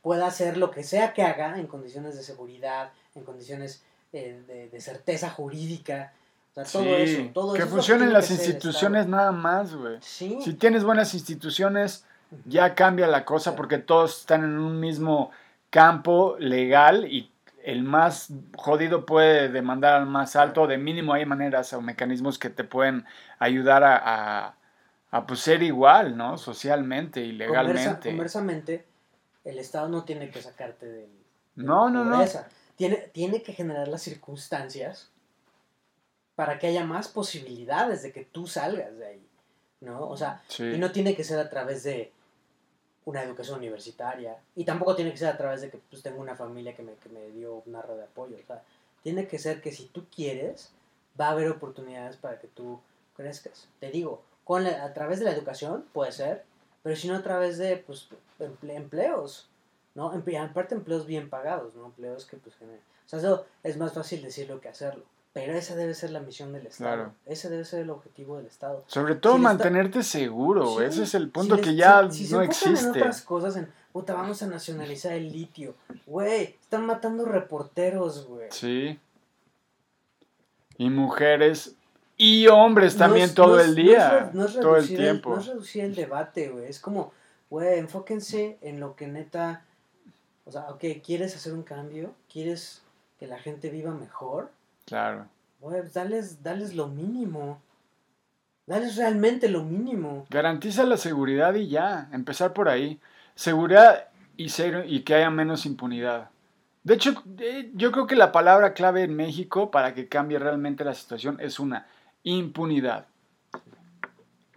pueda 0.00 0.26
hacer 0.28 0.56
lo 0.56 0.70
que 0.70 0.84
sea 0.84 1.12
que 1.12 1.22
haga 1.22 1.58
en 1.58 1.66
condiciones 1.66 2.16
de 2.16 2.22
seguridad, 2.22 2.92
en 3.16 3.24
condiciones 3.24 3.82
de, 4.12 4.68
de 4.70 4.80
certeza 4.80 5.30
jurídica, 5.30 6.12
o 6.52 6.54
sea, 6.54 6.64
todo 6.64 6.82
Sí, 6.96 7.02
eso, 7.02 7.30
todo 7.34 7.52
que 7.54 7.62
eso 7.62 7.68
funcionen 7.70 8.12
las 8.12 8.28
que 8.28 8.34
instituciones 8.34 9.06
nada 9.06 9.32
más, 9.32 9.74
güey. 9.74 9.98
Sí, 10.00 10.38
Si 10.42 10.54
tienes 10.54 10.84
buenas 10.84 11.14
instituciones, 11.14 12.04
ya 12.46 12.74
cambia 12.74 13.06
la 13.06 13.24
cosa 13.24 13.54
porque 13.56 13.78
todos 13.78 14.20
están 14.20 14.44
en 14.44 14.58
un 14.58 14.80
mismo 14.80 15.30
campo 15.70 16.36
legal 16.38 17.06
y 17.10 17.30
el 17.62 17.82
más 17.82 18.28
jodido 18.56 19.04
puede 19.04 19.48
demandar 19.50 19.94
al 19.94 20.06
más 20.06 20.36
alto. 20.36 20.66
De 20.66 20.78
mínimo 20.78 21.12
hay 21.12 21.26
maneras 21.26 21.72
o 21.74 21.82
mecanismos 21.82 22.38
que 22.38 22.48
te 22.48 22.64
pueden 22.64 23.04
ayudar 23.38 23.84
a, 23.84 23.96
a, 24.46 24.54
a, 25.10 25.26
pues, 25.26 25.40
ser 25.40 25.62
igual, 25.62 26.16
¿no? 26.16 26.38
Socialmente 26.38 27.20
y 27.22 27.32
Conversa- 27.32 27.46
legalmente. 27.46 28.08
conversamente, 28.08 28.84
el 29.44 29.58
Estado 29.58 29.88
no 29.88 30.04
tiene 30.04 30.30
que 30.30 30.40
sacarte 30.40 30.86
del, 30.86 31.08
No, 31.56 31.90
no, 31.90 32.04
no. 32.04 32.12
pobreza. 32.16 32.48
Tiene, 32.78 32.96
tiene 33.12 33.42
que 33.42 33.52
generar 33.52 33.88
las 33.88 34.00
circunstancias 34.02 35.10
para 36.36 36.58
que 36.58 36.68
haya 36.68 36.84
más 36.84 37.08
posibilidades 37.08 38.02
de 38.02 38.12
que 38.12 38.24
tú 38.24 38.46
salgas 38.46 38.96
de 38.96 39.06
ahí, 39.06 39.26
¿no? 39.80 40.08
O 40.08 40.16
sea, 40.16 40.42
Sí. 40.48 40.62
y 40.64 40.78
no 40.78 40.90
tiene 40.92 41.14
que 41.16 41.24
ser 41.24 41.38
a 41.40 41.50
través 41.50 41.82
de 41.82 42.12
una 43.04 43.22
educación 43.22 43.58
universitaria, 43.58 44.36
y 44.54 44.64
tampoco 44.64 44.94
tiene 44.94 45.10
que 45.10 45.16
ser 45.18 45.28
a 45.28 45.36
través 45.36 45.60
de 45.62 45.70
que 45.70 45.78
pues, 45.90 46.02
tengo 46.02 46.20
una 46.20 46.36
familia 46.36 46.76
que 46.76 46.82
me, 46.82 46.94
que 46.94 47.08
me 47.08 47.28
dio 47.30 47.62
una 47.66 47.82
red 47.82 47.96
de 47.96 48.04
apoyo, 48.04 48.36
o 48.40 48.46
sea, 48.46 48.62
tiene 49.02 49.26
que 49.26 49.38
ser 49.38 49.60
que 49.60 49.72
si 49.72 49.86
tú 49.86 50.06
quieres, 50.14 50.70
va 51.20 51.28
a 51.28 51.30
haber 51.32 51.48
oportunidades 51.50 52.16
para 52.16 52.38
que 52.38 52.46
tú 52.48 52.80
crezcas. 53.16 53.66
Te 53.80 53.90
digo, 53.90 54.22
con 54.44 54.62
la- 54.64 54.84
a 54.84 54.92
través 54.94 55.18
de 55.18 55.24
la 55.24 55.32
educación 55.32 55.84
puede 55.92 56.12
ser, 56.12 56.44
pero 56.84 56.94
si 56.96 57.08
no 57.08 57.16
a 57.16 57.22
través 57.22 57.58
de 57.58 57.78
pues, 57.78 58.08
emple- 58.38 58.76
empleos, 58.76 59.47
¿no? 59.98 60.12
Aparte 60.42 60.74
empleos 60.74 61.06
bien 61.06 61.28
pagados, 61.28 61.74
¿no? 61.74 61.86
Empleos 61.86 62.24
que 62.24 62.36
pues 62.36 62.54
generan. 62.56 62.80
O 63.04 63.08
sea, 63.08 63.18
eso 63.18 63.44
es 63.62 63.76
más 63.76 63.92
fácil 63.92 64.22
decirlo 64.22 64.60
que 64.60 64.68
hacerlo. 64.68 65.04
Pero 65.34 65.52
esa 65.52 65.76
debe 65.76 65.94
ser 65.94 66.10
la 66.10 66.20
misión 66.20 66.52
del 66.52 66.66
Estado. 66.66 66.94
Claro. 66.94 67.12
Ese 67.26 67.50
debe 67.50 67.64
ser 67.64 67.80
el 67.80 67.90
objetivo 67.90 68.38
del 68.38 68.46
Estado. 68.46 68.82
Sobre 68.86 69.14
todo 69.14 69.34
Si 69.34 69.38
está- 69.40 69.48
mantenerte 69.54 70.02
seguro. 70.02 70.78
Sí, 70.78 70.84
Ese 70.84 71.02
es 71.04 71.14
el 71.14 71.24
si 71.24 71.30
punto 71.30 71.56
les- 71.56 71.64
que 71.64 71.74
ya 71.74 72.10
si- 72.10 72.18
si 72.18 72.26
se 72.26 72.34
no 72.34 72.42
enfocan 72.42 72.72
existe. 72.72 72.98
En 72.98 73.02
otras 73.02 73.22
cosas, 73.22 73.56
en 73.56 73.70
puta, 73.92 74.14
vamos 74.14 74.42
a 74.42 74.46
nacionalizar 74.46 75.12
el 75.12 75.30
litio. 75.30 75.74
Güey, 76.06 76.56
están 76.62 76.86
matando 76.86 77.24
reporteros, 77.26 78.26
güey. 78.26 78.48
Sí. 78.50 78.98
Y 80.76 80.90
mujeres 80.90 81.74
y 82.16 82.46
hombres 82.48 82.94
No 82.94 82.98
también 83.00 83.26
es- 83.26 83.34
todo 83.34 83.56
no 83.56 83.60
es- 83.60 83.66
el 83.68 83.74
día, 83.74 84.30
no 84.32 84.44
es 84.46 84.54
todo 84.58 84.76
el 84.76 84.88
tiempo. 84.88 85.30
no 85.34 85.40
es 85.40 85.46
reducir 85.46 85.84
el 85.84 85.94
debate, 85.94 86.48
güey. 86.48 86.66
Es 86.66 86.80
como, 86.80 87.12
güey, 87.50 87.78
enfóquense 87.78 88.58
en 88.62 88.80
lo 88.80 88.96
que 88.96 89.06
neta. 89.08 89.64
O 90.48 90.50
sea, 90.50 90.62
ok, 90.70 90.82
¿quieres 91.04 91.36
hacer 91.36 91.52
un 91.52 91.62
cambio? 91.62 92.14
¿Quieres 92.32 92.82
que 93.18 93.26
la 93.26 93.38
gente 93.38 93.68
viva 93.68 93.92
mejor? 93.92 94.50
Claro. 94.86 95.26
Pues 95.60 95.92
dales, 95.92 96.42
dales 96.42 96.74
lo 96.74 96.88
mínimo. 96.88 97.60
Dales 98.66 98.96
realmente 98.96 99.50
lo 99.50 99.62
mínimo. 99.62 100.26
Garantiza 100.30 100.84
la 100.84 100.96
seguridad 100.96 101.54
y 101.54 101.68
ya, 101.68 102.08
empezar 102.12 102.54
por 102.54 102.70
ahí. 102.70 102.98
Seguridad 103.34 104.08
y, 104.38 104.48
ser, 104.48 104.86
y 104.88 105.02
que 105.02 105.16
haya 105.16 105.28
menos 105.28 105.66
impunidad. 105.66 106.30
De 106.82 106.94
hecho, 106.94 107.22
eh, 107.40 107.70
yo 107.74 107.92
creo 107.92 108.06
que 108.06 108.16
la 108.16 108.32
palabra 108.32 108.72
clave 108.72 109.02
en 109.02 109.14
México 109.14 109.70
para 109.70 109.92
que 109.92 110.08
cambie 110.08 110.38
realmente 110.38 110.82
la 110.82 110.94
situación 110.94 111.36
es 111.40 111.60
una 111.60 111.86
impunidad. 112.22 113.04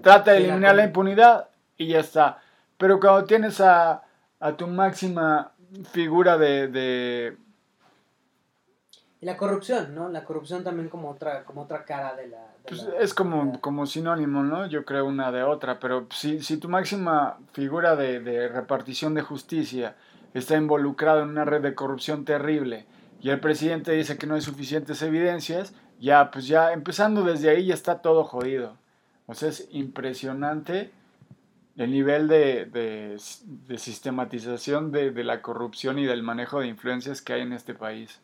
Trata 0.01 0.31
de 0.31 0.37
eliminar 0.37 0.73
la 0.73 0.85
impunidad 0.85 1.49
y 1.75 1.87
ya 1.87 1.99
está. 1.99 2.41
Pero 2.77 2.97
cuando 3.01 3.25
tienes 3.25 3.59
a, 3.59 4.03
a 4.39 4.55
tu 4.55 4.67
máxima 4.67 5.50
figura 5.91 6.37
de, 6.37 6.67
de- 6.67 7.37
Y 9.21 9.25
la 9.25 9.37
corrupción, 9.37 9.93
¿no? 9.93 10.09
La 10.09 10.23
corrupción 10.23 10.63
también 10.63 10.89
como 10.89 11.09
otra, 11.09 11.43
como 11.43 11.61
otra 11.61 11.85
cara 11.85 12.15
de 12.15 12.27
la. 12.27 12.37
de 12.39 12.69
Pues 12.69 12.83
la- 12.83 12.97
es 12.99 13.13
como, 13.13 13.45
la- 13.53 13.59
como 13.61 13.85
sinónimo, 13.85 14.43
¿no? 14.43 14.65
Yo 14.67 14.83
creo 14.85 15.05
una 15.05 15.31
de 15.31 15.43
otra, 15.43 15.79
pero 15.79 16.07
si, 16.11 16.41
si 16.41 16.57
tu 16.57 16.69
máxima 16.69 17.37
figura 17.53 17.95
de, 17.95 18.19
de 18.19 18.47
repartición 18.47 19.13
de 19.13 19.21
justicia 19.21 19.95
está 20.33 20.55
involucrado 20.57 21.21
en 21.23 21.29
una 21.29 21.45
red 21.45 21.61
de 21.61 21.75
corrupción 21.75 22.25
terrible 22.25 22.85
y 23.21 23.29
el 23.29 23.39
presidente 23.39 23.91
dice 23.91 24.17
que 24.17 24.25
no 24.27 24.35
hay 24.35 24.41
suficientes 24.41 25.01
evidencias, 25.03 25.73
ya, 25.99 26.31
pues 26.31 26.47
ya 26.47 26.73
empezando 26.73 27.23
desde 27.23 27.49
ahí 27.49 27.67
ya 27.67 27.73
está 27.75 28.01
todo 28.01 28.23
jodido. 28.23 28.75
O 29.27 29.35
sea, 29.35 29.49
es 29.49 29.67
impresionante 29.71 30.91
el 31.77 31.91
nivel 31.91 32.27
de, 32.27 32.65
de, 32.65 33.19
de 33.45 33.77
sistematización 33.77 34.91
de, 34.91 35.11
de 35.11 35.23
la 35.23 35.41
corrupción 35.41 35.99
y 35.99 36.05
del 36.05 36.23
manejo 36.23 36.59
de 36.59 36.67
influencias 36.67 37.21
que 37.21 37.33
hay 37.33 37.41
en 37.41 37.53
este 37.53 37.73
país. 37.73 38.19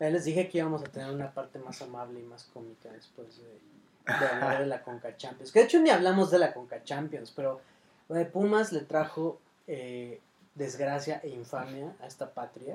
Ya 0.00 0.10
les 0.10 0.24
dije 0.24 0.48
que 0.48 0.58
íbamos 0.58 0.82
a 0.82 0.86
tener 0.86 1.10
una 1.10 1.30
parte 1.30 1.58
más 1.58 1.80
amable 1.82 2.20
y 2.20 2.24
más 2.24 2.44
cómica 2.44 2.90
después 2.90 3.38
de, 3.38 4.14
hablar 4.26 4.60
de 4.60 4.66
la 4.66 4.82
Conca 4.82 5.16
Champions. 5.16 5.52
Que 5.52 5.60
de 5.60 5.64
hecho 5.66 5.80
ni 5.80 5.90
hablamos 5.90 6.30
de 6.30 6.38
la 6.38 6.52
Conca 6.52 6.82
Champions, 6.82 7.32
pero 7.34 7.60
güey, 8.08 8.30
Pumas 8.30 8.72
le 8.72 8.80
trajo 8.80 9.40
eh, 9.66 10.20
desgracia 10.54 11.20
e 11.22 11.28
infamia 11.28 11.94
a 12.00 12.06
esta 12.06 12.32
patria. 12.32 12.74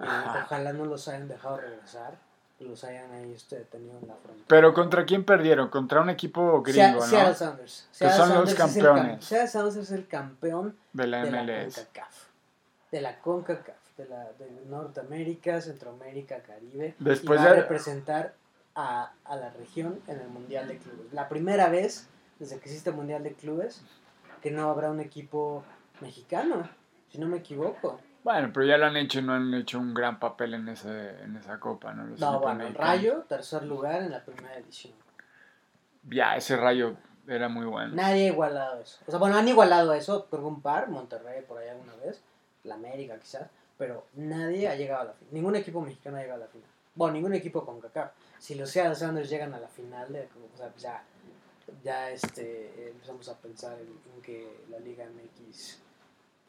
Eh, 0.00 0.04
ojalá 0.44 0.72
no 0.72 0.86
los 0.86 1.08
hayan 1.08 1.28
dejado 1.28 1.58
regresar, 1.58 2.18
los 2.60 2.84
hayan 2.84 3.10
ahí 3.12 3.32
este, 3.32 3.58
detenido 3.58 3.98
en 4.00 4.08
la 4.08 4.14
frontera. 4.14 4.44
Pero 4.48 4.74
¿contra 4.74 5.04
quién 5.06 5.24
perdieron? 5.24 5.68
Contra 5.68 6.00
un 6.00 6.10
equipo 6.10 6.62
gringo, 6.62 7.00
Seattle 7.02 7.28
¿no? 7.30 7.34
Sounders. 7.34 7.88
Que 7.98 8.08
son 8.10 8.18
los 8.18 8.28
Sounders 8.28 8.54
campeones. 8.54 9.18
cam- 9.18 9.20
Seattle 9.22 9.48
Sounders 9.48 9.76
es 9.76 9.90
el 9.92 10.06
campeón 10.06 10.76
De 10.92 11.06
la 11.06 11.24
de 11.24 11.30
la 11.30 11.42
MLS. 11.42 11.74
CONCACAF. 11.76 12.14
De 12.92 13.00
la 13.00 13.18
CONCACAF, 13.20 13.76
de, 13.96 14.08
la, 14.08 14.24
de 14.38 14.50
Norteamérica, 14.68 15.60
Centroamérica, 15.60 16.42
Caribe. 16.42 16.94
Después 16.98 17.40
y 17.40 17.44
va 17.44 17.50
a 17.50 17.54
representar 17.54 18.34
a, 18.74 19.12
a 19.24 19.36
la 19.36 19.50
región 19.50 20.00
en 20.06 20.20
el 20.20 20.28
Mundial 20.28 20.68
de 20.68 20.76
Clubes. 20.78 21.12
La 21.12 21.28
primera 21.28 21.68
vez 21.68 22.08
desde 22.38 22.58
que 22.58 22.64
existe 22.68 22.90
el 22.90 22.96
Mundial 22.96 23.22
de 23.22 23.34
Clubes 23.34 23.82
que 24.42 24.50
no 24.50 24.70
habrá 24.70 24.90
un 24.90 25.00
equipo 25.00 25.62
mexicano, 26.00 26.68
si 27.10 27.18
no 27.18 27.26
me 27.26 27.36
equivoco. 27.38 28.00
Bueno, 28.22 28.50
pero 28.52 28.66
ya 28.66 28.76
lo 28.76 28.86
han 28.86 28.96
hecho 28.96 29.20
y 29.20 29.22
no 29.22 29.34
han 29.34 29.52
hecho 29.54 29.78
un 29.78 29.94
gran 29.94 30.18
papel 30.18 30.54
en, 30.54 30.68
ese, 30.68 31.22
en 31.22 31.36
esa 31.36 31.58
copa, 31.58 31.92
¿no? 31.94 32.04
Los 32.04 32.20
No, 32.20 32.40
bueno. 32.40 32.68
Rayo, 32.74 33.24
tercer 33.28 33.64
lugar 33.64 34.02
en 34.02 34.10
la 34.10 34.22
primera 34.22 34.56
edición. 34.56 34.92
Ya, 36.08 36.36
ese 36.36 36.56
rayo 36.56 36.96
era 37.26 37.48
muy 37.48 37.64
bueno. 37.64 37.94
Nadie 37.94 38.24
ha 38.24 38.32
igualado 38.32 38.80
eso. 38.80 38.98
O 39.06 39.10
sea, 39.10 39.18
bueno, 39.18 39.36
han 39.36 39.48
igualado 39.48 39.94
eso, 39.94 40.28
que 40.28 40.36
un 40.36 40.60
par, 40.60 40.88
Monterrey 40.88 41.42
por 41.46 41.58
ahí 41.58 41.68
alguna 41.68 41.94
vez, 41.96 42.22
la 42.64 42.74
América 42.74 43.18
quizás, 43.18 43.48
pero 43.78 44.04
nadie 44.14 44.68
ha 44.68 44.74
llegado 44.74 45.02
a 45.02 45.04
la 45.04 45.12
final. 45.12 45.34
Ningún 45.34 45.56
equipo 45.56 45.80
mexicano 45.80 46.18
ha 46.18 46.20
llegado 46.20 46.42
a 46.42 46.46
la 46.46 46.50
final. 46.50 46.68
Bueno, 46.94 47.14
ningún 47.14 47.34
equipo 47.34 47.64
con 47.64 47.80
CACAF. 47.80 48.12
Si 48.38 48.54
los 48.54 48.70
Seattle 48.70 48.96
Sounders 48.96 49.30
llegan 49.30 49.54
a 49.54 49.60
la 49.60 49.68
final, 49.68 50.12
de, 50.12 50.28
o 50.52 50.56
sea, 50.56 50.70
ya, 50.76 51.02
ya 51.82 52.10
este, 52.10 52.90
empezamos 52.90 53.28
a 53.30 53.38
pensar 53.38 53.78
en, 53.78 53.88
en 54.14 54.22
que 54.22 54.64
la 54.70 54.78
Liga 54.78 55.06
MX 55.06 55.78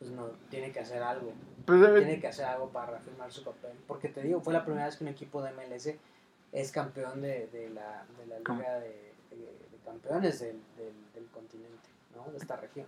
pues 0.02 0.10
no, 0.14 0.30
tiene 0.50 0.72
que 0.72 0.80
hacer 0.80 1.04
algo. 1.04 1.32
Pues, 1.64 1.80
eh, 1.80 1.94
Tiene 2.00 2.20
que 2.20 2.28
hacer 2.28 2.46
algo 2.46 2.70
para 2.70 2.94
reafirmar 2.94 3.32
su 3.32 3.44
papel. 3.44 3.74
Porque 3.88 4.10
te 4.10 4.24
digo, 4.24 4.42
fue 4.42 4.52
la 4.52 4.66
primera 4.66 4.88
vez 4.88 4.96
que 4.96 5.04
un 5.04 5.10
equipo 5.12 5.44
de 5.44 5.52
MLS 5.52 5.94
es 6.52 6.72
campeón 6.72 7.22
de, 7.22 7.46
de 7.54 7.70
la, 7.70 8.04
de 8.18 8.26
la. 8.26 8.40
Liga 8.40 8.80
de, 8.80 9.12
Campeones 9.86 10.40
del, 10.40 10.60
del, 10.78 10.94
del 11.14 11.26
continente, 11.28 11.90
¿no? 12.16 12.32
De 12.32 12.38
esta 12.38 12.56
región. 12.56 12.88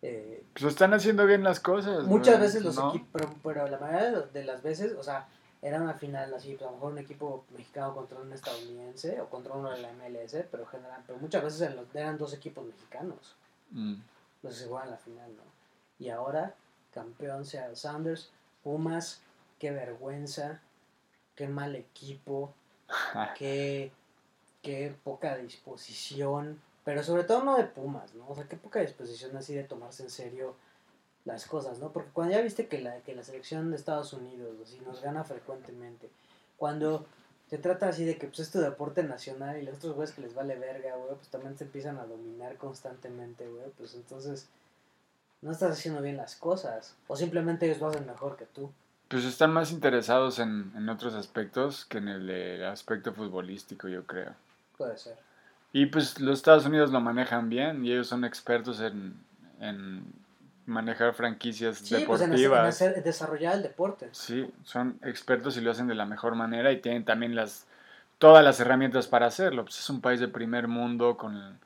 Eh, 0.00 0.42
pues 0.52 0.64
están 0.64 0.94
haciendo 0.94 1.26
bien 1.26 1.44
las 1.44 1.60
cosas. 1.60 2.04
muchas 2.04 2.40
veces 2.40 2.62
los 2.62 2.76
¿no? 2.76 2.90
equipos, 2.90 3.08
pero, 3.12 3.34
pero 3.42 3.68
la 3.68 3.78
mayoría 3.78 4.20
de, 4.20 4.44
las 4.44 4.62
veces, 4.62 4.92
o 4.92 5.02
sea, 5.02 5.28
era 5.60 5.80
una 5.82 5.94
final 5.94 6.32
así, 6.34 6.54
pues 6.54 6.62
a 6.62 6.70
lo 6.70 6.72
mejor 6.72 6.92
un 6.92 6.98
equipo 6.98 7.44
mexicano 7.56 7.94
contra 7.94 8.18
un 8.18 8.32
estadounidense 8.32 9.20
o 9.20 9.28
contra 9.28 9.52
uno 9.54 9.70
de 9.70 9.80
la 9.82 9.92
MLS, 9.92 10.44
pero 10.50 10.66
general, 10.66 11.02
pero 11.06 11.18
muchas 11.18 11.44
veces 11.44 11.70
eran 11.94 12.18
dos 12.18 12.32
equipos 12.34 12.64
mexicanos 12.64 13.36
Mm. 13.70 13.94
los 14.42 14.52
que 14.54 14.60
se 14.60 14.68
juegan 14.68 14.90
la 14.90 14.96
final, 14.98 15.30
¿no? 15.36 15.42
Y 16.02 16.10
ahora, 16.10 16.56
campeón 16.92 17.44
Seattle 17.46 17.76
Sounders, 17.76 18.32
Pumas, 18.64 19.20
qué 19.60 19.70
vergüenza, 19.70 20.60
qué 21.36 21.46
mal 21.46 21.76
equipo, 21.76 22.52
qué, 23.38 23.92
qué 24.62 24.92
poca 25.04 25.36
disposición, 25.36 26.60
pero 26.84 27.04
sobre 27.04 27.22
todo 27.22 27.44
no 27.44 27.56
de 27.56 27.64
Pumas, 27.64 28.16
¿no? 28.16 28.28
O 28.28 28.34
sea, 28.34 28.48
qué 28.48 28.56
poca 28.56 28.80
disposición 28.80 29.36
así 29.36 29.54
de 29.54 29.62
tomarse 29.62 30.02
en 30.02 30.10
serio 30.10 30.56
las 31.24 31.46
cosas, 31.46 31.78
¿no? 31.78 31.92
Porque 31.92 32.10
cuando 32.10 32.34
ya 32.34 32.42
viste 32.42 32.66
que 32.66 32.80
la, 32.80 32.98
que 33.02 33.14
la 33.14 33.22
selección 33.22 33.70
de 33.70 33.76
Estados 33.76 34.12
Unidos, 34.12 34.56
así, 34.60 34.80
nos 34.80 35.00
gana 35.02 35.22
frecuentemente, 35.22 36.10
cuando 36.56 37.06
se 37.48 37.58
trata 37.58 37.90
así 37.90 38.04
de 38.04 38.18
que 38.18 38.26
pues 38.26 38.40
es 38.40 38.50
tu 38.50 38.58
deporte 38.58 39.04
nacional 39.04 39.62
y 39.62 39.64
los 39.64 39.76
otros 39.76 39.94
güeyes 39.94 40.12
que 40.16 40.22
les 40.22 40.34
vale 40.34 40.56
verga, 40.56 40.96
güey, 40.96 41.14
pues 41.14 41.28
también 41.28 41.56
se 41.56 41.62
empiezan 41.62 41.98
a 41.98 42.06
dominar 42.06 42.56
constantemente, 42.56 43.46
güey, 43.46 43.70
pues 43.78 43.94
entonces 43.94 44.48
no 45.42 45.50
estás 45.52 45.72
haciendo 45.72 46.00
bien 46.00 46.16
las 46.16 46.36
cosas, 46.36 46.94
o 47.08 47.16
simplemente 47.16 47.66
ellos 47.66 47.80
lo 47.80 47.88
hacen 47.88 48.06
mejor 48.06 48.36
que 48.36 48.46
tú. 48.46 48.70
Pues 49.08 49.24
están 49.24 49.52
más 49.52 49.70
interesados 49.72 50.38
en, 50.38 50.72
en 50.76 50.88
otros 50.88 51.14
aspectos 51.14 51.84
que 51.84 51.98
en 51.98 52.08
el, 52.08 52.30
eh, 52.30 52.66
aspecto 52.66 53.12
futbolístico, 53.12 53.88
yo 53.88 54.04
creo. 54.06 54.32
Puede 54.78 54.96
ser. 54.96 55.16
Y 55.72 55.86
pues 55.86 56.18
los 56.20 56.38
Estados 56.38 56.64
Unidos 56.64 56.90
lo 56.90 57.00
manejan 57.00 57.48
bien 57.50 57.84
y 57.84 57.92
ellos 57.92 58.06
son 58.06 58.24
expertos 58.24 58.80
en, 58.80 59.14
en 59.60 60.02
manejar 60.66 61.12
franquicias 61.14 61.78
Sí, 61.78 62.02
pues 62.06 62.20
en, 62.22 62.30
deportivas. 62.30 62.60
en 62.80 62.88
hacer- 62.90 63.02
desarrollar 63.04 63.56
el 63.56 63.62
deporte. 63.62 64.08
Sí, 64.12 64.50
son 64.64 64.98
expertos 65.02 65.56
y 65.56 65.60
lo 65.60 65.70
hacen 65.70 65.88
de 65.88 65.94
la 65.94 66.06
mejor 66.06 66.34
manera 66.34 66.72
y 66.72 66.80
tienen 66.80 67.04
también 67.04 67.34
las 67.34 67.66
todas 68.18 68.44
las 68.44 68.60
herramientas 68.60 69.08
para 69.08 69.26
hacerlo. 69.26 69.64
Pues 69.64 69.78
es 69.80 69.90
un 69.90 70.00
país 70.00 70.20
de 70.20 70.28
primer 70.28 70.68
mundo 70.68 71.16
con 71.16 71.58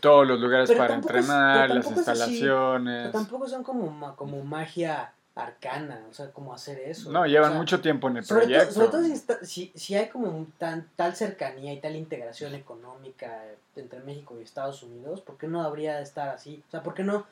todos 0.00 0.26
los 0.26 0.40
lugares 0.40 0.68
Pero 0.68 0.78
para 0.78 0.94
es- 0.94 0.98
entrenar, 1.02 1.70
las 1.70 1.86
es 1.86 1.92
así. 1.92 1.98
instalaciones. 1.98 3.12
Tampoco 3.12 3.48
son 3.48 3.62
como, 3.62 4.14
como 4.16 4.42
magia 4.44 5.12
arcana, 5.34 6.00
o 6.10 6.14
sea, 6.14 6.30
como 6.30 6.54
hacer 6.54 6.78
eso. 6.80 7.10
No, 7.12 7.26
llevan 7.26 7.50
O 7.50 7.52
sea, 7.52 7.58
mucho 7.60 7.80
tiempo 7.82 8.08
en 8.08 8.16
el 8.18 8.24
Sobre 8.24 8.42
proyecto. 8.44 8.72
sobre 8.72 8.88
todo 8.88 9.02
si, 9.42 9.70
si, 9.74 9.94
hay 9.94 10.08
como 10.08 10.28
un 10.30 10.46
tan, 10.52 10.88
tal 10.96 11.14
cercanía 11.14 11.74
y 11.74 11.80
tal 11.80 11.94
integración 11.94 12.54
económica 12.54 13.42
entre 13.76 14.00
México 14.00 14.34
y 14.38 14.42
Estados 14.42 14.82
Unidos, 14.82 15.20
¿por 15.20 15.36
qué 15.36 15.46
no 15.46 15.62
habría 15.62 15.96
de 15.98 16.02
estar 16.04 16.30
así? 16.30 16.62
O 16.68 16.70
sea, 16.70 16.82
¿por 16.82 16.94
qué 16.94 17.02
no 17.04 17.26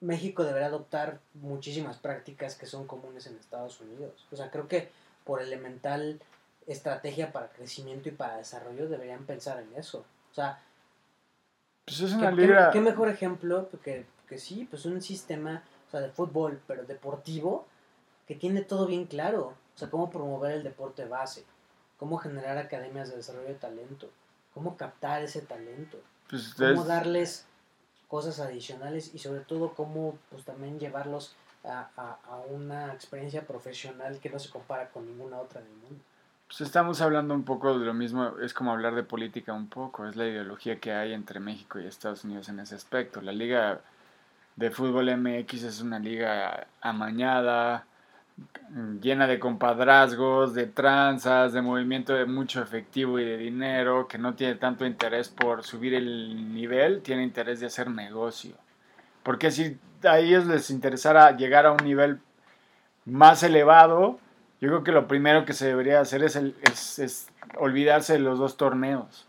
México 0.00 0.44
debería 0.44 0.68
adoptar 0.68 1.18
muchísimas 1.34 1.96
prácticas 1.98 2.54
que 2.54 2.66
son 2.66 2.86
comunes 2.86 3.26
en 3.26 3.36
Estados 3.36 3.80
Unidos? 3.80 4.12
O 4.32 4.36
sea, 4.36 4.50
creo 4.50 4.68
que 4.68 4.88
por 5.24 5.42
elemental 5.42 6.20
estrategia 6.68 7.32
para 7.32 7.48
crecimiento 7.48 8.08
y 8.08 8.12
para 8.12 8.36
desarrollo 8.36 8.88
deberían 8.88 9.24
pensar 9.24 9.60
en 9.60 9.68
eso. 9.78 10.04
O 10.30 10.34
sea, 10.34 10.60
Pues 11.90 12.00
es 12.00 12.10
¿Qué, 12.12 12.16
una 12.18 12.30
qué- 12.30 12.36
liga. 12.42 12.70
qué 12.70 12.80
mejor 12.80 13.08
ejemplo 13.08 13.68
que, 13.82 14.06
que 14.28 14.38
sí, 14.38 14.66
pues 14.70 14.84
un 14.86 15.00
sistema 15.02 15.62
o 15.88 15.90
sea, 15.90 16.00
de 16.00 16.08
fútbol, 16.10 16.60
pero 16.68 16.84
deportivo, 16.84 17.66
que 18.28 18.34
tiene 18.36 18.62
todo 18.62 18.86
bien 18.86 19.06
claro. 19.06 19.54
O 19.74 19.78
sea, 19.80 19.90
cómo 19.90 20.08
promover 20.10 20.52
el 20.52 20.62
deporte 20.62 21.04
base, 21.04 21.44
cómo 21.98 22.18
generar 22.18 22.58
academias 22.58 23.10
de 23.10 23.16
desarrollo 23.16 23.48
de 23.48 23.54
talento, 23.54 24.08
cómo 24.54 24.76
captar 24.76 25.22
ese 25.22 25.40
talento, 25.40 25.98
pues, 26.28 26.54
cómo 26.54 26.82
es- 26.82 26.86
darles 26.86 27.46
cosas 28.08 28.38
adicionales 28.40 29.14
y 29.14 29.18
sobre 29.18 29.40
todo 29.40 29.74
cómo 29.74 30.16
pues 30.30 30.44
también 30.44 30.78
llevarlos 30.78 31.34
a, 31.64 31.88
a- 31.96 32.18
a 32.26 32.36
una 32.50 32.92
experiencia 32.92 33.46
profesional 33.46 34.18
que 34.20 34.30
no 34.30 34.38
se 34.38 34.50
compara 34.50 34.90
con 34.90 35.06
ninguna 35.06 35.38
otra 35.38 35.60
del 35.60 35.70
mundo. 35.72 36.02
Pues 36.50 36.62
estamos 36.62 37.00
hablando 37.00 37.32
un 37.32 37.44
poco 37.44 37.78
de 37.78 37.86
lo 37.86 37.94
mismo, 37.94 38.32
es 38.42 38.54
como 38.54 38.72
hablar 38.72 38.96
de 38.96 39.04
política 39.04 39.52
un 39.52 39.68
poco, 39.68 40.08
es 40.08 40.16
la 40.16 40.26
ideología 40.26 40.80
que 40.80 40.90
hay 40.92 41.12
entre 41.12 41.38
México 41.38 41.78
y 41.78 41.86
Estados 41.86 42.24
Unidos 42.24 42.48
en 42.48 42.58
ese 42.58 42.74
aspecto. 42.74 43.20
La 43.20 43.30
liga 43.30 43.78
de 44.56 44.72
fútbol 44.72 45.16
MX 45.16 45.62
es 45.62 45.80
una 45.80 46.00
liga 46.00 46.66
amañada, 46.80 47.84
llena 49.00 49.28
de 49.28 49.38
compadrazgos, 49.38 50.52
de 50.52 50.66
tranzas, 50.66 51.52
de 51.52 51.62
movimiento 51.62 52.14
de 52.14 52.24
mucho 52.24 52.60
efectivo 52.60 53.20
y 53.20 53.24
de 53.24 53.36
dinero, 53.36 54.08
que 54.08 54.18
no 54.18 54.34
tiene 54.34 54.56
tanto 54.56 54.84
interés 54.84 55.28
por 55.28 55.62
subir 55.62 55.94
el 55.94 56.52
nivel, 56.52 57.00
tiene 57.02 57.22
interés 57.22 57.60
de 57.60 57.66
hacer 57.66 57.88
negocio. 57.88 58.56
Porque 59.22 59.52
si 59.52 59.78
a 60.02 60.18
ellos 60.18 60.46
les 60.46 60.68
interesara 60.70 61.30
llegar 61.36 61.66
a 61.66 61.70
un 61.70 61.84
nivel 61.84 62.18
más 63.04 63.44
elevado, 63.44 64.18
yo 64.60 64.68
creo 64.68 64.84
que 64.84 64.92
lo 64.92 65.08
primero 65.08 65.44
que 65.44 65.52
se 65.52 65.66
debería 65.66 66.00
hacer 66.00 66.22
es, 66.22 66.36
el- 66.36 66.54
es- 66.62 66.98
es 66.98 67.28
olvidarse 67.58 68.14
de 68.14 68.18
los 68.20 68.38
dos 68.38 68.56
torneos. 68.56 69.26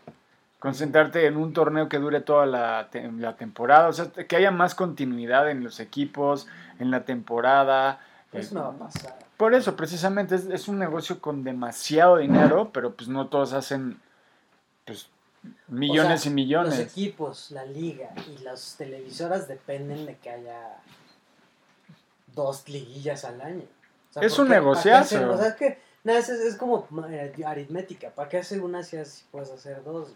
Concentrarte 0.59 1.25
en 1.25 1.37
un 1.37 1.53
torneo 1.53 1.89
que 1.89 1.97
dure 1.97 2.21
toda 2.21 2.45
la, 2.45 2.89
te- 2.91 3.11
la 3.13 3.35
temporada, 3.35 3.87
o 3.87 3.93
sea, 3.93 4.11
que 4.11 4.35
haya 4.35 4.51
más 4.51 4.75
continuidad 4.75 5.49
en 5.49 5.63
los 5.63 5.79
equipos, 5.79 6.47
en 6.79 6.91
la 6.91 7.03
temporada. 7.05 7.99
Eso 8.31 8.51
Eh, 8.51 8.57
no 8.59 8.61
va 8.63 8.69
a 8.85 8.89
pasar. 8.89 9.17
por 9.37 9.55
eso, 9.55 9.75
precisamente, 9.75 10.35
es, 10.35 10.45
es 10.45 10.67
un 10.67 10.77
negocio 10.77 11.19
con 11.19 11.43
demasiado 11.43 12.17
dinero, 12.17 12.69
pero 12.71 12.93
pues 12.93 13.09
no 13.09 13.27
todos 13.27 13.53
hacen 13.53 13.99
pues, 14.85 15.09
millones 15.67 16.19
O 16.19 16.23
sea, 16.23 16.31
y 16.31 16.35
millones. 16.35 16.77
Los 16.77 16.87
equipos, 16.87 17.49
la 17.51 17.65
liga 17.65 18.09
y 18.29 18.43
las 18.43 18.75
televisoras 18.77 19.47
dependen 19.47 20.05
de 20.05 20.15
que 20.17 20.29
haya 20.29 20.77
dos 22.35 22.67
liguillas 22.69 23.25
al 23.25 23.41
año. 23.41 23.63
Sea, 24.11 24.23
Es 24.23 24.35
¿por 24.35 24.43
un 24.45 24.51
negociazo. 24.51 25.15
hacer- 25.17 25.27
O 25.27 25.37
sea, 25.37 25.47
es 25.47 25.55
que 25.55 25.79
nada, 26.03 26.19
es, 26.19 26.29
es 26.29 26.55
como 26.55 26.87
eh, 27.09 27.33
aritmética. 27.45 28.09
¿Para 28.11 28.29
qué 28.29 28.37
hacer 28.37 28.61
una 28.61 28.83
si 28.83 28.97
puedes 29.31 29.49
hacer 29.51 29.83
dos? 29.83 30.13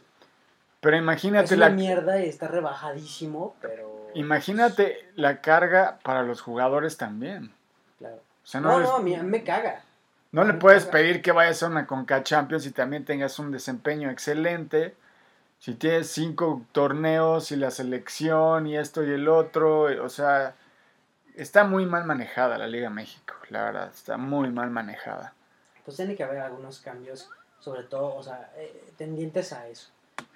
Pero 0.81 0.97
Es 0.97 1.01
imagínate 1.01 1.55
una 1.55 1.69
la, 1.69 1.75
mierda 1.75 2.19
y 2.23 2.29
está 2.29 2.47
rebajadísimo, 2.47 3.55
pero... 3.61 4.09
imagínate 4.13 5.09
la 5.15 5.41
carga 5.41 5.97
para 6.03 6.21
los 6.23 6.41
jugadores 6.41 6.97
también. 6.97 7.51
Claro. 7.97 8.17
O 8.17 8.47
sea, 8.47 8.61
No, 8.61 8.79
no, 8.79 9.07
es- 9.07 9.23
me 9.23 9.43
caga. 9.43 9.81
No 10.31 10.43
le 10.43 10.53
Me 10.53 10.59
puedes 10.59 10.83
caga. 10.83 10.91
pedir 10.91 11.21
que 11.21 11.31
vayas 11.31 11.63
a 11.63 11.67
una 11.67 11.87
Conca 11.87 12.21
Champions 12.23 12.65
y 12.65 12.71
también 12.71 13.05
tengas 13.05 13.39
un 13.39 13.51
desempeño 13.51 14.11
excelente. 14.11 14.95
Si 15.59 15.73
tienes 15.73 16.11
cinco 16.11 16.61
torneos 16.73 17.51
y 17.51 17.55
la 17.55 17.71
selección 17.71 18.67
y 18.67 18.77
esto 18.77 19.01
y 19.03 19.11
el 19.11 19.27
otro, 19.29 19.83
o 20.03 20.09
sea, 20.09 20.53
está 21.35 21.63
muy 21.63 21.85
mal 21.85 22.05
manejada 22.05 22.57
la 22.57 22.67
Liga 22.67 22.89
México, 22.89 23.33
la 23.49 23.63
verdad, 23.65 23.89
está 23.93 24.17
muy 24.17 24.49
mal 24.49 24.69
manejada. 24.69 25.33
Pues 25.83 25.97
tiene 25.97 26.15
que 26.15 26.23
haber 26.23 26.39
algunos 26.39 26.79
cambios, 26.79 27.29
sobre 27.59 27.83
todo, 27.83 28.15
o 28.15 28.23
sea, 28.23 28.51
eh, 28.57 28.91
tendientes 28.97 29.53
a 29.53 29.67
eso. 29.67 29.89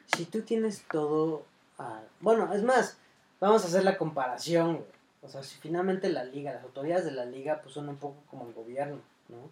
Si 0.05 0.25
tú 0.25 0.41
tienes 0.41 0.83
todo... 0.91 1.45
ah, 1.77 2.01
bueno, 2.19 2.53
es 2.53 2.63
más, 2.63 2.97
vamos 3.39 3.63
a 3.63 3.67
hacer 3.67 3.83
la 3.83 3.97
comparación. 3.97 4.85
O 5.21 5.27
sea, 5.27 5.43
si 5.43 5.57
finalmente 5.57 6.09
la 6.09 6.23
liga, 6.23 6.53
las 6.53 6.63
autoridades 6.63 7.05
de 7.05 7.11
la 7.11 7.25
liga, 7.25 7.61
pues 7.61 7.73
son 7.73 7.89
un 7.89 7.97
poco 7.97 8.17
como 8.29 8.47
el 8.47 8.53
gobierno, 8.53 8.99
¿no? 9.27 9.49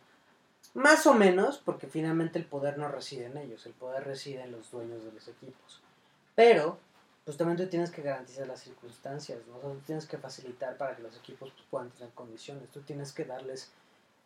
Más 0.74 1.07
o 1.07 1.14
menos, 1.14 1.57
porque 1.64 1.88
finalmente 1.88 2.38
el 2.38 2.45
poder 2.45 2.78
no 2.78 2.88
reside 2.88 3.26
en 3.26 3.38
ellos, 3.38 3.65
el 3.65 3.74
poder 3.74 4.03
reside 4.03 4.44
en 4.44 4.52
los 4.52 4.69
dueños 4.72 5.03
de 5.03 5.11
los 5.11 5.28
equipos. 5.28 5.82
Pero, 6.36 6.78
también 7.35 7.57
tú 7.57 7.67
tienes 7.67 7.91
que 7.91 8.01
garantizar 8.01 8.47
las 8.47 8.61
circunstancias, 8.61 9.39
¿no? 9.47 9.57
O 9.57 9.61
sea, 9.61 9.69
tú 9.71 9.79
tienes 9.85 10.05
que 10.05 10.17
facilitar 10.17 10.77
para 10.77 10.95
que 10.95 11.01
los 11.01 11.17
equipos 11.17 11.51
pues, 11.51 11.65
puedan 11.69 11.89
tener 11.89 12.13
condiciones, 12.13 12.69
tú 12.69 12.81
tienes 12.81 13.11
que 13.11 13.25
darles 13.25 13.71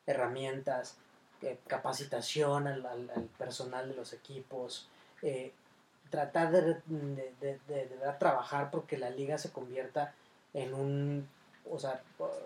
herramientas, 0.05 0.97
eh, 1.41 1.57
capacitación 1.67 2.67
al, 2.67 2.85
al- 2.85 3.09
al 3.15 3.23
personal 3.37 3.89
de 3.89 3.95
los 3.95 4.13
equipos, 4.13 4.87
eh, 5.21 5.51
tratar 6.09 6.51
de, 6.51 6.61
de, 6.85 7.33
de- 7.39 7.59
de- 7.67 7.87
de 7.87 8.13
trabajar 8.19 8.69
porque 8.69 8.97
la 8.97 9.09
liga 9.09 9.37
se 9.37 9.51
convierta 9.51 10.13
en 10.53 10.73
un 10.73 11.27
o 11.69 11.79
sea 11.79 12.01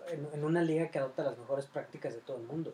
en, 0.08 0.28
en 0.32 0.44
una 0.44 0.62
liga 0.62 0.88
que 0.88 0.98
adopta 0.98 1.24
las 1.24 1.36
mejores 1.38 1.66
prácticas 1.66 2.14
de 2.14 2.20
todo 2.20 2.36
el 2.36 2.44
mundo. 2.44 2.72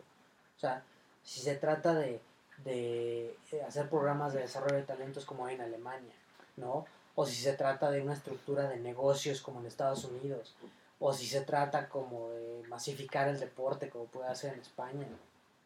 O 0.55 0.59
sea 0.59 0.83
si 1.23 1.39
se 1.41 1.55
trata 1.55 1.93
de, 1.95 2.21
de 2.63 3.35
eh, 3.51 3.63
hacer 3.67 3.89
programas 3.89 4.33
de 4.33 4.41
desarrollo 4.41 4.75
de 4.75 4.83
talentos 4.83 5.25
como 5.25 5.45
hay 5.45 5.55
en 5.55 5.61
Alemania 5.61 6.13
no 6.57 6.85
o 7.15 7.25
si 7.25 7.35
se 7.35 7.53
trata 7.53 7.91
de 7.91 8.01
una 8.01 8.13
estructura 8.13 8.69
de 8.69 8.79
negocios 8.79 9.41
como 9.41 9.59
en 9.59 9.67
Estados 9.67 10.05
Unidos 10.05 10.55
o 10.99 11.13
si 11.13 11.25
se 11.25 11.41
trata 11.41 11.89
como 11.89 12.29
de 12.29 12.63
masificar 12.67 13.27
el 13.27 13.39
deporte 13.39 13.89
como 13.89 14.05
puede 14.05 14.29
hacer 14.29 14.53
en 14.53 14.61
España 14.61 15.07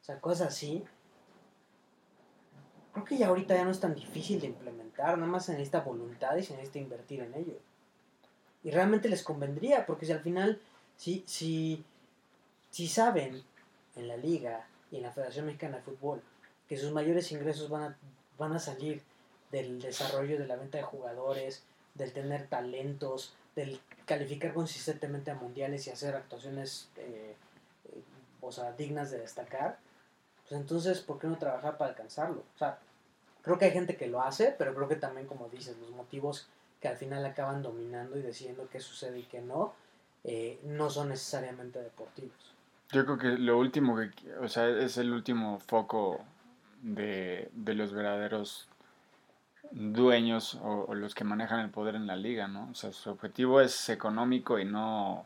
o 0.01 0.05
sea 0.05 0.19
cosas 0.19 0.47
así 0.49 0.85
creo 2.97 3.05
que 3.05 3.17
ya 3.17 3.27
ahorita 3.27 3.55
ya 3.55 3.63
no 3.63 3.69
es 3.69 3.79
tan 3.79 3.93
difícil 3.93 4.39
de 4.39 4.47
implementar, 4.47 5.17
nada 5.19 5.31
más 5.31 5.45
se 5.45 5.51
necesita 5.51 5.81
voluntad 5.81 6.35
y 6.35 6.41
se 6.41 6.53
necesita 6.53 6.79
invertir 6.79 7.21
en 7.21 7.33
ello. 7.35 7.59
Y 8.63 8.71
realmente 8.71 9.07
les 9.07 9.21
convendría, 9.21 9.85
porque 9.85 10.07
si 10.07 10.11
al 10.11 10.21
final, 10.21 10.59
si, 10.95 11.23
si, 11.27 11.83
si 12.71 12.87
saben 12.87 13.43
en 13.95 14.07
la 14.07 14.17
liga 14.17 14.65
y 14.91 14.97
en 14.97 15.03
la 15.03 15.11
Federación 15.11 15.45
Mexicana 15.45 15.77
de 15.77 15.83
Fútbol 15.83 16.23
que 16.67 16.75
sus 16.75 16.91
mayores 16.91 17.31
ingresos 17.31 17.69
van 17.69 17.83
a, 17.83 17.97
van 18.37 18.53
a 18.53 18.59
salir 18.59 19.03
del 19.51 19.81
desarrollo 19.81 20.37
de 20.37 20.47
la 20.47 20.55
venta 20.55 20.77
de 20.77 20.83
jugadores, 20.83 21.63
del 21.95 22.13
tener 22.13 22.47
talentos, 22.47 23.33
del 23.55 23.79
calificar 24.05 24.53
consistentemente 24.53 25.31
a 25.31 25.35
mundiales 25.35 25.87
y 25.87 25.89
hacer 25.89 26.15
actuaciones 26.15 26.89
eh, 26.97 27.35
eh, 27.85 28.03
o 28.41 28.51
sea, 28.51 28.71
dignas 28.73 29.11
de 29.11 29.19
destacar, 29.19 29.79
pues 30.47 30.61
entonces, 30.61 31.01
¿por 31.01 31.19
qué 31.19 31.27
no 31.27 31.37
trabajar 31.37 31.77
para 31.77 31.91
alcanzarlo? 31.91 32.43
O 32.55 32.57
sea, 32.57 32.79
creo 33.41 33.57
que 33.57 33.65
hay 33.65 33.71
gente 33.71 33.97
que 33.97 34.07
lo 34.07 34.21
hace, 34.21 34.55
pero 34.57 34.73
creo 34.73 34.87
que 34.87 34.95
también, 34.95 35.27
como 35.27 35.49
dices, 35.49 35.77
los 35.79 35.89
motivos 35.91 36.47
que 36.79 36.87
al 36.87 36.97
final 36.97 37.25
acaban 37.25 37.61
dominando 37.61 38.17
y 38.17 38.21
decidiendo 38.21 38.69
qué 38.69 38.79
sucede 38.79 39.19
y 39.19 39.23
qué 39.23 39.41
no, 39.41 39.73
eh, 40.23 40.59
no 40.63 40.89
son 40.89 41.09
necesariamente 41.09 41.81
deportivos. 41.81 42.53
Yo 42.91 43.03
creo 43.03 43.17
que 43.17 43.27
lo 43.37 43.57
último 43.57 43.97
que, 43.97 44.11
o 44.35 44.47
sea, 44.47 44.69
es 44.69 44.97
el 44.97 45.11
último 45.11 45.59
foco 45.59 46.21
de, 46.81 47.49
de 47.53 47.73
los 47.73 47.91
verdaderos 47.91 48.69
dueños 49.71 50.55
o, 50.55 50.85
o 50.87 50.95
los 50.95 51.13
que 51.15 51.23
manejan 51.23 51.59
el 51.59 51.69
poder 51.69 51.95
en 51.95 52.07
la 52.07 52.15
liga, 52.15 52.47
¿no? 52.47 52.69
O 52.71 52.75
sea, 52.75 52.91
su 52.91 53.09
objetivo 53.09 53.61
es 53.61 53.89
económico 53.89 54.59
y 54.59 54.65
no 54.65 55.25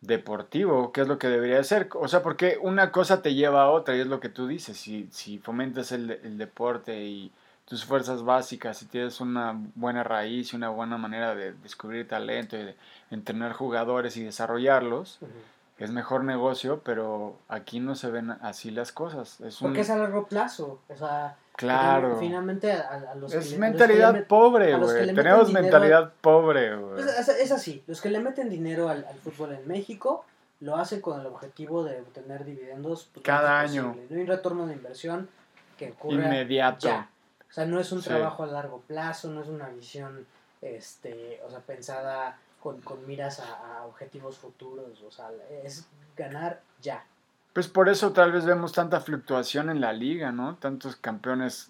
deportivo, 0.00 0.92
que 0.92 1.02
es 1.02 1.08
lo 1.08 1.18
que 1.18 1.28
debería 1.28 1.62
ser. 1.62 1.88
O 1.94 2.08
sea, 2.08 2.22
porque 2.22 2.58
una 2.60 2.90
cosa 2.90 3.22
te 3.22 3.34
lleva 3.34 3.62
a 3.62 3.70
otra 3.70 3.96
y 3.96 4.00
es 4.00 4.06
lo 4.08 4.20
que 4.20 4.28
tú 4.28 4.46
dices. 4.46 4.76
Si, 4.76 5.08
si 5.12 5.38
fomentas 5.38 5.92
el, 5.92 6.10
el 6.10 6.38
deporte 6.38 7.04
y 7.04 7.32
tus 7.66 7.84
fuerzas 7.84 8.24
básicas, 8.24 8.78
si 8.78 8.86
tienes 8.86 9.20
una 9.20 9.56
buena 9.76 10.02
raíz 10.02 10.52
y 10.52 10.56
una 10.56 10.68
buena 10.70 10.98
manera 10.98 11.34
de 11.34 11.52
descubrir 11.54 12.08
talento 12.08 12.56
y 12.56 12.64
de 12.64 12.76
entrenar 13.10 13.52
jugadores 13.52 14.16
y 14.16 14.24
desarrollarlos, 14.24 15.18
Ujú. 15.20 15.30
es 15.78 15.90
mejor 15.92 16.24
negocio, 16.24 16.80
pero 16.84 17.38
aquí 17.48 17.78
no 17.78 17.94
se 17.94 18.10
ven 18.10 18.32
así 18.32 18.72
las 18.72 18.90
cosas. 18.90 19.40
Es 19.40 19.60
un, 19.62 19.68
Porque 19.68 19.82
es 19.82 19.90
a 19.90 19.96
largo 19.96 20.26
plazo. 20.26 20.80
O 20.88 20.96
sea, 20.96 21.36
claro. 21.56 22.18
finalmente 22.18 22.72
a, 22.72 23.12
a 23.12 23.14
los 23.14 23.32
Es 23.32 23.56
mentalidad 23.58 24.14
le 24.14 24.22
pobre, 24.22 24.76
güey. 24.76 25.14
Tenemos 25.14 25.48
dinero 25.48 25.62
mentalidad 25.62 26.12
pobre, 26.20 26.76
güey. 26.76 26.94
Pues 26.94 27.06
es, 27.06 27.28
es 27.28 27.52
así, 27.52 27.82
los 27.86 28.00
que 28.00 28.10
le 28.10 28.20
meten 28.20 28.48
dinero 28.50 28.88
al, 28.88 29.04
al 29.04 29.16
fútbol 29.18 29.52
en 29.52 29.66
México 29.68 30.24
lo 30.60 30.76
hacen 30.76 31.00
con 31.00 31.20
el 31.20 31.26
objetivo 31.26 31.82
de 31.84 32.00
obtener 32.00 32.44
dividendos 32.44 33.08
pues, 33.12 33.24
Cada 33.24 33.60
año. 33.60 33.88
posible. 33.88 34.06
No 34.10 34.16
hay 34.16 34.22
un 34.22 34.28
retorno 34.28 34.66
de 34.66 34.74
inversión 34.74 35.28
que 35.76 35.90
ocurra 35.90 36.14
Inmediato. 36.24 36.86
ya. 36.86 37.08
O 37.50 37.52
sea, 37.52 37.66
no 37.66 37.80
es 37.80 37.90
un 37.92 38.00
Sí. 38.00 38.08
trabajo 38.08 38.44
a 38.44 38.46
largo 38.46 38.80
plazo, 38.80 39.28
no 39.28 39.42
es 39.42 39.48
una 39.48 39.68
visión 39.68 40.26
este, 40.62 41.40
o 41.44 41.50
sea, 41.50 41.58
pensada 41.60 42.38
con, 42.62 42.80
con 42.82 43.04
miras 43.06 43.40
a, 43.40 43.78
a 43.80 43.84
objetivos 43.86 44.38
futuros, 44.38 45.02
o 45.02 45.10
sea, 45.10 45.28
es 45.64 45.86
ganar 46.16 46.60
ya. 46.80 47.04
Pues 47.52 47.68
por 47.68 47.88
eso 47.88 48.12
tal 48.12 48.32
vez 48.32 48.44
vemos 48.44 48.72
tanta 48.72 49.00
fluctuación 49.00 49.68
en 49.70 49.80
la 49.80 49.92
liga, 49.92 50.32
¿no? 50.32 50.56
Tantos 50.56 50.96
campeones 50.96 51.68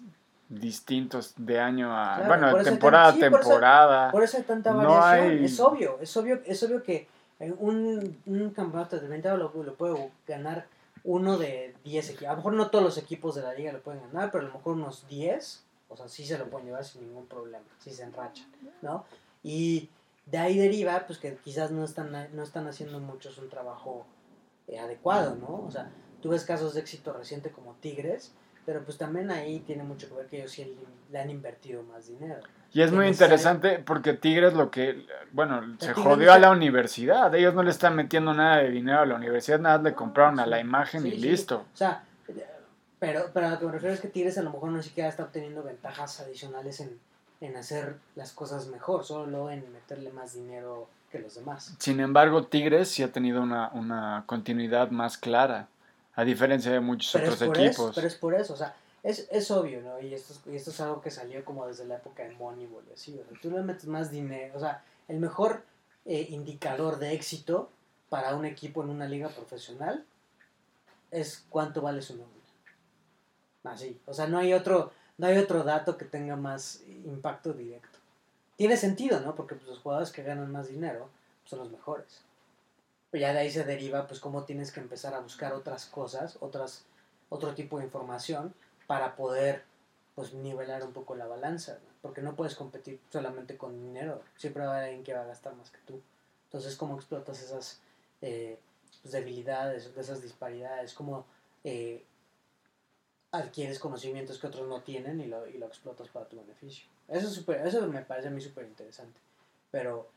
distintos 0.49 1.33
de 1.37 1.59
año 1.59 1.91
a, 1.97 2.15
Claro, 2.15 2.27
bueno, 2.27 2.51
por 2.51 2.63
temporada 2.63 3.05
a 3.07 3.11
tan- 3.11 3.15
sí, 3.21 3.29
por 3.29 3.39
eso- 3.39 3.49
temporada. 3.49 4.11
Por 4.11 4.23
eso 4.23 4.37
hay 4.37 4.43
tanta 4.43 4.71
No 4.71 4.77
variación. 4.95 5.37
hay- 5.39 5.45
Es 5.45 5.59
obvio, 5.59 5.97
es 5.99 6.15
obvio, 6.17 6.41
es 6.45 6.63
obvio 6.63 6.83
que 6.83 7.07
un, 7.59 8.17
un 8.25 8.49
campeonato 8.51 8.99
de 8.99 9.07
20 9.07 9.29
lo, 9.37 9.51
lo 9.53 9.73
puede 9.75 10.11
ganar 10.27 10.67
uno 11.03 11.37
de 11.37 11.75
10 11.83 12.09
equipos. 12.11 12.27
A 12.27 12.31
lo 12.31 12.37
mejor 12.37 12.53
no 12.53 12.69
todos 12.69 12.85
los 12.85 12.97
equipos 12.97 13.35
de 13.35 13.41
la 13.41 13.53
liga 13.53 13.73
lo 13.73 13.81
pueden 13.81 14.01
ganar, 14.13 14.31
pero 14.31 14.45
a 14.45 14.47
lo 14.47 14.53
mejor 14.53 14.75
unos 14.75 15.05
10, 15.09 15.63
o 15.89 15.97
sea, 15.97 16.07
sí 16.07 16.25
se 16.25 16.37
lo 16.37 16.45
pueden 16.45 16.67
llevar 16.67 16.85
sin 16.85 17.01
ningún 17.01 17.25
problema, 17.25 17.65
si 17.79 17.89
se 17.91 18.03
enrachan, 18.03 18.45
¿no? 18.81 19.03
Y 19.43 19.89
de 20.27 20.37
ahí 20.37 20.57
deriva, 20.57 21.03
pues 21.05 21.19
que 21.19 21.35
quizás 21.43 21.71
no 21.71 21.83
están, 21.83 22.11
no 22.33 22.43
están 22.43 22.67
haciendo 22.67 22.99
muchos 23.01 23.37
un 23.37 23.49
trabajo 23.49 24.05
eh, 24.67 24.79
adecuado, 24.79 25.35
¿no? 25.35 25.65
O 25.65 25.71
sea, 25.71 25.91
tú 26.21 26.29
ves 26.29 26.45
casos 26.45 26.73
de 26.73 26.81
éxito 26.81 27.13
reciente 27.13 27.51
como 27.51 27.75
Tigres, 27.81 28.33
pero 28.65 28.83
pues 28.83 28.97
también 28.97 29.29
ahí 29.29 29.59
tiene 29.59 29.83
mucho 29.83 30.07
que 30.07 30.15
ver 30.15 30.27
que 30.27 30.37
ellos 30.37 30.51
sí 30.51 30.77
le 31.11 31.19
han 31.19 31.29
invertido 31.29 31.83
más 31.83 32.07
dinero. 32.07 32.41
Y 32.71 32.81
es 32.81 32.91
muy 32.91 33.07
interesante 33.07 33.77
porque 33.79 34.13
Tigres 34.13 34.53
lo 34.53 34.71
que, 34.71 35.05
bueno, 35.31 35.61
se 35.79 35.93
jodió 35.93 36.33
a 36.33 36.39
la 36.39 36.49
universidad. 36.49 37.33
Ellos 37.35 37.53
no 37.53 37.61
le 37.61 37.69
están 37.69 37.95
metiendo 37.95 38.33
nada 38.33 38.57
de 38.57 38.71
dinero 38.71 39.01
a 39.01 39.05
la 39.05 39.15
universidad, 39.15 39.59
nada 39.59 39.77
le 39.77 39.93
compraron 39.93 40.39
a 40.39 40.47
la 40.47 40.59
imagen 40.59 41.03
Sí, 41.03 41.09
y 41.09 41.11
sí. 41.11 41.17
listo. 41.17 41.65
O 41.71 41.77
sea, 41.77 42.03
pero, 42.97 43.29
pero 43.33 43.47
a 43.47 43.49
lo 43.51 43.59
que 43.59 43.65
me 43.65 43.71
refiero 43.73 43.93
es 43.93 43.99
que 44.01 44.07
Tigres 44.07 44.37
a 44.37 44.41
lo 44.43 44.51
mejor 44.51 44.71
no 44.71 44.81
siquiera 44.81 45.09
está 45.09 45.23
obteniendo 45.23 45.61
ventajas 45.61 46.21
adicionales 46.21 46.79
en, 46.79 46.97
en 47.41 47.57
hacer 47.57 47.97
las 48.15 48.31
cosas 48.31 48.67
mejor, 48.67 49.03
solo 49.03 49.51
en 49.51 49.71
meterle 49.73 50.09
más 50.11 50.33
dinero 50.33 50.87
que 51.13 51.19
los 51.19 51.35
demás. 51.35 51.75
Sin 51.77 51.99
embargo, 51.99 52.47
Tigres 52.47 52.89
sí 52.89 53.03
ha 53.03 53.11
tenido 53.11 53.39
una, 53.43 53.69
una 53.73 54.23
continuidad 54.25 54.89
más 54.89 55.15
clara, 55.19 55.67
a 56.15 56.23
diferencia 56.23 56.71
de 56.71 56.79
muchos 56.79 57.11
Pero 57.13 57.25
otros 57.33 57.41
equipos. 57.43 57.69
eso, 57.79 57.91
pero 57.93 58.07
es 58.07 58.15
por 58.15 58.33
eso, 58.33 58.53
o 58.53 58.57
sea, 58.57 58.75
es, 59.03 59.27
es 59.31 59.51
obvio, 59.51 59.81
¿no? 59.83 59.99
Y 60.01 60.11
esto, 60.13 60.33
es- 60.33 60.41
y 60.51 60.55
esto 60.55 60.71
es 60.71 60.81
algo 60.81 61.01
que 61.01 61.11
salió 61.11 61.45
como 61.45 61.67
desde 61.67 61.85
la 61.85 61.97
época 61.97 62.23
de 62.23 62.31
Moneyball 62.31 62.83
así, 62.91 63.11
o 63.19 63.23
sea, 63.29 63.39
tú 63.39 63.51
le 63.51 63.61
metes 63.61 63.85
más 63.85 64.09
dinero, 64.09 64.55
o 64.55 64.59
sea, 64.59 64.83
el 65.07 65.19
mejor 65.19 65.63
eh, 66.05 66.25
indicador 66.31 66.97
de 66.97 67.13
éxito 67.13 67.69
para 68.09 68.35
un 68.35 68.45
equipo 68.45 68.81
en 68.83 68.89
una 68.89 69.05
liga 69.05 69.29
profesional 69.29 70.03
es 71.11 71.45
cuánto 71.49 71.81
vale 71.83 72.01
su 72.01 72.13
nómina. 72.17 72.33
Así, 73.65 73.99
o 74.07 74.13
sea, 74.15 74.25
no 74.27 74.39
hay 74.39 74.53
otro, 74.53 74.91
no 75.19 75.27
hay 75.27 75.37
otro 75.37 75.63
dato 75.63 75.95
que 75.97 76.05
tenga 76.05 76.35
más 76.35 76.81
impacto 77.05 77.53
directo. 77.53 77.92
Tiene 78.55 78.77
sentido, 78.77 79.19
¿no? 79.19 79.35
Porque 79.35 79.55
pues, 79.55 79.67
los 79.67 79.79
jugadores 79.79 80.11
que 80.11 80.23
ganan 80.23 80.51
más 80.51 80.67
dinero 80.67 81.09
son 81.45 81.59
los 81.59 81.71
mejores. 81.71 82.21
Pero 83.09 83.21
ya 83.21 83.33
de 83.33 83.39
ahí 83.39 83.51
se 83.51 83.63
deriva, 83.63 84.07
pues, 84.07 84.19
cómo 84.19 84.43
tienes 84.43 84.71
que 84.71 84.79
empezar 84.79 85.13
a 85.13 85.19
buscar 85.19 85.53
otras 85.53 85.85
cosas, 85.85 86.37
otras, 86.39 86.85
otro 87.29 87.53
tipo 87.53 87.77
de 87.77 87.85
información 87.85 88.53
para 88.87 89.15
poder, 89.15 89.63
pues, 90.15 90.33
nivelar 90.33 90.83
un 90.83 90.93
poco 90.93 91.15
la 91.15 91.27
balanza, 91.27 91.73
¿no? 91.73 91.93
Porque 92.01 92.21
no 92.21 92.35
puedes 92.35 92.55
competir 92.55 92.99
solamente 93.09 93.57
con 93.57 93.81
dinero. 93.81 94.21
Siempre 94.37 94.63
va 94.63 94.69
a 94.69 94.73
haber 94.73 94.89
alguien 94.89 95.03
que 95.03 95.13
va 95.13 95.21
a 95.21 95.25
gastar 95.25 95.55
más 95.55 95.69
que 95.69 95.79
tú. 95.85 96.01
Entonces, 96.45 96.75
¿cómo 96.75 96.95
explotas 96.95 97.41
esas 97.41 97.79
eh, 98.21 98.59
pues, 99.01 99.13
debilidades, 99.13 99.89
esas 99.97 100.21
disparidades? 100.21 100.93
¿Cómo 100.93 101.25
eh, 101.63 102.03
adquieres 103.33 103.79
conocimientos 103.79 104.39
que 104.39 104.47
otros 104.47 104.67
no 104.69 104.79
tienen 104.81 105.19
y 105.19 105.25
lo, 105.25 105.45
y 105.47 105.57
lo 105.57 105.65
explotas 105.65 106.07
para 106.07 106.25
tu 106.29 106.37
beneficio? 106.37 106.85
Eso, 107.09 107.27
es 107.27 107.33
súper- 107.33 107.67
eso 107.67 107.85
me 107.87 108.01
parece 108.01 108.29
a 108.29 108.31
mí 108.31 108.39
súper 108.39 108.65
interesante. 108.65 109.19
Pero 109.71 110.07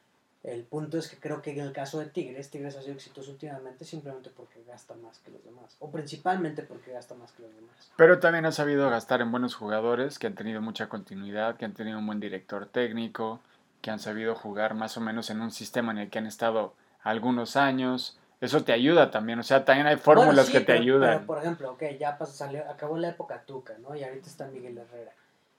el 0.44 0.62
punto 0.62 0.98
es 0.98 1.08
que 1.08 1.16
creo 1.16 1.42
que 1.42 1.50
en 1.50 1.60
el 1.60 1.72
caso 1.72 1.98
de 1.98 2.06
Tigres, 2.06 2.50
Tigres 2.50 2.76
ha 2.76 2.82
sido 2.82 2.94
exitoso 2.94 3.32
últimamente 3.32 3.84
simplemente 3.84 4.30
porque 4.30 4.62
gasta 4.68 4.94
más 4.94 5.18
que 5.18 5.30
los 5.32 5.42
demás. 5.44 5.76
O 5.80 5.90
principalmente 5.90 6.62
porque 6.62 6.92
gasta 6.92 7.14
más 7.14 7.32
que 7.32 7.42
los 7.42 7.54
demás. 7.54 7.90
Pero 7.96 8.20
también 8.20 8.44
ha 8.46 8.52
sabido 8.52 8.88
gastar 8.90 9.22
en 9.22 9.32
buenos 9.32 9.54
jugadores 9.54 10.18
que 10.18 10.26
han 10.26 10.34
tenido 10.34 10.60
mucha 10.60 10.88
continuidad, 10.88 11.56
que 11.56 11.64
han 11.64 11.72
tenido 11.74 11.98
un 11.98 12.06
buen 12.06 12.20
director 12.20 12.66
técnico, 12.66 13.40
que 13.80 13.90
han 13.90 13.98
sabido 13.98 14.34
jugar 14.34 14.74
más 14.74 14.96
o 14.96 15.00
menos 15.00 15.30
en 15.30 15.40
un 15.40 15.50
sistema 15.50 15.90
en 15.92 15.98
el 15.98 16.10
que 16.10 16.18
han 16.18 16.26
estado 16.26 16.74
algunos 17.02 17.56
años. 17.56 18.18
Eso 18.40 18.62
te 18.64 18.72
ayuda 18.72 19.10
también, 19.10 19.38
o 19.38 19.42
sea, 19.42 19.64
también 19.64 19.86
hay 19.86 19.96
fórmulas 19.96 20.34
Bueno, 20.34 20.42
sí, 20.46 20.52
que 20.52 20.60
te 20.60 20.66
pero- 20.66 20.80
ayudan. 20.80 21.14
Pero, 21.14 21.26
por 21.26 21.38
ejemplo, 21.38 21.72
ok, 21.72 21.82
ya 21.98 22.18
pasó, 22.18 22.32
salió, 22.32 22.68
acabó 22.70 22.98
la 22.98 23.08
época 23.08 23.42
Tuca, 23.46 23.76
¿no? 23.78 23.96
Y 23.96 24.04
ahorita 24.04 24.26
está 24.28 24.46
Miguel 24.48 24.76
Herrera. 24.78 25.12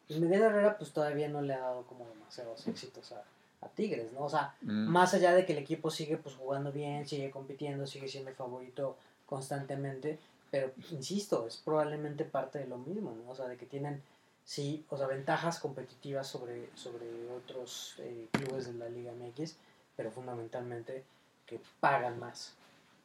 Y 0.09 0.19
Miguel 0.19 0.41
Herrera, 0.43 0.77
pues 0.77 0.91
todavía 0.91 1.27
no 1.27 1.41
le 1.41 1.53
ha 1.55 1.59
dado 1.59 1.83
como 1.83 2.07
demasiados 2.07 2.67
éxitos 2.67 3.11
a, 3.13 3.23
a 3.65 3.69
Tigres, 3.69 4.13
¿no? 4.13 4.21
O 4.25 4.29
sea, 4.29 4.53
Mm. 4.61 4.87
más 4.87 5.13
allá 5.15 5.33
de 5.33 5.45
que 5.45 5.53
el 5.53 5.59
equipo 5.59 5.89
sigue 5.89 6.17
pues 6.17 6.35
jugando 6.35 6.71
bien, 6.71 7.07
sigue 7.07 7.31
compitiendo, 7.31 7.87
sigue 7.87 8.07
siendo 8.07 8.29
el 8.29 8.35
favorito 8.35 8.95
constantemente, 9.25 10.19
pero 10.51 10.71
insisto, 10.91 11.45
es 11.47 11.57
probablemente 11.57 12.25
parte 12.25 12.59
de 12.59 12.67
lo 12.67 12.77
mismo, 12.77 13.11
¿no? 13.25 13.31
O 13.31 13.35
sea, 13.35 13.47
de 13.47 13.57
que 13.57 13.65
tienen, 13.65 14.01
sí, 14.45 14.85
o 14.89 14.97
sea, 14.97 15.07
ventajas 15.07 15.59
competitivas 15.59 16.27
sobre, 16.27 16.69
sobre 16.75 17.05
otros 17.35 17.95
eh, 17.99 18.27
clubes 18.31 18.67
de 18.67 18.73
la 18.73 18.87
Liga 18.89 19.11
MX, 19.13 19.55
pero 19.95 20.11
fundamentalmente 20.11 21.03
que 21.45 21.59
pagan 21.79 22.19
más, 22.19 22.53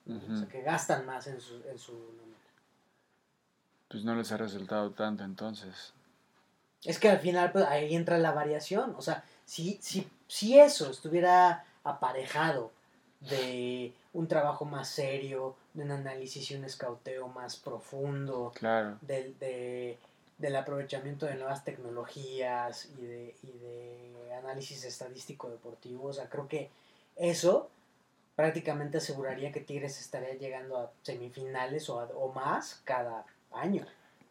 ¿no? 0.06 0.34
o 0.34 0.36
sea, 0.36 0.48
que 0.48 0.62
gastan 0.62 1.06
más 1.06 1.26
en 1.26 1.40
su, 1.40 1.54
en 1.68 1.78
su 1.78 1.92
nómina. 1.92 2.36
Pues 3.88 4.04
no 4.04 4.14
les 4.14 4.32
ha 4.32 4.36
resultado 4.36 4.90
tanto 4.92 5.22
entonces. 5.24 5.92
Es 6.84 6.98
que 6.98 7.08
al 7.08 7.18
final 7.20 7.52
pues, 7.52 7.64
ahí 7.66 7.94
entra 7.94 8.18
la 8.18 8.32
variación. 8.32 8.94
O 8.96 9.02
sea, 9.02 9.24
si, 9.44 9.78
si, 9.82 10.08
si 10.26 10.58
eso 10.58 10.90
estuviera 10.90 11.64
aparejado 11.84 12.72
de 13.20 13.92
un 14.12 14.26
trabajo 14.26 14.64
más 14.64 14.88
serio, 14.88 15.54
de 15.74 15.84
un 15.84 15.90
análisis 15.92 16.50
y 16.50 16.54
un 16.56 16.64
escauteo 16.64 17.28
más 17.28 17.56
profundo, 17.56 18.52
Claro. 18.54 18.98
del, 19.02 19.38
de, 19.38 19.98
del 20.38 20.56
aprovechamiento 20.56 21.26
de 21.26 21.36
nuevas 21.36 21.64
tecnologías 21.64 22.86
y 22.98 23.06
de, 23.06 23.36
y 23.42 23.50
de 23.58 24.34
análisis 24.34 24.84
estadístico 24.84 25.48
deportivo, 25.50 26.08
o 26.08 26.12
sea, 26.12 26.28
creo 26.28 26.48
que 26.48 26.68
eso 27.16 27.70
prácticamente 28.36 28.98
aseguraría 28.98 29.52
que 29.52 29.60
Tigres 29.60 30.00
estaría 30.00 30.34
llegando 30.34 30.78
a 30.78 30.90
semifinales 31.02 31.88
o, 31.90 32.00
a- 32.00 32.04
o 32.16 32.32
más 32.32 32.80
cada 32.84 33.24
año. 33.52 33.84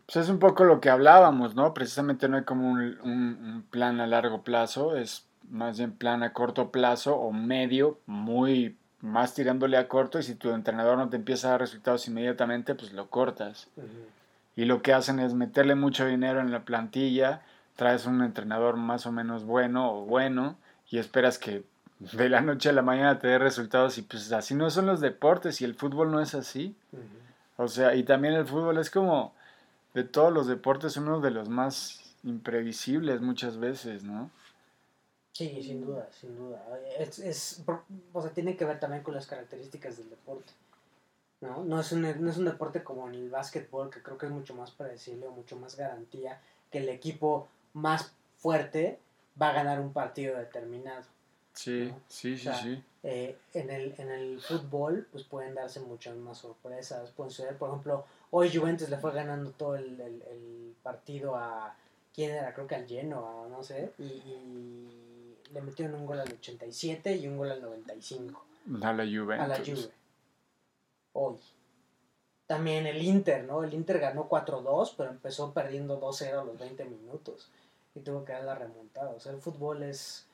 Pues 0.06 0.18
es 0.26 0.30
un 0.30 0.40
poco 0.40 0.64
lo 0.65 0.82
que 0.82 0.90
hablábamos, 0.90 1.56
¿no? 1.56 1.73
Precisamente 1.73 2.28
no 2.28 2.38
hay 2.38 2.44
como 2.44 2.69
un, 2.69 2.80
un- 3.03 3.38
un 3.45 3.65
plan 3.69 3.99
a 4.02 4.07
largo 4.07 4.41
plazo, 4.44 4.95
es 4.98 5.26
más 5.49 5.78
bien 5.78 5.91
plan 5.94 6.23
a 6.23 6.34
corto 6.34 6.72
plazo 6.72 7.15
o 7.15 7.32
medio, 7.32 7.99
muy 8.06 8.78
más 8.99 9.34
tirándole 9.34 9.78
a 9.78 9.88
corto 9.88 10.19
y 10.19 10.23
si 10.23 10.36
tu 10.36 10.52
entrenador 10.52 10.98
no 10.98 11.10
te 11.10 11.15
empieza 11.15 11.48
a 11.48 11.52
dar 11.52 11.61
resultados 11.61 12.07
inmediatamente, 12.07 12.76
pues 12.76 12.94
lo 12.94 13.10
cortas. 13.10 13.68
Y 14.56 14.65
lo 14.65 14.82
que 14.82 14.94
hacen 14.94 15.19
es 15.19 15.34
meterle 15.34 15.76
mucho 15.76 16.06
dinero 16.06 16.40
en 16.41 16.52
la 16.52 16.65
plantilla, 16.65 17.41
traes 17.76 18.06
un 18.06 18.22
entrenador 18.22 18.76
más 18.78 19.06
o 19.06 19.11
menos 19.11 19.44
bueno 19.45 19.91
o 19.94 20.06
bueno 20.06 20.56
y 20.90 20.99
esperas 20.99 21.40
que 21.40 21.64
de 22.02 22.30
la 22.30 22.41
noche 22.41 22.69
a 22.69 22.73
la 22.73 22.82
mañana 22.82 23.19
te 23.19 23.28
dé 23.28 23.38
resultados 23.38 23.98
y 23.98 24.02
pues 24.02 24.32
así 24.32 24.56
no 24.56 24.69
son 24.72 24.88
los 24.88 25.02
deportes 25.02 25.61
y 25.61 25.65
el 25.65 25.76
fútbol 25.76 26.11
no 26.11 26.19
es 26.19 26.34
así. 26.34 26.76
O 27.57 27.68
sea, 27.68 27.95
y 27.95 28.03
también 28.03 28.34
el 28.34 28.45
fútbol 28.45 28.80
es 28.80 28.90
como 28.90 29.34
de 29.94 30.03
todos 30.03 30.34
los 30.34 30.48
deportes 30.48 30.98
uno 30.98 31.19
de 31.19 31.32
los 31.32 31.48
más 31.48 32.15
imprevisibles 32.23 33.22
muchas 33.22 33.57
veces, 33.57 34.03
¿no? 34.03 34.32
Sí, 35.34 35.61
sin 35.61 35.86
duda, 35.86 36.10
sin 36.19 36.36
duda. 36.36 36.61
Es, 36.98 37.19
es, 37.19 37.64
o 38.14 38.22
sea, 38.22 38.32
tiene 38.32 38.57
que 38.57 38.65
ver 38.65 38.80
también 38.80 39.03
con 39.03 39.14
las 39.14 39.28
características 39.28 39.98
del 39.98 40.10
deporte. 40.10 40.52
¿no? 41.40 41.64
No, 41.64 41.80
es 41.80 41.91
un, 41.91 42.02
no 42.02 42.30
es 42.30 42.38
un 42.38 42.45
deporte 42.45 42.84
como 42.84 43.07
en 43.07 43.15
el 43.15 43.30
básquetbol, 43.30 43.90
que 43.90 44.02
creo 44.02 44.18
que 44.18 44.26
es 44.26 44.32
mucho 44.32 44.56
más 44.56 44.72
predecible 44.72 45.28
o 45.28 45.32
mucho 45.32 45.56
más 45.56 45.78
garantía, 45.78 46.41
que 46.72 46.80
el 46.80 46.90
equipo 46.90 47.48
más 47.73 48.11
fuerte 48.38 48.99
va 49.41 49.49
a 49.49 49.53
ganar 49.53 49.80
un 49.80 49.94
partido 49.94 50.38
determinado. 50.38 51.03
Sí, 51.64 51.88
¿no? 51.92 52.00
sí, 52.08 52.34
O 52.34 52.38
sí, 52.38 52.44
sea, 52.44 52.54
sí. 52.56 52.84
Eh, 53.04 53.38
en, 53.54 53.70
el, 53.70 53.96
en 53.98 54.10
el 54.12 54.42
fútbol, 54.42 55.08
pues 55.12 55.24
pueden 55.24 55.56
darse 55.56 55.80
muchas 55.80 56.16
más 56.16 56.38
sorpresas. 56.40 57.10
Pueden 57.12 57.32
suceder, 57.32 57.58
por 57.58 57.70
ejemplo, 57.70 58.06
hoy 58.32 58.56
Juventus 58.56 58.90
le 58.90 58.98
fue 58.98 59.12
ganando 59.12 59.52
todo 59.52 59.76
el, 59.76 60.00
el- 60.00 60.22
el 60.24 60.76
partido 60.84 61.36
a. 61.36 61.76
¿Quién 62.14 62.32
era? 62.32 62.54
Creo 62.54 62.68
que 62.68 62.76
al 62.76 62.88
Genoa, 62.88 63.48
no 63.50 63.64
sé. 63.64 63.94
Y, 63.98 64.04
y 64.04 65.38
le 65.54 65.62
metieron 65.62 65.96
un 65.96 66.06
gol 66.06 66.20
al 66.20 66.32
87 66.32 67.16
y 67.16 67.28
un 67.28 67.38
gol 67.38 67.52
al 67.52 67.62
95 67.62 68.44
A 68.84 68.94
la 68.94 69.04
Juventus. 69.06 69.40
a 69.46 69.48
la 69.48 69.58
Juve. 69.58 69.92
Hoy. 71.14 71.38
También 72.48 72.86
el 72.86 73.02
Inter, 73.02 73.46
¿no? 73.46 73.64
El 73.64 73.74
Inter 73.74 74.00
ganó 74.00 74.28
4-2, 74.28 74.94
pero 74.98 75.10
empezó 75.10 75.54
perdiendo 75.54 76.00
2-0 76.02 76.42
a 76.42 76.44
los 76.44 76.58
20 76.60 76.84
minutos. 76.86 77.50
Y 77.96 78.02
tuvo 78.02 78.26
que 78.26 78.34
dar 78.34 78.44
la 78.44 78.56
remontada. 78.56 79.12
O 79.12 79.20
sea, 79.20 79.32
el 79.32 79.40
fútbol 79.40 79.84
es. 79.84 80.26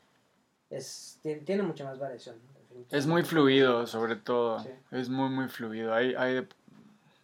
Es 0.70 1.20
tiene, 1.22 1.42
tiene 1.42 1.64
mucha 1.64 1.84
más 1.86 2.00
variación. 2.00 2.36
Es 2.92 3.08
muy 3.08 3.24
fluido, 3.24 3.88
sobre 3.88 4.16
todo. 4.16 4.60
Sí. 4.60 4.70
Es 4.92 5.10
muy, 5.10 5.30
muy 5.30 5.48
fluido. 5.48 5.94
Hay, 5.94 6.14
hay, 6.16 6.48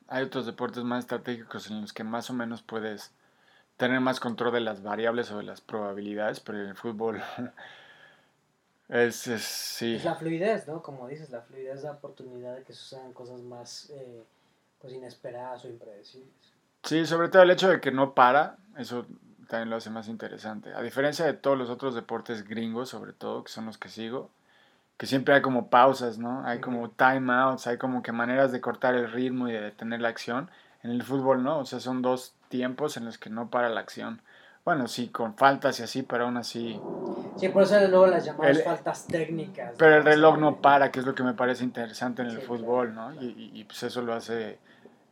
hay 0.07 0.23
otros 0.23 0.45
deportes 0.45 0.83
más 0.83 1.03
estratégicos 1.03 1.69
en 1.69 1.81
los 1.81 1.93
que 1.93 2.03
más 2.03 2.29
o 2.29 2.33
menos 2.33 2.61
puedes 2.61 3.11
tener 3.77 3.99
más 3.99 4.19
control 4.19 4.53
de 4.53 4.61
las 4.61 4.81
variables 4.83 5.31
o 5.31 5.37
de 5.37 5.43
las 5.43 5.61
probabilidades, 5.61 6.39
pero 6.39 6.61
en 6.61 6.69
el 6.69 6.75
fútbol 6.75 7.21
es, 8.89 9.27
es 9.27 9.43
sí. 9.43 9.95
Es 9.95 10.05
la 10.05 10.15
fluidez, 10.15 10.67
¿no? 10.67 10.81
Como 10.81 11.07
dices, 11.07 11.29
la 11.29 11.41
fluidez 11.41 11.83
da 11.83 11.91
oportunidad 11.91 12.55
de 12.55 12.63
que 12.63 12.73
sucedan 12.73 13.13
cosas 13.13 13.41
más 13.41 13.89
eh, 13.91 14.23
pues 14.79 14.93
inesperadas 14.93 15.65
o 15.65 15.67
impredecibles. 15.67 16.31
Sí, 16.83 17.05
sobre 17.05 17.29
todo 17.29 17.43
el 17.43 17.51
hecho 17.51 17.69
de 17.69 17.79
que 17.79 17.91
no 17.91 18.13
para, 18.13 18.57
eso 18.77 19.05
también 19.47 19.69
lo 19.69 19.75
hace 19.77 19.89
más 19.89 20.07
interesante. 20.07 20.73
A 20.73 20.81
diferencia 20.81 21.25
de 21.25 21.33
todos 21.33 21.57
los 21.57 21.69
otros 21.69 21.95
deportes 21.95 22.47
gringos, 22.47 22.89
sobre 22.89 23.13
todo, 23.13 23.43
que 23.43 23.51
son 23.51 23.65
los 23.65 23.77
que 23.77 23.89
sigo, 23.89 24.29
que 24.97 25.05
siempre 25.07 25.35
hay 25.35 25.41
como 25.41 25.69
pausas, 25.69 26.17
¿no? 26.17 26.45
Hay 26.45 26.59
como 26.61 26.89
timeouts, 26.91 27.67
hay 27.67 27.77
como 27.77 28.03
que 28.03 28.11
maneras 28.11 28.51
de 28.51 28.61
cortar 28.61 28.95
el 28.95 29.11
ritmo 29.11 29.49
y 29.49 29.53
de 29.53 29.61
detener 29.61 30.01
la 30.01 30.09
acción. 30.09 30.49
En 30.83 30.91
el 30.91 31.03
fútbol, 31.03 31.43
¿no? 31.43 31.59
O 31.59 31.65
sea, 31.65 31.79
son 31.79 32.01
dos 32.01 32.33
tiempos 32.49 32.97
en 32.97 33.05
los 33.05 33.17
que 33.17 33.29
no 33.29 33.49
para 33.49 33.69
la 33.69 33.79
acción. 33.81 34.21
Bueno, 34.65 34.87
sí, 34.87 35.07
con 35.09 35.35
faltas 35.35 35.79
y 35.79 35.83
así, 35.83 36.03
pero 36.03 36.25
aún 36.25 36.37
así... 36.37 36.79
Sí, 37.37 37.49
por 37.49 37.63
eso 37.63 37.79
luego 37.87 38.07
las 38.07 38.25
llamadas 38.25 38.57
El- 38.57 38.63
faltas 38.63 39.07
técnicas. 39.07 39.75
Pero 39.77 39.97
el 39.97 40.03
reloj 40.03 40.37
no 40.37 40.55
para, 40.57 40.91
que 40.91 40.99
es 40.99 41.05
lo 41.05 41.15
que 41.15 41.23
me 41.23 41.33
parece 41.33 41.63
interesante 41.63 42.21
en 42.21 42.29
el 42.29 42.39
Sí, 42.39 42.45
fútbol, 42.45 42.93
¿no? 42.93 43.11
claro. 43.11 43.25
Y, 43.25 43.29
y- 43.29 43.59
y, 43.59 43.63
pues 43.63 43.83
eso 43.83 44.01
lo 44.01 44.13
hace 44.13 44.59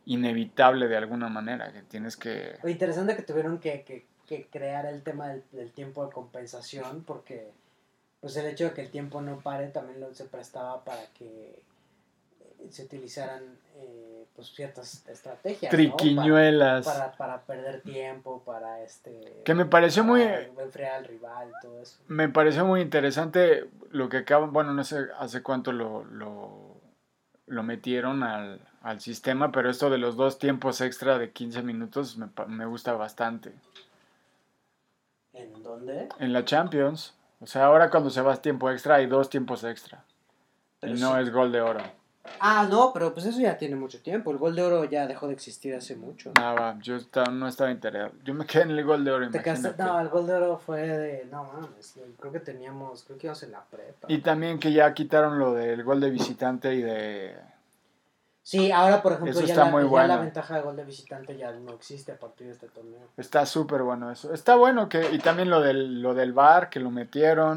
inevitable 0.06 0.88
de 0.88 0.96
alguna 0.96 1.28
manera, 1.28 1.72
que 1.72 1.82
tienes 1.82 2.16
que... 2.16 2.56
Lo 2.62 2.68
interesante 2.68 3.16
que 3.16 3.22
tuvieron 3.22 3.58
que, 3.58 3.82
que- 3.82 4.06
que 4.36 4.46
crear 4.46 4.86
el 4.86 5.02
tema 5.02 5.28
del, 5.28 5.42
del 5.52 5.70
tiempo 5.72 6.06
de 6.06 6.12
compensación, 6.12 7.04
porque 7.06 7.50
pues 8.20 8.36
el 8.36 8.46
hecho 8.46 8.64
de 8.64 8.72
que 8.72 8.82
el 8.82 8.90
tiempo 8.90 9.20
no 9.20 9.40
pare 9.40 9.68
también 9.68 10.00
lo, 10.00 10.14
se 10.14 10.24
prestaba 10.24 10.84
para 10.84 11.04
que 11.18 11.24
eh, 12.40 12.68
se 12.70 12.84
utilizaran 12.84 13.42
eh, 13.76 14.24
pues 14.34 14.48
ciertas 14.54 15.06
estrategias. 15.08 15.70
¿no? 15.70 15.76
Triquiñuelas. 15.76 16.86
Para, 16.86 17.12
para, 17.12 17.16
para 17.16 17.42
perder 17.42 17.80
tiempo, 17.82 18.42
para 18.46 18.80
este... 18.82 19.42
Que 19.44 19.54
me 19.54 19.66
pareció 19.66 20.02
muy- 20.04 20.22
enfriar 20.22 20.94
al 20.94 21.04
rival, 21.04 21.52
todo 21.60 21.82
eso. 21.82 21.98
Me 22.08 22.28
pareció 22.28 22.64
muy 22.64 22.80
interesante 22.80 23.68
lo 23.90 24.08
que 24.08 24.18
acaban, 24.18 24.52
bueno, 24.52 24.72
no 24.72 24.84
sé 24.84 25.08
hace 25.18 25.42
cuánto 25.42 25.72
lo, 25.72 26.04
lo, 26.04 26.76
lo 27.46 27.62
metieron 27.64 28.22
al, 28.22 28.60
al 28.82 29.00
sistema, 29.00 29.52
pero 29.52 29.68
esto 29.68 29.90
de 29.90 29.98
los 29.98 30.16
dos 30.16 30.38
tiempos 30.38 30.80
extra 30.80 31.18
de 31.18 31.32
15 31.32 31.62
minutos 31.62 32.16
me, 32.16 32.28
me 32.46 32.64
gusta 32.66 32.92
bastante. 32.94 33.52
¿En 35.32 35.62
dónde? 35.62 36.08
En 36.18 36.32
la 36.32 36.44
Champions, 36.44 37.14
o 37.40 37.46
sea, 37.46 37.66
ahora 37.66 37.90
cuando 37.90 38.10
se 38.10 38.20
va 38.20 38.34
a 38.34 38.36
tiempo 38.36 38.70
extra 38.70 38.96
hay 38.96 39.06
dos 39.06 39.30
tiempos 39.30 39.64
extra. 39.64 40.04
Pero 40.80 40.94
y 40.94 41.00
no 41.00 41.14
sí. 41.14 41.22
es 41.22 41.32
gol 41.32 41.52
de 41.52 41.60
oro. 41.60 41.80
Ah, 42.38 42.66
no, 42.70 42.92
pero 42.92 43.12
pues 43.12 43.26
eso 43.26 43.40
ya 43.40 43.56
tiene 43.56 43.76
mucho 43.76 44.00
tiempo. 44.00 44.30
El 44.30 44.38
gol 44.38 44.54
de 44.54 44.62
oro 44.62 44.84
ya 44.84 45.06
dejó 45.06 45.26
de 45.26 45.32
existir 45.32 45.74
hace 45.74 45.96
mucho. 45.96 46.32
Nada, 46.36 46.76
yo 46.80 46.96
estaba- 46.96 47.30
no 47.32 47.48
estaba 47.48 47.70
interesado. 47.70 48.12
Yo 48.24 48.34
me 48.34 48.46
quedé 48.46 48.62
en 48.62 48.70
el 48.72 48.84
gol 48.84 49.04
de 49.04 49.10
oro, 49.12 49.30
Te 49.30 49.42
no, 49.78 50.00
el 50.00 50.08
gol 50.08 50.26
de 50.26 50.34
oro 50.34 50.58
fue 50.58 50.80
de. 50.86 51.24
No 51.30 51.44
mames, 51.44 51.94
creo 52.18 52.32
que 52.32 52.40
teníamos. 52.40 53.04
Creo 53.04 53.18
que 53.18 53.26
íbamos 53.26 53.42
en 53.42 53.52
la 53.52 53.64
prepa. 53.64 54.06
Y 54.08 54.18
también 54.18 54.58
que 54.58 54.72
ya 54.72 54.92
quitaron 54.94 55.38
lo 55.38 55.52
del 55.54 55.82
gol 55.84 56.00
de 56.00 56.10
visitante 56.10 56.74
y 56.74 56.82
de... 56.82 57.36
Sí, 58.44 58.72
ahora 58.72 59.02
por 59.02 59.12
ejemplo, 59.12 59.30
Eso 59.30 59.40
ya, 59.42 59.52
está 59.54 59.64
la, 59.66 59.70
muy 59.70 59.82
ya 59.84 59.88
bueno. 59.88 60.08
la 60.08 60.16
ventaja 60.18 60.54
de 60.56 60.62
gol 60.62 60.76
de 60.76 60.84
visitante 60.84 61.36
ya 61.36 61.52
no 61.52 61.72
existe 61.72 62.12
a 62.12 62.16
partir 62.18 62.48
de 62.48 62.52
este 62.54 62.66
torneo. 62.68 63.00
Está 63.16 63.46
súper 63.46 63.82
bueno 63.82 64.10
eso. 64.10 64.34
Está 64.34 64.56
bueno 64.56 64.88
que, 64.88 65.10
y 65.12 65.18
también 65.20 65.48
lo 65.48 65.60
del, 65.60 66.02
lo 66.02 66.12
del 66.14 66.32
bar 66.32 66.68
que 66.68 66.80
lo 66.80 66.90
metieron. 66.90 67.56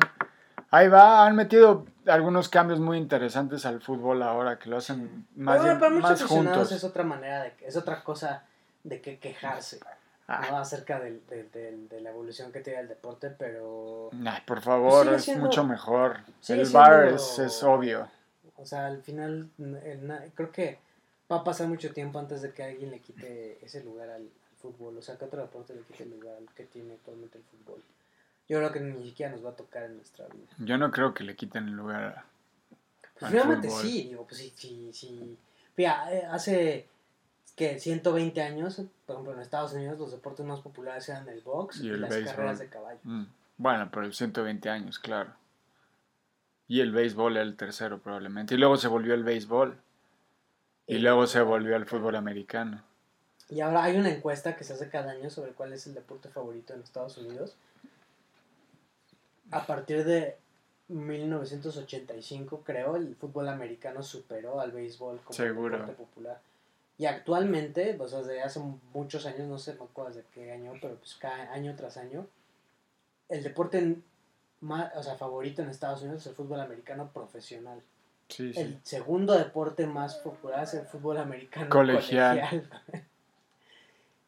Ahí 0.69 0.87
va, 0.87 1.25
han 1.25 1.35
metido 1.35 1.85
algunos 2.05 2.49
cambios 2.49 2.79
muy 2.79 2.97
interesantes 2.97 3.65
al 3.65 3.81
fútbol 3.81 4.21
ahora 4.21 4.59
que 4.59 4.69
lo 4.69 4.77
hacen 4.77 5.25
más, 5.35 5.55
Pero 5.57 5.63
bueno, 5.63 5.73
de- 5.73 5.79
para 5.79 5.91
muchos 5.91 6.11
aficionados 6.21 6.57
juntos. 6.59 6.71
es 6.71 6.83
otra 6.83 7.03
manera 7.03 7.43
de 7.43 7.53
es 7.61 7.75
otra 7.77 8.03
cosa 8.03 8.43
de 8.83 9.01
que 9.01 9.17
quejarse 9.17 9.79
Ah, 10.27 10.41
¿no? 10.49 10.57
acerca 10.57 10.99
del, 10.99 11.21
del- 11.27 11.51
del- 11.51 11.87
de 11.89 12.01
la 12.01 12.09
evolución 12.09 12.51
que 12.51 12.59
tiene 12.61 12.79
el 12.79 12.87
deporte, 12.87 13.29
pero 13.29 14.09
ay, 14.25 14.41
por 14.45 14.59
favor, 14.61 15.19
Sigue 15.19 15.33
es 15.37 15.39
mucho 15.39 15.63
mejor. 15.63 16.17
El 16.47 16.67
bar 16.69 17.01
siendo- 17.03 17.15
es, 17.15 17.39
es 17.39 17.63
obvio. 17.63 18.07
O 18.57 18.65
sea, 18.65 18.87
al 18.87 19.01
final 19.01 19.49
el 19.57 20.31
creo 20.33 20.51
que 20.51 20.79
va 21.31 21.37
a 21.37 21.43
pasar 21.43 21.67
mucho 21.67 21.91
tiempo 21.91 22.19
antes 22.19 22.41
de 22.41 22.51
que 22.53 22.63
alguien 22.63 22.91
le 22.91 22.99
quite 22.99 23.63
ese 23.65 23.83
lugar 23.83 24.09
al, 24.09 24.21
al 24.21 24.57
fútbol, 24.57 24.97
o 24.97 25.01
sea, 25.01 25.17
que 25.17 25.25
otro 25.25 25.41
deporte 25.41 25.73
le 25.73 25.81
quite 25.81 26.03
el 26.03 26.11
lugar 26.11 26.35
al 26.37 26.49
que 26.53 26.65
tiene 26.65 26.93
actualmente 26.93 27.37
el 27.37 27.43
fútbol. 27.43 27.81
Yo 28.47 28.59
creo 28.59 28.71
que 28.71 28.79
ni 28.79 29.03
siquiera 29.03 29.31
nos 29.31 29.43
va 29.43 29.49
a 29.49 29.55
tocar 29.55 29.83
en 29.83 29.95
nuestra 29.95 30.27
vida. 30.27 30.47
Yo 30.59 30.77
no 30.77 30.91
creo 30.91 31.13
que 31.13 31.23
le 31.23 31.35
quiten 31.35 31.67
el 31.67 31.73
lugar. 31.73 32.23
Pues 33.19 33.31
fútbol. 33.31 33.71
sí, 33.81 34.03
digo, 34.09 34.25
pues 34.27 34.39
sí, 34.39 34.53
sí, 34.55 34.89
sí. 34.93 35.37
Mira, 35.77 36.13
eh, 36.13 36.25
hace 36.29 36.87
que 37.55 37.79
120 37.79 38.41
años, 38.41 38.81
por 39.05 39.15
ejemplo, 39.15 39.33
en 39.33 39.39
Estados 39.39 39.73
Unidos 39.73 39.97
los 39.97 40.11
deportes 40.11 40.45
más 40.45 40.59
populares 40.59 41.07
eran 41.09 41.27
el 41.29 41.41
box 41.41 41.79
Y 41.79 41.87
y, 41.87 41.89
el 41.91 42.01
las 42.01 42.15
carreras 42.15 42.59
de 42.59 42.67
caballo. 42.67 42.99
Mm, 43.03 43.25
Bueno, 43.57 43.89
pero 43.91 44.11
120 44.11 44.69
años, 44.69 44.99
claro. 44.99 45.33
Y 46.67 46.81
el 46.81 46.91
béisbol 46.91 47.33
era 47.37 47.43
el 47.43 47.55
tercero 47.55 47.99
probablemente. 47.99 48.55
Y 48.55 48.57
luego 48.57 48.77
se 48.77 48.87
volvió 48.87 49.13
el 49.13 49.23
béisbol. 49.23 49.77
Y 50.87 50.95
Y- 50.95 50.99
luego 50.99 51.27
se 51.27 51.41
volvió 51.41 51.75
al 51.75 51.85
fútbol 51.85 52.15
americano. 52.15 52.83
Y 53.49 53.59
ahora 53.61 53.83
hay 53.83 53.97
una 53.97 54.09
encuesta 54.09 54.55
que 54.55 54.63
se 54.63 54.73
hace 54.73 54.89
cada 54.89 55.11
año 55.11 55.29
sobre 55.29 55.51
cuál 55.51 55.73
es 55.73 55.85
el 55.85 55.93
deporte 55.93 56.29
favorito 56.29 56.73
en 56.73 56.81
Estados 56.81 57.17
Unidos. 57.17 57.55
A 59.51 59.67
partir 59.67 60.03
de 60.03 60.37
1985, 60.87 62.63
creo, 62.65 62.95
el 62.95 63.15
fútbol 63.15 63.47
americano 63.49 64.01
superó 64.03 64.59
al 64.59 64.71
béisbol 64.71 65.19
como 65.21 65.33
Seguro. 65.35 65.77
deporte 65.77 66.01
popular. 66.01 66.41
Y 66.97 67.05
actualmente, 67.05 67.93
pues 67.95 68.11
desde 68.11 68.41
hace 68.41 68.59
muchos 68.93 69.25
años, 69.25 69.47
no 69.47 69.59
sé 69.59 69.73
no 69.75 69.83
acuerdo 69.83 70.15
de 70.15 70.23
qué 70.33 70.51
año, 70.51 70.73
pero 70.81 70.95
pues 70.95 71.15
cada 71.15 71.51
año 71.53 71.75
tras 71.75 71.97
año, 71.97 72.25
el 73.29 73.43
deporte 73.43 73.97
más, 74.65 74.91
o 74.95 75.03
sea, 75.03 75.15
favorito 75.15 75.61
en 75.61 75.69
Estados 75.69 76.01
Unidos 76.01 76.21
es 76.21 76.27
el 76.27 76.35
fútbol 76.35 76.59
americano 76.59 77.09
profesional. 77.13 77.81
Sí, 78.27 78.51
sí. 78.53 78.59
El 78.59 78.79
segundo 78.83 79.33
deporte 79.33 79.85
más 79.85 80.15
popular 80.15 80.63
es 80.63 80.73
el 80.73 80.85
fútbol 80.85 81.17
americano 81.17 81.69
Colegial. 81.69 82.39
colegial. 82.39 82.69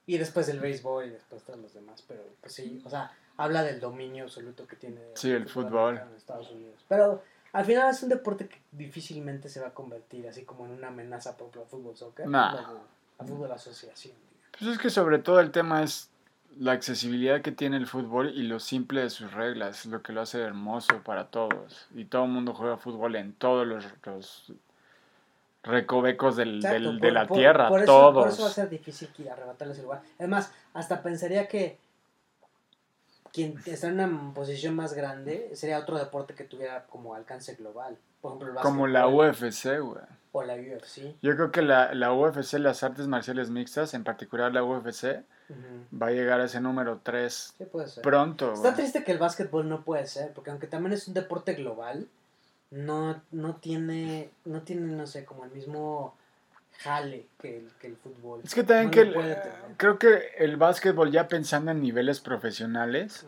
y 0.05 0.17
después 0.17 0.47
el 0.49 0.59
béisbol 0.59 1.07
y 1.07 1.09
después 1.09 1.43
todos 1.43 1.59
los 1.59 1.73
demás. 1.73 2.03
Pero 2.07 2.21
pues 2.41 2.53
sí, 2.53 2.81
o 2.85 2.89
sea, 2.89 3.11
habla 3.37 3.63
del 3.63 3.79
dominio 3.79 4.25
absoluto 4.25 4.67
que 4.67 4.75
tiene 4.75 5.01
Sí, 5.15 5.31
el 5.31 5.49
fútbol. 5.49 5.97
en 5.97 6.15
Estados 6.15 6.51
Unidos. 6.51 6.75
Pero 6.87 7.23
al 7.53 7.65
final 7.65 7.89
es 7.89 8.03
un 8.03 8.09
deporte 8.09 8.47
que 8.47 8.61
difícilmente 8.71 9.49
se 9.49 9.59
va 9.59 9.67
a 9.69 9.73
convertir 9.73 10.27
así 10.27 10.43
como 10.43 10.65
en 10.65 10.71
una 10.73 10.89
amenaza 10.89 11.35
propia 11.35 11.61
al 11.63 11.67
fútbol 11.67 11.97
soccer. 11.97 12.27
Nah. 12.27 12.55
Al 13.17 13.27
fútbol 13.27 13.51
asociación. 13.51 14.15
digamos. 14.15 14.57
Pues 14.59 14.71
es 14.71 14.77
que 14.77 14.89
sobre 14.91 15.17
todo 15.19 15.39
el 15.39 15.51
tema 15.51 15.81
es 15.83 16.09
la 16.59 16.71
accesibilidad 16.73 17.41
que 17.41 17.51
tiene 17.51 17.77
el 17.77 17.87
fútbol 17.87 18.29
y 18.35 18.43
lo 18.43 18.59
simple 18.59 19.01
de 19.01 19.09
sus 19.09 19.31
reglas, 19.33 19.81
es 19.81 19.85
lo 19.91 20.01
que 20.01 20.13
lo 20.13 20.21
hace 20.21 20.39
hermoso 20.41 21.01
para 21.03 21.27
todos. 21.27 21.87
Y 21.95 22.05
todo 22.05 22.25
el 22.25 22.31
mundo 22.31 22.53
juega 22.53 22.77
fútbol 22.77 23.15
en 23.15 23.33
todos 23.33 23.65
los, 23.67 23.85
los 24.05 24.51
recovecos 25.63 26.35
del, 26.35 26.55
Exacto, 26.57 26.73
del- 26.75 26.99
por- 26.99 27.01
de 27.07 27.11
la 27.11 27.27
por- 27.27 27.37
tierra, 27.37 27.67
por 27.69 27.79
eso, 27.81 27.85
todos. 27.85 28.23
Por 28.25 28.27
eso 28.33 28.43
va 28.43 28.49
a 28.49 28.51
ser 28.53 28.69
difícil 28.69 29.09
arrebatarles 29.29 29.77
el 29.77 29.83
lugar. 29.83 30.01
Además, 30.19 30.51
hasta 30.73 31.01
pensaría 31.03 31.47
que 31.47 31.77
quien 33.33 33.55
está 33.65 33.87
en 33.89 33.99
una 33.99 34.33
posición 34.33 34.75
más 34.75 34.93
grande 34.93 35.51
sería 35.53 35.79
otro 35.79 35.97
deporte 35.97 36.33
que 36.33 36.43
tuviera 36.45 36.85
como 36.85 37.13
alcance 37.13 37.55
global. 37.55 37.97
Por 38.21 38.31
ejemplo, 38.31 38.53
el 38.59 38.63
Como 38.63 38.87
la 38.87 39.07
UFC, 39.07 39.79
güey. 39.79 40.01
O 40.37 40.43
la 40.43 40.53
UFC. 40.53 41.15
Yo 41.23 41.35
creo 41.35 41.51
que 41.51 41.63
la, 41.63 41.95
la 41.95 42.13
UFC, 42.13 42.59
las 42.59 42.83
artes 42.83 43.07
marciales 43.07 43.49
mixtas, 43.49 43.95
en 43.95 44.03
particular 44.03 44.53
la 44.53 44.63
UFC, 44.63 45.23
va 45.99 46.07
a 46.07 46.11
llegar 46.11 46.39
a 46.41 46.45
ese 46.45 46.61
número 46.61 46.99
3 47.01 47.55
Sí, 47.57 47.65
puede 47.65 47.87
ser. 47.87 48.03
pronto. 48.03 48.53
Está 48.53 48.75
triste 48.75 49.03
que 49.03 49.11
el 49.13 49.17
básquetbol 49.17 49.67
no 49.67 49.81
puede 49.83 50.05
ser, 50.05 50.33
porque 50.33 50.51
aunque 50.51 50.67
también 50.67 50.93
es 50.93 51.07
un 51.07 51.15
deporte 51.15 51.55
global, 51.55 52.07
no, 52.69 53.19
no 53.31 53.55
tiene, 53.55 54.29
no 54.45 54.61
tiene, 54.61 54.93
no 54.93 55.07
sé, 55.07 55.25
como 55.25 55.43
el 55.45 55.49
mismo 55.51 56.15
jale 56.79 57.25
que 57.41 57.57
el, 57.57 57.71
que 57.81 57.87
el 57.87 57.95
fútbol. 57.95 58.41
Es 58.43 58.53
que 58.53 58.61
también 58.63 58.85
No 58.87 58.91
que 58.91 59.01
el- 59.01 59.75
creo 59.77 59.97
que 59.97 60.33
el 60.37 60.57
básquetbol 60.57 61.11
ya 61.11 61.27
pensando 61.27 61.71
en 61.71 61.81
niveles 61.81 62.19
profesionales. 62.19 63.25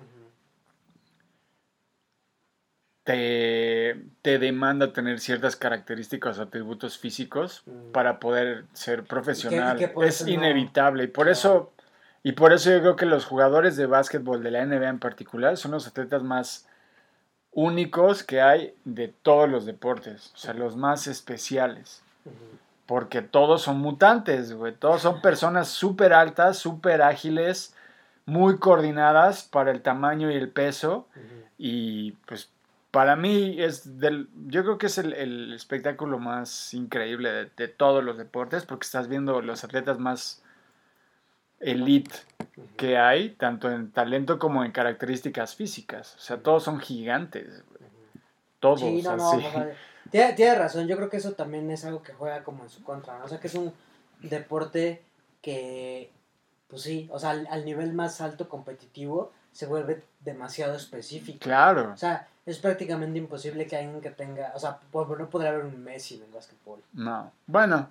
Te, 3.10 4.00
te 4.22 4.38
demanda 4.38 4.94
tener 4.94 5.20
ciertas 5.20 5.56
características 5.56 6.38
o 6.38 6.44
atributos 6.44 7.00
físicos 7.00 7.64
Mm. 7.66 7.92
para 7.92 8.20
poder 8.20 8.66
ser 8.74 9.04
profesional. 9.04 9.80
es 10.04 10.22
no- 10.22 10.30
inevitable 10.30 11.06
y 11.06 11.08
por 11.08 11.26
Claro. 11.26 11.32
eso 11.32 11.72
y 12.22 12.34
por 12.34 12.54
eso 12.54 12.70
yo 12.70 12.82
creo 12.82 12.96
que 12.96 13.08
los 13.08 13.26
jugadores 13.26 13.78
de 13.78 13.88
básquetbol 13.88 14.44
de 14.44 14.52
la 14.52 14.62
NBA 14.62 14.90
en 14.90 15.00
particular 15.00 15.58
son 15.58 15.72
los 15.72 15.88
atletas 15.88 16.22
más 16.22 16.68
únicos 17.52 18.22
que 18.24 18.42
hay 18.42 18.76
de 18.86 19.08
todos 19.08 19.50
los 19.50 19.66
deportes, 19.66 20.32
o 20.36 20.38
sea, 20.38 20.54
los 20.54 20.76
más 20.76 21.08
especiales. 21.08 22.04
Porque 22.86 23.22
todos 23.24 23.64
son 23.64 23.80
mutantes, 23.80 24.52
güey. 24.54 24.74
Todos 24.74 25.02
son 25.02 25.22
personas 25.22 25.68
súper 25.70 26.12
altas, 26.14 26.58
súper 26.60 27.02
ágiles, 27.02 27.74
muy 28.26 28.58
coordinadas 28.60 29.44
para 29.44 29.72
el 29.72 29.82
tamaño 29.82 30.30
y 30.30 30.36
el 30.36 30.50
peso. 30.50 31.08
Y 31.58 32.12
pues 32.28 32.50
para 32.92 33.16
mí 33.16 33.62
es 33.62 34.00
del. 34.00 34.30
Yo 34.48 34.64
creo 34.64 34.78
que 34.78 34.88
es 34.88 34.98
el, 34.98 35.14
el 35.14 35.54
espectáculo 35.54 36.20
más 36.20 36.74
increíble 36.74 37.32
de, 37.32 37.46
de 37.56 37.68
todos 37.68 38.04
los 38.04 38.18
deportes. 38.18 38.66
Porque 38.66 38.86
estás 38.86 39.08
viendo 39.08 39.42
los 39.42 39.64
atletas 39.64 40.00
más 40.00 40.44
elite 41.60 42.16
que 42.78 42.98
hay, 42.98 43.32
tanto 43.32 43.72
en 43.72 43.92
talento 43.92 44.40
como 44.40 44.64
en 44.64 44.72
características 44.72 45.56
físicas. 45.56 46.16
O 46.16 46.20
sea, 46.20 46.38
todos 46.38 46.64
son 46.64 46.80
gigantes. 46.80 47.64
Todos, 48.60 48.82
Sí, 48.82 49.02
no, 49.02 49.16
no, 49.16 49.32
así. 49.32 49.46
tiene, 50.12 50.34
tiene 50.34 50.56
razón, 50.56 50.88
yo 50.88 50.98
creo 50.98 51.10
que 51.10 51.18
eso 51.18 51.34
también 51.34 51.70
es 51.72 51.86
algo 51.86 52.04
que 52.04 52.14
juega 52.14 52.44
como 52.44 52.64
en 52.64 52.70
su 52.70 52.84
contra, 52.84 53.18
¿no? 53.18 53.26
O 53.26 53.28
sea, 53.28 53.40
que 53.40 53.48
es 53.48 53.56
un 53.56 53.74
deporte 54.22 55.02
que, 55.42 56.12
pues 56.68 56.82
sí, 56.82 57.08
o 57.12 57.20
sea, 57.20 57.32
al, 57.32 57.48
al 57.50 57.64
nivel 57.64 57.94
más 57.94 58.20
alto 58.20 58.50
competitivo 58.50 59.32
se 59.60 59.66
vuelve 59.66 60.02
demasiado 60.22 60.74
específico. 60.76 61.40
Claro. 61.42 61.92
O 61.94 61.98
sea, 61.98 62.26
es 62.46 62.58
prácticamente 62.60 63.18
imposible 63.20 63.68
que 63.68 63.76
alguien 63.76 64.00
que 64.00 64.10
tenga, 64.10 64.54
o 64.56 64.60
sea, 64.60 64.78
por- 64.90 65.20
no 65.20 65.30
podría 65.30 65.50
haber 65.50 65.66
un 65.66 65.84
Messi 65.84 66.16
en 66.16 66.24
el 66.24 66.32
básquetbol. 66.32 66.80
No. 66.94 67.30
Bueno, 67.46 67.90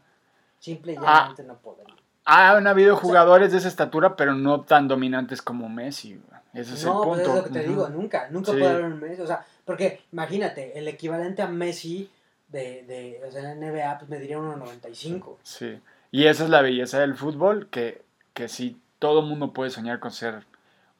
Simple 0.60 0.94
y 0.94 0.96
Ah. 0.98 1.34
no 1.46 1.54
podría. 1.58 1.94
han 2.24 2.66
habido 2.66 2.94
sea- 2.96 3.02
jugadores 3.02 3.52
de 3.52 3.58
esa 3.58 3.68
estatura, 3.68 4.16
pero 4.16 4.34
no 4.34 4.62
tan 4.62 4.88
dominantes 4.88 5.42
como 5.42 5.68
Messi. 5.68 6.18
Ese 6.54 6.72
es 6.74 6.84
no, 6.86 7.02
el 7.02 7.08
punto. 7.08 7.28
es 7.30 7.34
lo 7.36 7.44
que 7.44 7.50
te 7.50 7.68
digo, 7.68 7.88
nunca, 7.90 8.28
nunca 8.30 8.52
Sí. 8.52 8.58
puede 8.58 8.72
haber 8.72 8.84
un 8.86 8.98
Messi. 8.98 9.20
O 9.22 9.26
sea, 9.26 9.44
porque 9.66 10.00
imagínate, 10.10 10.78
el 10.78 10.88
equivalente 10.88 11.42
a 11.42 11.48
Messi 11.48 12.10
de, 12.48 12.82
de 12.84 13.22
o 13.28 13.30
sea, 13.30 13.40
en 13.52 13.60
la 13.60 13.66
NBA, 13.66 13.98
pues 13.98 14.08
me 14.10 14.18
diría 14.18 14.38
1.95. 14.38 15.38
Sí. 15.42 15.80
Y 16.12 16.24
esa 16.26 16.44
es 16.44 16.50
la 16.50 16.62
belleza 16.62 16.98
del 17.00 17.14
fútbol, 17.14 17.68
que, 17.70 18.02
que 18.32 18.48
sí, 18.48 18.80
todo 18.98 19.20
mundo 19.20 19.52
puede 19.52 19.70
soñar 19.70 20.00
con 20.00 20.10
ser 20.12 20.44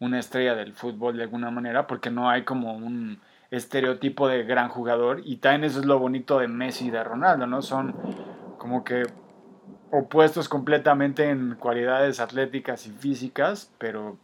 una 0.00 0.18
estrella 0.18 0.54
del 0.54 0.72
fútbol 0.74 1.16
de 1.16 1.24
alguna 1.24 1.50
manera, 1.50 1.86
porque 1.86 2.10
no 2.10 2.30
hay 2.30 2.44
como 2.44 2.74
un 2.74 3.20
estereotipo 3.50 4.28
de 4.28 4.44
gran 4.44 4.68
jugador. 4.68 5.22
Y 5.24 5.36
también 5.36 5.64
eso 5.64 5.80
es 5.80 5.86
lo 5.86 5.98
bonito 5.98 6.38
de 6.38 6.48
Messi 6.48 6.88
y 6.88 6.90
de 6.90 7.02
Ronaldo, 7.04 7.46
¿no? 7.46 7.62
Son 7.62 7.94
como 8.58 8.84
que 8.84 9.04
opuestos 9.90 10.48
completamente 10.48 11.30
en 11.30 11.56
cualidades 11.56 12.20
atléticas 12.20 12.86
y 12.86 12.90
físicas, 12.90 13.72
pero 13.78 14.18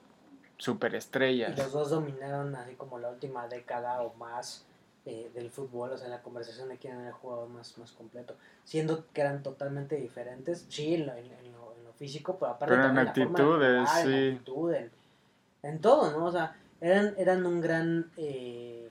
Y 0.56 0.62
superestrellas. 0.62 1.56
los 1.56 1.72
dos 1.72 1.90
dominaron 1.90 2.54
así 2.56 2.74
como 2.74 2.98
la 2.98 3.10
última 3.10 3.48
década 3.48 4.02
o 4.02 4.14
más 4.14 4.66
eh, 5.06 5.30
del 5.34 5.50
fútbol, 5.50 5.92
o 5.92 5.98
sea, 5.98 6.08
la 6.08 6.22
conversación 6.22 6.68
de 6.68 6.78
quién 6.78 6.98
era 6.98 7.08
el 7.08 7.12
jugador 7.14 7.48
más, 7.48 7.76
más 7.78 7.92
completo. 7.92 8.36
Siendo 8.64 9.06
que 9.12 9.20
eran 9.20 9.42
totalmente 9.42 9.96
diferentes, 9.96 10.66
sí, 10.68 10.94
en 10.94 11.06
lo, 11.06 11.12
en, 11.14 11.26
en 11.32 11.52
lo, 11.52 11.74
en 11.76 11.84
lo 11.84 11.92
físico, 11.92 12.36
pero 12.38 12.52
aparte 12.52 12.74
Pero 12.74 12.86
en 12.88 12.94
también 12.94 13.06
la 13.06 13.12
forma 13.14 13.38
de 13.58 13.78
en 13.78 13.86
sí. 13.86 14.28
actitud, 14.32 14.72
en, 14.74 14.90
en 15.64 15.80
todo, 15.80 16.10
¿no? 16.12 16.26
O 16.26 16.32
sea, 16.32 16.56
eran, 16.80 17.14
eran 17.18 17.44
un 17.44 17.60
gran, 17.60 18.10
eh, 18.16 18.90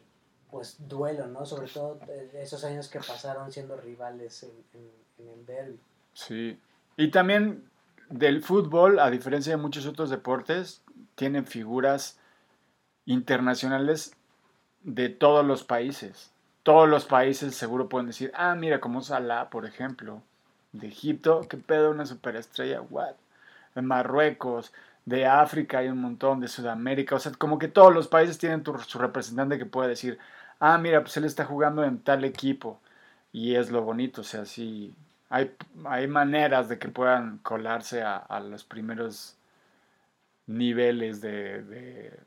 pues, 0.51 0.77
duelo, 0.87 1.27
¿no? 1.27 1.45
Sobre 1.45 1.67
todo 1.67 1.99
eh, 2.07 2.31
esos 2.41 2.63
años 2.63 2.89
que 2.89 2.99
pasaron 2.99 3.51
siendo 3.51 3.77
rivales 3.77 4.43
en, 4.43 4.51
en, 4.73 4.91
en 5.19 5.33
el 5.33 5.45
derby. 5.45 5.79
Sí. 6.13 6.59
Y 6.97 7.09
también 7.11 7.69
del 8.09 8.43
fútbol, 8.43 8.99
a 8.99 9.09
diferencia 9.09 9.53
de 9.53 9.57
muchos 9.57 9.85
otros 9.85 10.09
deportes, 10.09 10.83
tienen 11.15 11.45
figuras 11.45 12.19
internacionales 13.05 14.15
de 14.83 15.09
todos 15.09 15.45
los 15.45 15.63
países. 15.63 16.31
Todos 16.63 16.87
los 16.87 17.05
países 17.05 17.55
seguro 17.55 17.89
pueden 17.89 18.07
decir, 18.07 18.31
ah, 18.35 18.55
mira, 18.55 18.79
como 18.79 19.01
Salah, 19.01 19.49
por 19.49 19.65
ejemplo, 19.65 20.21
de 20.71 20.87
Egipto, 20.87 21.41
qué 21.49 21.57
pedo, 21.57 21.91
una 21.91 22.05
superestrella, 22.05 22.81
what? 22.81 23.15
De 23.75 23.81
Marruecos, 23.81 24.71
de 25.05 25.25
África 25.27 25.79
hay 25.79 25.89
un 25.89 25.99
montón, 25.99 26.39
de 26.39 26.47
Sudamérica, 26.47 27.15
o 27.15 27.19
sea, 27.19 27.31
como 27.33 27.59
que 27.59 27.67
todos 27.67 27.93
los 27.93 28.07
países 28.07 28.37
tienen 28.37 28.63
su 28.87 28.99
representante 28.99 29.57
que 29.57 29.65
puede 29.65 29.89
decir, 29.89 30.17
ah, 30.59 30.77
mira, 30.77 31.01
pues 31.01 31.17
él 31.17 31.25
está 31.25 31.45
jugando 31.45 31.83
en 31.83 31.99
tal 31.99 32.23
equipo. 32.25 32.79
Y 33.33 33.55
es 33.55 33.71
lo 33.71 33.81
bonito, 33.83 34.21
o 34.21 34.23
sea, 34.23 34.45
sí, 34.45 34.93
hay, 35.29 35.51
hay 35.85 36.07
maneras 36.07 36.69
de 36.69 36.79
que 36.79 36.87
puedan 36.89 37.39
colarse 37.39 38.03
a, 38.03 38.39
los 38.41 38.63
primeros 38.63 39.37
niveles 40.47 41.21
de, 41.21 41.63
de- 41.63 42.19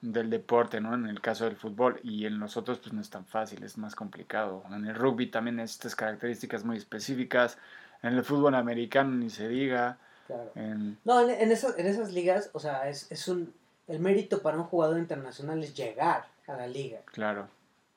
del 0.00 0.30
deporte, 0.30 0.80
¿no? 0.80 0.94
En 0.94 1.06
el 1.06 1.20
caso 1.20 1.44
del 1.44 1.56
fútbol 1.56 2.00
y 2.02 2.24
en 2.26 2.38
los 2.38 2.56
otros 2.56 2.78
pues 2.78 2.92
no 2.92 3.00
es 3.00 3.10
tan 3.10 3.26
fácil, 3.26 3.62
es 3.62 3.76
más 3.78 3.94
complicado. 3.94 4.64
En 4.70 4.86
el 4.86 4.94
rugby 4.94 5.26
también 5.26 5.56
necesitas 5.56 5.94
características 5.96 6.64
muy 6.64 6.76
específicas, 6.78 7.58
en 8.02 8.14
el 8.14 8.24
fútbol 8.24 8.54
americano 8.54 9.10
ni 9.16 9.28
se 9.30 9.48
diga, 9.48 9.98
Claro. 10.34 10.50
en... 10.54 10.98
No, 11.04 11.20
en, 11.20 11.30
en 11.30 11.50
esas, 11.52 11.78
en 11.78 11.86
esas 11.86 12.12
ligas, 12.12 12.50
o 12.52 12.60
sea, 12.60 12.88
es, 12.88 13.10
es 13.10 13.26
un... 13.28 13.52
El 13.88 13.98
mérito 13.98 14.40
para 14.42 14.56
un 14.56 14.64
jugador 14.64 14.98
internacional 14.98 15.62
es 15.64 15.74
llegar 15.74 16.24
a 16.46 16.52
la 16.54 16.66
liga. 16.68 17.00
Claro, 17.06 17.48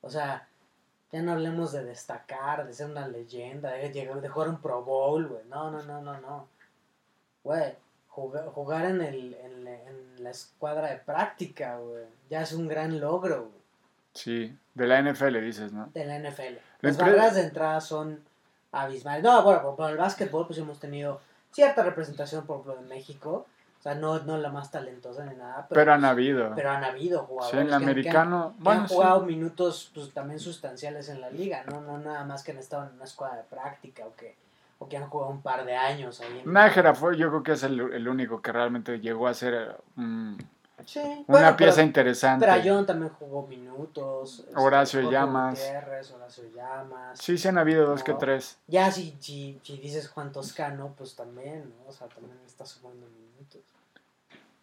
O 0.02 0.10
sea, 0.10 0.48
ya 1.12 1.22
no 1.22 1.34
hablemos 1.34 1.72
de 1.72 1.84
destacar, 1.84 2.66
de 2.66 2.74
ser 2.74 2.90
una 2.90 3.08
leyenda, 3.08 3.72
de, 3.72 3.92
llegar, 3.92 4.20
de 4.20 4.28
jugar 4.30 4.50
un 4.50 4.60
Pro 4.60 4.82
Bowl, 4.84 5.28
güey. 5.28 5.44
No, 5.50 5.70
no, 5.70 5.84
no, 5.84 6.02
no, 6.02 6.20
no. 6.20 6.48
Güey, 7.44 7.76
jugar, 8.08 8.46
jugar 8.48 8.86
en, 8.86 9.02
el, 9.02 9.34
en, 9.36 9.64
la- 9.66 9.82
en 9.84 10.24
la 10.24 10.30
escuadra 10.32 10.90
de 10.90 10.98
práctica, 10.98 11.78
güey. 11.78 12.06
Ya 12.30 12.42
es 12.42 12.54
un 12.54 12.68
gran 12.68 13.00
logro, 13.00 13.42
güey, 13.44 13.62
sí, 14.14 14.58
de 14.74 14.88
la 14.88 15.02
NFL 15.02 15.40
dices, 15.42 15.72
¿no? 15.74 15.90
de 15.94 16.06
la 16.06 16.18
NFL. 16.18 16.42
La 16.82 16.90
Las 16.90 16.98
barreras 16.98 17.36
de 17.36 17.42
entrada 17.44 17.80
son 17.82 18.20
abismales. 18.72 19.24
No, 19.24 19.44
bueno, 19.44 19.62
por, 19.62 19.76
por 19.76 19.92
el 19.92 19.98
básquetbol, 19.98 20.48
pues 20.48 20.58
hemos 20.60 20.80
tenido 20.80 21.22
cierta 21.54 21.84
representación, 21.84 22.46
por 22.46 22.58
ejemplo, 22.60 22.76
de 22.82 22.90
México. 22.90 23.46
O 23.80 23.84
sea, 23.84 23.96
no, 23.96 24.18
no 24.20 24.38
la 24.38 24.50
más 24.50 24.72
talentosa 24.72 25.26
ni 25.26 25.36
nada, 25.36 25.66
pero, 25.68 25.80
Pero 25.82 25.94
han 25.94 26.00
pues, 26.02 26.12
habido. 26.12 26.52
pero 26.56 26.70
han 26.72 26.84
habido 26.86 27.24
jugadores 27.24 27.52
Sí, 27.52 27.58
en 27.58 27.64
el 27.64 27.70
que 27.70 27.76
han- 27.76 27.84
americano, 27.84 28.54
que 28.58 28.64
bueno, 28.64 28.82
han 28.84 28.88
sí. 28.88 28.96
jugado 28.96 29.22
minutos 29.24 29.92
pues, 29.94 30.14
también 30.14 30.40
sustanciales 30.40 31.10
en 31.10 31.20
la 31.20 31.30
liga, 31.30 31.66
¿no? 31.70 31.82
No 31.82 31.98
nada 31.98 32.24
más 32.24 32.44
que 32.46 32.54
han 32.54 32.60
estado 32.60 32.88
en 32.88 32.96
una 32.96 33.04
escuadra 33.04 33.38
de 33.38 33.44
práctica 33.44 34.06
o 34.06 34.16
que, 34.16 34.38
o 34.80 34.88
que 34.88 34.96
han 34.96 35.10
jugado 35.10 35.32
un 35.32 35.42
par 35.42 35.66
de 35.66 35.76
años 35.76 36.22
ahí. 36.22 36.44
En 36.46 36.54
Nájera 36.54 36.96
fue, 36.96 37.18
yo 37.18 37.28
creo 37.28 37.44
que 37.44 37.52
es 37.52 37.64
el, 37.64 37.78
el 37.92 38.08
único 38.08 38.42
que 38.42 38.54
realmente 38.54 39.02
llegó 39.02 39.28
a 39.28 39.34
ser 39.34 39.76
mm, 39.96 40.36
Sí, 40.86 41.00
una 41.00 41.24
bueno, 41.28 41.58
pieza 41.58 41.76
pero, 41.76 41.88
interesante. 41.88 42.46
pero 42.46 42.54
Ayón 42.54 42.86
también 42.86 43.12
jugó 43.14 43.48
minutos. 43.48 44.40
este, 44.40 44.54
Horacio 44.56 45.02
Jorge 45.02 45.16
Llamas. 45.16 45.60
Gutiérrez, 45.60 46.12
Horacio 46.12 46.44
Llamas. 46.56 47.20
Sí, 47.20 47.38
sí 47.38 47.48
han 47.48 47.58
habido 47.58 47.88
dos 47.88 48.04
que 48.04 48.14
tres. 48.14 48.58
Ya 48.68 48.92
si, 48.92 49.16
si, 49.20 49.60
si 49.64 49.78
dices 49.78 50.08
Juan 50.10 50.32
Toscano, 50.32 50.94
pues 50.98 51.16
también, 51.16 51.74
¿no? 51.80 51.90
O 51.90 51.92
sea, 51.92 52.08
también 52.08 52.38
está 52.46 52.66
sumando 52.66 53.08
minutos. 53.08 53.62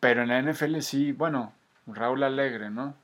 Pero 0.01 0.22
en 0.22 0.28
la 0.28 0.40
NFL 0.40 0.80
sí, 0.80 1.12
bueno, 1.12 1.52
Raúl 1.86 2.22
Alegre, 2.22 2.70
¿no? 2.70 2.94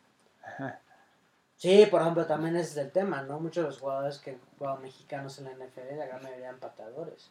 Sí, 1.56 1.86
por 1.90 2.02
ejemplo, 2.02 2.26
también 2.26 2.54
ese 2.56 2.70
es 2.70 2.76
el 2.86 2.92
tema, 2.92 3.22
¿no? 3.22 3.40
Muchos 3.40 3.64
de 3.64 3.70
los 3.70 3.78
jugadores 3.78 4.18
que 4.18 4.38
juegan 4.58 4.82
mexicanos 4.82 5.38
en 5.38 5.44
la 5.44 5.52
NFL, 5.52 5.96
la 5.98 6.06
gran 6.06 6.22
mayoría 6.22 6.48
eran 6.48 6.60
pateadores, 6.60 7.30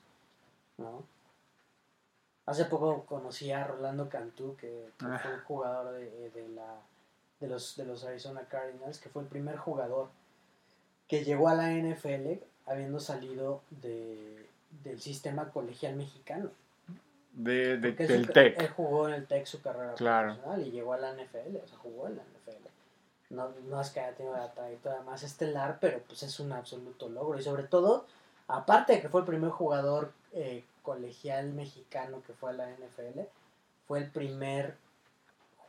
¿no? 0.78 1.04
Hace 2.46 2.66
poco 2.66 3.06
conocí 3.06 3.52
a 3.52 3.66
Rolando 3.66 4.08
Cantú, 4.10 4.56
que, 4.56 4.90
que 5.00 5.06
Ah. 5.06 5.20
fue 5.22 5.34
un 5.34 5.40
jugador 5.42 5.94
de, 5.94 6.30
de 6.30 6.48
la, 6.50 6.76
de, 7.40 7.48
los, 7.48 7.76
de 7.76 7.86
los 7.86 8.04
Arizona 8.04 8.42
Cardinals, 8.48 9.00
que 9.00 9.10
fue 9.10 9.24
el 9.24 9.28
primer 9.28 9.58
jugador 9.58 10.10
que 11.08 11.24
llegó 11.24 11.50
a 11.50 11.56
la 11.56 11.72
NFL 11.72 12.44
habiendo 12.68 13.00
salido 13.00 13.62
de, 13.70 14.48
del 14.84 15.00
sistema 15.02 15.50
colegial 15.52 15.96
mexicano. 15.96 16.50
De, 17.34 17.78
de- 17.78 17.92
del 17.92 18.26
su- 18.28 18.32
TEC. 18.34 18.60
Él 18.62 18.70
jugó 18.70 19.08
en 19.10 19.16
el 19.16 19.28
TEC 19.28 19.46
su 19.46 19.62
carrera 19.62 19.94
Claro. 19.96 20.34
profesional 20.36 20.68
y 20.68 20.72
llegó 20.72 20.94
a 20.94 20.98
la 20.98 21.14
NFL, 21.14 21.58
o 21.64 21.68
sea, 21.68 21.78
jugó 21.80 22.08
en 22.08 22.16
la 22.18 22.24
NFL. 22.24 22.68
No, 23.32 23.50
no 23.70 23.82
es 23.82 23.90
que 23.90 24.00
haya 24.00 24.16
tenido 24.16 24.38
la 24.38 24.52
trayectoria 24.54 25.02
más 25.02 25.24
estelar, 25.24 25.78
pero 25.82 26.00
pues 26.08 26.22
es 26.24 26.40
un 26.40 26.52
absoluto 26.54 27.10
logro. 27.10 27.38
Y 27.40 27.44
sobre 27.44 27.64
todo, 27.64 28.06
aparte 28.48 28.94
de 28.94 29.02
que 29.02 29.10
fue 29.10 29.22
el 29.22 29.28
primer 29.28 29.50
jugador 29.50 30.12
eh, 30.32 30.64
colegial 30.86 31.52
mexicano 31.54 32.22
que 32.26 32.34
fue 32.34 32.52
a 32.52 32.54
la 32.54 32.70
NFL, 32.70 33.22
fue 33.88 34.00
el 34.00 34.10
primer 34.12 34.78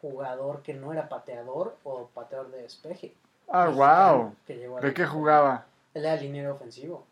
jugador 0.00 0.62
que 0.62 0.74
no 0.74 0.92
era 0.92 1.08
pateador 1.08 1.76
o 1.84 2.06
pateador 2.08 2.50
de 2.50 2.62
despeje. 2.62 3.14
Ah, 3.48 3.68
wow. 3.68 4.34
que 4.46 4.56
llegó 4.56 4.80
¿De 4.80 4.92
qué 4.94 5.06
jugaba? 5.06 5.66
Él 5.94 6.04
era 6.04 6.16
liniero 6.20 6.54
ofensivo. 6.54 7.04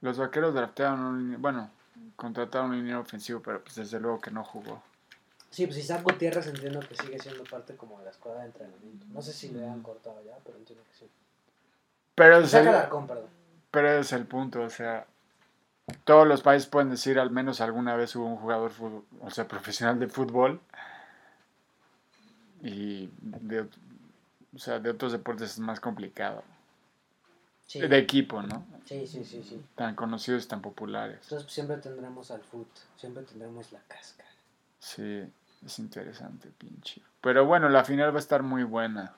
Los 0.00 0.18
vaqueros 0.18 0.54
draftearon 0.54 1.00
un, 1.00 1.40
bueno, 1.42 1.70
contrataron 2.16 2.70
un 2.70 2.76
liniero 2.78 3.00
ofensivo, 3.00 3.40
pero 3.40 3.62
pues 3.62 3.76
desde 3.76 4.00
luego 4.00 4.20
que 4.20 4.30
no 4.30 4.44
jugó. 4.44 4.82
Sí, 5.50 5.66
pues 5.66 5.78
Isaac 5.78 6.02
Gutiérrez 6.02 6.46
entiendo 6.46 6.80
que 6.80 6.94
sigue 6.94 7.18
siendo 7.18 7.42
parte 7.44 7.74
como 7.76 7.98
de 7.98 8.04
la 8.04 8.10
escuadra 8.10 8.40
de 8.40 8.46
entrenamiento. 8.48 9.06
No 9.10 9.22
sé 9.22 9.32
si 9.32 9.48
le 9.48 9.66
Mm. 9.66 9.72
han 9.72 9.82
cortado 9.82 10.22
ya, 10.24 10.36
pero 10.44 10.58
entiendo 10.58 10.84
que 10.90 10.94
sí. 10.98 11.08
Pero 12.14 12.38
es, 12.38 12.52
el, 12.54 12.64
perdón. 12.64 13.26
pero 13.70 13.88
es 13.90 14.12
el 14.12 14.26
punto, 14.26 14.60
o 14.62 14.70
sea, 14.70 15.06
todos 16.04 16.26
los 16.26 16.42
países 16.42 16.68
pueden 16.68 16.90
decir 16.90 17.18
al 17.18 17.30
menos 17.30 17.60
alguna 17.60 17.96
vez 17.96 18.14
hubo 18.16 18.26
un 18.26 18.36
jugador, 18.36 18.72
o 19.20 19.30
sea, 19.30 19.48
profesional 19.48 19.98
de 19.98 20.08
fútbol 20.08 20.60
y 22.62 23.10
de, 23.20 23.60
o 24.54 24.58
sea, 24.58 24.78
de 24.78 24.90
otros 24.90 25.12
deportes 25.12 25.52
es 25.52 25.58
más 25.58 25.80
complicado. 25.80 26.42
Sí, 27.66 27.80
De 27.80 27.98
equipo, 27.98 28.40
¿no? 28.42 28.64
sí, 28.86 29.06
sí, 29.06 29.22
sí, 29.24 29.42
sí. 29.42 29.62
Tan 29.74 29.94
conocidos 29.94 30.44
y 30.44 30.48
tan 30.48 30.62
populares. 30.62 31.18
Entonces 31.24 31.44
pues, 31.44 31.52
siempre 31.52 31.76
tendremos 31.76 32.30
al 32.30 32.40
foot, 32.40 32.68
siempre 32.96 33.22
tendremos 33.24 33.70
la 33.72 33.80
cáscara. 33.86 34.30
Sí, 34.78 35.22
es 35.64 35.78
interesante, 35.78 36.48
pinche. 36.56 37.02
Pero 37.20 37.44
bueno, 37.44 37.68
la 37.68 37.84
final 37.84 38.12
va 38.12 38.16
a 38.16 38.20
estar 38.20 38.42
muy 38.42 38.62
buena. 38.62 39.14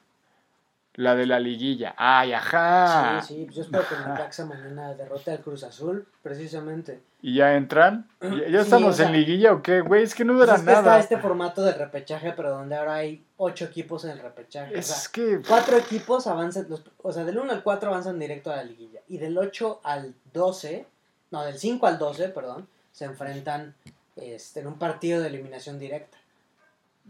La 1.01 1.15
de 1.15 1.25
la 1.25 1.41
liguilla. 1.41 1.95
¡Ay, 1.97 2.35
ajá! 2.35 3.23
Sí, 3.23 3.35
sí, 3.35 3.45
pues 3.47 3.57
yo 3.57 3.63
espero 3.63 3.85
que 3.89 3.95
Necaxa 4.07 4.45
mañana 4.45 4.93
derrote 4.95 5.31
al 5.31 5.41
Cruz 5.41 5.65
Azul, 5.65 6.07
precisamente. 6.23 7.01
¿Y 7.23 7.37
ya 7.37 7.55
entran? 7.55 8.07
¿Ya, 8.21 8.29
ya 8.29 8.59
Sí, 8.61 8.65
estamos 8.65 8.91
o 8.91 8.97
sea- 8.97 9.07
en 9.07 9.13
liguilla 9.15 9.55
o 9.55 9.63
qué? 9.63 9.81
Güey, 9.81 10.03
es 10.03 10.15
que 10.15 10.27
no 10.27 10.35
Pues 10.35 10.47
dura 10.47 10.57
es 10.59 10.63
que 10.63 10.71
está 10.71 10.83
nada. 10.83 10.99
este 10.99 11.17
formato 11.17 11.63
de 11.63 11.73
repechaje, 11.73 12.33
pero 12.37 12.51
donde 12.51 12.77
ahora 12.77 12.97
hay 12.97 13.25
ocho 13.39 13.65
equipos 13.65 14.05
en 14.05 14.11
el 14.11 14.19
repechaje. 14.19 14.77
O 14.79 14.83
sea, 14.83 14.95
Es 14.97 15.09
que... 15.09 15.41
cuatro 15.49 15.79
equipos 15.79 16.27
avanzan, 16.27 16.67
los- 16.69 16.85
o 17.03 17.13
sea, 17.13 17.25
del 17.25 17.39
1 17.39 17.51
al 17.51 17.63
4 17.63 17.89
avanzan 17.91 18.19
directo 18.19 18.53
a 18.53 18.57
la 18.57 18.65
liguilla. 18.65 19.01
Y 19.09 19.17
del 19.17 19.39
8 19.39 19.81
al 19.83 20.15
12, 20.35 20.87
no, 21.31 21.45
del 21.45 21.59
5 21.59 21.87
al 21.87 21.99
12, 21.99 22.29
perdón, 22.29 22.69
se 22.93 23.07
enfrentan 23.07 23.75
este, 24.17 24.61
en 24.61 24.67
un 24.67 24.79
partido 24.79 25.23
de 25.23 25.29
eliminación 25.29 25.79
directa. 25.79 26.19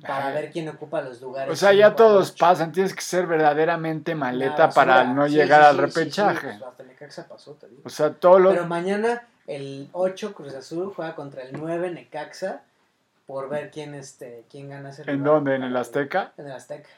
Para 0.02 0.28
Ay. 0.28 0.35
ver 0.35 0.51
quién 0.52 0.68
ocupa 0.68 1.02
los 1.02 1.20
lugares. 1.20 1.52
O 1.52 1.56
sea, 1.56 1.72
ya 1.72 1.86
5 1.89 1.90
al 1.90 1.97
todos 1.97 2.31
8. 2.31 2.36
pasan. 2.39 2.72
Tienes 2.72 2.94
que 2.94 3.02
ser 3.02 3.27
verdaderamente 3.27 4.14
maleta 4.14 4.66
basura. 4.66 4.72
para 4.74 5.05
no 5.05 5.27
Sí, 5.28 5.35
llegar 5.35 5.62
sí, 5.62 5.68
al 5.68 5.74
sí, 5.74 5.81
repechaje. 5.81 6.48
pues 6.48 6.62
hasta 6.62 6.82
Necaxa 6.85 7.28
pasó, 7.28 7.52
te 7.55 7.68
digo. 7.68 7.82
O 7.85 7.89
sea, 7.90 8.12
todo 8.14 8.39
lo... 8.39 8.51
Pero 8.51 8.66
mañana 8.66 9.27
el 9.47 9.89
8 9.93 10.32
Cruz 10.35 10.55
Azul 10.55 10.93
juega 10.94 11.14
contra 11.14 11.43
el 11.43 11.52
9 11.59 11.90
Necaxa 11.90 12.62
por 13.27 13.48
ver 13.48 13.70
quién 13.70 13.94
este 13.94 14.44
quién 14.51 14.68
gana 14.70 14.90
ese 14.90 15.02
¿En 15.02 15.18
lugar 15.18 15.35
dónde? 15.35 15.55
¿En 15.56 15.62
el 15.64 15.77
Azteca? 15.77 16.32
En 16.36 16.47
el 16.47 16.52
Azteca. 16.52 16.89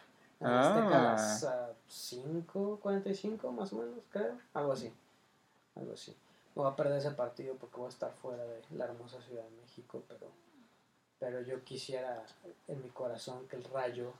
En 0.40 0.46
el 0.48 0.58
Azteca 0.58 0.96
a 0.96 1.08
Ah. 1.10 1.12
las 1.12 1.44
ah, 1.44 1.68
5.45 1.90 3.50
más 3.52 3.72
o 3.72 3.76
menos, 3.76 3.98
creo. 4.10 4.32
Algo 4.54 4.72
así. 4.72 4.92
Algo 5.76 5.92
así. 5.94 6.14
Voy 6.54 6.70
a 6.70 6.76
perder 6.76 6.98
ese 6.98 7.10
partido 7.12 7.54
porque 7.54 7.76
voy 7.76 7.86
a 7.86 7.88
estar 7.90 8.10
fuera 8.20 8.42
de 8.44 8.60
la 8.76 8.84
hermosa 8.84 9.20
Ciudad 9.22 9.42
de 9.42 9.50
México, 9.62 10.02
pero 10.08 10.26
pero 11.22 11.40
yo 11.42 11.62
quisiera 11.62 12.20
en 12.66 12.82
mi 12.82 12.88
corazón 12.88 13.46
que 13.46 13.54
el 13.54 13.62
rayo 13.62 14.12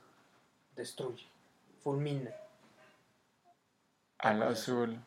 destruye, 0.73 1.25
fulmina. 1.83 2.31
Al 4.19 4.41
azul. 4.43 4.97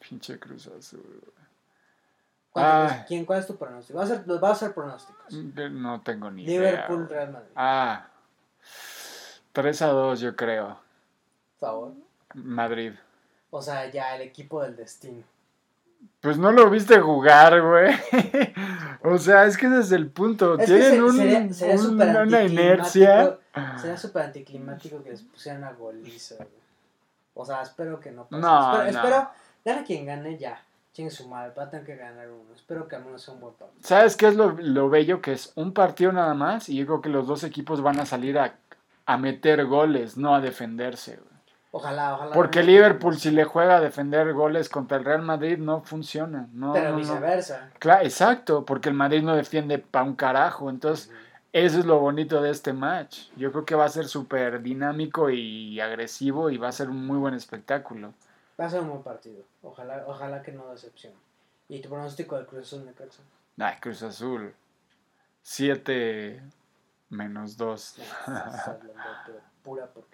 Pinche 0.00 0.36
Cruz 0.40 0.66
Azul. 0.66 1.22
¿Cuánto- 2.50 2.92
Ay. 2.94 3.04
¿Quién, 3.06 3.24
¿Cuál 3.24 3.38
es 3.38 3.46
tu 3.46 3.56
pronóstico? 3.56 3.96
Va 4.00 4.04
a 4.04 4.08
ser, 4.08 4.24
va 4.44 4.50
a 4.50 4.54
ser 4.56 4.74
pronósticos. 4.74 5.32
No 5.32 6.00
tengo 6.02 6.28
ni 6.28 6.44
Liverpool, 6.44 7.06
idea. 7.06 7.08
Real 7.20 7.32
Madrid. 7.32 7.50
Ah. 7.54 8.08
3 9.52 9.82
a 9.82 9.86
2 9.86 10.20
yo 10.20 10.34
creo. 10.34 10.76
Favor. 11.60 11.92
Madrid. 12.34 12.94
O 13.50 13.62
sea, 13.62 13.88
ya 13.92 14.16
el 14.16 14.22
equipo 14.22 14.60
del 14.60 14.74
destino. 14.74 15.22
Pues 16.20 16.36
no 16.36 16.50
lo 16.50 16.68
viste 16.68 16.98
jugar, 17.00 17.62
güey. 17.62 17.94
o 19.02 19.18
sea, 19.18 19.44
es 19.44 19.56
que 19.56 19.66
ese 19.66 19.80
es 19.80 19.92
el 19.92 20.08
punto. 20.08 20.58
Es 20.58 20.66
Tienen 20.66 20.90
se- 20.92 21.02
un- 21.02 21.16
sería, 21.16 21.52
sería 21.52 21.74
un- 21.74 21.80
súper 21.80 22.08
una 22.26 22.42
inercia. 22.44 23.38
Sería 23.78 23.96
súper 23.96 24.22
anticlimático 24.24 25.02
que 25.02 25.10
les 25.10 25.22
pusieran 25.22 25.64
a 25.64 25.72
goliza, 25.72 26.36
güey. 26.36 26.48
O 27.34 27.44
sea, 27.44 27.62
espero 27.62 27.98
que 28.00 28.10
no 28.12 28.24
pase. 28.26 28.40
No, 28.40 28.72
espero, 28.72 28.92
no. 28.92 28.98
espero, 28.98 29.30
gane 29.64 29.84
quien 29.84 30.06
gane 30.06 30.38
ya. 30.38 30.60
Chingue 30.92 31.10
su 31.10 31.26
madre, 31.28 31.52
va 31.58 31.64
a 31.64 31.70
tener 31.70 31.84
que 31.84 31.96
ganar 31.96 32.28
uno. 32.30 32.54
Espero 32.54 32.86
que 32.86 32.94
al 32.94 33.04
menos 33.04 33.20
sea 33.22 33.34
un 33.34 33.40
buen 33.40 33.54
partido. 33.54 33.80
¿Sabes 33.82 34.16
qué 34.16 34.28
es 34.28 34.36
lo, 34.36 34.52
lo 34.52 34.88
bello? 34.88 35.20
Que 35.20 35.32
es 35.32 35.52
un 35.56 35.72
partido 35.74 36.12
nada 36.12 36.34
más 36.34 36.68
y 36.68 36.76
yo 36.76 36.86
creo 36.86 37.00
que 37.02 37.08
los 37.08 37.26
dos 37.26 37.42
equipos 37.42 37.82
van 37.82 37.98
a 37.98 38.06
salir 38.06 38.38
a, 38.38 38.54
a 39.06 39.16
meter 39.18 39.64
goles, 39.66 40.16
no 40.16 40.36
a 40.36 40.40
defenderse. 40.40 41.16
güey. 41.16 41.33
Ojalá, 41.76 42.14
ojalá. 42.14 42.32
Porque 42.34 42.60
gane 42.60 42.70
Liverpool 42.72 43.18
si 43.18 43.32
le 43.32 43.42
juega 43.42 43.78
a 43.78 43.80
defender 43.80 44.32
goles 44.32 44.68
contra 44.68 44.96
el 44.96 45.04
Real 45.04 45.22
Madrid 45.22 45.58
no 45.58 45.80
funciona. 45.82 46.46
No, 46.52 46.72
Pero 46.72 46.90
no, 46.90 46.92
no. 46.92 46.98
viceversa. 46.98 47.70
Claro, 47.80 48.04
exacto, 48.04 48.64
porque 48.64 48.90
el 48.90 48.94
Madrid 48.94 49.24
no 49.24 49.34
defiende 49.34 49.78
pa' 49.80 50.04
un 50.04 50.14
carajo. 50.14 50.70
Entonces, 50.70 51.10
eso 51.52 51.80
es 51.80 51.84
lo 51.84 51.98
bonito 51.98 52.40
de 52.40 52.50
este 52.50 52.72
match. 52.72 53.28
Yo 53.36 53.50
creo 53.50 53.64
que 53.64 53.74
va 53.74 53.86
a 53.86 53.88
ser 53.88 54.06
súper 54.06 54.62
dinámico 54.62 55.30
y 55.30 55.80
agresivo 55.80 56.48
y 56.48 56.58
va 56.58 56.68
a 56.68 56.72
ser 56.72 56.88
un 56.90 57.04
muy 57.04 57.18
buen 57.18 57.34
espectáculo. 57.34 58.14
Va 58.60 58.66
a 58.66 58.70
ser 58.70 58.80
un 58.82 58.90
buen 58.90 59.02
partido. 59.02 59.42
Ojalá, 59.64 60.04
ojalá 60.06 60.42
que 60.42 60.52
no 60.52 60.70
decepcione. 60.70 61.16
¿Y 61.68 61.80
tu 61.80 61.88
pronóstico 61.88 62.36
del 62.36 62.46
Cruz 62.46 62.68
Azul, 62.68 62.84
Necaxa? 62.84 63.22
Ay, 63.58 63.74
Cruz 63.80 64.00
Azul. 64.04 64.54
7 65.42 66.40
menos 67.10 67.56
2. 67.56 67.96
No, 67.98 68.36
estás 68.36 68.68
hablando 68.68 68.92
de 69.26 69.40
pura- 69.64 69.86
porquería. 69.86 70.13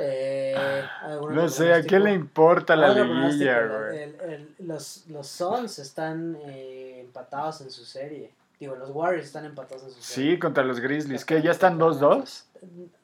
Eh, 0.00 0.84
¿algún 1.02 1.34
No 1.34 1.48
sé, 1.48 1.72
¿a 1.72 1.82
quién 1.82 2.04
le 2.04 2.12
importa 2.12 2.76
la 2.76 2.88
liguilla, 2.90 3.60
güey? 3.66 4.02
el- 4.02 4.20
el- 4.20 4.54
los, 4.66 5.06
los 5.08 5.26
Suns 5.26 5.78
están 5.78 6.36
eh, 6.44 7.00
empatados 7.00 7.60
en 7.62 7.70
su 7.70 7.84
serie. 7.84 8.32
Digo, 8.58 8.74
los 8.74 8.90
Warriors 8.90 9.26
están 9.26 9.44
empatados 9.44 9.84
en 9.84 9.90
su 9.90 10.02
serie. 10.02 10.32
Sí, 10.32 10.38
contra 10.38 10.64
los 10.64 10.80
Grizzlies. 10.80 11.24
¿Qué? 11.24 11.42
¿Ya 11.42 11.50
están 11.50 11.78
2-2? 11.78 12.44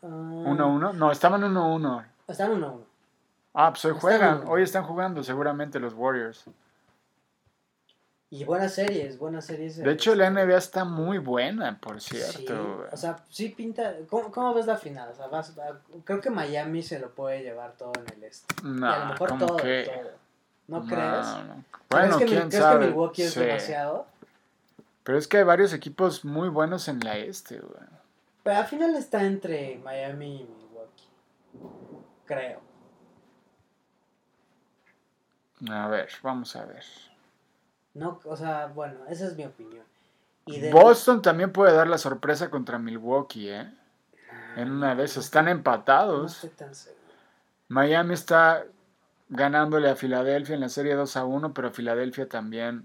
Ah, 0.02 0.06
1-1. 0.06 0.93
No, 0.94 1.10
estaban 1.12 1.43
1-1. 1.43 2.05
Están 2.28 2.52
1-1. 2.60 2.81
Ah, 3.55 3.70
pues 3.70 3.85
hoy 3.85 3.93
juegan. 3.98 4.43
1-1. 4.44 4.48
Hoy 4.48 4.62
están 4.62 4.82
jugando 4.85 5.23
seguramente 5.23 5.78
los 5.78 5.93
Warriors. 5.94 6.44
Y 8.34 8.44
buenas 8.44 8.72
series, 8.72 9.18
buenas 9.18 9.44
series. 9.44 9.76
De 9.76 9.92
hecho, 9.92 10.14
la 10.14 10.30
NBA 10.30 10.56
está 10.56 10.86
muy 10.86 11.18
buena, 11.18 11.78
por 11.78 12.00
Sí, 12.00 12.16
cierto. 12.16 12.76
güey. 12.76 12.88
o 12.90 12.96
sea, 12.96 13.18
sí 13.28 13.50
pinta. 13.50 13.94
¿Cómo, 14.09 14.32
cómo 14.32 14.54
ves 14.54 14.64
la 14.64 14.78
final? 14.78 15.10
O 15.10 15.14
sea, 15.14 15.26
vas- 15.26 15.56
va- 15.59 15.78
creo 16.04 16.18
que 16.22 16.30
Miami 16.30 16.82
se 16.82 16.98
lo 16.98 17.10
puede 17.10 17.42
llevar 17.42 17.72
todo 17.76 17.92
en 17.94 18.10
el 18.16 18.24
este. 18.24 18.54
y 18.64 18.66
a 18.66 18.70
lo 18.70 18.74
No, 18.74 19.06
mejor 19.10 19.28
¿cómo 19.28 19.46
todo, 19.46 19.56
que? 19.59 19.84
todo. 19.84 20.10
¿No, 20.68 20.80
No, 20.80 20.86
crees? 20.86 21.26
no. 21.26 21.42
¿Crees 21.44 21.64
Bueno, 21.90 22.18
que, 22.18 22.24
mi- 22.24 22.30
quién 22.30 22.48
¿crees 22.48 22.62
sabe. 22.62 22.80
que 22.80 22.86
Milwaukee 22.86 23.22
es 23.22 23.32
Sí. 23.34 23.40
demasiado? 23.40 24.06
Pero 25.04 25.18
es 25.18 25.28
que 25.28 25.36
hay 25.36 25.44
varios 25.44 25.74
equipos 25.74 26.24
muy 26.24 26.48
buenos 26.48 26.88
en 26.88 27.00
la 27.00 27.18
este, 27.18 27.59
güey. 27.59 27.84
Pero 28.44 28.56
al 28.56 28.66
final 28.66 28.94
está 28.96 29.24
entre 29.24 29.76
Miami 29.84 30.36
y 30.40 30.44
Milwaukee. 30.44 31.09
Creo. 32.24 32.60
A 35.70 35.86
ver, 35.88 36.09
vamos 36.22 36.56
a 36.56 36.64
ver. 36.64 36.82
No, 37.94 38.20
o 38.24 38.36
sea, 38.36 38.66
bueno, 38.74 39.01
esa 39.09 39.27
es 39.27 39.36
mi 39.36 39.44
opinión. 39.44 39.85
Y 40.47 40.59
de 40.60 40.73
Boston 40.73 41.23
también 41.23 41.52
puede 41.52 41.73
dar 41.74 41.86
la 41.89 41.98
sorpresa 41.98 42.51
contra 42.51 42.78
Milwaukee, 42.78 43.48
¿eh? 43.51 43.73
En 44.56 44.70
una 44.73 44.94
de 44.94 45.05
esas. 45.05 45.24
Están 45.27 45.44
No 45.47 45.51
empatados. 45.52 46.35
estoy 46.36 46.51
tan 46.51 46.74
seguro. 46.74 47.01
Miami 47.69 48.14
está 48.14 48.64
ganándole 49.28 49.89
a 49.89 49.97
Filadelfia 49.97 50.55
en 50.55 50.60
la 50.60 50.69
serie 50.69 50.94
2 50.94 51.16
a 51.16 51.24
1, 51.24 51.55
pero 51.55 51.70
Filadelfia 51.70 52.28
también. 52.28 52.82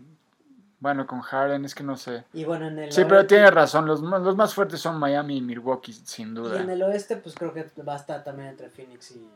Bueno, 0.80 1.08
con 1.08 1.22
Harden 1.22 1.66
es 1.66 1.74
que 1.74 1.84
no 1.84 1.98
sé. 1.98 2.24
Y 2.34 2.44
bueno, 2.46 2.68
en 2.68 2.78
el 2.78 2.92
Sí, 2.92 3.04
pero 3.06 3.26
tiene 3.26 3.50
razón. 3.50 3.88
Los, 3.88 4.04
más- 4.04 4.22
los 4.22 4.36
más 4.36 4.54
fuertes 4.54 4.80
son 4.80 4.98
Miami 5.00 5.38
y 5.38 5.42
Milwaukee, 5.42 5.92
sin 5.94 6.28
Y 6.28 6.30
en 6.30 6.36
duda. 6.36 6.62
el 6.74 6.84
oeste, 6.84 7.18
pues 7.18 7.34
creo 7.34 7.52
que 7.54 7.66
va 7.82 7.94
a 7.94 7.98
estar 7.98 8.24
también 8.24 8.50
entre 8.50 8.70
Phoenix 8.70 9.12
y 9.12 9.28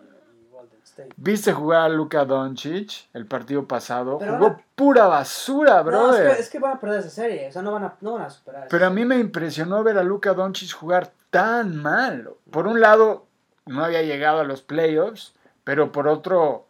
Golden 0.61 0.79
State. 0.83 1.09
¿Viste 1.17 1.53
jugar 1.53 1.81
a 1.81 1.89
Luka 1.89 2.25
Doncic 2.25 3.07
el 3.13 3.25
partido 3.25 3.67
pasado? 3.67 4.17
Pero 4.19 4.37
Jugó 4.37 4.61
pura 4.75 5.07
basura, 5.07 5.77
No, 5.77 5.83
brother. 5.83 6.27
es 6.27 6.35
que, 6.35 6.41
es 6.41 6.49
que 6.49 6.59
van 6.59 6.77
a 6.77 6.79
perder 6.79 6.99
esa 6.99 7.09
serie. 7.09 7.47
O 7.49 7.51
sea, 7.51 7.61
no 7.61 7.71
van 7.71 7.83
a, 7.85 7.95
no 8.01 8.13
van 8.13 8.23
a 8.23 8.29
superar. 8.29 8.67
Pero 8.69 8.85
a 8.85 8.89
mí 8.89 9.05
me 9.05 9.17
impresionó 9.17 9.83
ver 9.83 9.97
a 9.97 10.03
Luka 10.03 10.33
Doncic 10.33 10.71
jugar 10.73 11.11
tan 11.29 11.75
mal. 11.77 12.29
Por 12.51 12.67
un 12.67 12.79
lado, 12.81 13.25
no 13.65 13.83
había 13.83 14.01
llegado 14.01 14.39
a 14.41 14.43
los 14.43 14.61
playoffs, 14.61 15.33
pero 15.63 15.91
por 15.91 16.07
otro, 16.07 16.65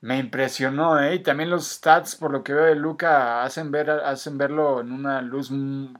me 0.00 0.18
impresionó, 0.18 1.00
¿eh? 1.00 1.14
Y 1.14 1.20
también 1.20 1.48
los 1.48 1.66
stats, 1.66 2.16
por 2.16 2.30
lo 2.30 2.44
que 2.44 2.52
veo 2.52 2.64
de 2.64 2.74
Luka, 2.74 3.42
hacen, 3.42 3.70
ver, 3.70 3.88
hacen 3.90 4.36
verlo 4.36 4.80
en 4.80 4.92
una 4.92 5.22
luz 5.22 5.50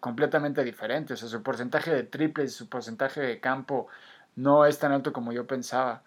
completamente 0.01 0.63
diferente. 0.63 1.15
O 1.15 1.17
sea, 1.17 1.29
su 1.29 1.43
porcentaje 1.43 1.91
de 1.95 2.03
triples 2.03 2.53
y 2.53 2.55
su 2.55 2.69
porcentaje 2.69 3.21
de 3.23 3.41
campo 3.41 3.87
no 4.37 4.67
es 4.67 4.79
tan 4.79 4.93
alto 4.93 5.13
como 5.13 5.33
yo 5.33 5.47
pensaba. 5.47 6.03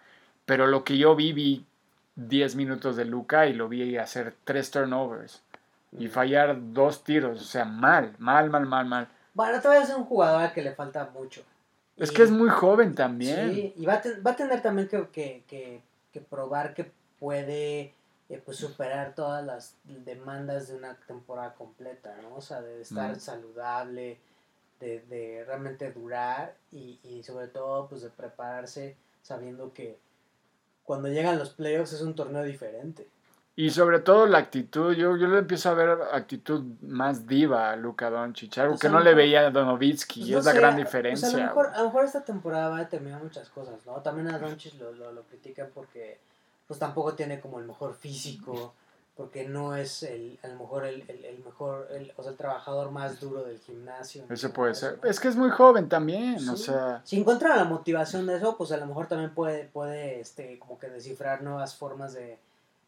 Pero 0.48 0.66
lo 0.66 0.82
que 0.82 0.96
yo 0.96 1.14
vi, 1.14 1.34
vi 1.34 1.66
10 2.16 2.56
minutos 2.56 2.96
de 2.96 3.04
Luka 3.04 3.46
y 3.48 3.52
lo 3.52 3.68
vi 3.68 3.98
hacer 3.98 4.34
tres 4.44 4.70
turnovers 4.70 5.42
y 5.92 6.08
fallar 6.08 6.56
dos 6.72 7.04
tiros. 7.04 7.38
O 7.42 7.44
sea, 7.44 7.66
mal, 7.66 8.14
mal, 8.18 8.48
mal, 8.48 8.64
mal, 8.64 8.86
mal. 8.86 9.08
Bueno, 9.34 9.60
todavía 9.60 9.84
es 9.84 9.90
un 9.94 10.04
jugador 10.06 10.40
al 10.40 10.52
que 10.54 10.62
le 10.62 10.72
falta 10.74 11.10
mucho. 11.12 11.42
Es 11.98 12.10
Y- 12.10 12.14
que 12.14 12.22
es 12.22 12.30
muy 12.30 12.48
joven 12.48 12.94
también. 12.94 13.52
Sí, 13.54 13.74
y 13.76 13.84
va 13.84 13.94
a, 13.96 14.00
ten- 14.00 14.22
va 14.26 14.30
a 14.30 14.36
tener 14.36 14.62
también 14.62 14.88
que, 14.88 15.06
que, 15.08 15.44
que, 15.46 15.82
que 16.14 16.20
probar 16.22 16.72
que 16.72 16.90
puede 17.20 17.92
eh, 18.30 18.42
pues 18.42 18.56
superar 18.56 19.14
todas 19.14 19.44
las 19.44 19.74
demandas 19.84 20.68
de 20.68 20.76
una 20.76 20.94
temporada 21.06 21.52
completa, 21.52 22.16
¿no? 22.22 22.36
O 22.36 22.40
sea, 22.40 22.62
de 22.62 22.80
estar 22.80 23.12
Mm. 23.16 23.20
saludable, 23.20 24.18
de, 24.80 25.00
de 25.10 25.44
realmente 25.46 25.92
durar 25.92 26.54
y, 26.72 26.98
y 27.02 27.22
sobre 27.22 27.48
todo 27.48 27.86
pues 27.88 28.00
de 28.00 28.08
prepararse 28.08 28.96
sabiendo 29.22 29.74
que 29.74 29.98
cuando 30.88 31.08
llegan 31.08 31.38
los 31.38 31.50
playoffs 31.50 31.92
es 31.92 32.00
un 32.00 32.14
torneo 32.14 32.42
diferente. 32.44 33.06
Y 33.56 33.68
sobre 33.68 33.98
todo 33.98 34.24
la 34.24 34.38
actitud, 34.38 34.94
yo, 34.94 35.18
yo 35.18 35.26
le 35.28 35.40
empiezo 35.40 35.68
a 35.68 35.74
ver 35.74 35.98
actitud 36.14 36.62
más 36.80 37.26
diva 37.26 37.70
a 37.70 37.76
Luka 37.76 38.08
Doncic, 38.08 38.56
algo 38.56 38.72
Pues 38.72 38.80
que 38.80 38.88
no 38.88 39.00
le 39.00 39.12
veía 39.12 39.48
a 39.48 39.50
Donovitsky, 39.50 40.20
Pues 40.20 40.30
no 40.30 40.38
es 40.38 40.44
la 40.46 40.52
gran 40.54 40.72
o 40.72 40.76
sea, 40.76 40.84
diferencia. 40.86 41.28
a, 41.28 41.32
lo 41.32 41.38
mejor, 41.40 41.66
güey. 41.66 41.74
a 41.74 41.78
lo 41.80 41.84
mejor 41.84 42.04
esta 42.06 42.24
temporada 42.24 42.70
va 42.70 42.76
a 42.78 42.84
determinar 42.84 43.22
muchas 43.22 43.50
cosas, 43.50 43.84
¿no? 43.84 43.96
También 43.96 44.28
a 44.28 44.38
Doncic 44.38 44.80
lo, 44.80 44.92
lo, 44.92 45.12
lo 45.12 45.22
critican 45.24 45.68
porque 45.74 46.18
pues 46.66 46.80
tampoco 46.80 47.12
tiene 47.12 47.38
como 47.38 47.58
el 47.58 47.66
mejor 47.66 47.94
físico, 47.94 48.72
porque 49.18 49.46
no 49.48 49.74
es 49.76 50.04
el, 50.04 50.38
a 50.44 50.46
lo 50.48 50.54
mejor 50.60 50.86
el, 50.86 51.04
el, 51.08 51.24
el 51.24 51.38
mejor, 51.44 51.88
el, 51.90 52.12
o 52.16 52.22
sea, 52.22 52.30
el 52.30 52.38
trabajador 52.38 52.92
más 52.92 53.18
duro 53.18 53.42
del 53.42 53.58
gimnasio. 53.58 54.24
Eso 54.30 54.46
nada 54.46 54.54
puede 54.54 54.68
de 54.70 54.74
ser. 54.76 54.98
¿no? 55.02 55.10
Es 55.10 55.18
que 55.18 55.26
es 55.26 55.34
muy 55.34 55.50
joven 55.50 55.88
también, 55.88 56.48
o 56.48 56.56
sea, 56.56 57.00
Si 57.04 57.18
encuentra 57.18 57.56
la 57.56 57.64
motivación 57.64 58.26
de 58.26 58.36
eso, 58.36 58.56
pues 58.56 58.70
a 58.70 58.76
lo 58.76 58.86
mejor 58.86 59.08
también 59.08 59.34
puede, 59.34 59.64
puede 59.64 60.20
este, 60.20 60.58
como 60.60 60.78
que 60.78 60.88
descifrar 60.88 61.42
nuevas 61.42 61.74
formas 61.74 62.14
de, 62.14 62.38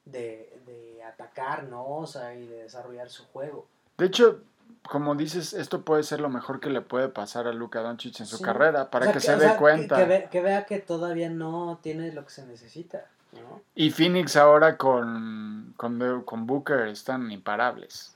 de, 0.05 0.57
de 0.67 1.03
atacar, 1.03 1.65
¿no? 1.65 1.85
O 1.99 2.07
sea, 2.07 2.33
y 2.35 2.47
de 2.47 2.63
desarrollar 2.63 3.11
su 3.11 3.25
juego. 3.27 3.67
de 3.99 4.07
hecho, 4.07 4.41
como 4.89 5.17
dices, 5.17 5.53
esto 5.53 5.83
puede 5.83 6.05
ser 6.05 6.21
lo 6.21 6.29
mejor 6.29 6.61
que 6.61 6.71
le 6.71 6.81
puede 6.81 7.09
pasar 7.09 7.49
a 7.49 7.53
Luka 7.53 7.81
Doncic 7.81 8.21
en 8.21 8.27
su 8.27 8.37
Sí. 8.37 8.45
carrera, 8.45 8.89
para 8.89 9.07
O 9.07 9.07
sea, 9.07 9.13
que, 9.15 9.21
se 9.21 9.33
dé 9.35 9.41
sea, 9.41 9.57
cuenta. 9.57 9.97
Que, 9.97 10.05
ve- 10.05 10.29
que 10.31 10.41
vea 10.41 10.65
que 10.65 10.79
todavía 10.79 11.29
no 11.29 11.81
tiene 11.83 12.13
lo 12.13 12.25
que 12.25 12.31
se 12.31 12.47
necesita, 12.47 13.05
¿no? 13.33 13.63
Y 13.75 13.91
Phoenix 13.91 14.37
ahora 14.37 14.77
con, 14.77 15.75
con, 15.77 16.23
con 16.23 16.47
Booker 16.47 16.89
están 16.89 17.31
imparables. 17.31 18.15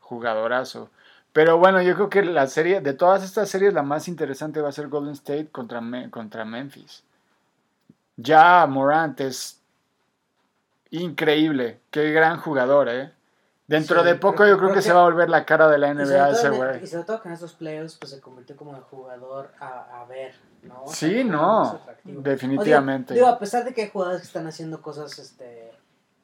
Jugadorazo. 0.00 0.90
Pero 1.32 1.58
bueno, 1.58 1.82
yo 1.82 1.94
creo 1.94 2.08
que 2.08 2.22
la 2.22 2.46
serie, 2.46 2.80
de 2.80 2.94
todas 2.94 3.22
estas 3.22 3.50
series, 3.50 3.74
la 3.74 3.82
más 3.82 4.08
interesante 4.08 4.60
va 4.60 4.70
a 4.70 4.72
ser 4.72 4.88
Golden 4.88 5.12
State 5.12 5.48
contra, 5.48 5.82
contra 6.10 6.44
Memphis. 6.44 7.02
Ya 8.16 8.66
Morant 8.66 9.20
es 9.20 9.60
increíble. 10.90 11.80
Qué 11.90 12.10
gran 12.12 12.38
jugador, 12.38 12.88
¿eh? 12.88 13.12
Dentro 13.68 14.00
Sí, 14.00 14.06
de 14.06 14.14
poco 14.14 14.36
creo- 14.36 14.48
yo 14.50 14.56
creo 14.58 14.68
creo 14.68 14.68
que, 14.74 14.74
que- 14.76 14.82
se 14.82 14.92
va 14.92 15.00
a 15.00 15.04
volver 15.04 15.28
la 15.28 15.44
cara 15.44 15.68
de 15.68 15.78
la 15.78 15.88
NBA 15.92 16.30
ese 16.30 16.50
güey. 16.50 16.84
y 16.84 16.86
sobre 16.86 17.04
todo 17.04 17.20
que 17.20 17.28
en 17.28 17.34
estos 17.34 17.52
playoffs 17.54 17.96
pues, 17.96 18.12
se 18.12 18.20
convirtió 18.20 18.56
como 18.56 18.76
el 18.76 18.82
jugador 18.82 19.50
a, 19.58 20.02
a 20.02 20.04
ver, 20.06 20.34
¿no? 20.62 20.84
O 20.84 20.86
sea, 20.86 21.08
Sí, 21.08 21.24
no, 21.24 21.80
definitivamente. 22.04 23.12
O 23.12 23.16
digo, 23.16 23.26
a 23.26 23.38
pesar 23.38 23.64
de 23.64 23.74
que 23.74 23.82
hay 23.82 23.90
jugadores 23.90 24.20
que 24.20 24.26
están 24.28 24.46
haciendo 24.46 24.80
cosas 24.80 25.18
este, 25.18 25.72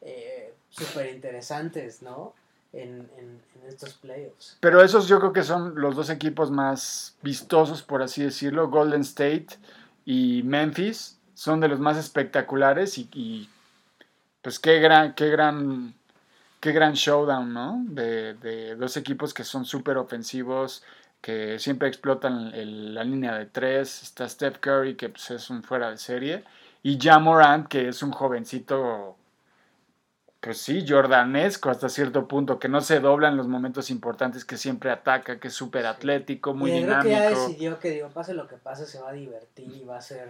eh, 0.02 0.54
súper 0.70 1.12
interesantes, 1.14 2.02
¿no? 2.02 2.34
En, 2.72 3.10
en, 3.18 3.42
en 3.60 3.68
estos 3.68 3.94
playoffs. 3.94 4.56
Pero 4.60 4.82
esos 4.82 5.06
yo 5.06 5.18
creo 5.18 5.32
que 5.34 5.42
son 5.42 5.74
los 5.80 5.94
dos 5.94 6.08
equipos 6.10 6.50
más 6.50 7.16
vistosos, 7.22 7.82
por 7.82 8.02
así 8.02 8.22
decirlo. 8.22 8.70
Golden 8.70 9.02
State 9.02 9.48
y 10.06 10.42
Memphis 10.44 11.18
son 11.34 11.60
de 11.60 11.68
los 11.68 11.80
más 11.80 11.98
espectaculares 11.98 12.96
y, 12.98 13.10
y, 13.12 13.50
pues 14.40 14.58
qué 14.58 14.78
gran, 14.80 15.14
qué 15.14 15.28
gran, 15.28 15.94
qué 16.62 16.70
gran 16.70 16.92
showdown, 16.94 17.52
¿no? 17.52 17.82
De, 17.88 18.34
de 18.34 18.76
dos 18.76 18.96
equipos 18.96 19.34
que 19.34 19.42
son 19.42 19.64
súper 19.64 19.96
ofensivos, 19.98 20.84
que 21.20 21.58
siempre 21.58 21.88
explotan 21.88 22.54
el- 22.54 22.94
la 22.94 23.02
línea 23.02 23.34
de 23.34 23.46
tres. 23.46 24.02
Está 24.04 24.28
Steph 24.28 24.58
Curry, 24.60 24.94
que 24.94 25.08
pues, 25.08 25.28
es 25.32 25.50
un 25.50 25.64
fuera 25.64 25.90
de 25.90 25.98
serie. 25.98 26.44
Y 26.84 26.98
Ja 27.02 27.18
Morant, 27.18 27.66
que 27.66 27.88
es 27.88 28.00
un 28.02 28.12
jovencito 28.12 29.16
pues 30.40 30.58
sí, 30.58 30.84
jordanesco 30.88 31.70
hasta 31.70 31.88
cierto 31.88 32.26
punto, 32.26 32.58
que 32.58 32.68
no 32.68 32.80
se 32.80 32.98
dobla 32.98 33.28
en 33.28 33.36
los 33.36 33.46
momentos 33.46 33.90
importantes, 33.90 34.44
que 34.44 34.56
siempre 34.56 34.90
ataca, 34.90 35.38
que 35.38 35.48
es 35.48 35.54
súper 35.54 35.86
atlético, 35.86 36.52
muy 36.52 36.70
y 36.72 36.82
creo 36.82 36.98
que 37.00 37.10
ya 37.10 37.20
dinámico. 37.20 37.40
decidió 37.48 37.78
que, 37.78 37.90
digo, 37.90 38.08
pase 38.08 38.34
lo 38.34 38.48
que 38.48 38.56
pase, 38.56 38.86
se 38.86 39.00
va 39.00 39.10
a 39.10 39.12
divertir 39.12 39.72
y 39.72 39.84
va 39.84 39.98
a 39.98 40.00
ser. 40.00 40.28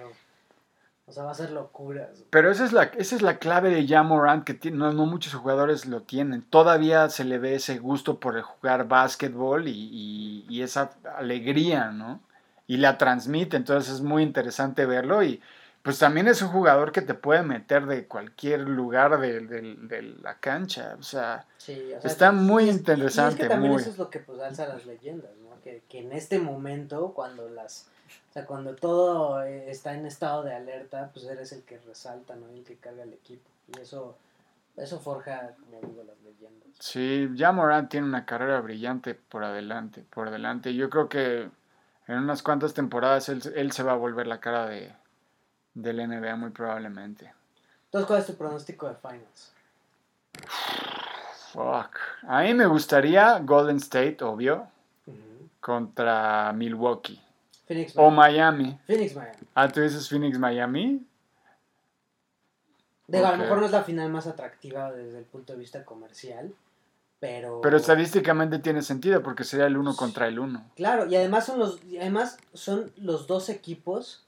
O 1.07 1.13
sea, 1.13 1.25
va 1.25 1.33
a 1.33 1.35
ser 1.35 1.51
locuras. 1.51 2.23
Pero 2.31 2.51
esa 2.51 2.65
es 2.65 2.73
la, 2.73 2.85
esa 2.85 3.17
es 3.17 3.23
la 3.23 3.39
clave 3.39 3.71
de 3.71 3.87
Ja 3.87 4.03
Morant, 4.03 4.45
que 4.45 4.55
tiene- 4.55 4.77
no, 4.79 4.93
no 4.93 5.05
muchos 5.07 5.35
jugadores 5.35 5.87
lo 5.87 6.03
tienen. 6.03 6.43
Todavía 6.43 7.09
se 7.11 7.25
le 7.25 7.39
ve 7.39 7.57
ese 7.57 7.79
gusto 7.79 8.21
por 8.21 8.41
jugar 8.41 8.87
básquetbol 8.87 9.67
y, 9.69 9.73
y- 9.73 10.47
y 10.49 10.63
esa 10.63 10.93
alegría, 11.17 11.91
¿no? 11.91 12.21
Y 12.69 12.77
la 12.77 12.99
transmite, 12.99 13.57
entonces 13.57 13.93
es 13.95 14.01
muy 14.01 14.23
interesante 14.23 14.87
verlo 14.87 15.23
y 15.25 15.41
pues 15.83 15.99
también 15.99 16.29
es 16.29 16.41
un 16.43 16.49
jugador 16.49 16.93
que 16.93 17.03
te 17.03 17.15
puede 17.15 17.43
meter 17.43 17.87
de 17.87 18.07
cualquier 18.07 18.61
lugar 18.61 19.19
de, 19.19 19.41
de- 19.41 19.75
de 19.75 20.03
la 20.23 20.39
cancha, 20.39 20.95
o 20.99 21.03
sea, 21.03 21.45
Sí, 21.59 21.93
o 21.97 22.01
sea, 22.01 22.09
Está 22.11 22.31
muy 22.33 22.69
es- 22.69 22.77
y 22.77 22.79
interesante, 22.79 23.35
es 23.35 23.41
que 23.43 23.49
también 23.49 23.73
muy. 23.73 23.83
eso 23.83 23.91
es 23.91 23.99
lo 23.99 24.09
que 24.09 24.21
pues 24.21 24.41
alza 24.41 24.69
las 24.69 24.87
leyendas, 24.87 25.33
¿no? 25.43 25.61
Que, 25.63 25.83
que 25.89 25.99
en 25.99 26.13
este 26.13 26.39
momento, 26.39 27.13
cuando 27.15 27.49
las. 27.49 27.89
O 28.31 28.33
sea, 28.33 28.47
cuando 28.47 28.75
todo 28.75 29.43
eh, 29.43 29.71
está 29.71 29.95
en 29.95 30.07
estado 30.07 30.43
de 30.43 30.55
alerta, 30.55 31.11
pues 31.13 31.27
eres 31.27 31.53
el 31.53 31.63
que 31.65 31.79
resalta, 31.79 32.35
¿no? 32.35 32.49
El 32.49 32.65
que 32.65 32.77
carga 32.77 33.03
el 33.03 33.13
equipo. 33.13 33.49
Y 33.69 33.81
eso, 33.81 34.17
eso 34.77 34.99
forja, 35.01 35.55
como 35.61 35.81
digo, 35.87 36.03
las 36.03 36.19
leyendas. 36.23 36.69
Sí, 36.79 37.29
ya 37.35 37.53
Morant 37.53 37.91
tiene 37.91 38.07
una 38.07 38.25
carrera 38.25 38.61
brillante 38.61 39.15
por 39.15 39.45
adelante, 39.45 40.05
por 40.09 40.31
delante. 40.31 40.75
Yo 40.75 40.89
creo 40.89 41.09
que 41.11 41.51
en 42.07 42.19
unas 42.19 42.43
cuantas 42.43 42.73
temporadas 42.73 43.29
él, 43.29 43.43
él 43.55 43.73
se 43.73 43.83
va 43.83 43.93
a 43.93 43.97
volver 43.97 44.27
la 44.27 44.41
cara 44.41 44.67
de 44.67 44.93
del 45.75 45.97
NBA 46.09 46.37
muy 46.37 46.51
probablemente. 46.51 47.33
Entonces, 47.87 48.07
¿cuál 48.07 48.21
es 48.21 48.27
tu 48.27 48.35
pronóstico 48.35 48.89
de 48.89 48.95
finals? 48.95 49.53
Fuck. 51.53 51.99
A 52.27 52.43
mí 52.43 52.55
me 52.55 52.67
gustaría 52.67 53.39
Golden 53.41 53.77
State, 53.77 54.19
obvio, 54.23 54.67
contra 55.61 56.53
Milwaukee 56.55 57.21
Phoenix 57.67 57.93
o 57.97 58.11
Miami. 58.11 58.79
Phoenix 58.87 59.15
Miami. 59.15 59.39
Ah, 59.55 59.69
tú 59.69 59.81
dices 59.81 60.09
Phoenix 60.09 60.39
Miami. 60.39 61.05
Digo, 63.07 63.27
a 63.27 63.33
lo 63.33 63.39
mejor 63.39 63.59
no 63.59 63.67
es 63.67 63.73
la 63.73 63.83
final 63.83 64.11
más 64.11 64.27
atractiva 64.27 64.91
desde 64.93 65.19
el 65.19 65.25
punto 65.25 65.53
de 65.53 65.59
vista 65.59 65.85
comercial, 65.85 66.55
pero... 67.21 67.61
Pero 67.61 67.77
estadísticamente 67.77 68.59
tiene 68.59 68.81
sentido 68.83 69.23
porque 69.23 69.45
sería 69.45 69.67
el 69.67 69.77
uno 69.77 69.95
contra 69.95 70.29
el 70.29 70.39
uno. 70.39 70.65
Claro, 70.77 71.07
y 71.07 71.17
además 71.17 71.45
son 71.45 71.59
los, 71.59 71.81
además 72.01 72.39
son 72.55 72.91
los 72.97 73.27
dos 73.27 73.49
equipos 73.49 74.25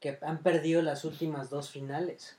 que 0.00 0.18
han 0.22 0.38
perdido 0.38 0.82
las 0.82 1.04
últimas 1.04 1.50
dos 1.50 1.70
finales. 1.70 2.36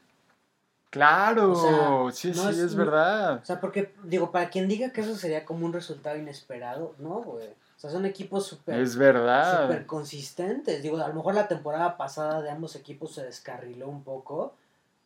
Claro, 0.91 1.51
O 1.51 2.09
sea, 2.09 2.31
sí, 2.31 2.37
no 2.37 2.43
sí, 2.43 2.49
es- 2.51 2.57
es 2.59 2.75
verdad. 2.75 3.41
O 3.41 3.45
sea, 3.45 3.59
porque, 3.59 3.93
digo, 4.03 4.31
para 4.31 4.49
quien 4.49 4.69
diga 4.69 4.91
que 4.91 5.01
eso 5.01 5.15
sería 5.15 5.43
como 5.43 5.65
un 5.65 5.73
resultado 5.73 6.15
inesperado, 6.15 6.95
no, 6.99 7.21
güey. 7.21 7.49
Sea, 7.89 7.97
son 7.97 8.05
equipos 8.05 8.45
súper 8.45 8.79
Es 8.79 8.95
verdad. 8.95 9.63
súper 9.63 9.85
consistentes. 9.85 10.81
Digo, 10.83 10.97
a 10.97 11.07
lo 11.07 11.13
mejor 11.13 11.35
la 11.35 11.47
temporada 11.47 11.97
pasada 11.97 12.41
de 12.41 12.49
ambos 12.49 12.75
equipos 12.75 13.13
se 13.13 13.23
descarriló 13.23 13.87
un 13.87 14.03
poco, 14.03 14.53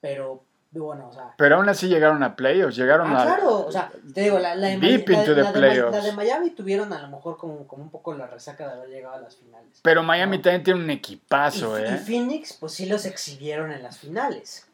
pero 0.02 0.42
bueno, 0.72 1.08
o 1.10 1.14
sea... 1.14 1.34
Pero 1.38 1.56
aún 1.56 1.68
así 1.68 1.88
llegaron 1.88 2.22
a 2.22 2.36
playoffs, 2.36 2.76
llegaron 2.76 3.12
Ah, 3.16 3.22
a... 3.22 3.26
claro, 3.26 3.66
o 3.66 3.72
sea, 3.72 3.92
te 4.14 4.22
digo, 4.22 4.38
la, 4.38 4.54
la, 4.56 4.68
de, 4.68 4.78
Deep 4.78 5.10
Ma- 5.10 5.14
la, 5.16 5.20
into 5.22 5.36
de- 5.36 5.36
the 5.36 5.42
la 5.44 5.52
de 5.52 5.60
Ma- 5.60 5.68
playoffs. 5.68 5.92
la 5.98 6.04
de 6.04 6.12
Miami 6.14 6.50
tuvieron 6.52 6.94
a 6.94 7.02
lo 7.02 7.08
mejor 7.08 7.38
como, 7.38 7.68
como 7.68 7.84
un 7.84 7.90
poco 7.90 8.14
la 8.14 8.28
resaca 8.28 8.68
de 8.68 8.74
haber 8.74 8.90
llegado 8.90 9.16
a 9.16 9.20
las 9.22 9.36
finales. 9.36 9.80
Pero 9.82 10.04
Miami 10.04 10.38
No. 10.38 10.44
también 10.44 10.64
tiene 10.64 10.80
un 10.84 10.90
equipazo, 10.92 11.80
y, 11.80 11.82
y 11.82 11.86
¿eh? 11.86 11.98
Phoenix, 11.98 12.54
pues 12.54 12.74
sí 12.74 12.86
los 12.86 13.06
exhibieron 13.06 13.72
en 13.72 13.82
las 13.82 13.98
finales. 13.98 14.68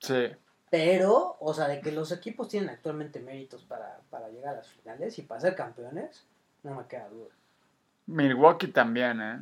Sí. 0.00 0.28
Pero, 0.68 1.36
o 1.40 1.54
sea, 1.54 1.68
de 1.68 1.80
que 1.80 1.92
los 1.92 2.12
equipos 2.12 2.48
tienen 2.48 2.68
actualmente 2.68 3.20
méritos 3.20 3.62
para, 3.62 4.00
para 4.10 4.28
llegar 4.28 4.54
a 4.54 4.56
las 4.58 4.66
finales 4.68 5.18
y 5.18 5.22
para 5.22 5.40
ser 5.40 5.54
campeones, 5.54 6.24
no 6.66 6.74
me 6.74 6.86
queda 6.86 7.08
duda. 7.08 7.28
Milwaukee 8.06 8.68
también, 8.68 9.20
¿eh? 9.20 9.38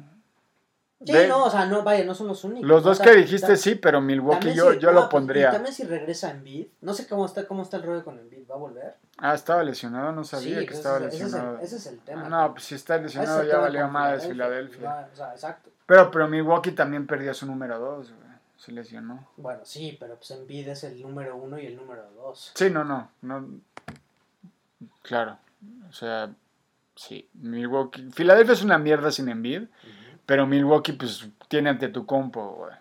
Sí, 1.04 1.12
De- 1.12 1.28
no, 1.28 1.44
o 1.44 1.50
sea, 1.50 1.66
no, 1.66 1.82
vaya, 1.82 2.04
no 2.04 2.14
son 2.14 2.28
los 2.28 2.44
únicos. 2.44 2.66
Los 2.66 2.82
dos 2.82 2.98
O 3.00 3.02
sea, 3.04 3.12
que 3.12 3.18
dijiste 3.18 3.56
sí, 3.56 3.74
pero 3.74 4.00
Milwaukee 4.00 4.54
yo, 4.54 4.72
si- 4.72 4.78
yo 4.78 4.88
no, 4.88 4.94
lo 4.94 5.00
pues, 5.00 5.08
y 5.08 5.10
pondría. 5.10 5.50
también 5.50 5.74
si 5.74 5.84
regresa 5.84 6.30
Embiid, 6.30 6.68
no 6.80 6.94
sé 6.94 7.06
cómo 7.06 7.26
está, 7.26 7.46
cómo 7.46 7.62
está 7.62 7.76
el 7.76 7.82
rollo 7.82 8.04
con 8.04 8.18
Embiid, 8.18 8.48
¿va 8.50 8.54
a 8.54 8.58
volver? 8.58 8.94
Ah, 9.18 9.34
estaba 9.34 9.62
lesionado, 9.64 10.12
no 10.12 10.24
sabía 10.24 10.60
sí, 10.60 10.66
que 10.66 10.70
ese, 10.70 10.76
estaba 10.78 10.98
es- 10.98 11.04
ese 11.06 11.16
es 11.16 11.20
el, 11.20 11.26
lesionado. 11.32 11.58
ese 11.60 11.76
es 11.76 11.86
el 11.88 11.98
tema. 11.98 12.22
Ah, 12.24 12.28
no, 12.30 12.52
pues 12.54 12.64
si 12.64 12.74
está 12.74 12.96
es 12.96 13.02
lesionado 13.02 13.42
ya 13.44 13.58
valió 13.58 13.86
de 13.86 14.20
Filadelfia. 14.20 15.08
O 15.12 15.16
sea, 15.16 15.32
exacto. 15.32 15.70
Pero, 15.86 16.10
pero 16.10 16.26
Milwaukee 16.28 16.72
también 16.72 17.06
perdió 17.06 17.34
su 17.34 17.44
número 17.46 17.78
2, 17.78 18.12
Se 18.56 18.72
lesionó. 18.72 19.28
Bueno, 19.36 19.60
sí, 19.64 19.96
pero 20.00 20.16
pues 20.16 20.30
Embiid 20.30 20.68
es 20.68 20.84
el 20.84 21.02
número 21.02 21.36
uno 21.36 21.58
y 21.58 21.66
el 21.66 21.76
número 21.76 22.02
dos. 22.16 22.52
Sí, 22.54 22.70
no, 22.70 22.82
no, 22.82 23.10
no. 23.20 23.46
Claro. 25.02 25.36
O 25.88 25.92
sea, 25.92 26.30
sí. 26.96 27.28
Milwaukee. 27.34 28.10
Filadelfia 28.12 28.54
es 28.54 28.62
una 28.62 28.78
mierda 28.78 29.10
sin 29.12 29.28
Embiid, 29.28 29.64
pero 30.26 30.46
Milwaukee, 30.46 30.92
pues, 30.92 31.28
tiene 31.48 31.70
ante 31.70 31.88
tu 31.88 32.06
compo, 32.06 32.54
güey. 32.56 32.72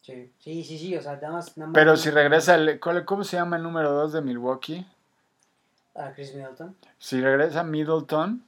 Sí, 0.00 0.32
sí, 0.38 0.64
sí, 0.64 0.78
sí, 0.78 0.96
o 0.96 1.02
sea, 1.02 1.14
nada 1.16 1.32
más... 1.34 1.56
Nada 1.56 1.68
más 1.68 1.74
Pero 1.74 1.96
si 1.96 2.10
regresa, 2.10 2.54
el, 2.54 2.80
¿cuál- 2.80 3.04
¿cómo 3.04 3.22
se 3.22 3.36
llama 3.36 3.56
el 3.56 3.62
número 3.62 3.92
2 3.92 4.12
de 4.14 4.22
Milwaukee? 4.22 4.86
A 5.94 6.12
Chris 6.12 6.34
Middleton. 6.34 6.74
Si 6.98 7.20
regresa 7.20 7.62
Middleton, 7.64 8.42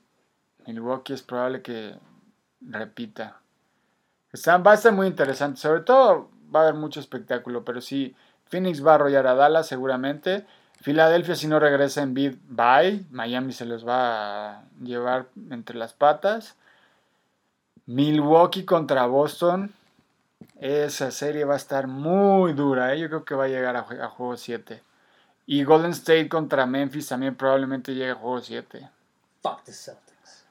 Milwaukee 0.66 1.12
es 1.12 1.22
probable 1.22 1.60
que 1.62 1.94
repita. 2.60 3.40
Está, 4.32 4.56
va 4.58 4.72
a 4.72 4.74
estar 4.74 4.92
muy 4.92 5.06
interesante. 5.06 5.60
Sobre 5.60 5.80
todo 5.82 6.30
va 6.54 6.60
a 6.60 6.62
haber 6.64 6.74
mucho 6.74 7.00
espectáculo, 7.00 7.64
pero 7.64 7.80
sí, 7.80 8.14
Phoenix 8.46 8.84
va 8.84 8.92
a 8.92 8.94
arrollar 8.94 9.26
a 9.26 9.34
Dallas 9.34 9.66
seguramente. 9.66 10.46
Filadelfia 10.82 11.36
si 11.36 11.46
no 11.46 11.60
regresa 11.60 12.02
en 12.02 12.12
bid, 12.12 12.34
bye. 12.48 13.04
Miami 13.10 13.52
se 13.52 13.64
los 13.64 13.86
va 13.86 14.50
a 14.50 14.64
llevar 14.82 15.26
entre 15.50 15.76
las 15.76 15.92
patas. 15.92 16.56
Milwaukee 17.86 18.64
contra 18.64 19.06
Boston. 19.06 19.72
Esa 20.60 21.12
serie 21.12 21.44
va 21.44 21.54
a 21.54 21.56
estar 21.56 21.86
muy 21.86 22.52
dura. 22.52 22.92
¿eh? 22.94 22.98
Yo 22.98 23.08
creo 23.08 23.24
que 23.24 23.36
va 23.36 23.44
a 23.44 23.48
llegar 23.48 23.76
a, 23.76 23.80
a 23.80 24.08
juego 24.08 24.36
7. 24.36 24.82
Y 25.46 25.62
Golden 25.62 25.92
State 25.92 26.28
contra 26.28 26.66
Memphis 26.66 27.08
también 27.08 27.36
probablemente 27.36 27.94
llegue 27.94 28.10
a 28.10 28.16
juego 28.16 28.40
7. 28.40 28.88
Fuck 29.40 29.62
the 29.64 29.72
Celtics. 29.72 30.44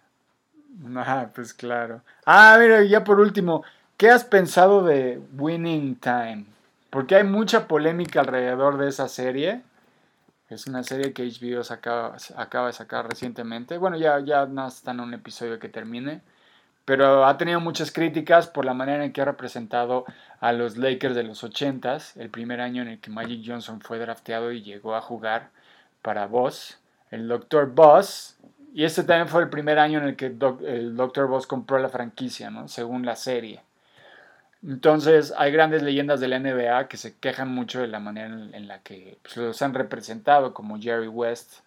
Ah, 0.96 1.28
pues 1.34 1.54
claro. 1.54 2.02
Ah, 2.26 2.58
mira, 2.58 2.84
ya 2.84 3.04
por 3.04 3.20
último, 3.20 3.64
¿qué 3.98 4.10
has 4.10 4.24
pensado 4.24 4.84
de 4.84 5.22
Winning 5.38 5.96
Time? 5.96 6.46
Porque 6.90 7.16
hay 7.16 7.24
mucha 7.26 7.68
polémica 7.68 8.22
alrededor 8.22 8.78
de 8.78 8.88
esa 8.88 9.10
serie. 9.10 9.64
Es 10.52 10.68
una 10.68 10.84
serie 10.84 11.14
que 11.14 11.24
HBO 11.24 11.62
acaba, 11.70 12.18
acaba 12.36 12.68
de 12.68 12.74
sacar 12.74 13.08
recientemente. 13.08 13.78
Bueno, 13.78 13.96
ya, 13.96 14.20
ya 14.20 14.50
está 14.68 14.92
en 14.92 15.00
un 15.00 15.14
episodio 15.14 15.60
que 15.60 15.70
termine. 15.70 16.22
Pero 16.84 17.26
ha 17.26 17.38
tenido 17.38 17.62
muchas 17.62 17.90
críticas 17.90 18.48
por 18.48 18.66
la 18.66 18.74
manera 18.74 19.06
en 19.06 19.14
que 19.14 19.22
ha 19.22 19.26
representado 19.26 20.04
a 20.42 20.52
los 20.52 20.76
Lakers 20.76 21.16
de 21.16 21.24
los 21.24 21.42
80s, 21.46 22.20
el 22.20 22.30
primer 22.30 22.60
año 22.60 22.82
en 22.82 22.90
el 22.90 23.00
que 23.00 23.10
Magic 23.10 23.44
Johnson 23.46 23.80
fue 23.80 23.98
drafteado 23.98 24.52
y 24.52 24.62
llegó 24.62 24.94
a 24.96 25.02
jugar 25.02 25.52
para 26.02 26.28
Boss, 26.28 26.80
el 27.12 27.30
Dr. 27.30 27.68
Boss. 27.68 28.38
Y 28.74 28.84
este 28.84 29.04
también 29.04 29.30
fue 29.30 29.44
el 29.44 29.50
primer 29.50 29.80
año 29.80 30.00
en 30.00 30.10
el 30.10 30.16
que 30.18 30.26
el 30.26 30.98
Dr. 30.98 31.28
Boss 31.28 31.48
compró 31.48 31.80
la 31.80 31.88
franquicia, 31.88 32.50
¿no? 32.50 32.68
según 32.68 33.06
la 33.06 33.16
serie. 33.16 33.62
Entonces 34.64 35.34
hay 35.38 35.52
grandes 35.52 35.82
leyendas 35.82 36.20
de 36.20 36.28
la 36.28 36.40
NBA 36.40 36.88
que 36.88 36.98
se 36.98 37.16
quejan 37.16 37.50
mucho 37.50 37.82
de 37.82 37.88
la 37.88 38.00
manera 38.00 38.28
en, 38.28 38.54
en 38.54 38.68
la 38.68 38.80
que 38.80 39.18
pues, 39.24 39.38
los 39.38 39.62
han 39.62 39.74
representado, 39.74 40.54
como 40.54 40.80
Jerry 40.80 41.08
West. 41.08 41.60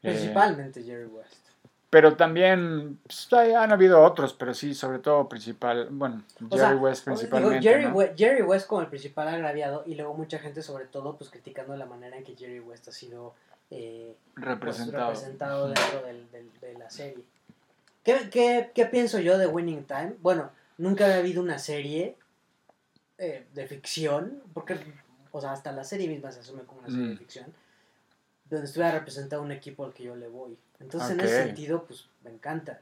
Principalmente 0.00 0.80
eh, 0.80 0.84
Jerry 0.84 1.06
West. 1.06 1.48
Pero 1.90 2.16
también 2.16 2.98
pues, 3.04 3.32
han 3.32 3.72
habido 3.72 4.02
otros, 4.02 4.34
pero 4.34 4.52
sí, 4.52 4.74
sobre 4.74 4.98
todo 4.98 5.28
principal, 5.28 5.88
bueno, 5.90 6.22
Jerry 6.38 6.58
sea, 6.58 6.76
West 6.76 7.04
principalmente. 7.04 7.60
Digo, 7.60 7.70
Jerry, 7.70 7.84
¿no? 7.86 7.94
West, 7.94 8.18
Jerry, 8.18 8.42
West, 8.42 8.66
como 8.66 8.82
el 8.82 8.88
principal 8.88 9.28
agraviado 9.28 9.84
y 9.86 9.94
luego 9.94 10.12
mucha 10.14 10.38
gente 10.38 10.60
sobre 10.60 10.84
todo 10.84 11.16
pues 11.16 11.30
criticando 11.30 11.76
la 11.76 11.86
manera 11.86 12.16
en 12.18 12.24
que 12.24 12.36
Jerry 12.36 12.60
West 12.60 12.88
ha 12.88 12.92
sido 12.92 13.34
eh, 13.70 14.14
representado, 14.34 15.06
pues, 15.06 15.20
representado 15.20 15.68
dentro 15.68 16.02
del, 16.02 16.30
del, 16.30 16.50
de 16.60 16.78
la 16.78 16.90
serie. 16.90 17.24
¿Qué, 18.04 18.28
¿Qué, 18.30 18.70
¿Qué, 18.74 18.86
pienso 18.86 19.18
yo 19.18 19.38
de 19.38 19.46
Winning 19.46 19.84
Time? 19.84 20.14
Bueno, 20.20 20.50
nunca 20.78 21.04
había 21.04 21.18
habido 21.18 21.42
una 21.42 21.58
serie 21.58 22.16
eh, 23.18 23.46
de 23.52 23.66
ficción, 23.66 24.42
porque, 24.54 24.76
o 25.32 25.40
sea, 25.40 25.52
hasta 25.52 25.72
la 25.72 25.84
serie 25.84 26.08
misma 26.08 26.32
se 26.32 26.40
asume 26.40 26.62
como 26.62 26.80
una 26.80 26.88
serie 26.88 27.06
Mm. 27.06 27.10
de 27.10 27.16
ficción, 27.16 27.54
donde 28.48 28.66
estuviera 28.66 28.92
representado 28.92 29.42
un 29.42 29.52
equipo 29.52 29.84
al 29.84 29.92
que 29.92 30.04
yo 30.04 30.16
le 30.16 30.28
voy. 30.28 30.56
Entonces, 30.80 31.10
en 31.10 31.20
ese 31.20 31.42
sentido, 31.44 31.84
pues 31.84 32.08
me 32.22 32.30
encanta. 32.30 32.80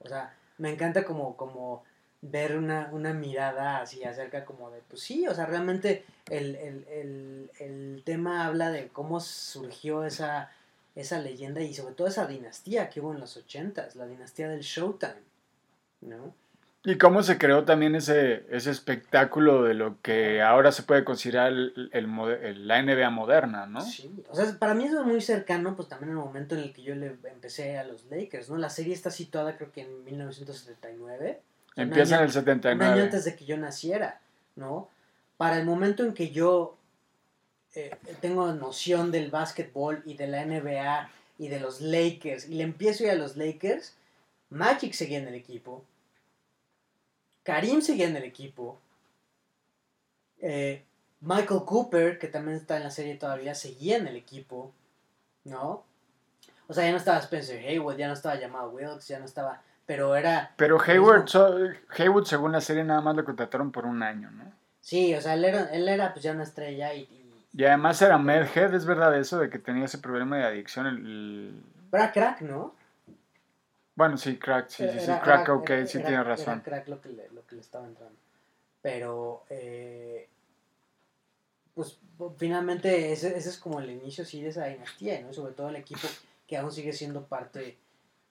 O 0.00 0.08
sea, 0.08 0.34
me 0.56 0.70
encanta 0.72 1.04
como, 1.04 1.36
como 1.36 1.84
ver 2.22 2.56
una, 2.56 2.88
una 2.92 3.12
mirada 3.12 3.80
así 3.80 4.02
acerca 4.02 4.44
como 4.44 4.70
de, 4.70 4.80
pues 4.88 5.02
sí, 5.02 5.28
o 5.28 5.34
sea, 5.34 5.46
realmente 5.46 6.04
el, 6.30 6.56
el, 6.56 6.84
el, 6.88 7.50
el 7.60 8.02
tema 8.04 8.46
habla 8.46 8.70
de 8.72 8.88
cómo 8.88 9.20
surgió 9.20 10.04
esa, 10.04 10.50
esa 10.96 11.20
leyenda 11.20 11.60
y 11.60 11.74
sobre 11.74 11.94
todo 11.94 12.08
esa 12.08 12.26
dinastía 12.26 12.88
que 12.90 13.00
hubo 13.00 13.12
en 13.12 13.20
los 13.20 13.36
ochentas, 13.36 13.94
la 13.94 14.06
dinastía 14.06 14.48
del 14.48 14.62
Showtime, 14.62 15.22
¿no? 16.00 16.34
Y 16.90 16.96
cómo 16.96 17.22
se 17.22 17.36
creó 17.36 17.64
también 17.64 17.94
ese, 17.94 18.46
ese 18.50 18.70
espectáculo 18.70 19.62
de 19.64 19.74
lo 19.74 20.00
que 20.00 20.40
ahora 20.40 20.72
se 20.72 20.82
puede 20.84 21.04
considerar 21.04 21.48
el, 21.52 21.90
el, 21.92 22.06
el- 22.42 22.66
la 22.66 22.82
NBA 22.82 23.10
moderna, 23.10 23.66
¿no? 23.66 23.80
Sí, 23.82 24.10
o 24.30 24.34
sea, 24.34 24.58
para 24.58 24.72
mí 24.74 24.84
eso 24.84 25.00
es 25.00 25.06
muy 25.06 25.20
cercano, 25.20 25.76
pues 25.76 25.88
también 25.88 26.10
el 26.10 26.16
momento 26.16 26.54
en 26.54 26.62
el 26.62 26.72
que 26.72 26.82
yo 26.82 26.94
le 26.94 27.16
empecé 27.30 27.76
a 27.76 27.84
los 27.84 28.06
Lakers, 28.06 28.48
¿no? 28.48 28.56
La 28.56 28.70
serie 28.70 28.94
está 28.94 29.10
situada 29.10 29.56
creo 29.58 29.70
que 29.70 29.82
en 29.82 30.02
1979. 30.04 31.40
o 31.72 31.74
sea, 31.74 31.84
un 31.84 31.88
Empieza 31.90 32.14
en 32.16 32.22
el 32.22 32.28
Un 32.28 32.30
año 32.30 32.32
79. 32.32 33.02
antes 33.02 33.24
de 33.26 33.36
que 33.36 33.44
yo 33.44 33.56
naciera, 33.58 34.20
¿no? 34.56 34.88
Para 35.36 35.58
el 35.58 35.66
momento 35.66 36.04
en 36.04 36.14
que 36.14 36.30
yo 36.30 36.78
eh, 37.74 37.94
tengo 38.22 38.50
noción 38.54 39.10
del 39.12 39.30
básquetbol 39.30 40.02
y 40.06 40.14
de 40.14 40.26
la 40.26 40.44
NBA 40.44 41.10
y 41.38 41.48
de 41.48 41.60
los 41.60 41.82
Lakers, 41.82 42.48
y 42.48 42.54
le 42.54 42.64
empiezo 42.64 43.04
a 43.04 43.08
ir 43.08 43.12
a 43.12 43.16
los 43.16 43.36
Lakers, 43.36 43.94
Magic 44.50 44.94
seguía 44.94 45.18
en 45.18 45.28
el 45.28 45.34
equipo, 45.34 45.84
Karim 47.48 47.80
seguía 47.80 48.06
en 48.06 48.14
el 48.16 48.24
equipo, 48.24 48.78
eh, 50.40 50.84
Michael 51.22 51.62
Cooper, 51.64 52.18
que 52.18 52.28
también 52.28 52.58
está 52.58 52.76
en 52.76 52.84
la 52.84 52.90
serie 52.90 53.14
todavía, 53.16 53.54
seguía 53.54 53.96
en 53.96 54.06
el 54.06 54.16
equipo, 54.16 54.70
¿no? 55.44 55.82
O 56.68 56.74
sea, 56.74 56.84
ya 56.84 56.90
no 56.90 56.98
estaba 56.98 57.18
Spencer 57.20 57.58
Haywood, 57.66 57.96
ya 57.96 58.06
no 58.06 58.12
estaba 58.12 58.34
llamado 58.36 58.68
Wilkes, 58.68 59.08
ya 59.08 59.18
no 59.18 59.24
estaba, 59.24 59.62
pero 59.86 60.14
era... 60.14 60.52
Pero 60.58 60.78
Hayward, 60.78 61.26
so- 61.26 61.56
Hayward, 61.96 62.26
según 62.26 62.52
la 62.52 62.60
serie, 62.60 62.84
nada 62.84 63.00
más 63.00 63.16
lo 63.16 63.24
contrataron 63.24 63.72
por 63.72 63.86
un 63.86 64.02
año, 64.02 64.30
¿no? 64.30 64.44
Sí, 64.82 65.14
o 65.14 65.20
sea, 65.22 65.32
él 65.32 65.46
era, 65.46 65.64
él 65.72 65.88
era 65.88 66.12
pues 66.12 66.22
ya 66.22 66.32
una 66.32 66.42
estrella 66.42 66.92
y... 66.92 67.00
y- 67.00 67.46
Y 67.54 67.64
además 67.64 68.00
era 68.02 68.18
Medhead, 68.18 68.74
¿es 68.74 68.84
verdad 68.84 69.18
eso 69.18 69.38
de 69.38 69.48
que 69.48 69.58
tenía 69.58 69.86
ese 69.86 69.96
problema 69.98 70.36
de 70.36 70.44
adicción? 70.44 70.86
El, 70.86 70.96
el- 70.98 71.62
pero 71.90 72.02
era 72.04 72.12
crack, 72.12 72.42
¿no? 72.42 72.74
Bueno, 73.98 74.16
sí, 74.16 74.36
crack, 74.38 74.68
sí, 74.68 74.88
sí, 74.88 75.00
sí, 75.00 75.06
crack, 75.06 75.48
era- 75.48 75.54
ok, 75.54 75.70
era- 75.70 75.86
sí 75.88 75.98
era- 75.98 76.06
tiene 76.06 76.20
Era 76.20 76.22
razón. 76.22 76.60
crack 76.60 76.86
lo 76.86 77.00
que 77.00 77.08
le, 77.08 77.28
lo 77.30 77.44
que 77.44 77.56
le 77.56 77.60
estaba 77.62 77.84
entrando. 77.84 78.14
Pero, 78.80 79.42
eh, 79.50 80.28
pues 81.74 81.98
finalmente 82.36 83.10
ese, 83.12 83.36
ese 83.36 83.48
es 83.48 83.58
como 83.58 83.80
el 83.80 83.90
inicio 83.90 84.24
sí 84.24 84.40
de 84.40 84.50
esa 84.50 84.66
dinastía, 84.66 85.20
¿no? 85.20 85.32
Sobre 85.32 85.52
todo 85.52 85.68
el 85.70 85.74
equipo 85.76 86.06
que 86.46 86.56
aún 86.56 86.70
sigue 86.70 86.92
siendo 86.92 87.24
parte, 87.24 87.76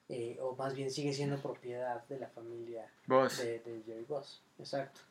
eh, 0.07 0.37
o 0.41 0.55
más 0.55 0.73
bien 0.73 0.89
sigue 0.89 1.11
siendo 1.11 1.35
propiedad 1.37 2.01
de 2.07 2.17
la 2.17 2.27
familia 2.27 2.87
Vos. 3.05 3.37
de, 3.37 3.59
de 3.59 3.83
Jerry 3.85 4.05
Boss, 4.07 4.41
exacto. 4.59 5.01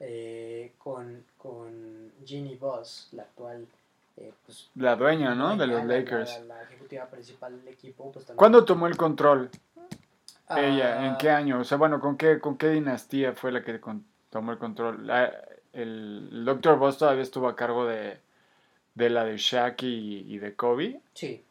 Eh, 0.00 0.72
con, 0.78 1.24
con 1.38 2.12
Ginny 2.24 2.56
Boss, 2.56 3.08
la 3.12 3.22
actual, 3.22 3.68
eh, 4.16 4.32
pues, 4.44 4.68
La 4.74 4.96
dueña, 4.96 5.32
¿no? 5.36 5.56
De 5.56 5.68
los 5.68 5.84
la- 5.84 5.96
Lakers. 5.98 6.40
La, 6.40 6.56
la 6.56 6.62
ejecutiva 6.64 7.06
principal 7.06 7.56
del 7.56 7.68
equipo, 7.72 8.10
pues 8.10 8.26
también. 8.26 8.38
¿Cuándo 8.38 8.64
tomó 8.64 8.88
el 8.88 8.96
control 8.96 9.48
Ah, 10.48 10.60
ella? 10.60 11.06
¿En 11.06 11.16
qué 11.16 11.30
año? 11.30 11.60
O 11.60 11.64
sea, 11.64 11.78
bueno, 11.78 12.00
¿con 12.00 12.16
qué, 12.16 12.38
con 12.40 12.56
qué 12.56 12.68
dinastía 12.70 13.32
fue 13.34 13.52
la 13.52 13.62
que 13.64 13.80
con- 13.80 14.04
tomó 14.30 14.52
el 14.52 14.58
control? 14.58 15.06
La- 15.06 15.26
el, 15.72 16.28
el 16.32 16.44
Dr. 16.44 16.78
Boss 16.78 16.98
todavía 16.98 17.22
estuvo 17.22 17.48
a 17.48 17.56
cargo 17.56 17.86
de, 17.86 18.18
de 18.94 19.10
la 19.10 19.24
de 19.24 19.36
Shaq 19.36 19.82
y, 19.82 20.34
y 20.34 20.38
de 20.38 20.54
Kobe. 20.54 21.00
Sí, 21.14 21.44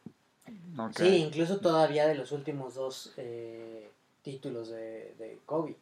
sí, 0.96 1.18
incluso 1.18 1.60
todavía 1.60 2.08
de 2.08 2.16
los 2.16 2.32
últimos 2.32 2.76
dos 2.76 3.14
eh, 3.18 3.90
títulos 4.24 4.70
de, 4.70 5.14
de 5.20 5.40
Kobe. 5.46 5.76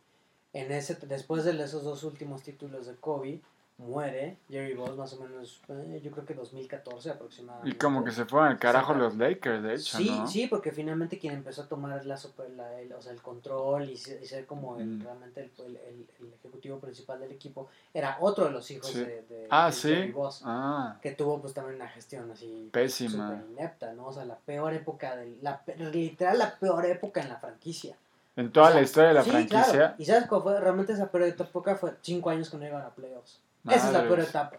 En 0.53 0.71
ese, 0.71 0.95
después 1.07 1.45
de 1.45 1.63
esos 1.63 1.83
dos 1.83 2.03
últimos 2.03 2.43
títulos 2.43 2.85
de 2.87 2.95
Kobe, 2.95 3.39
muere 3.77 4.37
Jerry 4.49 4.75
Boss 4.75 4.95
más 4.95 5.11
o 5.13 5.19
menos, 5.21 5.59
eh, 5.67 5.99
yo 6.03 6.11
creo 6.11 6.25
que 6.25 6.33
2014 6.35 7.09
aproximadamente. 7.09 7.69
Y 7.75 7.77
como 7.77 8.03
que 8.03 8.11
se 8.11 8.25
fueron 8.25 8.49
al 8.49 8.59
carajo 8.59 8.93
los 8.93 9.17
Lakers, 9.17 9.63
de 9.63 9.73
hecho, 9.75 9.97
Sí, 9.97 10.09
¿no? 10.09 10.27
sí, 10.27 10.47
porque 10.47 10.71
finalmente 10.71 11.17
quien 11.17 11.33
empezó 11.33 11.63
a 11.63 11.67
tomar 11.67 12.05
la, 12.05 12.15
super- 12.15 12.49
la- 12.51 12.79
el, 12.79 12.93
o 12.93 13.01
sea, 13.01 13.11
el 13.11 13.21
control 13.21 13.89
y, 13.89 13.93
y 13.93 13.97
ser 13.97 14.45
como 14.45 14.77
el, 14.77 14.85
Mm. 14.85 15.01
realmente 15.03 15.41
el, 15.41 15.65
el- 15.65 16.07
el- 16.19 16.33
ejecutivo 16.39 16.79
principal 16.79 17.19
del 17.19 17.31
equipo 17.31 17.67
era 17.93 18.17
otro 18.21 18.45
de 18.45 18.51
los 18.51 18.69
hijos 18.71 18.87
Sí. 18.91 18.99
de, 18.99 19.23
de- 19.23 19.47
Ah, 19.49 19.67
de 19.67 19.71
sí. 19.73 19.89
Jerry 19.89 20.11
Boss, 20.11 20.41
Ah, 20.45 20.97
que 21.01 21.11
tuvo 21.11 21.41
pues 21.41 21.53
también 21.53 21.75
una 21.77 21.87
gestión 21.89 22.29
así 22.31 22.69
Pésima. 22.71 23.29
súper 23.29 23.49
inepta, 23.51 23.91
¿no? 23.93 24.05
O 24.07 24.13
sea, 24.13 24.23
la 24.23 24.35
peor 24.37 24.73
época, 24.73 25.15
del, 25.15 25.37
la, 25.41 25.61
literal 25.91 26.37
la 26.37 26.57
peor 26.59 26.85
época 26.85 27.21
en 27.21 27.29
la 27.29 27.37
franquicia. 27.37 27.95
en 28.35 28.51
toda 28.51 28.67
O 28.67 28.69
sea, 28.71 28.79
la 28.79 28.83
historia 28.85 29.07
de 29.09 29.13
la 29.15 29.23
sí, 29.23 29.29
franquicia. 29.29 29.71
claro. 29.73 29.95
¿Y 29.99 30.05
sabes 30.05 30.25
cuál 30.27 30.41
fue? 30.41 30.59
Realmente 30.59 30.93
esa 30.93 31.07
peor 31.11 31.23
época 31.25 31.75
fue 31.75 31.93
cinco 32.01 32.29
años 32.31 32.49
que 32.49 32.57
no 32.57 32.65
iban 32.65 32.81
a 32.81 32.89
playoffs. 32.89 33.39
Esa 33.67 33.87
es 33.87 33.93
la 33.93 34.03
peor 34.03 34.19
etapa. 34.19 34.57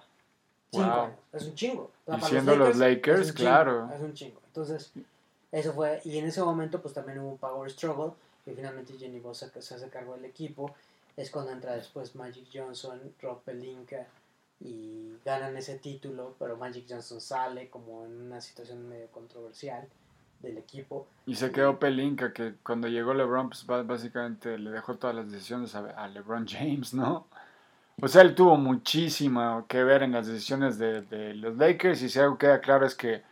Cinco 0.70 0.86
Wow. 0.86 1.00
años. 1.04 1.16
Es 1.32 1.42
un 1.44 1.54
chingo. 1.54 1.90
Y 2.06 2.20
siendo 2.22 2.56
los 2.56 2.76
Lakers, 2.76 3.20
es 3.20 3.28
un 3.30 3.34
chingo, 3.36 3.50
claro. 3.50 3.90
Es 3.94 4.00
un 4.00 4.14
chingo. 4.14 4.40
Entonces, 4.46 4.92
eso 5.52 5.72
fue. 5.72 6.00
Y 6.04 6.18
en 6.18 6.26
ese 6.26 6.42
momento, 6.42 6.80
pues 6.82 6.94
también 6.94 7.18
hubo 7.20 7.30
un 7.30 7.38
power 7.38 7.70
struggle. 7.70 8.12
Y 8.46 8.52
finalmente 8.52 8.92
Jenny 8.98 9.20
Boss 9.20 9.38
se, 9.38 9.62
se 9.62 9.74
hace 9.74 9.88
cargo 9.88 10.14
del 10.14 10.24
equipo. 10.24 10.74
Es 11.16 11.30
cuando 11.30 11.52
entra 11.52 11.74
después 11.76 12.14
Magic 12.16 12.46
Johnson, 12.52 13.00
Rob 13.22 13.40
Pelinka. 13.42 14.06
Y 14.60 15.14
ganan 15.24 15.56
ese 15.56 15.78
título. 15.78 16.34
Pero 16.38 16.56
Magic 16.56 16.86
Johnson 16.88 17.20
sale 17.20 17.68
como 17.68 18.04
en 18.04 18.20
una 18.22 18.40
situación 18.40 18.88
medio 18.88 19.06
controversial 19.08 19.86
del 20.40 20.58
equipo. 20.58 21.06
Y 21.26 21.36
se 21.36 21.52
quedó 21.52 21.78
Pelinka, 21.78 22.32
que 22.32 22.54
cuando 22.62 22.88
llegó 22.88 23.14
LeBron, 23.14 23.48
pues 23.50 23.64
básicamente 23.86 24.58
le 24.58 24.70
dejó 24.70 24.96
todas 24.96 25.16
las 25.16 25.30
decisiones 25.30 25.74
a 25.74 26.08
LeBron 26.08 26.46
James, 26.46 26.92
¿no? 26.92 27.26
O 28.00 28.08
sea, 28.08 28.22
él 28.22 28.34
tuvo 28.34 28.56
muchísimo 28.56 29.64
que 29.68 29.84
ver 29.84 30.02
en 30.02 30.12
las 30.12 30.26
decisiones 30.26 30.78
de, 30.78 31.02
de 31.02 31.34
los 31.34 31.56
Lakers. 31.56 32.02
Y 32.02 32.08
si 32.08 32.18
algo 32.18 32.38
queda 32.38 32.60
claro 32.60 32.86
es 32.86 32.94
que 32.94 33.22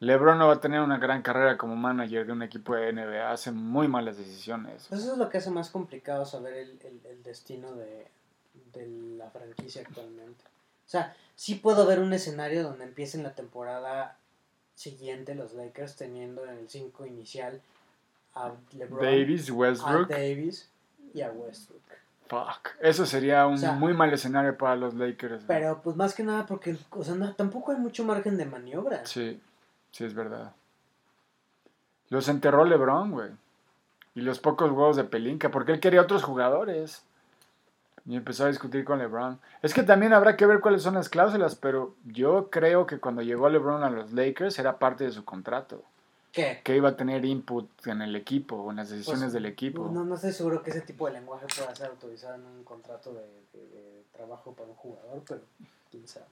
LeBron 0.00 0.38
no 0.38 0.48
va 0.48 0.54
a 0.54 0.60
tener 0.60 0.80
una 0.80 0.98
gran 0.98 1.22
carrera 1.22 1.56
como 1.56 1.76
manager 1.76 2.26
de 2.26 2.32
un 2.32 2.42
equipo 2.42 2.74
de 2.74 2.92
NBA. 2.92 3.30
Hace 3.30 3.52
muy 3.52 3.88
malas 3.88 4.16
decisiones. 4.16 4.86
Pues 4.88 5.02
eso 5.02 5.12
es 5.12 5.18
lo 5.18 5.28
que 5.28 5.38
hace 5.38 5.50
más 5.50 5.70
complicado 5.70 6.24
saber 6.24 6.54
el, 6.54 6.78
el- 6.84 7.00
el 7.10 7.22
destino 7.22 7.72
de, 7.74 8.06
de 8.72 8.86
la 9.18 9.30
franquicia 9.30 9.82
actualmente. 9.86 10.42
O 10.44 10.88
sea, 10.88 11.14
sí 11.34 11.56
puedo 11.56 11.86
ver 11.86 12.00
un 12.00 12.12
escenario 12.12 12.62
donde 12.62 12.84
empiecen 12.84 13.22
la 13.22 13.34
temporada 13.34 14.16
siguiente 14.74 15.34
los 15.34 15.52
Lakers 15.54 15.96
teniendo 15.96 16.44
en 16.46 16.58
el 16.58 16.68
5 16.68 17.06
inicial 17.06 17.60
a 18.34 18.52
LeBron, 18.72 19.00
Davis, 19.02 19.50
a 19.50 19.54
Westbrook. 19.54 20.08
Davis 20.08 20.68
y 21.14 21.22
a 21.22 21.30
Westbrook. 21.30 21.82
Fuck. 22.28 22.70
Eso 22.80 23.06
sería 23.06 23.46
un 23.46 23.54
O 23.54 23.58
sea, 23.58 23.72
muy 23.72 23.94
mal 23.94 24.12
escenario 24.12 24.56
para 24.58 24.76
los 24.76 24.94
Lakers. 24.94 25.44
Pero 25.46 25.80
pues 25.82 25.96
más 25.96 26.14
que 26.14 26.24
nada 26.24 26.44
porque, 26.46 26.76
o 26.90 27.04
sea, 27.04 27.14
no- 27.14 27.34
tampoco 27.34 27.72
hay 27.72 27.78
mucho 27.78 28.04
margen 28.04 28.36
de 28.36 28.46
maniobra. 28.46 29.04
Sí, 29.06 29.40
sí 29.92 30.04
es 30.04 30.14
verdad. 30.14 30.52
Los 32.08 32.28
enterró 32.28 32.64
LeBron, 32.64 33.10
güey. 33.10 33.30
Y 34.14 34.20
los 34.22 34.38
pocos 34.38 34.70
huevos 34.70 34.96
de 34.96 35.04
Pelinka, 35.04 35.50
porque 35.50 35.72
él 35.72 35.80
quería 35.80 36.00
otros 36.02 36.22
jugadores. 36.24 37.04
Y 38.06 38.14
empezó 38.16 38.44
a 38.44 38.48
discutir 38.48 38.84
con 38.84 38.98
LeBron. 39.00 39.40
Es 39.62 39.74
que 39.74 39.82
también 39.82 40.12
habrá 40.12 40.36
que 40.36 40.46
ver 40.46 40.60
cuáles 40.60 40.82
son 40.82 40.94
las 40.94 41.08
cláusulas, 41.08 41.56
pero 41.56 41.94
yo 42.04 42.50
creo 42.50 42.86
que 42.86 42.98
cuando 43.00 43.22
llegó 43.22 43.48
LeBron 43.48 43.82
a 43.82 43.90
los 43.90 44.12
Lakers 44.12 44.58
era 44.60 44.78
parte 44.78 45.04
de 45.04 45.10
su 45.12 45.24
contrato. 45.24 45.82
¿Qué? 46.36 46.60
Que 46.62 46.76
iba 46.76 46.90
a 46.90 46.96
tener 46.96 47.24
input 47.24 47.66
en 47.86 48.02
el 48.02 48.14
equipo 48.14 48.56
o 48.56 48.70
en 48.70 48.76
las 48.76 48.90
decisiones 48.90 49.22
Pues, 49.22 49.32
del 49.32 49.46
equipo. 49.46 49.88
No, 49.90 50.04
no 50.04 50.16
estoy 50.16 50.32
seguro 50.32 50.62
que 50.62 50.68
ese 50.68 50.82
tipo 50.82 51.06
de 51.06 51.14
lenguaje 51.14 51.46
pueda 51.56 51.74
ser 51.74 51.86
autorizado 51.86 52.34
en 52.34 52.44
un 52.44 52.62
contrato 52.62 53.14
de, 53.14 53.22
de- 53.54 53.66
de 53.68 54.02
trabajo 54.12 54.52
para 54.52 54.68
un 54.68 54.74
jugador, 54.74 55.22
pero 55.26 55.40
quién 55.90 56.06
sabe. 56.06 56.26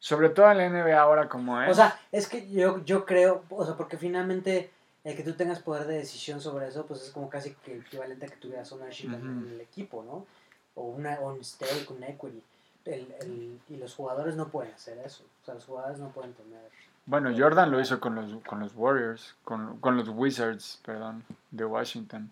Sobre 0.00 0.30
todo 0.30 0.50
en 0.50 0.58
la 0.58 0.68
NBA 0.68 1.00
ahora 1.00 1.28
como 1.28 1.62
es. 1.62 1.70
O 1.70 1.74
sea, 1.74 1.98
es 2.10 2.26
que 2.28 2.50
yo, 2.50 2.84
yo 2.84 3.06
creo, 3.06 3.44
o 3.48 3.64
sea, 3.64 3.76
porque 3.76 3.96
finalmente 3.96 4.70
el 5.04 5.16
que 5.16 5.22
tú 5.22 5.34
tengas 5.34 5.60
poder 5.60 5.86
de 5.86 5.98
decisión 5.98 6.40
sobre 6.40 6.66
eso, 6.66 6.84
pues 6.84 7.02
es 7.02 7.10
como 7.10 7.30
casi 7.30 7.54
que 7.64 7.76
equivalente 7.76 8.26
a 8.26 8.28
que 8.28 8.36
tuvieras 8.36 8.72
ownership 8.72 9.06
Ujú. 9.06 9.16
en 9.24 9.48
el 9.52 9.60
equipo, 9.60 10.02
¿no? 10.02 10.26
O 10.74 10.88
una 10.88 11.20
un 11.20 11.44
stake, 11.44 11.88
un 11.92 12.02
equity. 12.02 12.42
El, 12.84 13.14
el- 13.20 13.60
y 13.68 13.76
los 13.76 13.94
jugadores 13.94 14.34
no 14.34 14.48
pueden 14.48 14.74
hacer 14.74 14.98
eso. 14.98 15.22
O 15.42 15.44
sea, 15.44 15.54
los 15.54 15.64
jugadores 15.64 15.98
no 16.00 16.08
pueden 16.10 16.34
tener... 16.34 16.60
Bueno, 17.06 17.30
Jordan 17.36 17.70
lo 17.70 17.80
hizo 17.80 18.00
con 18.00 18.14
los, 18.16 18.42
con 18.44 18.58
los 18.60 18.72
Warriors, 18.74 19.36
con, 19.44 19.78
con 19.78 19.96
los 19.96 20.08
Wizards, 20.08 20.80
perdón, 20.84 21.24
de 21.50 21.64
Washington. 21.64 22.30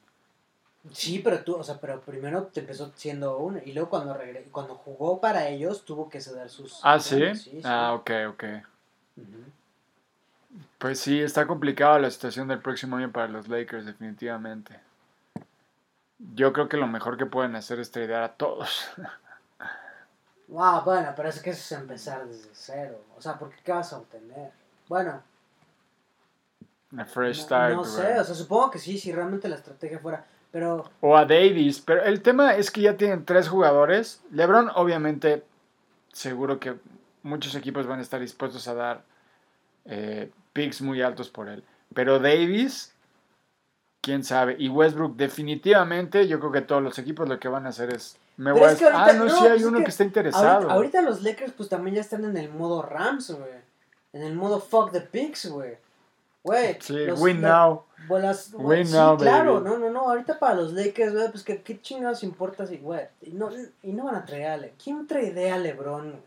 Sí, 0.92 1.20
pero 1.20 1.42
tú, 1.44 1.56
o 1.56 1.62
sea, 1.62 1.78
pero 1.80 2.00
primero 2.00 2.44
te 2.48 2.60
empezó 2.60 2.92
siendo 2.94 3.38
uno 3.38 3.58
y 3.64 3.72
luego 3.72 3.88
cuando 3.88 4.14
regre- 4.14 4.50
cuando 4.50 4.74
jugó 4.74 5.20
para 5.20 5.48
ellos 5.48 5.84
tuvo 5.84 6.10
que 6.10 6.20
ceder 6.20 6.50
sus... 6.50 6.80
Ah, 6.82 6.98
¿sí? 6.98 7.14
acciones, 7.14 7.42
sí, 7.42 7.50
sí. 7.52 7.60
Ah, 7.64 7.94
ok, 7.94 8.10
ok. 8.28 8.44
Pues 10.78 11.00
sí, 11.00 11.20
está 11.20 11.46
complicada 11.46 11.98
la 11.98 12.10
situación 12.10 12.48
del 12.48 12.60
próximo 12.60 12.96
año 12.96 13.10
para 13.10 13.28
los 13.28 13.48
Lakers, 13.48 13.86
definitivamente. 13.86 14.78
Yo 16.34 16.52
creo 16.52 16.68
que 16.68 16.76
lo 16.76 16.86
mejor 16.86 17.16
que 17.16 17.26
pueden 17.26 17.56
hacer 17.56 17.78
es 17.80 17.90
tradear 17.90 18.22
a 18.22 18.32
todos. 18.34 18.88
Ah, 20.56 20.82
bueno, 20.84 21.10
pero 21.16 21.30
es 21.30 21.40
que 21.40 21.50
eso 21.50 21.74
es 21.74 21.80
empezar 21.80 22.26
desde 22.26 22.50
cero. 22.52 23.02
O 23.16 23.20
sea, 23.20 23.38
porque 23.38 23.56
¿qué 23.64 23.72
vas 23.72 23.92
a 23.94 23.98
obtener? 23.98 24.52
Bueno, 24.88 25.22
A 26.96 27.04
fresh 27.04 27.38
no, 27.38 27.44
start. 27.44 27.74
no 27.74 27.84
sé, 27.84 28.18
o 28.20 28.24
sea, 28.24 28.34
supongo 28.34 28.70
que 28.70 28.78
sí, 28.78 28.98
si 28.98 29.12
realmente 29.12 29.48
la 29.48 29.56
estrategia 29.56 29.98
fuera, 29.98 30.24
pero 30.52 30.88
O 31.00 31.16
a 31.16 31.24
Davis. 31.24 31.80
Pero 31.80 32.02
el 32.04 32.22
tema 32.22 32.54
es 32.54 32.70
que 32.70 32.82
ya 32.82 32.96
tienen 32.96 33.24
tres 33.24 33.48
jugadores. 33.48 34.22
LeBron, 34.30 34.70
obviamente, 34.74 35.44
seguro 36.12 36.60
que 36.60 36.76
muchos 37.22 37.54
equipos 37.56 37.86
van 37.86 37.98
a 37.98 38.02
estar 38.02 38.20
dispuestos 38.20 38.68
a 38.68 38.74
dar 38.74 39.02
eh, 39.86 40.30
picks 40.52 40.80
muy 40.82 41.02
altos 41.02 41.28
por 41.30 41.48
él. 41.48 41.64
Pero 41.94 42.18
Davis, 42.20 42.94
quién 44.00 44.22
sabe. 44.22 44.56
Y 44.58 44.68
Westbrook, 44.68 45.16
definitivamente, 45.16 46.28
yo 46.28 46.38
creo 46.38 46.52
que 46.52 46.60
todos 46.62 46.82
los 46.82 46.98
equipos 46.98 47.28
lo 47.28 47.38
que 47.40 47.48
van 47.48 47.66
a 47.66 47.70
hacer 47.70 47.92
es. 47.92 48.16
Me 48.36 48.50
voy 48.52 48.62
a- 48.62 48.72
es 48.72 48.78
que 48.78 48.84
ahorita- 48.84 49.04
ah, 49.04 49.12
no, 49.14 49.24
no, 49.24 49.30
sí 49.30 49.36
pues 49.40 49.50
hay 49.52 49.58
es 49.58 49.64
uno 49.64 49.78
que 49.78 49.84
que 49.84 49.90
está 49.90 50.04
interesado. 50.04 50.46
ahorita, 50.54 50.72
ahorita 50.74 51.02
los 51.02 51.22
Lakers 51.22 51.52
pues 51.52 51.68
también 51.68 51.96
ya 51.96 52.00
están 52.02 52.24
en 52.24 52.36
el 52.36 52.50
modo 52.50 52.82
Rams, 52.82 53.30
güey. 53.32 53.63
En 54.14 54.22
el 54.22 54.34
modo 54.34 54.60
fuck 54.60 54.90
the 54.92 55.02
picks, 55.02 55.50
güey. 55.50 55.76
Güey. 56.42 56.78
Sí, 56.80 57.04
los- 57.06 57.20
win 57.20 57.40
now. 57.42 57.84
bolas- 58.08 58.52
Win 58.54 58.86
sí, 58.86 58.92
now, 58.94 59.16
claro, 59.18 59.54
baby. 59.60 59.64
no, 59.66 59.78
no, 59.78 59.90
no, 59.90 60.00
ahorita 60.10 60.38
para 60.38 60.54
los 60.54 60.72
Lakers, 60.72 61.12
güey, 61.14 61.30
pues 61.30 61.42
que 61.42 61.62
qué 61.62 61.80
chingados 61.80 62.22
importa 62.22 62.66
si, 62.66 62.76
güey, 62.78 63.06
y 63.22 63.30
no, 63.32 63.50
y 63.82 63.92
no 63.92 64.04
van 64.04 64.14
a 64.16 64.24
traer 64.24 64.46
a 64.48 64.56
Le 64.56 64.74
¿Quién 64.82 65.06
trae 65.06 65.50
a 65.50 65.58
LeBron? 65.58 66.10
güey? 66.10 66.22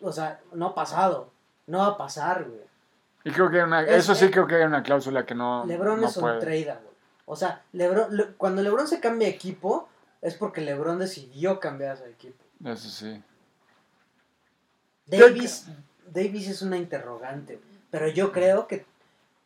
O 0.00 0.12
sea, 0.12 0.40
no 0.52 0.66
ha 0.68 0.74
pasado, 0.74 1.30
no 1.66 1.78
va 1.78 1.86
a 1.88 1.96
pasar, 1.96 2.44
güey. 2.44 2.60
Y 3.24 3.30
creo 3.32 3.50
que 3.50 3.56
hay 3.58 3.64
una, 3.64 3.82
Es- 3.82 4.04
eso 4.04 4.14
sí 4.14 4.26
eh, 4.26 4.30
creo 4.30 4.46
que 4.46 4.54
hay 4.54 4.62
una 4.62 4.82
cláusula 4.84 5.26
que 5.26 5.34
no, 5.34 5.64
LeBron 5.66 6.00
no 6.00 6.06
es 6.06 6.16
un 6.16 6.22
puede. 6.22 6.38
trader, 6.40 6.74
güey. 6.82 6.94
O 7.26 7.34
sea, 7.36 7.62
LeBron, 7.72 8.16
le- 8.16 8.32
cuando 8.34 8.62
LeBron 8.62 8.86
se 8.86 9.00
cambia 9.00 9.28
de 9.28 9.34
equipo, 9.34 9.88
es 10.22 10.34
porque 10.34 10.60
LeBron 10.62 10.98
decidió 11.00 11.58
cambiar 11.60 11.96
su 11.98 12.04
equipo. 12.04 12.42
Eso 12.64 12.88
sí. 12.88 13.20
Davis, 15.06 15.66
Davis 16.12 16.48
es 16.48 16.62
una 16.62 16.76
interrogante, 16.76 17.60
pero 17.90 18.08
yo 18.08 18.32
creo 18.32 18.66
que, 18.66 18.84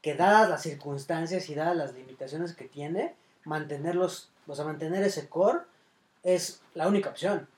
que 0.01 0.14
dadas 0.14 0.48
las 0.48 0.62
circunstancias 0.62 1.48
y 1.48 1.55
dadas 1.55 1.76
las 1.76 1.94
limitaciones 1.94 2.55
que 2.55 2.64
tiene, 2.64 3.14
mantenerlos, 3.44 4.30
o 4.47 4.55
sea, 4.55 4.64
mantener 4.64 5.02
ese 5.02 5.28
core 5.28 5.60
es 6.22 6.60
la 6.74 6.89
única 6.89 7.10
opción, 7.10 7.48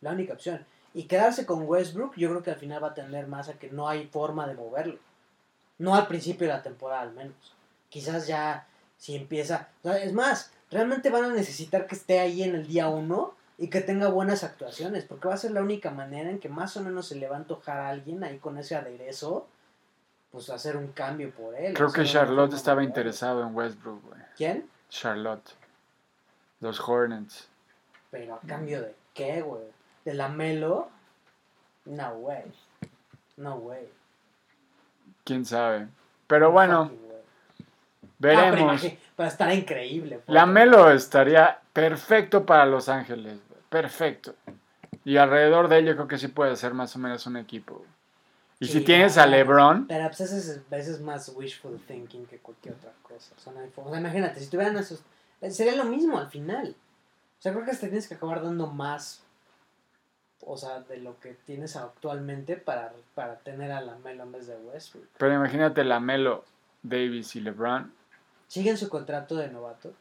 la 0.00 0.12
única 0.12 0.32
opción. 0.32 0.64
Y 0.94 1.04
quedarse 1.04 1.44
con 1.44 1.64
Westbrook, 1.64 2.16
yo 2.16 2.30
creo 2.30 2.42
que 2.42 2.50
al 2.50 2.58
final 2.58 2.82
va 2.82 2.88
a 2.88 2.94
tender 2.94 3.26
más 3.26 3.48
a 3.48 3.58
que 3.58 3.70
no 3.70 3.88
hay 3.88 4.06
forma 4.06 4.46
de 4.46 4.54
moverlo. 4.54 4.98
No 5.78 5.94
al 5.94 6.06
principio 6.06 6.46
de 6.46 6.54
la 6.54 6.62
temporada 6.62 7.02
al 7.02 7.12
menos. 7.12 7.54
Quizás 7.90 8.26
ya 8.26 8.66
si 8.96 9.14
empieza, 9.14 9.68
es 9.84 10.12
más, 10.14 10.52
realmente 10.70 11.10
van 11.10 11.24
a 11.24 11.34
necesitar 11.34 11.86
que 11.86 11.94
esté 11.94 12.18
ahí 12.18 12.42
en 12.42 12.54
el 12.54 12.66
día 12.66 12.88
uno 12.88 13.34
y 13.58 13.68
que 13.68 13.80
tenga 13.80 14.08
buenas 14.08 14.44
actuaciones, 14.44 15.04
porque 15.04 15.28
va 15.28 15.34
a 15.34 15.38
ser 15.38 15.52
la 15.52 15.62
única 15.62 15.90
manera 15.90 16.28
en 16.30 16.38
que 16.38 16.48
más 16.48 16.76
o 16.76 16.82
menos 16.82 17.08
se 17.08 17.14
le 17.16 17.28
va 17.28 17.36
a 17.36 17.38
antojar 17.38 17.78
a 17.78 17.88
alguien 17.88 18.22
ahí 18.22 18.38
con 18.38 18.58
ese 18.58 18.76
aderezo, 18.76 19.46
pues 20.30 20.50
hacer 20.50 20.76
un 20.76 20.88
cambio 20.92 21.30
por 21.30 21.54
él. 21.54 21.72
Creo 21.74 21.90
que 21.92 22.04
Charlotte 22.04 22.52
estaba 22.52 22.82
interesado 22.84 23.42
en 23.42 23.54
Westbrook, 23.54 24.02
güey. 24.08 24.20
¿Quién? 24.36 24.68
Charlotte. 24.90 25.50
Los 26.60 26.80
Hornets. 26.86 27.48
Pero 28.10 28.34
a 28.34 28.40
cambio 28.40 28.82
de 28.82 28.94
qué, 29.14 29.40
güey? 29.42 29.64
¿De 30.04 30.14
la 30.14 30.28
Melo? 30.28 30.88
No 31.86 32.08
way. 32.14 32.44
No 33.36 33.56
way. 33.56 33.88
Quién 35.24 35.44
sabe. 35.44 35.88
Pero 36.26 36.50
bueno, 36.52 36.82
way. 36.84 37.00
Ah, 37.60 37.70
veremos. 38.18 38.80
pero 38.80 38.92
imagi- 38.94 38.98
pero 39.16 39.28
estará 39.28 39.54
increíble. 39.54 40.20
La 40.26 40.46
Melo 40.46 40.90
estaría 40.90 41.60
perfecto 41.72 42.44
para 42.46 42.66
Los 42.66 42.88
Ángeles. 42.88 43.38
Perfecto. 43.68 44.34
Y 45.04 45.16
alrededor 45.18 45.68
de 45.68 45.78
él 45.78 45.86
yo 45.86 45.94
creo 45.94 46.08
que 46.08 46.18
sí 46.18 46.28
puede 46.28 46.56
ser 46.56 46.74
más 46.74 46.94
o 46.96 46.98
menos 46.98 47.26
un 47.26 47.36
equipo. 47.36 47.84
Y 48.58 48.66
si 48.66 48.80
tienes 48.80 49.18
a. 49.18 49.26
LeBron, 49.26 49.86
Pero 49.86 50.08
pues 50.08 50.20
ese 50.20 50.62
es, 50.70 51.00
más 51.00 51.30
wishful 51.34 51.78
thinking 51.86 52.26
que 52.26 52.38
cualquier 52.38 52.74
otra 52.74 52.92
cosa. 53.02 53.34
O 53.36 53.40
sea, 53.40 53.52
no 53.52 53.60
hay 53.60 53.68
forma. 53.68 53.90
O 53.90 53.92
sea, 53.92 54.00
imagínate, 54.00 54.40
si 54.40 54.46
tuvieran 54.48 54.76
esos. 54.78 55.02
eh, 55.42 55.50
Sería 55.50 55.76
lo 55.76 55.84
mismo 55.84 56.18
al 56.18 56.30
final. 56.30 56.74
O 57.38 57.42
sea, 57.42 57.52
creo 57.52 57.64
que 57.64 57.72
te 57.72 57.78
tienes 57.88 58.08
que 58.08 58.14
acabar 58.14 58.42
dando 58.42 58.66
más. 58.66 59.22
O 60.40 60.56
sea, 60.56 60.80
de 60.80 60.98
lo 60.98 61.18
que 61.20 61.34
tienes 61.44 61.76
actualmente 61.76 62.56
para, 62.56 62.92
para 63.14 63.36
tener 63.40 63.72
a 63.72 63.80
la 63.80 63.96
Melo 63.96 64.22
en 64.22 64.32
vez 64.32 64.46
de 64.46 64.56
Westbrook. 64.56 65.06
pero 65.18 65.34
imagínate 65.34 65.82
la 65.84 66.00
Melo, 66.00 66.44
Davis 66.82 67.36
y 67.36 67.40
LeBron. 67.40 67.92
¿Siguen 68.48 68.78
su 68.78 68.88
contrato 68.88 69.34
de 69.36 69.48
novato? 69.48 69.92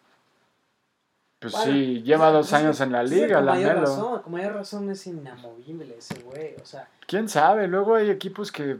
Pues 1.39 1.53
Bueno, 1.53 1.71
sí, 1.73 2.01
lleva 2.03 2.25
pues, 2.31 2.33
dos 2.33 2.49
pues, 2.49 2.61
años 2.61 2.81
en 2.81 2.91
la 2.91 2.99
pues, 3.01 3.11
liga, 3.11 3.41
la 3.41 3.53
mayor 3.53 3.73
Melo. 3.75 3.81
razón, 3.87 4.21
con 4.21 4.31
mayor 4.33 4.53
razón 4.53 4.89
es 4.89 5.05
inamovible 5.07 5.95
ese 5.97 6.19
güey. 6.21 6.55
O 6.61 6.65
sea, 6.65 6.87
Quién 7.07 7.29
sabe, 7.29 7.67
luego 7.67 7.95
hay 7.95 8.09
equipos 8.09 8.51
que 8.51 8.77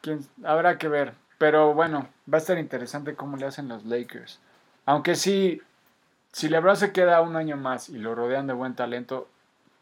quién- 0.00 0.26
habrá 0.44 0.78
que 0.78 0.88
ver. 0.88 1.14
Pero 1.38 1.74
bueno, 1.74 2.08
va 2.32 2.38
a 2.38 2.40
estar 2.40 2.56
interesante 2.56 3.14
cómo 3.16 3.36
le 3.36 3.46
hacen 3.46 3.68
los 3.68 3.84
Lakers. 3.84 4.38
Aunque 4.86 5.16
sí, 5.16 5.60
si 6.30 6.48
LeBron 6.48 6.76
se 6.76 6.92
queda 6.92 7.20
un 7.20 7.34
año 7.36 7.56
más 7.56 7.88
y 7.88 7.98
lo 7.98 8.14
rodean 8.14 8.46
de 8.46 8.52
buen 8.52 8.74
talento, 8.76 9.28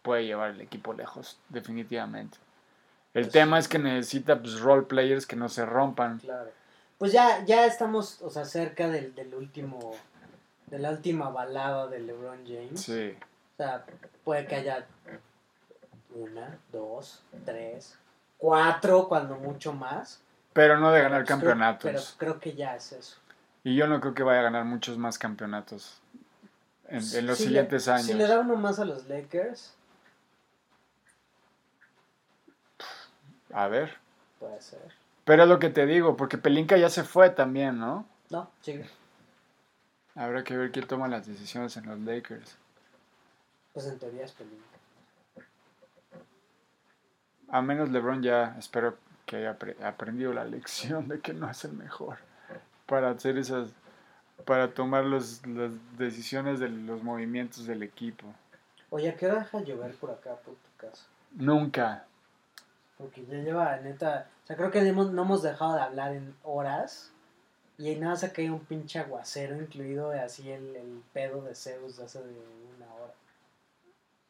puede 0.03 0.25
llevar 0.25 0.51
el 0.53 0.61
equipo 0.63 0.95
lejos, 0.95 1.39
definitivamente. 1.51 2.39
El 3.13 3.25
Pues- 3.25 3.33
tema 3.33 3.59
es 3.59 3.69
que 3.69 3.79
necesita 3.79 4.41
pues, 4.41 4.59
role 4.61 4.83
players 4.83 5.27
que 5.27 5.37
no 5.37 5.49
se 5.49 5.67
rompan. 5.67 6.19
claro. 6.19 6.51
Pues 6.99 7.13
ya, 7.13 7.43
ya 7.47 7.65
estamos, 7.65 8.21
o 8.21 8.29
sea, 8.29 8.45
cerca 8.45 8.89
del, 8.89 9.15
del 9.15 9.35
último. 9.35 9.95
De 10.71 10.79
la 10.79 10.91
última 10.91 11.31
balada 11.31 11.87
de 11.89 11.99
LeBron 12.01 12.45
James. 12.47 12.81
Sí. 12.81 13.17
O 13.55 13.57
sea, 13.57 13.85
puede 14.25 14.47
que 14.47 14.55
haya 14.57 14.87
una, 16.15 16.59
dos, 16.73 17.23
tres, 17.45 17.97
cuatro, 18.39 19.09
cuando 19.09 19.37
mucho 19.37 19.73
más. 19.73 20.21
Pero 20.53 20.79
no 20.79 20.91
de 20.93 21.03
ganar 21.03 21.21
Pues 21.21 21.27
creo- 21.27 21.39
campeonatos. 21.39 21.83
pero 21.91 22.03
creo 22.19 22.41
que 22.41 22.55
ya 22.55 22.77
es 22.77 22.93
eso. 22.93 23.17
Y 23.65 23.77
yo 23.77 23.87
no 23.87 24.01
creo 24.01 24.15
que 24.15 24.23
vaya 24.23 24.41
a 24.41 24.45
ganar 24.45 24.65
muchos 24.65 24.97
más 24.97 25.19
campeonatos 25.19 26.01
en, 26.89 26.97
en 26.99 27.01
los 27.01 27.13
Si 27.13 27.45
le- 27.45 27.49
siguientes 27.49 27.89
años. 27.89 28.07
Si 28.07 28.15
le 28.15 28.27
da 28.27 28.41
uno 28.41 28.57
más 28.57 28.79
a 28.79 28.85
los 28.85 29.07
Lakers, 29.09 29.75
A 33.53 33.67
ver. 33.69 33.97
puede 34.39 34.61
ser. 34.61 34.81
Pero 35.25 35.43
es 35.45 35.49
lo 35.49 35.59
que 35.59 35.69
te 35.71 35.87
digo, 35.87 36.17
porque 36.17 36.39
Pelinka 36.39 36.77
ya 36.77 36.89
se 36.89 37.05
fue 37.05 37.31
también, 37.31 37.79
¿no? 37.79 38.07
No, 38.31 38.51
sigue. 38.63 38.89
Habrá 40.21 40.45
que 40.45 40.55
ver 40.55 40.71
quién 40.71 40.87
toma 40.87 41.09
las 41.09 41.27
decisiones 41.27 41.75
en 41.79 41.87
los 41.87 41.99
Lakers. 42.01 42.59
Pues 43.73 43.87
en 43.87 43.99
teoría 43.99 44.27
es 44.27 44.33
Pelinka. 44.33 44.65
A 47.49 47.63
menos 47.63 47.89
LeBron 47.89 48.23
ya 48.23 48.55
espero 48.59 48.99
que 49.25 49.37
haya 49.37 49.59
apre- 49.59 49.83
aprendido 49.83 50.35
la 50.35 50.45
lección 50.45 51.09
de 51.09 51.21
que 51.21 51.33
no 51.33 51.49
es 51.51 51.65
el 51.65 51.73
mejor 51.73 52.19
para 52.85 53.09
hacer 53.11 53.39
esas, 53.39 53.71
para 54.45 54.75
tomar 54.75 55.05
los, 55.05 55.47
las 55.47 55.71
decisiones 55.97 56.61
de 56.61 56.69
los 56.69 57.03
movimientos 57.03 57.67
del 57.67 57.83
equipo. 57.83 58.27
Oye, 58.91 59.09
¿a 59.09 59.17
qué 59.17 59.27
hora 59.27 59.39
deja 59.39 59.61
llover 59.63 59.95
por 59.95 60.11
acá, 60.11 60.35
por 60.37 60.55
tu 60.55 60.77
casa? 60.77 61.07
Nunca. 61.33 62.05
Porque 62.99 63.25
ya 63.25 63.39
lleva, 63.39 63.77
neta, 63.79 64.27
o 64.45 64.47
sea, 64.47 64.57
creo 64.57 64.71
que 64.71 64.83
no 64.93 65.23
hemos 65.23 65.43
dejado 65.43 65.77
de 65.77 65.81
hablar 65.81 66.13
en 66.13 66.35
horas. 66.43 67.11
Y 67.81 67.89
ahí 67.89 67.97
nada 67.97 68.13
más 68.13 68.23
ha 68.25 68.31
caído 68.31 68.53
un 68.53 68.61
pinche 68.61 68.99
aguacero, 68.99 69.57
incluido 69.57 70.11
así 70.11 70.51
el, 70.51 70.77
el 70.77 71.03
pedo 71.15 71.41
de 71.43 71.55
Zeus 71.55 71.97
de 71.97 72.05
hace 72.05 72.19
de 72.19 72.35
una 72.77 72.93
hora. 72.93 73.15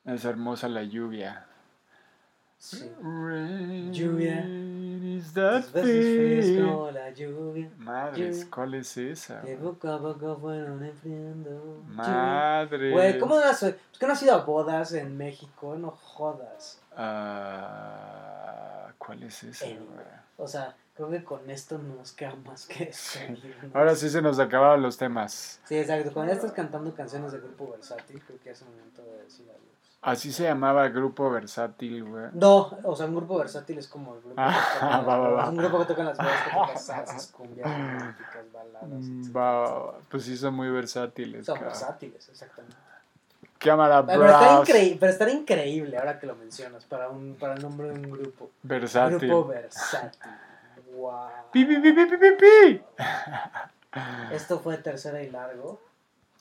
Es 0.05 0.25
hermosa 0.25 0.69
la 0.69 0.85
lluvia. 0.85 1.47
Sí. 2.57 2.93
Rain 3.03 3.93
Lluvia. 3.93 4.45
is 5.17 5.33
that 5.33 5.65
free. 5.65 6.61
como 6.63 6.93
la 6.93 7.11
lluvia, 7.11 7.71
Madres, 7.79 8.37
Lluvia. 8.37 8.51
¿cuál 8.55 8.75
es 8.75 8.97
esa? 8.99 9.41
que 9.41 9.57
poco 9.57 9.89
a 9.89 9.99
poco 9.99 10.37
fueron 10.39 10.85
enfriando. 10.85 11.51
Lluvia. 11.51 11.97
Madre. 11.97 12.93
Güey, 12.93 13.19
¿cómo 13.19 13.35
no 13.35 13.45
has, 13.45 13.65
es 13.65 13.75
que 13.99 14.07
no 14.07 14.13
has 14.13 14.23
ido 14.23 14.35
a 14.35 14.45
bodas 14.45 14.93
en 14.93 15.17
México? 15.17 15.75
No 15.77 15.91
jodas. 15.91 16.81
Ah, 16.95 18.93
¿Cuál 18.97 19.25
es 19.25 19.43
esa? 19.43 19.65
Güey? 19.65 19.81
O 20.37 20.47
sea, 20.47 20.77
creo 21.07 21.11
que 21.11 21.25
con 21.25 21.51
esto 21.51 21.79
no 21.79 21.95
nos 21.95 22.13
queda 22.13 22.35
más 22.45 22.67
que 22.67 22.93
seguirnos. 22.93 23.75
Ahora 23.75 23.95
sí 23.95 24.11
se 24.11 24.21
nos 24.21 24.39
acabaron 24.39 24.83
los 24.83 24.99
temas. 24.99 25.61
Sí, 25.65 25.79
exacto. 25.79 26.13
Cuando 26.13 26.33
ya 26.33 26.37
estás 26.37 26.53
cantando 26.53 26.95
canciones 26.95 27.33
de 27.33 27.39
grupo 27.39 27.71
versátil, 27.71 28.23
creo 28.27 28.39
que 28.41 28.51
es 28.51 28.63
momento 28.63 29.03
de 29.03 29.25
decir 29.25 29.47
adiós. 29.49 29.61
Así 30.03 30.33
se 30.33 30.45
llamaba 30.45 30.87
el 30.87 30.93
grupo 30.93 31.31
versátil, 31.31 32.05
güey. 32.05 32.27
No, 32.33 32.79
o 32.85 32.97
sea, 32.97 33.07
un 33.07 33.15
grupo 33.15 33.39
versátil 33.39 33.79
es 33.79 33.89
como 33.89 34.15
el 34.15 34.21
grupo 34.21 34.35
Ah, 34.39 34.69
que 34.73 34.81
toca 34.81 35.01
va, 35.07 35.19
va, 35.19 35.29
va. 35.31 35.49
Un 35.51 35.57
grupo 35.57 35.79
que 35.79 35.85
toca 35.87 36.05
las 36.05 36.19
bodas, 36.19 36.43
que 36.45 36.51
toca 36.51 36.77
salsas, 36.79 37.27
cumbias, 37.29 37.71
románticas, 37.71 38.53
baladas. 38.53 38.89
Mm, 38.89 39.37
va, 39.37 39.99
pues 40.11 40.25
sí 40.25 40.37
son 40.37 40.55
muy 40.55 40.71
versátiles. 40.71 41.47
Son 41.47 41.61
versátiles, 41.61 42.29
exactamente. 42.29 42.77
Cámara 43.59 44.05
Pero 44.07 44.61
increíble, 44.63 44.97
pero 44.99 45.13
estaría 45.13 45.35
increíble 45.35 45.99
ahora 45.99 46.19
que 46.19 46.27
lo 46.27 46.35
mencionas 46.35 46.87
para, 46.87 47.11
un, 47.11 47.37
para 47.39 47.55
el 47.55 47.63
nombre 47.63 47.89
de 47.89 47.93
un 47.93 48.11
grupo. 48.11 48.51
Versátil. 48.63 49.29
Grupo 49.29 49.49
versátil. 49.49 50.31
Wow. 50.95 51.29
Pi, 51.53 51.65
pi, 51.65 51.77
pi, 51.81 51.93
pi, 51.93 52.07
pi, 52.07 52.17
pi, 52.17 52.31
pi. 52.39 52.83
Esto 54.33 54.59
fue 54.61 54.79
tercera 54.79 55.23
y 55.23 55.31
largo. 55.31 55.81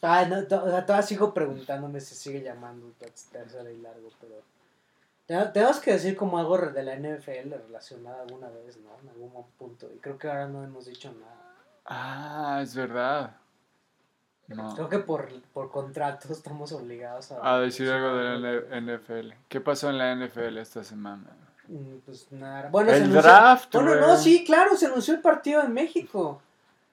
Ah, 0.02 0.26
no, 0.26 0.44
to- 0.46 0.64
o 0.64 0.70
sea, 0.70 0.86
todavía 0.86 1.06
sigo 1.08 1.34
preguntándome 1.34 2.00
si 2.00 2.16
sigue 2.16 2.42
llamando 2.42 2.92
ter- 3.00 3.12
tercera 3.32 3.70
y 3.70 3.78
largo, 3.82 4.10
pero... 4.22 4.36
te- 5.26 5.52
Tenemos 5.52 5.80
que 5.80 5.92
decir 5.94 6.16
como 6.16 6.38
algo 6.40 6.58
de 6.58 6.84
la 6.84 6.96
NFL 6.96 7.52
relacionada 7.68 8.22
alguna 8.22 8.48
vez, 8.50 8.78
¿no? 8.78 8.90
En 9.04 9.10
algún 9.10 9.44
punto. 9.58 9.90
Y 9.94 9.98
creo 10.00 10.18
que 10.18 10.28
ahora 10.30 10.48
no 10.48 10.64
hemos 10.64 10.86
dicho 10.86 11.12
nada. 11.12 11.36
Ah, 11.86 12.60
es 12.62 12.76
verdad. 12.76 13.36
No. 14.48 14.74
Creo 14.76 14.90
que 14.90 15.00
por, 15.00 15.30
por 15.54 15.70
contrato 15.70 16.32
estamos 16.32 16.72
obligados 16.72 17.32
a... 17.32 17.56
A 17.56 17.60
decir 17.60 17.90
algo 17.92 18.16
de 18.16 18.40
la 18.40 18.80
NFL. 18.82 19.32
¿Qué 19.48 19.60
pasó 19.62 19.90
en 19.90 19.98
la 19.98 20.16
NFL 20.16 20.58
esta 20.58 20.84
semana? 20.84 21.26
Mm, 21.70 22.00
Pues 22.06 22.28
nada. 22.32 22.70
Bueno, 22.72 22.90
El 22.92 22.98
se 22.98 23.04
anunció- 23.04 23.22
draft, 23.22 23.74
Bueno, 23.76 23.96
no, 23.96 24.18
sí, 24.18 24.44
claro, 24.44 24.76
se 24.76 24.88
anunció 24.88 25.14
el 25.14 25.22
partido 25.22 25.62
en 25.62 25.74
México. 25.74 26.42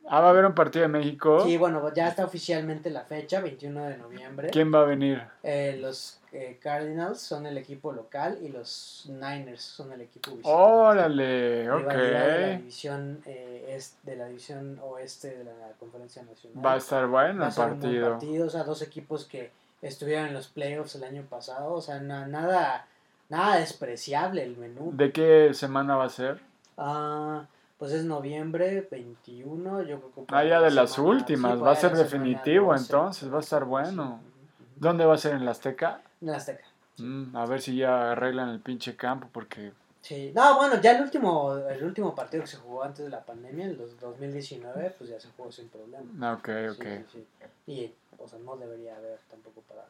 Ah, 0.08 0.20
va 0.20 0.28
a 0.28 0.30
haber 0.30 0.44
un 0.46 0.54
partido 0.54 0.82
de 0.82 0.88
México. 0.88 1.40
Sí, 1.44 1.56
bueno, 1.56 1.92
ya 1.92 2.06
está 2.08 2.24
oficialmente 2.24 2.90
la 2.90 3.00
fecha, 3.00 3.40
21 3.40 3.82
de 3.86 3.96
noviembre. 3.96 4.50
¿Quién 4.50 4.72
va 4.72 4.82
a 4.82 4.84
venir? 4.84 5.20
Eh, 5.42 5.78
los 5.80 6.20
eh, 6.30 6.58
Cardinals 6.62 7.18
son 7.20 7.46
el 7.46 7.56
equipo 7.58 7.90
local 7.92 8.38
y 8.40 8.48
los 8.48 9.06
Niners 9.08 9.62
son 9.62 9.90
el 9.92 10.02
equipo 10.02 10.30
visitante. 10.32 10.56
Órale, 10.56 11.62
Rivalidad 11.62 11.96
De 12.26 12.40
la 12.40 12.54
ok. 12.54 12.58
división, 12.60 13.22
eh, 13.26 13.74
es- 13.74 13.96
de 14.04 14.16
la 14.16 14.26
división 14.26 14.78
oeste 14.84 15.38
de 15.38 15.44
la 15.44 15.52
Conferencia 15.80 16.22
Nacional. 16.22 16.64
Va 16.64 16.74
a 16.74 16.76
estar 16.76 17.06
bueno 17.08 17.40
Va 17.40 17.46
a 17.46 17.50
el 17.50 17.54
partido. 17.56 18.10
partido, 18.10 18.46
o 18.46 18.50
sea, 18.50 18.62
dos 18.64 18.82
equipos 18.82 19.24
que 19.24 19.50
estuvieron 19.82 20.26
en 20.28 20.34
los 20.34 20.46
playoffs 20.48 20.94
el 20.94 21.04
año 21.04 21.22
pasado, 21.28 21.72
o 21.72 21.80
sea, 21.80 21.98
na- 22.00 22.26
nada, 22.26 22.86
nada 23.28 23.56
despreciable 23.56 24.42
el 24.42 24.56
menú. 24.56 24.90
¿De 24.94 25.12
qué 25.12 25.50
semana 25.54 25.96
va 25.96 26.04
a 26.04 26.08
ser? 26.10 26.40
Ah, 26.76 27.46
pues 27.78 27.92
es 27.92 28.04
noviembre 28.04 28.86
21, 28.90 29.82
yo 29.82 30.00
creo 30.00 30.26
que... 30.26 30.34
Ah, 30.34 30.44
ya 30.44 30.60
de 30.60 30.70
la 30.70 30.82
las 30.82 30.92
semana- 30.92 31.10
últimas, 31.16 31.54
sí, 31.54 31.60
va 31.60 31.72
a 31.72 31.76
ser 31.76 31.90
semana 31.90 32.02
definitivo, 32.04 32.72
12, 32.72 32.82
entonces, 32.84 33.32
va 33.32 33.36
a 33.38 33.40
estar 33.40 33.64
bueno. 33.64 34.20
sí. 34.22 34.64
¿Dónde 34.76 35.04
va 35.06 35.14
a 35.14 35.18
ser? 35.18 35.34
¿En 35.34 35.44
la 35.44 35.50
Azteca? 35.52 36.00
En 36.20 36.28
la 36.30 36.36
Azteca. 36.36 36.64
Mm, 36.98 37.36
a 37.36 37.46
ver 37.46 37.60
si 37.60 37.76
ya 37.76 38.12
arreglan 38.12 38.48
el 38.50 38.60
pinche 38.60 38.94
campo 38.96 39.28
porque... 39.32 39.72
Sí, 40.02 40.32
no, 40.34 40.56
bueno, 40.56 40.80
ya 40.80 40.92
el 40.92 41.02
último, 41.02 41.56
el 41.56 41.82
último 41.82 42.14
partido 42.14 42.42
que 42.44 42.48
se 42.50 42.58
jugó 42.58 42.84
antes 42.84 43.04
de 43.04 43.10
la 43.10 43.24
pandemia, 43.24 43.66
el 43.66 43.76
dos- 43.76 43.98
2019, 43.98 44.94
pues 44.96 45.10
ya 45.10 45.18
se 45.18 45.28
jugó 45.36 45.50
sin 45.50 45.68
problema. 45.68 46.04
Ah, 46.20 46.34
Ok, 46.38 46.46
Sí, 46.46 46.68
ok. 46.80 46.86
sí, 47.12 47.26
sí. 47.66 47.72
Y, 47.72 47.94
o 48.18 48.28
sea, 48.28 48.38
no 48.38 48.56
debería 48.56 48.96
haber 48.96 49.18
tampoco 49.28 49.62
para, 49.62 49.84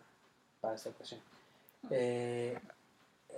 para 0.61 0.75
esta 0.75 0.89
ocasión. 0.89 1.21
Eh, 1.91 2.59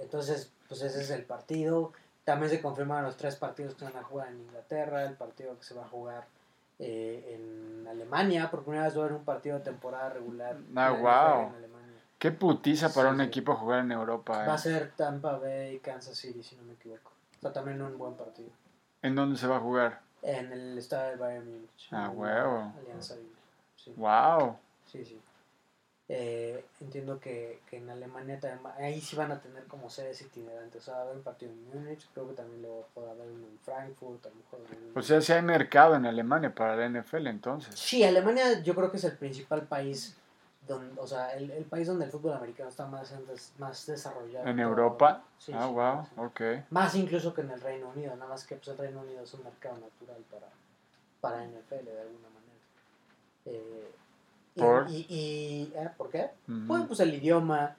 entonces, 0.00 0.52
pues 0.68 0.82
ese 0.82 1.00
es 1.02 1.10
el 1.10 1.24
partido. 1.24 1.92
También 2.24 2.50
se 2.50 2.60
confirmaron 2.60 3.04
los 3.04 3.16
tres 3.16 3.36
partidos 3.36 3.74
que 3.74 3.80
se 3.80 3.84
van 3.86 3.96
a 3.96 4.02
jugar 4.04 4.28
en 4.28 4.40
Inglaterra, 4.40 5.04
el 5.04 5.14
partido 5.14 5.56
que 5.56 5.64
se 5.64 5.74
va 5.74 5.84
a 5.84 5.88
jugar 5.88 6.26
eh, 6.78 7.34
en 7.34 7.88
Alemania. 7.88 8.50
Por 8.50 8.62
primera 8.62 8.84
vez 8.84 8.94
va 8.96 9.00
a 9.02 9.04
haber 9.06 9.16
un 9.16 9.24
partido 9.24 9.58
de 9.58 9.64
temporada 9.64 10.10
regular. 10.10 10.56
Ah. 10.76 10.90
NFL 10.92 11.48
en 11.50 11.54
Alemania. 11.56 11.98
Qué 12.18 12.30
putiza 12.32 12.92
para 12.92 13.08
Sí, 13.10 13.14
un 13.14 13.20
sí. 13.22 13.26
equipo 13.26 13.54
jugar 13.56 13.80
en 13.80 13.92
Europa. 13.92 14.44
Va 14.46 14.52
a 14.52 14.56
eh. 14.56 14.58
ser 14.58 14.92
Tampa 14.96 15.38
Bay, 15.38 15.78
Kansas 15.78 16.16
City, 16.16 16.42
si 16.42 16.56
no 16.56 16.64
me 16.64 16.74
equivoco. 16.74 17.12
O 17.38 17.40
sea, 17.40 17.52
también 17.52 17.80
un 17.80 17.96
buen 17.96 18.14
partido. 18.14 18.50
¿En 19.02 19.14
dónde 19.14 19.38
se 19.38 19.46
va 19.46 19.56
a 19.56 19.60
jugar? 19.60 20.00
En 20.22 20.52
el 20.52 20.76
estadio 20.76 21.10
del 21.10 21.18
Bayern 21.18 21.46
Múnich. 21.46 21.88
Ah, 21.92 22.10
huevo. 22.10 22.72
Alianza. 22.80 23.14
Sí, 23.76 23.94
Wow. 23.96 24.56
sí, 24.86 25.04
sí. 25.04 25.20
Eh, 26.10 26.64
entiendo 26.80 27.20
que, 27.20 27.60
que 27.68 27.76
en 27.76 27.90
Alemania 27.90 28.40
también 28.40 28.72
ahí 28.78 28.98
sí 28.98 29.14
van 29.14 29.30
a 29.30 29.40
tener 29.42 29.64
como 29.64 29.90
sedes 29.90 30.22
itinerantes. 30.22 30.80
O 30.80 30.84
sea, 30.86 30.94
va 30.94 31.00
a 31.00 31.02
haber 31.04 31.16
un 31.18 31.22
partido 31.22 31.52
en 31.52 31.68
Múnich, 31.68 32.08
creo 32.14 32.28
que 32.28 32.34
también 32.34 32.62
luego 32.62 32.86
puede 32.94 33.10
haber 33.10 33.28
uno 33.28 33.46
en 33.46 33.58
Frankfurt, 33.58 34.24
a 34.24 34.30
lo 34.30 34.34
mejor. 34.36 34.60
en- 34.72 34.98
O 34.98 35.02
sea, 35.02 35.20
si 35.20 35.32
hay 35.34 35.42
mercado 35.42 35.96
en 35.96 36.06
Alemania 36.06 36.54
para 36.54 36.76
la 36.76 36.86
NFL 36.88 37.26
entonces. 37.28 37.78
Sí, 37.78 38.02
Alemania 38.04 38.62
yo 38.62 38.74
creo 38.74 38.90
que 38.90 38.96
es 38.96 39.04
el 39.04 39.18
principal 39.18 39.66
país, 39.66 40.16
donde, 40.66 40.98
o 40.98 41.06
sea, 41.06 41.34
el, 41.34 41.50
el 41.50 41.64
país 41.66 41.86
donde 41.86 42.06
el 42.06 42.10
fútbol 42.10 42.32
americano 42.32 42.70
está 42.70 42.86
más, 42.86 43.12
más 43.58 43.84
desarrollado. 43.86 44.46
¿En. 44.48 44.58
Europa? 44.60 45.22
Sí, 45.38 45.52
ah, 45.54 45.66
sí, 45.66 45.74
wow, 45.74 46.04
sí. 46.04 46.10
ok. 46.56 46.70
Más 46.70 46.94
incluso 46.94 47.34
que 47.34 47.42
en 47.42 47.50
el 47.50 47.60
Reino 47.60 47.88
Unido, 47.90 48.16
nada 48.16 48.30
más 48.30 48.46
que 48.46 48.54
pues, 48.56 48.68
el 48.68 48.78
Reino 48.78 49.00
Unido 49.02 49.24
es 49.24 49.34
un 49.34 49.44
mercado 49.44 49.76
natural 49.76 50.24
para, 50.30 50.46
para 51.20 51.44
NFL 51.44 51.84
de 51.84 52.00
alguna 52.00 52.28
manera. 52.30 52.54
Eh, 53.44 53.90
y, 54.90 55.06
y, 55.08 55.72
¿eh? 55.76 55.90
¿Por 55.96 56.10
qué? 56.10 56.30
Pues 56.86 57.00
el 57.00 57.14
idioma, 57.14 57.76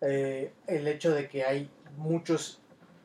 eh, 0.00 0.52
el 0.66 0.86
hecho 0.88 1.12
de 1.12 1.28
que 1.28 1.44
hay 1.44 1.70
muchos 1.96 2.58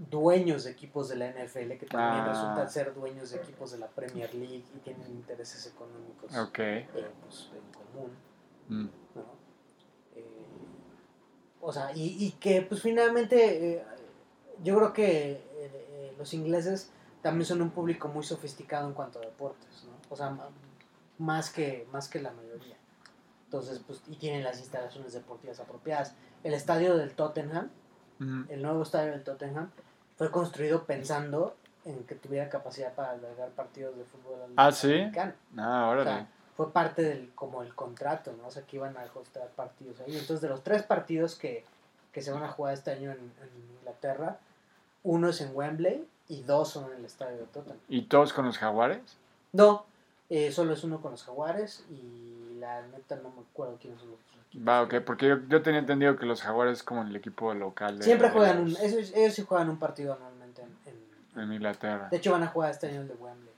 dueños 0.10 0.64
de 0.66 0.72
equipos 0.72 1.10
de 1.10 1.16
la 1.16 1.28
NFL 1.28 1.78
que 1.78 1.86
también 1.88 2.24
Ah. 2.24 2.28
resultan 2.30 2.70
ser 2.70 2.94
dueños 2.94 3.32
de 3.32 3.38
equipos 3.38 3.72
de 3.72 3.80
la 3.80 3.88
Premier 3.88 4.34
League 4.36 4.64
y 4.76 4.80
tienen 4.80 5.08
intereses 5.12 5.66
económicos 5.68 6.36
Ok. 6.38 6.60
eh, 6.60 6.88
pues, 7.24 7.50
en 7.54 7.72
común. 7.74 8.12
Mm. 8.70 8.90
¿no? 9.16 9.22
Eh, 10.16 10.26
o 11.62 11.74
sea, 11.74 11.92
y, 11.96 12.26
y 12.26 12.32
que 12.34 12.62
pues 12.62 12.82
finalmente 12.82 13.84
yo 14.64 14.76
creo 14.78 14.94
que 14.94 15.42
los 16.18 16.34
ingleses 16.34 16.92
también 17.22 17.46
son 17.46 17.62
un 17.62 17.72
público 17.72 18.08
muy 18.08 18.24
sofisticado 18.24 18.88
en 18.88 18.94
cuanto 18.94 19.20
a 19.20 19.24
deportes, 19.24 19.84
¿no? 19.86 19.92
O 20.10 20.16
sea, 20.16 20.36
más 21.18 21.50
que, 21.50 21.88
más 21.92 22.08
que 22.08 22.22
la 22.22 22.32
mayoría. 22.32 22.77
Entonces, 23.48 23.82
pues, 23.88 24.02
y 24.08 24.16
tienen 24.18 24.44
las 24.44 24.60
instalaciones 24.60 25.14
deportivas 25.14 25.60
apropiadas. 25.60 26.14
El 26.44 26.54
estadio 26.54 26.98
del 26.98 27.14
Tottenham, 27.14 27.70
el 28.50 28.62
nuevo 28.62 28.84
estadio 28.84 29.12
del 29.12 29.24
Tottenham, 29.24 29.70
fue 30.18 30.32
construido 30.32 30.84
pensando 30.86 31.56
en 31.86 32.04
que 32.06 32.16
tuviera 32.16 32.50
capacidad 32.50 32.94
para 32.94 33.12
albergar 33.12 33.50
partidos 33.52 33.96
de 33.96 34.04
fútbol 34.04 34.40
Ah, 34.58 34.72
¿sí? 34.72 34.92
americano. 34.94 35.34
Ah, 35.58 35.86
O 35.88 35.92
órale. 35.92 36.10
sea, 36.10 36.28
fue 36.58 36.74
parte 36.74 37.04
del 37.04 37.32
como 37.36 37.62
el 37.62 37.74
contrato, 37.76 38.34
¿no? 38.38 38.48
O 38.48 38.52
sea, 38.52 38.64
que 38.64 38.76
iban 38.78 38.98
a 38.98 39.06
hostar 39.14 39.48
partidos 39.56 40.00
ahí. 40.02 40.12
Entonces, 40.14 40.42
de 40.42 40.50
los 40.50 40.64
tres 40.64 40.84
partidos 40.84 41.36
que, 41.36 41.64
que 42.12 42.22
se 42.22 42.32
van 42.32 42.44
a 42.44 42.50
jugar 42.50 42.74
este 42.74 42.92
año 42.92 43.12
en, 43.12 43.20
en 43.20 43.76
Inglaterra, 43.80 44.40
uno 45.04 45.30
es 45.30 45.40
en 45.40 45.56
Wembley 45.56 46.06
y 46.28 46.42
dos 46.42 46.70
son 46.70 46.92
en 46.92 46.98
el 46.98 47.06
estadio 47.06 47.38
de 47.38 47.46
Tottenham. 47.46 47.78
¿Y 47.88 48.02
todos 48.04 48.34
con 48.34 48.46
los 48.46 48.58
jaguares? 48.58 49.00
No, 49.54 49.86
eh, 50.30 50.52
solo 50.52 50.74
es 50.74 50.84
uno 50.84 51.00
con 51.02 51.12
los 51.12 51.24
Jaguares 51.24 51.86
y 51.90 52.47
la 52.68 52.88
neta 52.88 53.16
no 53.18 53.30
me 53.32 53.42
acuerdo 53.42 53.78
quiénes 53.82 54.00
son 54.00 54.12
los 54.12 54.20
otros 54.20 54.46
equipos. 54.48 54.68
Va, 54.68 54.82
ok, 54.84 54.96
porque 55.06 55.28
yo, 55.28 55.38
yo 55.48 55.62
tenía 55.62 55.80
entendido 55.80 56.18
que 56.18 56.26
los 56.26 56.42
jaguares 56.42 56.78
es 56.80 56.84
como 56.84 57.02
el 57.04 57.16
equipo 57.16 57.54
local 57.54 57.98
de, 57.98 58.04
Siempre 58.06 58.30
juegan 58.30 58.60
un, 58.60 58.70
los- 58.72 58.80
ellos, 58.82 59.12
ellos 59.16 59.34
sí 59.34 59.44
juegan 59.48 59.70
un 59.70 59.78
partido 59.80 60.14
anualmente 60.14 60.62
en, 60.62 60.78
en- 60.86 61.42
en 61.42 61.54
Inglaterra. 61.54 62.08
de 62.10 62.18
hecho 62.18 62.32
van 62.32 62.44
a 62.44 62.48
jugar 62.48 62.72
este 62.72 62.88
año 62.88 63.02
el 63.02 63.08
de 63.08 63.14
Wembley. 63.16 63.54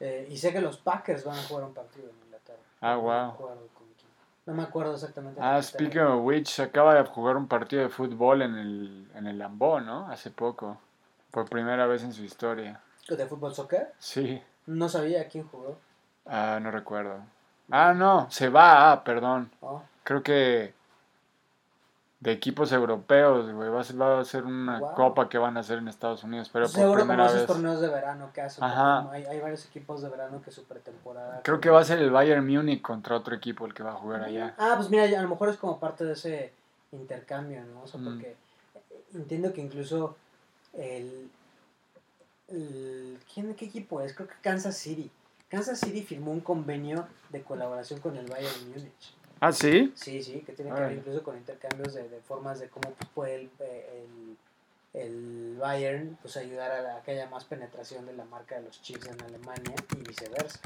Eh, 0.00 0.28
y 0.30 0.36
sé 0.36 0.52
que 0.52 0.60
los 0.60 0.76
Packers 0.78 1.24
van 1.24 1.38
a 1.38 1.42
jugar 1.42 1.64
un 1.64 1.72
partido 1.74 2.08
en 2.10 2.16
Inglaterra. 2.24 2.58
Ah, 2.80 2.90
No 2.90 2.96
me 2.96 3.02
guau. 3.02 3.30
acuerdo 3.32 3.68
con 3.74 3.86
quién. 3.98 4.10
No 4.46 4.54
me 4.54 4.62
acuerdo 4.62 4.94
exactamente. 4.94 5.40
Ah, 5.42 5.62
speaking 5.62 6.00
of 6.02 6.24
which, 6.24 6.48
se 6.48 6.62
acaba 6.62 6.94
de 6.94 7.02
jugar 7.04 7.36
un 7.36 7.48
partido 7.48 7.82
de 7.82 7.88
fútbol 7.88 8.42
en 8.42 8.54
el, 8.56 9.10
en 9.14 9.26
el 9.26 9.38
Lambeau, 9.38 9.80
¿no? 9.80 10.08
Hace 10.10 10.30
poco. 10.30 10.78
Por 11.30 11.48
primera 11.48 11.86
vez 11.86 12.02
en 12.02 12.12
su 12.12 12.22
historia. 12.24 12.80
¿De 13.08 13.26
fútbol 13.26 13.54
soccer? 13.54 13.92
Sí. 13.98 14.42
No 14.66 14.88
sabía 14.88 15.28
quién 15.28 15.46
jugó. 15.48 15.78
Ah, 16.26 16.58
no 16.60 16.70
recuerdo. 16.70 17.20
Ah, 17.70 17.92
no, 17.94 18.30
se 18.30 18.48
va, 18.48 18.92
ah, 18.92 19.04
perdón. 19.04 19.50
Oh, 19.60 19.82
Creo 20.04 20.22
que 20.22 20.72
de 22.20 22.32
equipos 22.32 22.72
europeos, 22.72 23.52
güey. 23.52 23.68
Va 23.68 23.80
a 23.80 23.84
ser, 23.84 24.00
va 24.00 24.20
a 24.20 24.24
ser 24.24 24.44
una 24.44 24.78
Wow. 24.80 24.94
copa 24.94 25.28
que 25.28 25.36
van 25.38 25.56
a 25.56 25.60
hacer 25.60 25.78
en 25.78 25.88
Estados 25.88 26.24
Unidos, 26.24 26.48
pero 26.52 26.64
por 26.66 26.74
Seguro 26.74 27.00
como 27.00 27.10
primera 27.12 27.26
esos 27.26 27.38
vez. 27.40 27.46
torneos 27.46 27.80
de 27.80 27.88
verano 27.88 28.30
que 28.32 28.40
hacen. 28.40 28.64
Ajá. 28.64 28.98
como 29.02 29.12
Hay, 29.12 29.24
hay 29.24 29.40
varios 29.40 29.64
equipos 29.66 30.00
de 30.02 30.08
verano 30.08 30.40
que 30.42 30.50
su 30.50 30.64
pretemporada. 30.64 31.40
Creo 31.44 31.60
que 31.60 31.68
va 31.70 31.80
a 31.80 31.84
ser 31.84 31.98
el 31.98 32.10
Bayern 32.10 32.46
Múnich 32.46 32.80
contra 32.82 33.16
otro 33.16 33.34
equipo 33.34 33.66
el 33.66 33.74
que 33.74 33.82
va 33.82 33.90
a 33.90 33.96
jugar 33.96 34.22
allá. 34.22 34.54
Ah, 34.58 34.74
pues 34.76 34.88
mira, 34.90 35.04
a 35.04 35.22
lo 35.22 35.28
mejor 35.28 35.48
es 35.50 35.56
como 35.56 35.78
parte 35.78 36.04
de 36.04 36.12
ese 36.14 36.52
intercambio, 36.92 37.62
¿no? 37.64 37.82
O 37.82 37.86
sea, 37.86 38.00
Mm. 38.00 38.04
porque 38.04 38.30
eh, 38.30 38.80
entiendo 39.14 39.52
que 39.52 39.60
incluso 39.60 40.16
el, 40.72 41.30
el- 42.48 43.18
¿quién, 43.32 43.54
¿Qué 43.54 43.66
equipo 43.66 44.00
es? 44.00 44.14
Creo 44.14 44.28
que 44.28 44.34
Kansas 44.40 44.76
City. 44.76 45.10
Kansas 45.48 45.78
City 45.80 46.02
firmó 46.02 46.32
un 46.32 46.40
convenio 46.40 47.06
de 47.30 47.42
colaboración 47.42 48.00
con 48.00 48.16
el 48.16 48.26
Bayern 48.26 48.68
Múnich. 48.70 49.14
Ah, 49.40 49.52
sí. 49.52 49.92
Sí, 49.94 50.22
sí, 50.22 50.40
que 50.40 50.52
tiene 50.52 50.72
que 50.74 50.80
ver 50.80 50.92
incluso 50.92 51.22
con 51.22 51.36
intercambios 51.36 51.94
de, 51.94 52.08
de 52.08 52.20
formas 52.20 52.58
de 52.58 52.68
cómo 52.68 52.94
puede 53.14 53.34
el, 53.36 53.50
eh, 53.60 54.06
el, 54.94 55.00
el 55.00 55.56
Bayern 55.58 56.18
pues, 56.22 56.36
ayudar 56.36 56.70
a, 56.72 56.82
la- 56.82 56.96
a 56.96 57.02
que 57.02 57.12
haya 57.12 57.28
más 57.28 57.44
penetración 57.44 58.06
de 58.06 58.14
la 58.14 58.24
marca 58.24 58.56
de 58.56 58.62
los 58.62 58.80
Chiefs 58.82 59.06
en 59.06 59.20
Alemania 59.22 59.74
y 59.94 60.08
viceversa. 60.08 60.58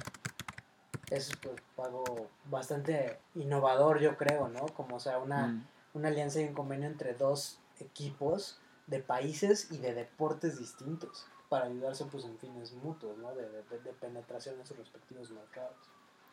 Eso 1.11 1.33
es 1.33 1.37
pues, 1.39 1.57
algo 1.87 2.29
bastante 2.45 3.19
innovador, 3.35 3.99
yo 4.01 4.17
creo, 4.17 4.49
¿no? 4.49 4.67
Como, 4.67 4.97
o 4.97 5.01
sea, 5.01 5.19
una, 5.19 5.49
Mm. 5.49 5.67
una 5.95 6.09
alianza 6.09 6.41
y 6.41 6.45
un 6.45 6.55
convenio 6.55 6.87
entre 6.87 7.15
dos 7.15 7.59
equipos 7.81 8.59
de 8.87 9.01
países 9.01 9.71
y 9.73 9.79
de 9.79 9.95
deportes 9.95 10.59
distintos 10.59 11.27
para 11.51 11.67
ayudarse 11.67 12.07
pues 12.07 12.25
en 12.25 12.39
fines 12.39 12.73
mutuos, 12.73 13.19
¿no? 13.19 13.35
De, 13.35 13.43
de- 13.47 13.79
de 13.81 13.93
penetración 13.93 14.59
en 14.59 14.65
sus 14.67 14.79
respectivos 14.79 15.31
mercados. 15.33 15.75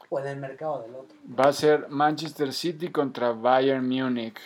O 0.10 0.20
en 0.20 0.28
el 0.28 0.38
mercado 0.38 0.84
del 0.84 0.96
otro. 0.96 1.18
Va 1.38 1.50
a 1.50 1.54
ser 1.54 1.90
Manchester 1.90 2.54
City 2.54 2.92
contra 2.92 3.32
Bayern 3.34 3.86
Múnich 3.86 4.40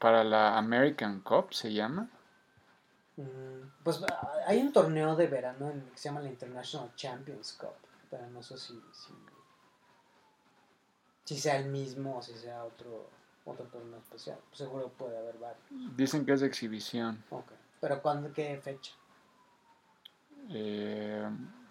para 0.00 0.24
la 0.24 0.56
American 0.58 1.20
Cup, 1.20 1.52
se 1.54 1.72
llama. 1.72 2.08
Mm, 3.16 3.70
Pues 3.84 4.00
hay 4.46 4.60
un 4.60 4.72
torneo 4.72 5.14
de 5.14 5.26
verano 5.28 5.70
que 5.92 5.98
se 5.98 6.08
llama 6.08 6.22
la 6.22 6.28
International 6.30 6.90
Champions 6.96 7.52
Cup, 7.52 7.74
pero 8.10 8.26
no 8.30 8.42
sé 8.42 8.56
si, 8.58 8.72
si, 8.92 9.12
si 11.24 11.38
sea 11.38 11.58
el 11.58 11.66
mismo 11.66 12.16
o 12.18 12.22
si 12.22 12.34
sea 12.34 12.64
otro, 12.64 13.06
otro 13.44 13.66
torneo 13.66 13.98
especial. 13.98 14.38
Seguro 14.52 14.88
puede 14.88 15.16
haber 15.18 15.36
varios. 15.38 15.62
Dicen 15.96 16.24
que 16.24 16.32
es 16.32 16.40
de 16.40 16.46
exhibición. 16.46 17.22
Ok. 17.30 17.52
Pero 17.80 18.00
¿cuándo, 18.02 18.32
qué 18.32 18.58
fecha? 18.62 18.92
Eh, 20.50 21.28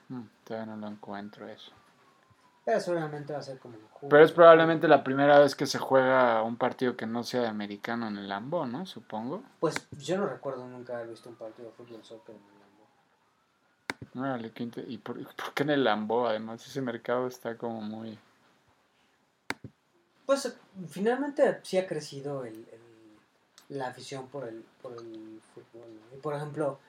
mm, 0.09 0.21
todavía 0.43 0.75
no 0.75 0.77
lo 0.81 0.87
encuentro 0.87 1.47
eso. 1.47 1.71
Pero 2.65 2.79
seguramente 2.79 3.31
va 3.33 3.39
a 3.39 3.43
ser 3.43 3.59
como 3.59 3.75
en. 3.75 3.81
Pero 4.09 4.23
es 4.23 4.31
probablemente 4.31 4.87
la 4.87 5.03
primera 5.03 5.39
vez 5.39 5.55
que 5.55 5.65
se 5.65 5.77
juega 5.79 6.41
un 6.43 6.57
partido 6.57 6.95
que 6.97 7.05
no 7.05 7.23
sea 7.23 7.41
de 7.41 7.47
americano 7.47 8.07
en 8.07 8.17
el 8.17 8.27
Lambo, 8.27 8.65
¿no? 8.65 8.85
Supongo. 8.85 9.43
Pues 9.59 9.87
yo 9.91 10.17
no 10.17 10.25
recuerdo 10.27 10.67
nunca 10.67 10.95
haber 10.95 11.09
visto 11.09 11.29
un 11.29 11.35
partido 11.35 11.69
de 11.69 11.73
fútbol 11.75 12.03
soccer 12.03 12.35
en 12.35 12.41
el 12.41 12.59
Lambeau. 14.19 14.33
Órale, 14.33 14.51
¿Y 14.87 14.97
por, 14.97 15.15
por 15.35 15.53
qué 15.53 15.63
en 15.63 15.69
el 15.71 15.83
Lambo? 15.83 16.27
Además, 16.27 16.65
ese 16.65 16.81
mercado 16.81 17.27
está 17.27 17.57
como 17.57 17.81
muy... 17.81 18.17
Pues 20.25 20.45
eh, 20.47 20.53
finalmente 20.89 21.59
sí 21.63 21.77
ha 21.77 21.87
crecido 21.87 22.45
el, 22.45 22.55
el- 22.71 22.85
la 23.77 23.87
afición 23.87 24.27
por 24.27 24.47
el, 24.47 24.63
por 24.81 24.91
el 24.93 25.41
fútbol. 25.53 25.87
¿no? 25.89 26.15
Y 26.17 26.19
por 26.19 26.35
ejemplo, 26.35 26.79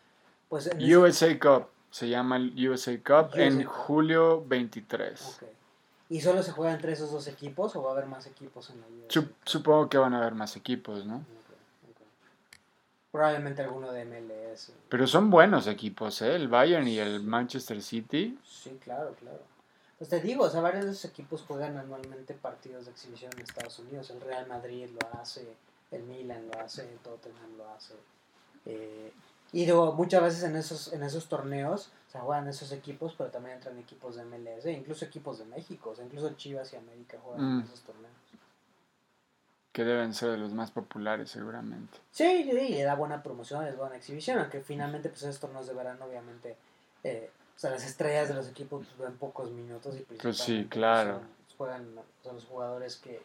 pues 0.48 0.66
en 0.66 0.80
ese- 0.80 0.96
USA 0.96 1.38
Cup. 1.38 1.68
Se 1.96 2.10
llama 2.10 2.36
el 2.36 2.68
USA 2.68 2.92
Cup 2.98 3.30
USA 3.32 3.42
en 3.42 3.62
Cup. 3.64 3.72
julio 3.72 4.44
23. 4.46 5.38
Ok. 5.40 5.48
¿Y 6.10 6.20
solo 6.20 6.42
se 6.42 6.52
juega 6.52 6.74
entre 6.74 6.92
esos 6.92 7.10
dos 7.10 7.26
equipos 7.26 7.74
o 7.74 7.82
va 7.82 7.88
a 7.88 7.92
haber 7.94 8.04
más 8.04 8.26
equipos 8.26 8.68
en 8.68 8.82
la 8.82 8.86
liga? 8.88 9.08
Sup- 9.08 9.32
supongo 9.46 9.88
que 9.88 9.96
van 9.96 10.12
a 10.12 10.18
haber 10.18 10.34
más 10.34 10.56
equipos, 10.56 11.06
¿no? 11.06 11.24
Probablemente 13.10 13.62
alguno 13.62 13.92
de 13.92 14.04
MLS. 14.04 14.72
Pero 14.90 15.06
son 15.06 15.30
buenos 15.30 15.66
equipos, 15.68 16.20
¿eh? 16.20 16.36
El 16.36 16.48
Bayern 16.48 16.86
y 16.86 16.98
el 16.98 17.22
Manchester 17.22 17.80
City. 17.80 18.38
Sí, 18.44 18.78
claro, 18.84 19.14
claro. 19.18 19.40
Pues 19.96 20.10
te 20.10 20.20
digo, 20.20 20.44
o 20.44 20.50
sea, 20.50 20.60
varios 20.60 20.84
de 20.84 20.90
esos 20.90 21.06
equipos 21.06 21.42
juegan 21.48 21.78
anualmente 21.78 22.34
partidos 22.34 22.84
de 22.84 22.90
exhibición 22.90 23.32
en 23.36 23.40
Estados 23.40 23.78
Unidos. 23.78 24.10
El 24.10 24.20
Real 24.20 24.46
Madrid 24.46 24.90
lo 25.00 25.18
hace, 25.18 25.48
el 25.90 26.02
Milan 26.02 26.46
lo 26.52 26.60
hace, 26.60 26.82
el 26.82 26.98
Tottenham 26.98 27.56
lo 27.56 27.70
hace. 27.70 27.94
Eh, 28.66 29.10
y 29.52 29.64
digo, 29.64 29.92
muchas 29.92 30.22
veces 30.22 30.42
en 30.44 30.56
esos, 30.56 30.92
en 30.92 31.02
esos 31.02 31.28
torneos 31.28 31.90
se 32.12 32.18
juegan 32.18 32.48
esos 32.48 32.72
equipos, 32.72 33.14
pero 33.16 33.30
también 33.30 33.56
entran 33.56 33.78
equipos 33.78 34.16
de 34.16 34.22
MLS, 34.24 34.66
incluso 34.72 35.04
equipos 35.04 35.38
de 35.38 35.44
México, 35.46 35.90
o 35.90 35.94
sea, 35.94 36.04
incluso 36.04 36.30
Chivas 36.34 36.72
y 36.72 36.76
América 36.76 37.18
juegan 37.22 37.44
Mm. 37.56 37.60
en 37.60 37.66
esos 37.66 37.80
torneos. 37.80 38.12
Que 39.72 39.84
deben 39.84 40.14
ser 40.14 40.30
de 40.30 40.38
los 40.38 40.54
más 40.54 40.70
populares, 40.70 41.30
seguramente. 41.30 41.98
Sí, 42.10 42.44
sí, 42.44 42.52
le 42.52 42.82
da 42.82 42.94
buena 42.94 43.22
promoción, 43.22 43.66
es 43.66 43.76
buena 43.76 43.96
exhibición, 43.96 44.38
aunque 44.38 44.60
finalmente 44.62 45.10
pues 45.10 45.22
esos 45.22 45.38
torneos 45.38 45.66
de 45.66 45.74
verano 45.74 46.06
obviamente, 46.06 46.56
eh, 47.04 47.30
o 47.54 47.58
sea, 47.58 47.70
las 47.70 47.84
estrellas 47.84 48.28
de 48.28 48.34
los 48.34 48.48
equipos 48.48 48.86
pues, 48.86 48.98
ven 49.08 49.18
pocos 49.18 49.50
minutos 49.50 49.94
y 49.96 50.00
Pues 50.00 50.36
sí, 50.38 50.64
principalmente, 50.64 50.68
claro. 50.70 51.12
son- 51.20 51.36
juegan 51.58 51.94
son 52.22 52.34
los 52.34 52.44
jugadores 52.46 52.96
que, 52.96 53.22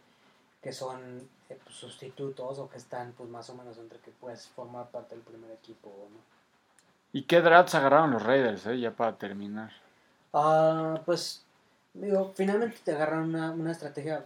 que 0.62 0.74
son 0.74 1.28
eh, 1.50 1.58
pues, 1.64 1.76
sustitutos 1.76 2.60
o 2.60 2.70
que 2.70 2.78
están 2.78 3.14
pues 3.14 3.30
más 3.30 3.50
o 3.50 3.56
menos 3.56 3.78
entre 3.78 4.00
que 4.00 4.12
puedes 4.12 4.48
formar 4.48 4.90
parte 4.90 5.16
del 5.16 5.24
primer 5.24 5.52
equipo 5.52 5.90
o 5.90 6.10
no. 6.10 6.20
¿Y 7.14 7.24
qué 7.24 7.42
drafts 7.42 7.76
agarraron 7.76 8.12
los 8.12 8.24
Raiders, 8.24 8.66
eh? 8.68 8.80
Ya 8.80 8.92
para 8.92 9.18
terminar. 9.18 9.72
Ah, 10.34 11.02
pues, 11.06 11.44
digo, 11.94 12.32
finalmente 12.36 12.78
te 12.84 12.94
agarran 12.94 13.24
una, 13.24 13.52
una 13.52 13.72
estrategia 13.72 14.24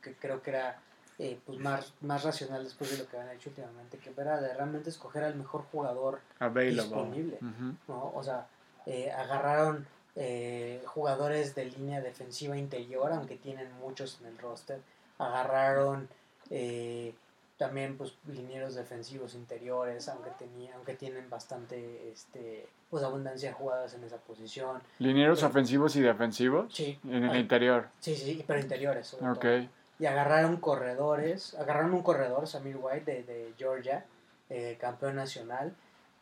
que 0.00 0.14
creo 0.14 0.40
que 0.40 0.50
era 0.50 0.78
eh, 1.18 1.38
pues 1.44 1.58
más, 1.58 1.92
más 2.00 2.24
racional 2.24 2.64
después 2.64 2.90
de 2.90 2.98
lo 2.98 3.08
que 3.08 3.18
han 3.18 3.28
hecho 3.30 3.50
últimamente, 3.50 3.98
que 3.98 4.12
era 4.18 4.40
de 4.40 4.54
realmente 4.54 4.90
escoger 4.90 5.24
al 5.24 5.34
mejor 5.34 5.62
jugador 5.70 6.20
Available. 6.38 6.82
Disponible. 6.82 7.38
¿no? 7.86 8.12
O 8.14 8.22
sea, 8.22 8.46
eh, 8.86 9.10
agarraron 9.12 9.86
eh, 10.16 10.82
jugadores 10.86 11.54
de 11.54 11.66
línea 11.66 12.00
defensiva 12.00 12.56
interior, 12.56 13.12
aunque 13.12 13.36
tienen 13.36 13.68
muchos 13.78 14.18
en 14.20 14.28
el 14.28 14.38
roster. 14.38 14.80
Agarraron 15.22 16.08
eh, 16.50 17.14
también 17.58 17.96
pues 17.96 18.14
linieros 18.26 18.74
defensivos 18.74 19.34
interiores, 19.34 20.08
aunque 20.08 20.30
tenía, 20.38 20.74
aunque 20.74 20.94
tienen 20.94 21.28
bastante 21.30 22.10
este 22.10 22.66
pues 22.90 23.04
abundancia 23.04 23.48
de 23.50 23.54
jugadas 23.54 23.94
en 23.94 24.04
esa 24.04 24.18
posición. 24.18 24.82
¿Linieros 24.98 25.42
ofensivos 25.42 25.96
y 25.96 26.00
defensivos? 26.02 26.74
Sí. 26.74 26.98
En 27.08 27.24
el 27.24 27.30
Ah, 27.30 27.38
interior. 27.38 27.88
Sí, 28.00 28.14
sí, 28.16 28.44
pero 28.46 28.60
interiores. 28.60 29.06
sobre 29.06 29.34
todo. 29.34 29.68
Y 29.98 30.06
agarraron 30.06 30.56
corredores, 30.58 31.54
agarraron 31.54 31.94
un 31.94 32.02
corredor, 32.02 32.46
Samir 32.48 32.76
White 32.80 33.10
de, 33.10 33.22
de 33.22 33.54
Georgia, 33.56 34.04
eh, 34.50 34.76
campeón 34.80 35.14
nacional, 35.14 35.74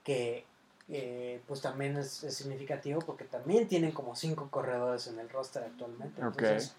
que 0.04 0.44
eh, 0.88 1.40
pues 1.48 1.60
también 1.62 1.96
es, 1.96 2.22
es 2.22 2.34
significativo 2.36 3.00
porque 3.00 3.24
también 3.24 3.66
tienen 3.66 3.92
como 3.92 4.14
cinco 4.14 4.48
corredores 4.50 5.06
en 5.06 5.18
el 5.18 5.28
roster 5.30 5.64
actualmente. 5.64 6.20
Entonces, 6.20 6.74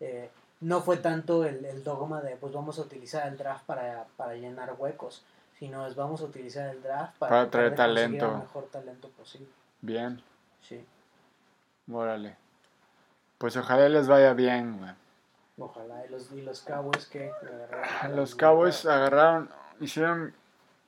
eh, 0.00 0.30
no 0.64 0.80
fue 0.80 0.96
tanto 0.96 1.44
el, 1.44 1.64
el 1.64 1.84
dogma 1.84 2.20
de 2.22 2.36
pues 2.36 2.52
vamos 2.52 2.78
a 2.78 2.82
utilizar 2.82 3.26
el 3.28 3.36
draft 3.36 3.64
para, 3.66 4.06
para 4.16 4.34
llenar 4.34 4.74
huecos, 4.78 5.22
sino 5.58 5.86
es 5.86 5.94
vamos 5.94 6.20
a 6.22 6.24
utilizar 6.24 6.68
el 6.70 6.82
draft 6.82 7.16
para, 7.18 7.30
Para 7.30 7.50
traer 7.50 7.74
talento. 7.74 8.26
el 8.32 8.38
mejor 8.38 8.64
talento 8.72 9.08
posible. 9.10 9.48
Bien. 9.82 10.22
Sí, 10.62 10.84
Órale. 11.92 12.36
Pues 13.38 13.56
ojalá 13.56 13.88
les 13.90 14.06
vaya 14.08 14.32
bien, 14.32 14.78
güey. 14.78 14.90
ojalá. 15.58 16.06
Y 16.06 16.10
los, 16.10 16.32
y 16.32 16.40
los 16.40 16.62
Cowboys 16.62 17.06
que 17.06 17.30
agarraron- 17.30 18.16
Los 18.16 18.34
Cowboys 18.34 18.86
agarraron, 18.86 19.50
hicieron 19.80 20.32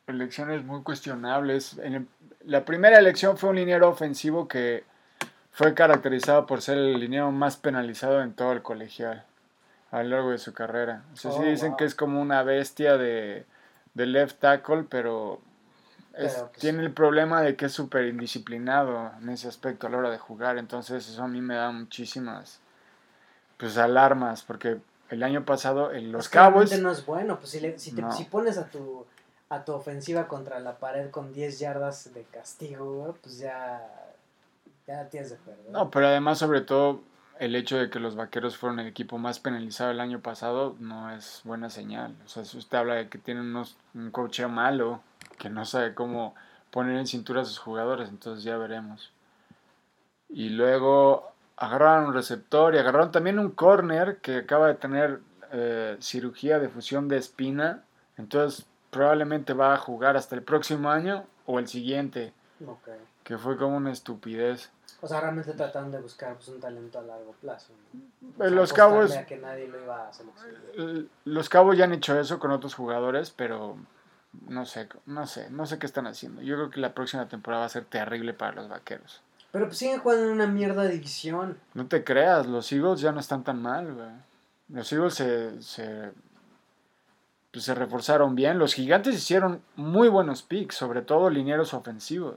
elecciones 0.07 0.65
muy 0.65 0.83
cuestionables. 0.83 1.77
En 1.79 1.95
el- 1.95 2.09
la 2.45 2.65
primera 2.65 2.99
elección 2.99 3.37
fue 3.37 3.51
un 3.51 3.57
liniero 3.57 3.89
ofensivo 3.91 4.49
que 4.49 4.85
fue 5.53 5.75
caracterizado 5.75 6.47
por 6.47 6.63
ser 6.63 6.79
el 6.79 6.99
liniero 6.99 7.31
más 7.31 7.57
penalizado 7.59 8.23
en 8.23 8.33
todo 8.33 8.53
el 8.53 8.63
colegial 8.63 9.25
a 9.99 10.03
lo 10.03 10.11
largo 10.17 10.31
de 10.31 10.39
su 10.39 10.53
carrera. 10.53 11.03
O 11.13 11.17
sea, 11.17 11.33
sí 11.33 11.39
Oh, 11.41 11.45
dicen 11.45 11.69
wow. 11.71 11.77
que 11.79 11.85
es 11.85 11.95
como 11.95 12.21
una 12.21 12.43
bestia 12.43 12.97
de, 12.97 13.47
de 13.95 14.07
left 14.07 14.41
tackle, 14.41 14.85
pero, 14.89 15.41
es- 16.15 16.35
Pero, 16.35 16.49
pues, 16.49 16.61
tiene 16.61 16.83
el 16.83 16.93
problema 16.93 17.41
de 17.43 17.57
que 17.57 17.67
es 17.67 17.73
súper 17.73 18.07
indisciplinado 18.07 19.13
en 19.21 19.29
ese 19.31 19.49
aspecto 19.49 19.87
a 19.87 19.91
la 19.91 19.99
hora 19.99 20.11
de 20.11 20.19
jugar. 20.19 20.59
Entonces 20.59 21.09
eso 21.09 21.23
a 21.23 21.29
mí 21.29 21.41
me 21.41 21.55
da 21.55 21.71
muchísimas 21.71 22.61
pues 23.59 23.79
alarmas 23.79 24.43
porque 24.43 24.79
el 25.09 25.23
año 25.23 25.45
pasado 25.47 25.91
en 25.93 26.13
los 26.13 26.29
Cowboys 26.29 26.79
no 26.83 26.91
es 26.91 27.07
bueno, 27.07 27.39
pues 27.39 27.51
si, 27.51 27.61
le- 27.61 27.79
si, 27.79 27.93
te- 27.93 28.03
No. 28.03 28.13
si 28.13 28.25
pones 28.25 28.59
a 28.59 28.67
tu 28.67 29.07
a 29.49 29.65
tu 29.65 29.73
ofensiva 29.73 30.27
contra 30.27 30.59
la 30.59 30.77
pared 30.77 31.09
con 31.11 31.33
10 31.33 31.59
yardas 31.61 32.13
de 32.13 32.25
castigo, 32.25 33.17
pues 33.23 33.39
ya 33.39 33.81
ya 34.87 35.09
tienes 35.09 35.31
de 35.31 35.37
perder. 35.37 35.71
No, 35.71 35.91
pero 35.91 36.09
además, 36.09 36.39
sobre 36.39 36.61
todo, 36.61 37.01
el 37.39 37.55
hecho 37.55 37.77
de 37.77 37.91
que 37.91 38.01
los 38.01 38.17
vaqueros 38.17 38.57
fueron 38.57 38.81
el 38.81 38.87
equipo 38.87 39.19
más 39.19 39.41
penalizado 39.41 39.91
el 39.91 40.01
año 40.01 40.21
pasado 40.21 40.77
no 40.79 41.11
es 41.11 41.43
buena 41.45 41.71
señal. 41.71 42.15
O 42.25 42.29
sea, 42.29 42.45
si 42.45 42.59
usted 42.59 42.79
habla 42.79 42.95
de 42.95 43.09
que 43.09 43.19
tienen 43.19 43.45
unos, 43.45 43.77
un 43.95 44.11
coche 44.11 44.47
malo, 44.47 45.01
que 45.39 45.51
no 45.51 45.65
sabe 45.65 45.95
cómo 45.95 46.35
poner 46.71 46.97
en 46.97 47.07
cintura 47.07 47.43
a 47.43 47.45
sus 47.45 47.59
jugadores, 47.59 48.09
entonces 48.09 48.45
ya 48.45 48.57
veremos. 48.57 49.13
Y 50.29 50.51
luego 50.51 51.33
agarraron 51.57 52.09
un 52.09 52.15
receptor 52.15 52.75
y 52.75 52.79
agarraron 52.79 53.11
también 53.11 53.39
un 53.39 53.51
corner 53.51 54.19
que 54.19 54.39
acaba 54.39 54.69
de 54.69 54.75
tener 54.75 55.21
eh, 55.53 55.97
cirugía 56.01 56.59
de 56.59 56.69
fusión 56.69 57.09
de 57.09 57.17
espina, 57.17 57.83
entonces 58.17 58.67
probablemente 58.91 59.53
va 59.53 59.75
a 59.75 59.79
jugar 59.79 60.17
hasta 60.17 60.35
el 60.35 60.43
próximo 60.43 60.91
año 60.91 61.25
o 61.47 61.59
el 61.59 61.69
siguiente, 61.69 62.33
Ok. 62.67 62.89
Que 63.27 63.37
fue 63.39 63.57
como 63.57 63.77
una 63.77 63.91
estupidez. 63.91 64.71
O 65.01 65.09
sea, 65.09 65.21
realmente 65.21 65.53
tratando 65.55 65.97
de 65.97 66.03
buscar 66.05 66.37
pues, 66.37 66.47
un 66.47 66.61
talento 66.61 67.01
a 67.01 67.03
largo 67.03 67.33
plazo. 67.41 67.73
¿no? 67.93 68.01
O 68.29 68.33
Eh, 68.45 68.49
sea, 68.49 68.51
los 68.51 68.73
Cabos- 68.73 69.17
a 69.17 69.27
que 69.27 69.37
nadie 69.37 69.67
lo 69.67 69.83
iba 69.83 70.07
a. 70.07 70.11
L- 70.77 71.07
Los 71.25 71.49
Cabos 71.49 71.77
ya 71.77 71.85
han 71.85 71.93
hecho 71.93 72.19
eso 72.19 72.39
con 72.39 72.53
otros 72.53 72.75
jugadores, 72.77 73.33
pero 73.33 73.77
no 74.49 74.65
sé, 74.65 74.89
no 75.07 75.27
sé, 75.27 75.51
no 75.51 75.67
sé 75.67 75.81
qué 75.81 75.87
están 75.87 76.07
haciendo. 76.07 76.41
Yo 76.41 76.55
creo 76.55 76.71
que 76.71 76.79
la 76.81 76.95
próxima 76.95 77.29
temporada 77.29 77.63
va 77.63 77.67
a 77.67 77.71
ser 77.71 77.85
terrible 77.85 78.33
para 78.33 78.53
los 78.53 78.69
vaqueros. 78.69 79.21
Pero 79.51 79.67
pues 79.67 79.79
siguen 79.79 79.99
jugando 79.99 80.25
en 80.27 80.31
una 80.33 80.47
mierda 80.47 80.85
de 80.85 80.91
división. 80.93 81.59
No 81.75 81.87
te 81.89 82.05
creas, 82.05 82.47
los 82.47 82.71
Eagles 82.71 83.01
ya 83.01 83.11
no 83.11 83.19
están 83.19 83.43
tan 83.43 83.61
mal, 83.61 83.93
güey. 83.93 84.09
Los 84.69 84.93
Eagles 84.93 85.15
se, 85.15 85.63
se, 85.63 86.13
pues, 87.53 87.65
se 87.65 87.75
reforzaron 87.75 88.35
bien. 88.37 88.59
Los 88.59 88.75
gigantes 88.75 89.17
hicieron 89.17 89.63
muy 89.75 90.09
buenos 90.09 90.43
picks, 90.43 90.77
sobre 90.77 91.03
todo 91.03 91.29
linieros 91.29 91.75
ofensivos. 91.75 92.37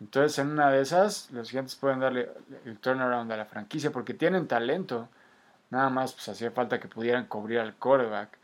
Entonces, 0.00 0.38
en 0.38 0.50
una 0.50 0.70
de 0.70 0.80
esas, 0.80 1.30
los 1.32 1.50
gigantes 1.50 1.74
pueden 1.74 2.00
darle 2.00 2.30
el 2.64 2.78
turnaround 2.78 3.30
a 3.32 3.36
la 3.36 3.46
franquicia 3.46 3.90
porque 3.90 4.14
tienen 4.14 4.46
talento. 4.46 5.08
Nada 5.70 5.90
más, 5.90 6.12
pues 6.12 6.28
hacía 6.28 6.50
falta 6.50 6.78
que 6.78 6.88
pudieran 6.88 7.26
cubrir 7.26 7.58
al 7.58 7.74
quarterback. 7.74 8.38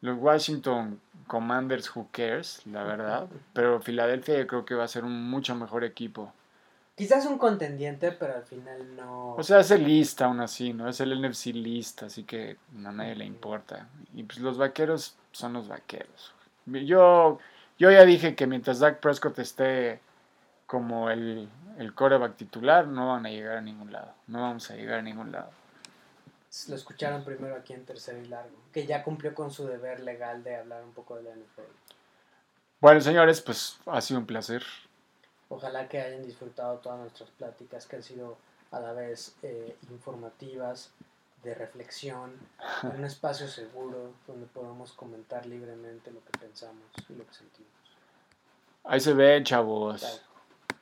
Los 0.00 0.18
Washington 0.18 1.00
Commanders, 1.26 1.94
who 1.94 2.08
cares, 2.10 2.62
la 2.66 2.84
verdad. 2.84 3.28
Pero 3.52 3.80
Filadelfia 3.80 4.38
yo 4.38 4.46
creo 4.46 4.64
que 4.64 4.74
va 4.74 4.84
a 4.84 4.88
ser 4.88 5.04
un 5.04 5.30
mucho 5.30 5.54
mejor 5.54 5.84
equipo. 5.84 6.32
Quizás 6.96 7.26
un 7.26 7.38
contendiente, 7.38 8.10
pero 8.10 8.34
al 8.34 8.42
final 8.42 8.96
no. 8.96 9.34
O 9.34 9.42
sea, 9.44 9.60
es 9.60 9.70
el 9.70 9.84
lista 9.84 10.24
aún 10.24 10.40
así, 10.40 10.72
¿no? 10.72 10.88
Es 10.88 11.00
el 11.00 11.20
NFC 11.20 11.46
lista, 11.46 12.06
así 12.06 12.24
que 12.24 12.56
a 12.84 12.90
nadie 12.90 13.14
le 13.14 13.24
importa. 13.24 13.88
Y 14.14 14.24
pues 14.24 14.40
los 14.40 14.58
vaqueros 14.58 15.16
son 15.30 15.52
los 15.52 15.68
vaqueros. 15.68 16.34
Yo, 16.66 17.38
yo 17.78 17.90
ya 17.92 18.04
dije 18.04 18.34
que 18.34 18.48
mientras 18.48 18.80
Dak 18.80 18.98
Prescott 18.98 19.38
esté 19.38 20.00
como 20.68 21.10
el, 21.10 21.48
el 21.78 21.94
coreback 21.94 22.36
titular, 22.36 22.86
no 22.86 23.08
van 23.08 23.26
a 23.26 23.30
llegar 23.30 23.56
a 23.56 23.60
ningún 23.60 23.90
lado. 23.90 24.12
No 24.26 24.42
vamos 24.42 24.70
a 24.70 24.76
llegar 24.76 24.98
a 25.00 25.02
ningún 25.02 25.32
lado. 25.32 25.50
lo 26.68 26.76
escucharon 26.76 27.24
primero 27.24 27.56
aquí 27.56 27.72
en 27.72 27.86
Tercero 27.86 28.18
y 28.18 28.28
Largo, 28.28 28.54
que 28.70 28.86
ya 28.86 29.02
cumplió 29.02 29.34
con 29.34 29.50
su 29.50 29.66
deber 29.66 30.00
legal 30.00 30.44
de 30.44 30.56
hablar 30.56 30.84
un 30.84 30.92
poco 30.92 31.16
de 31.16 31.22
la 31.22 31.30
NFL. 31.30 31.72
Bueno, 32.80 33.00
señores, 33.00 33.40
pues 33.40 33.78
ha 33.86 34.00
sido 34.02 34.20
un 34.20 34.26
placer. 34.26 34.62
Ojalá 35.48 35.88
que 35.88 36.02
hayan 36.02 36.22
disfrutado 36.22 36.76
todas 36.78 37.00
nuestras 37.00 37.30
pláticas, 37.30 37.86
que 37.86 37.96
han 37.96 38.02
sido 38.02 38.36
a 38.70 38.78
la 38.78 38.92
vez 38.92 39.34
eh, 39.42 39.74
informativas, 39.90 40.92
de 41.42 41.54
reflexión, 41.54 42.32
un 42.82 43.04
espacio 43.04 43.46
seguro 43.46 44.12
donde 44.26 44.46
podamos 44.46 44.92
comentar 44.92 45.46
libremente 45.46 46.10
lo 46.10 46.22
que 46.24 46.38
pensamos 46.38 46.84
y 47.08 47.14
lo 47.14 47.24
que 47.26 47.32
sentimos. 47.32 47.72
Ahí 48.84 49.00
se 49.00 49.12
ven, 49.12 49.44
chavos. 49.44 50.22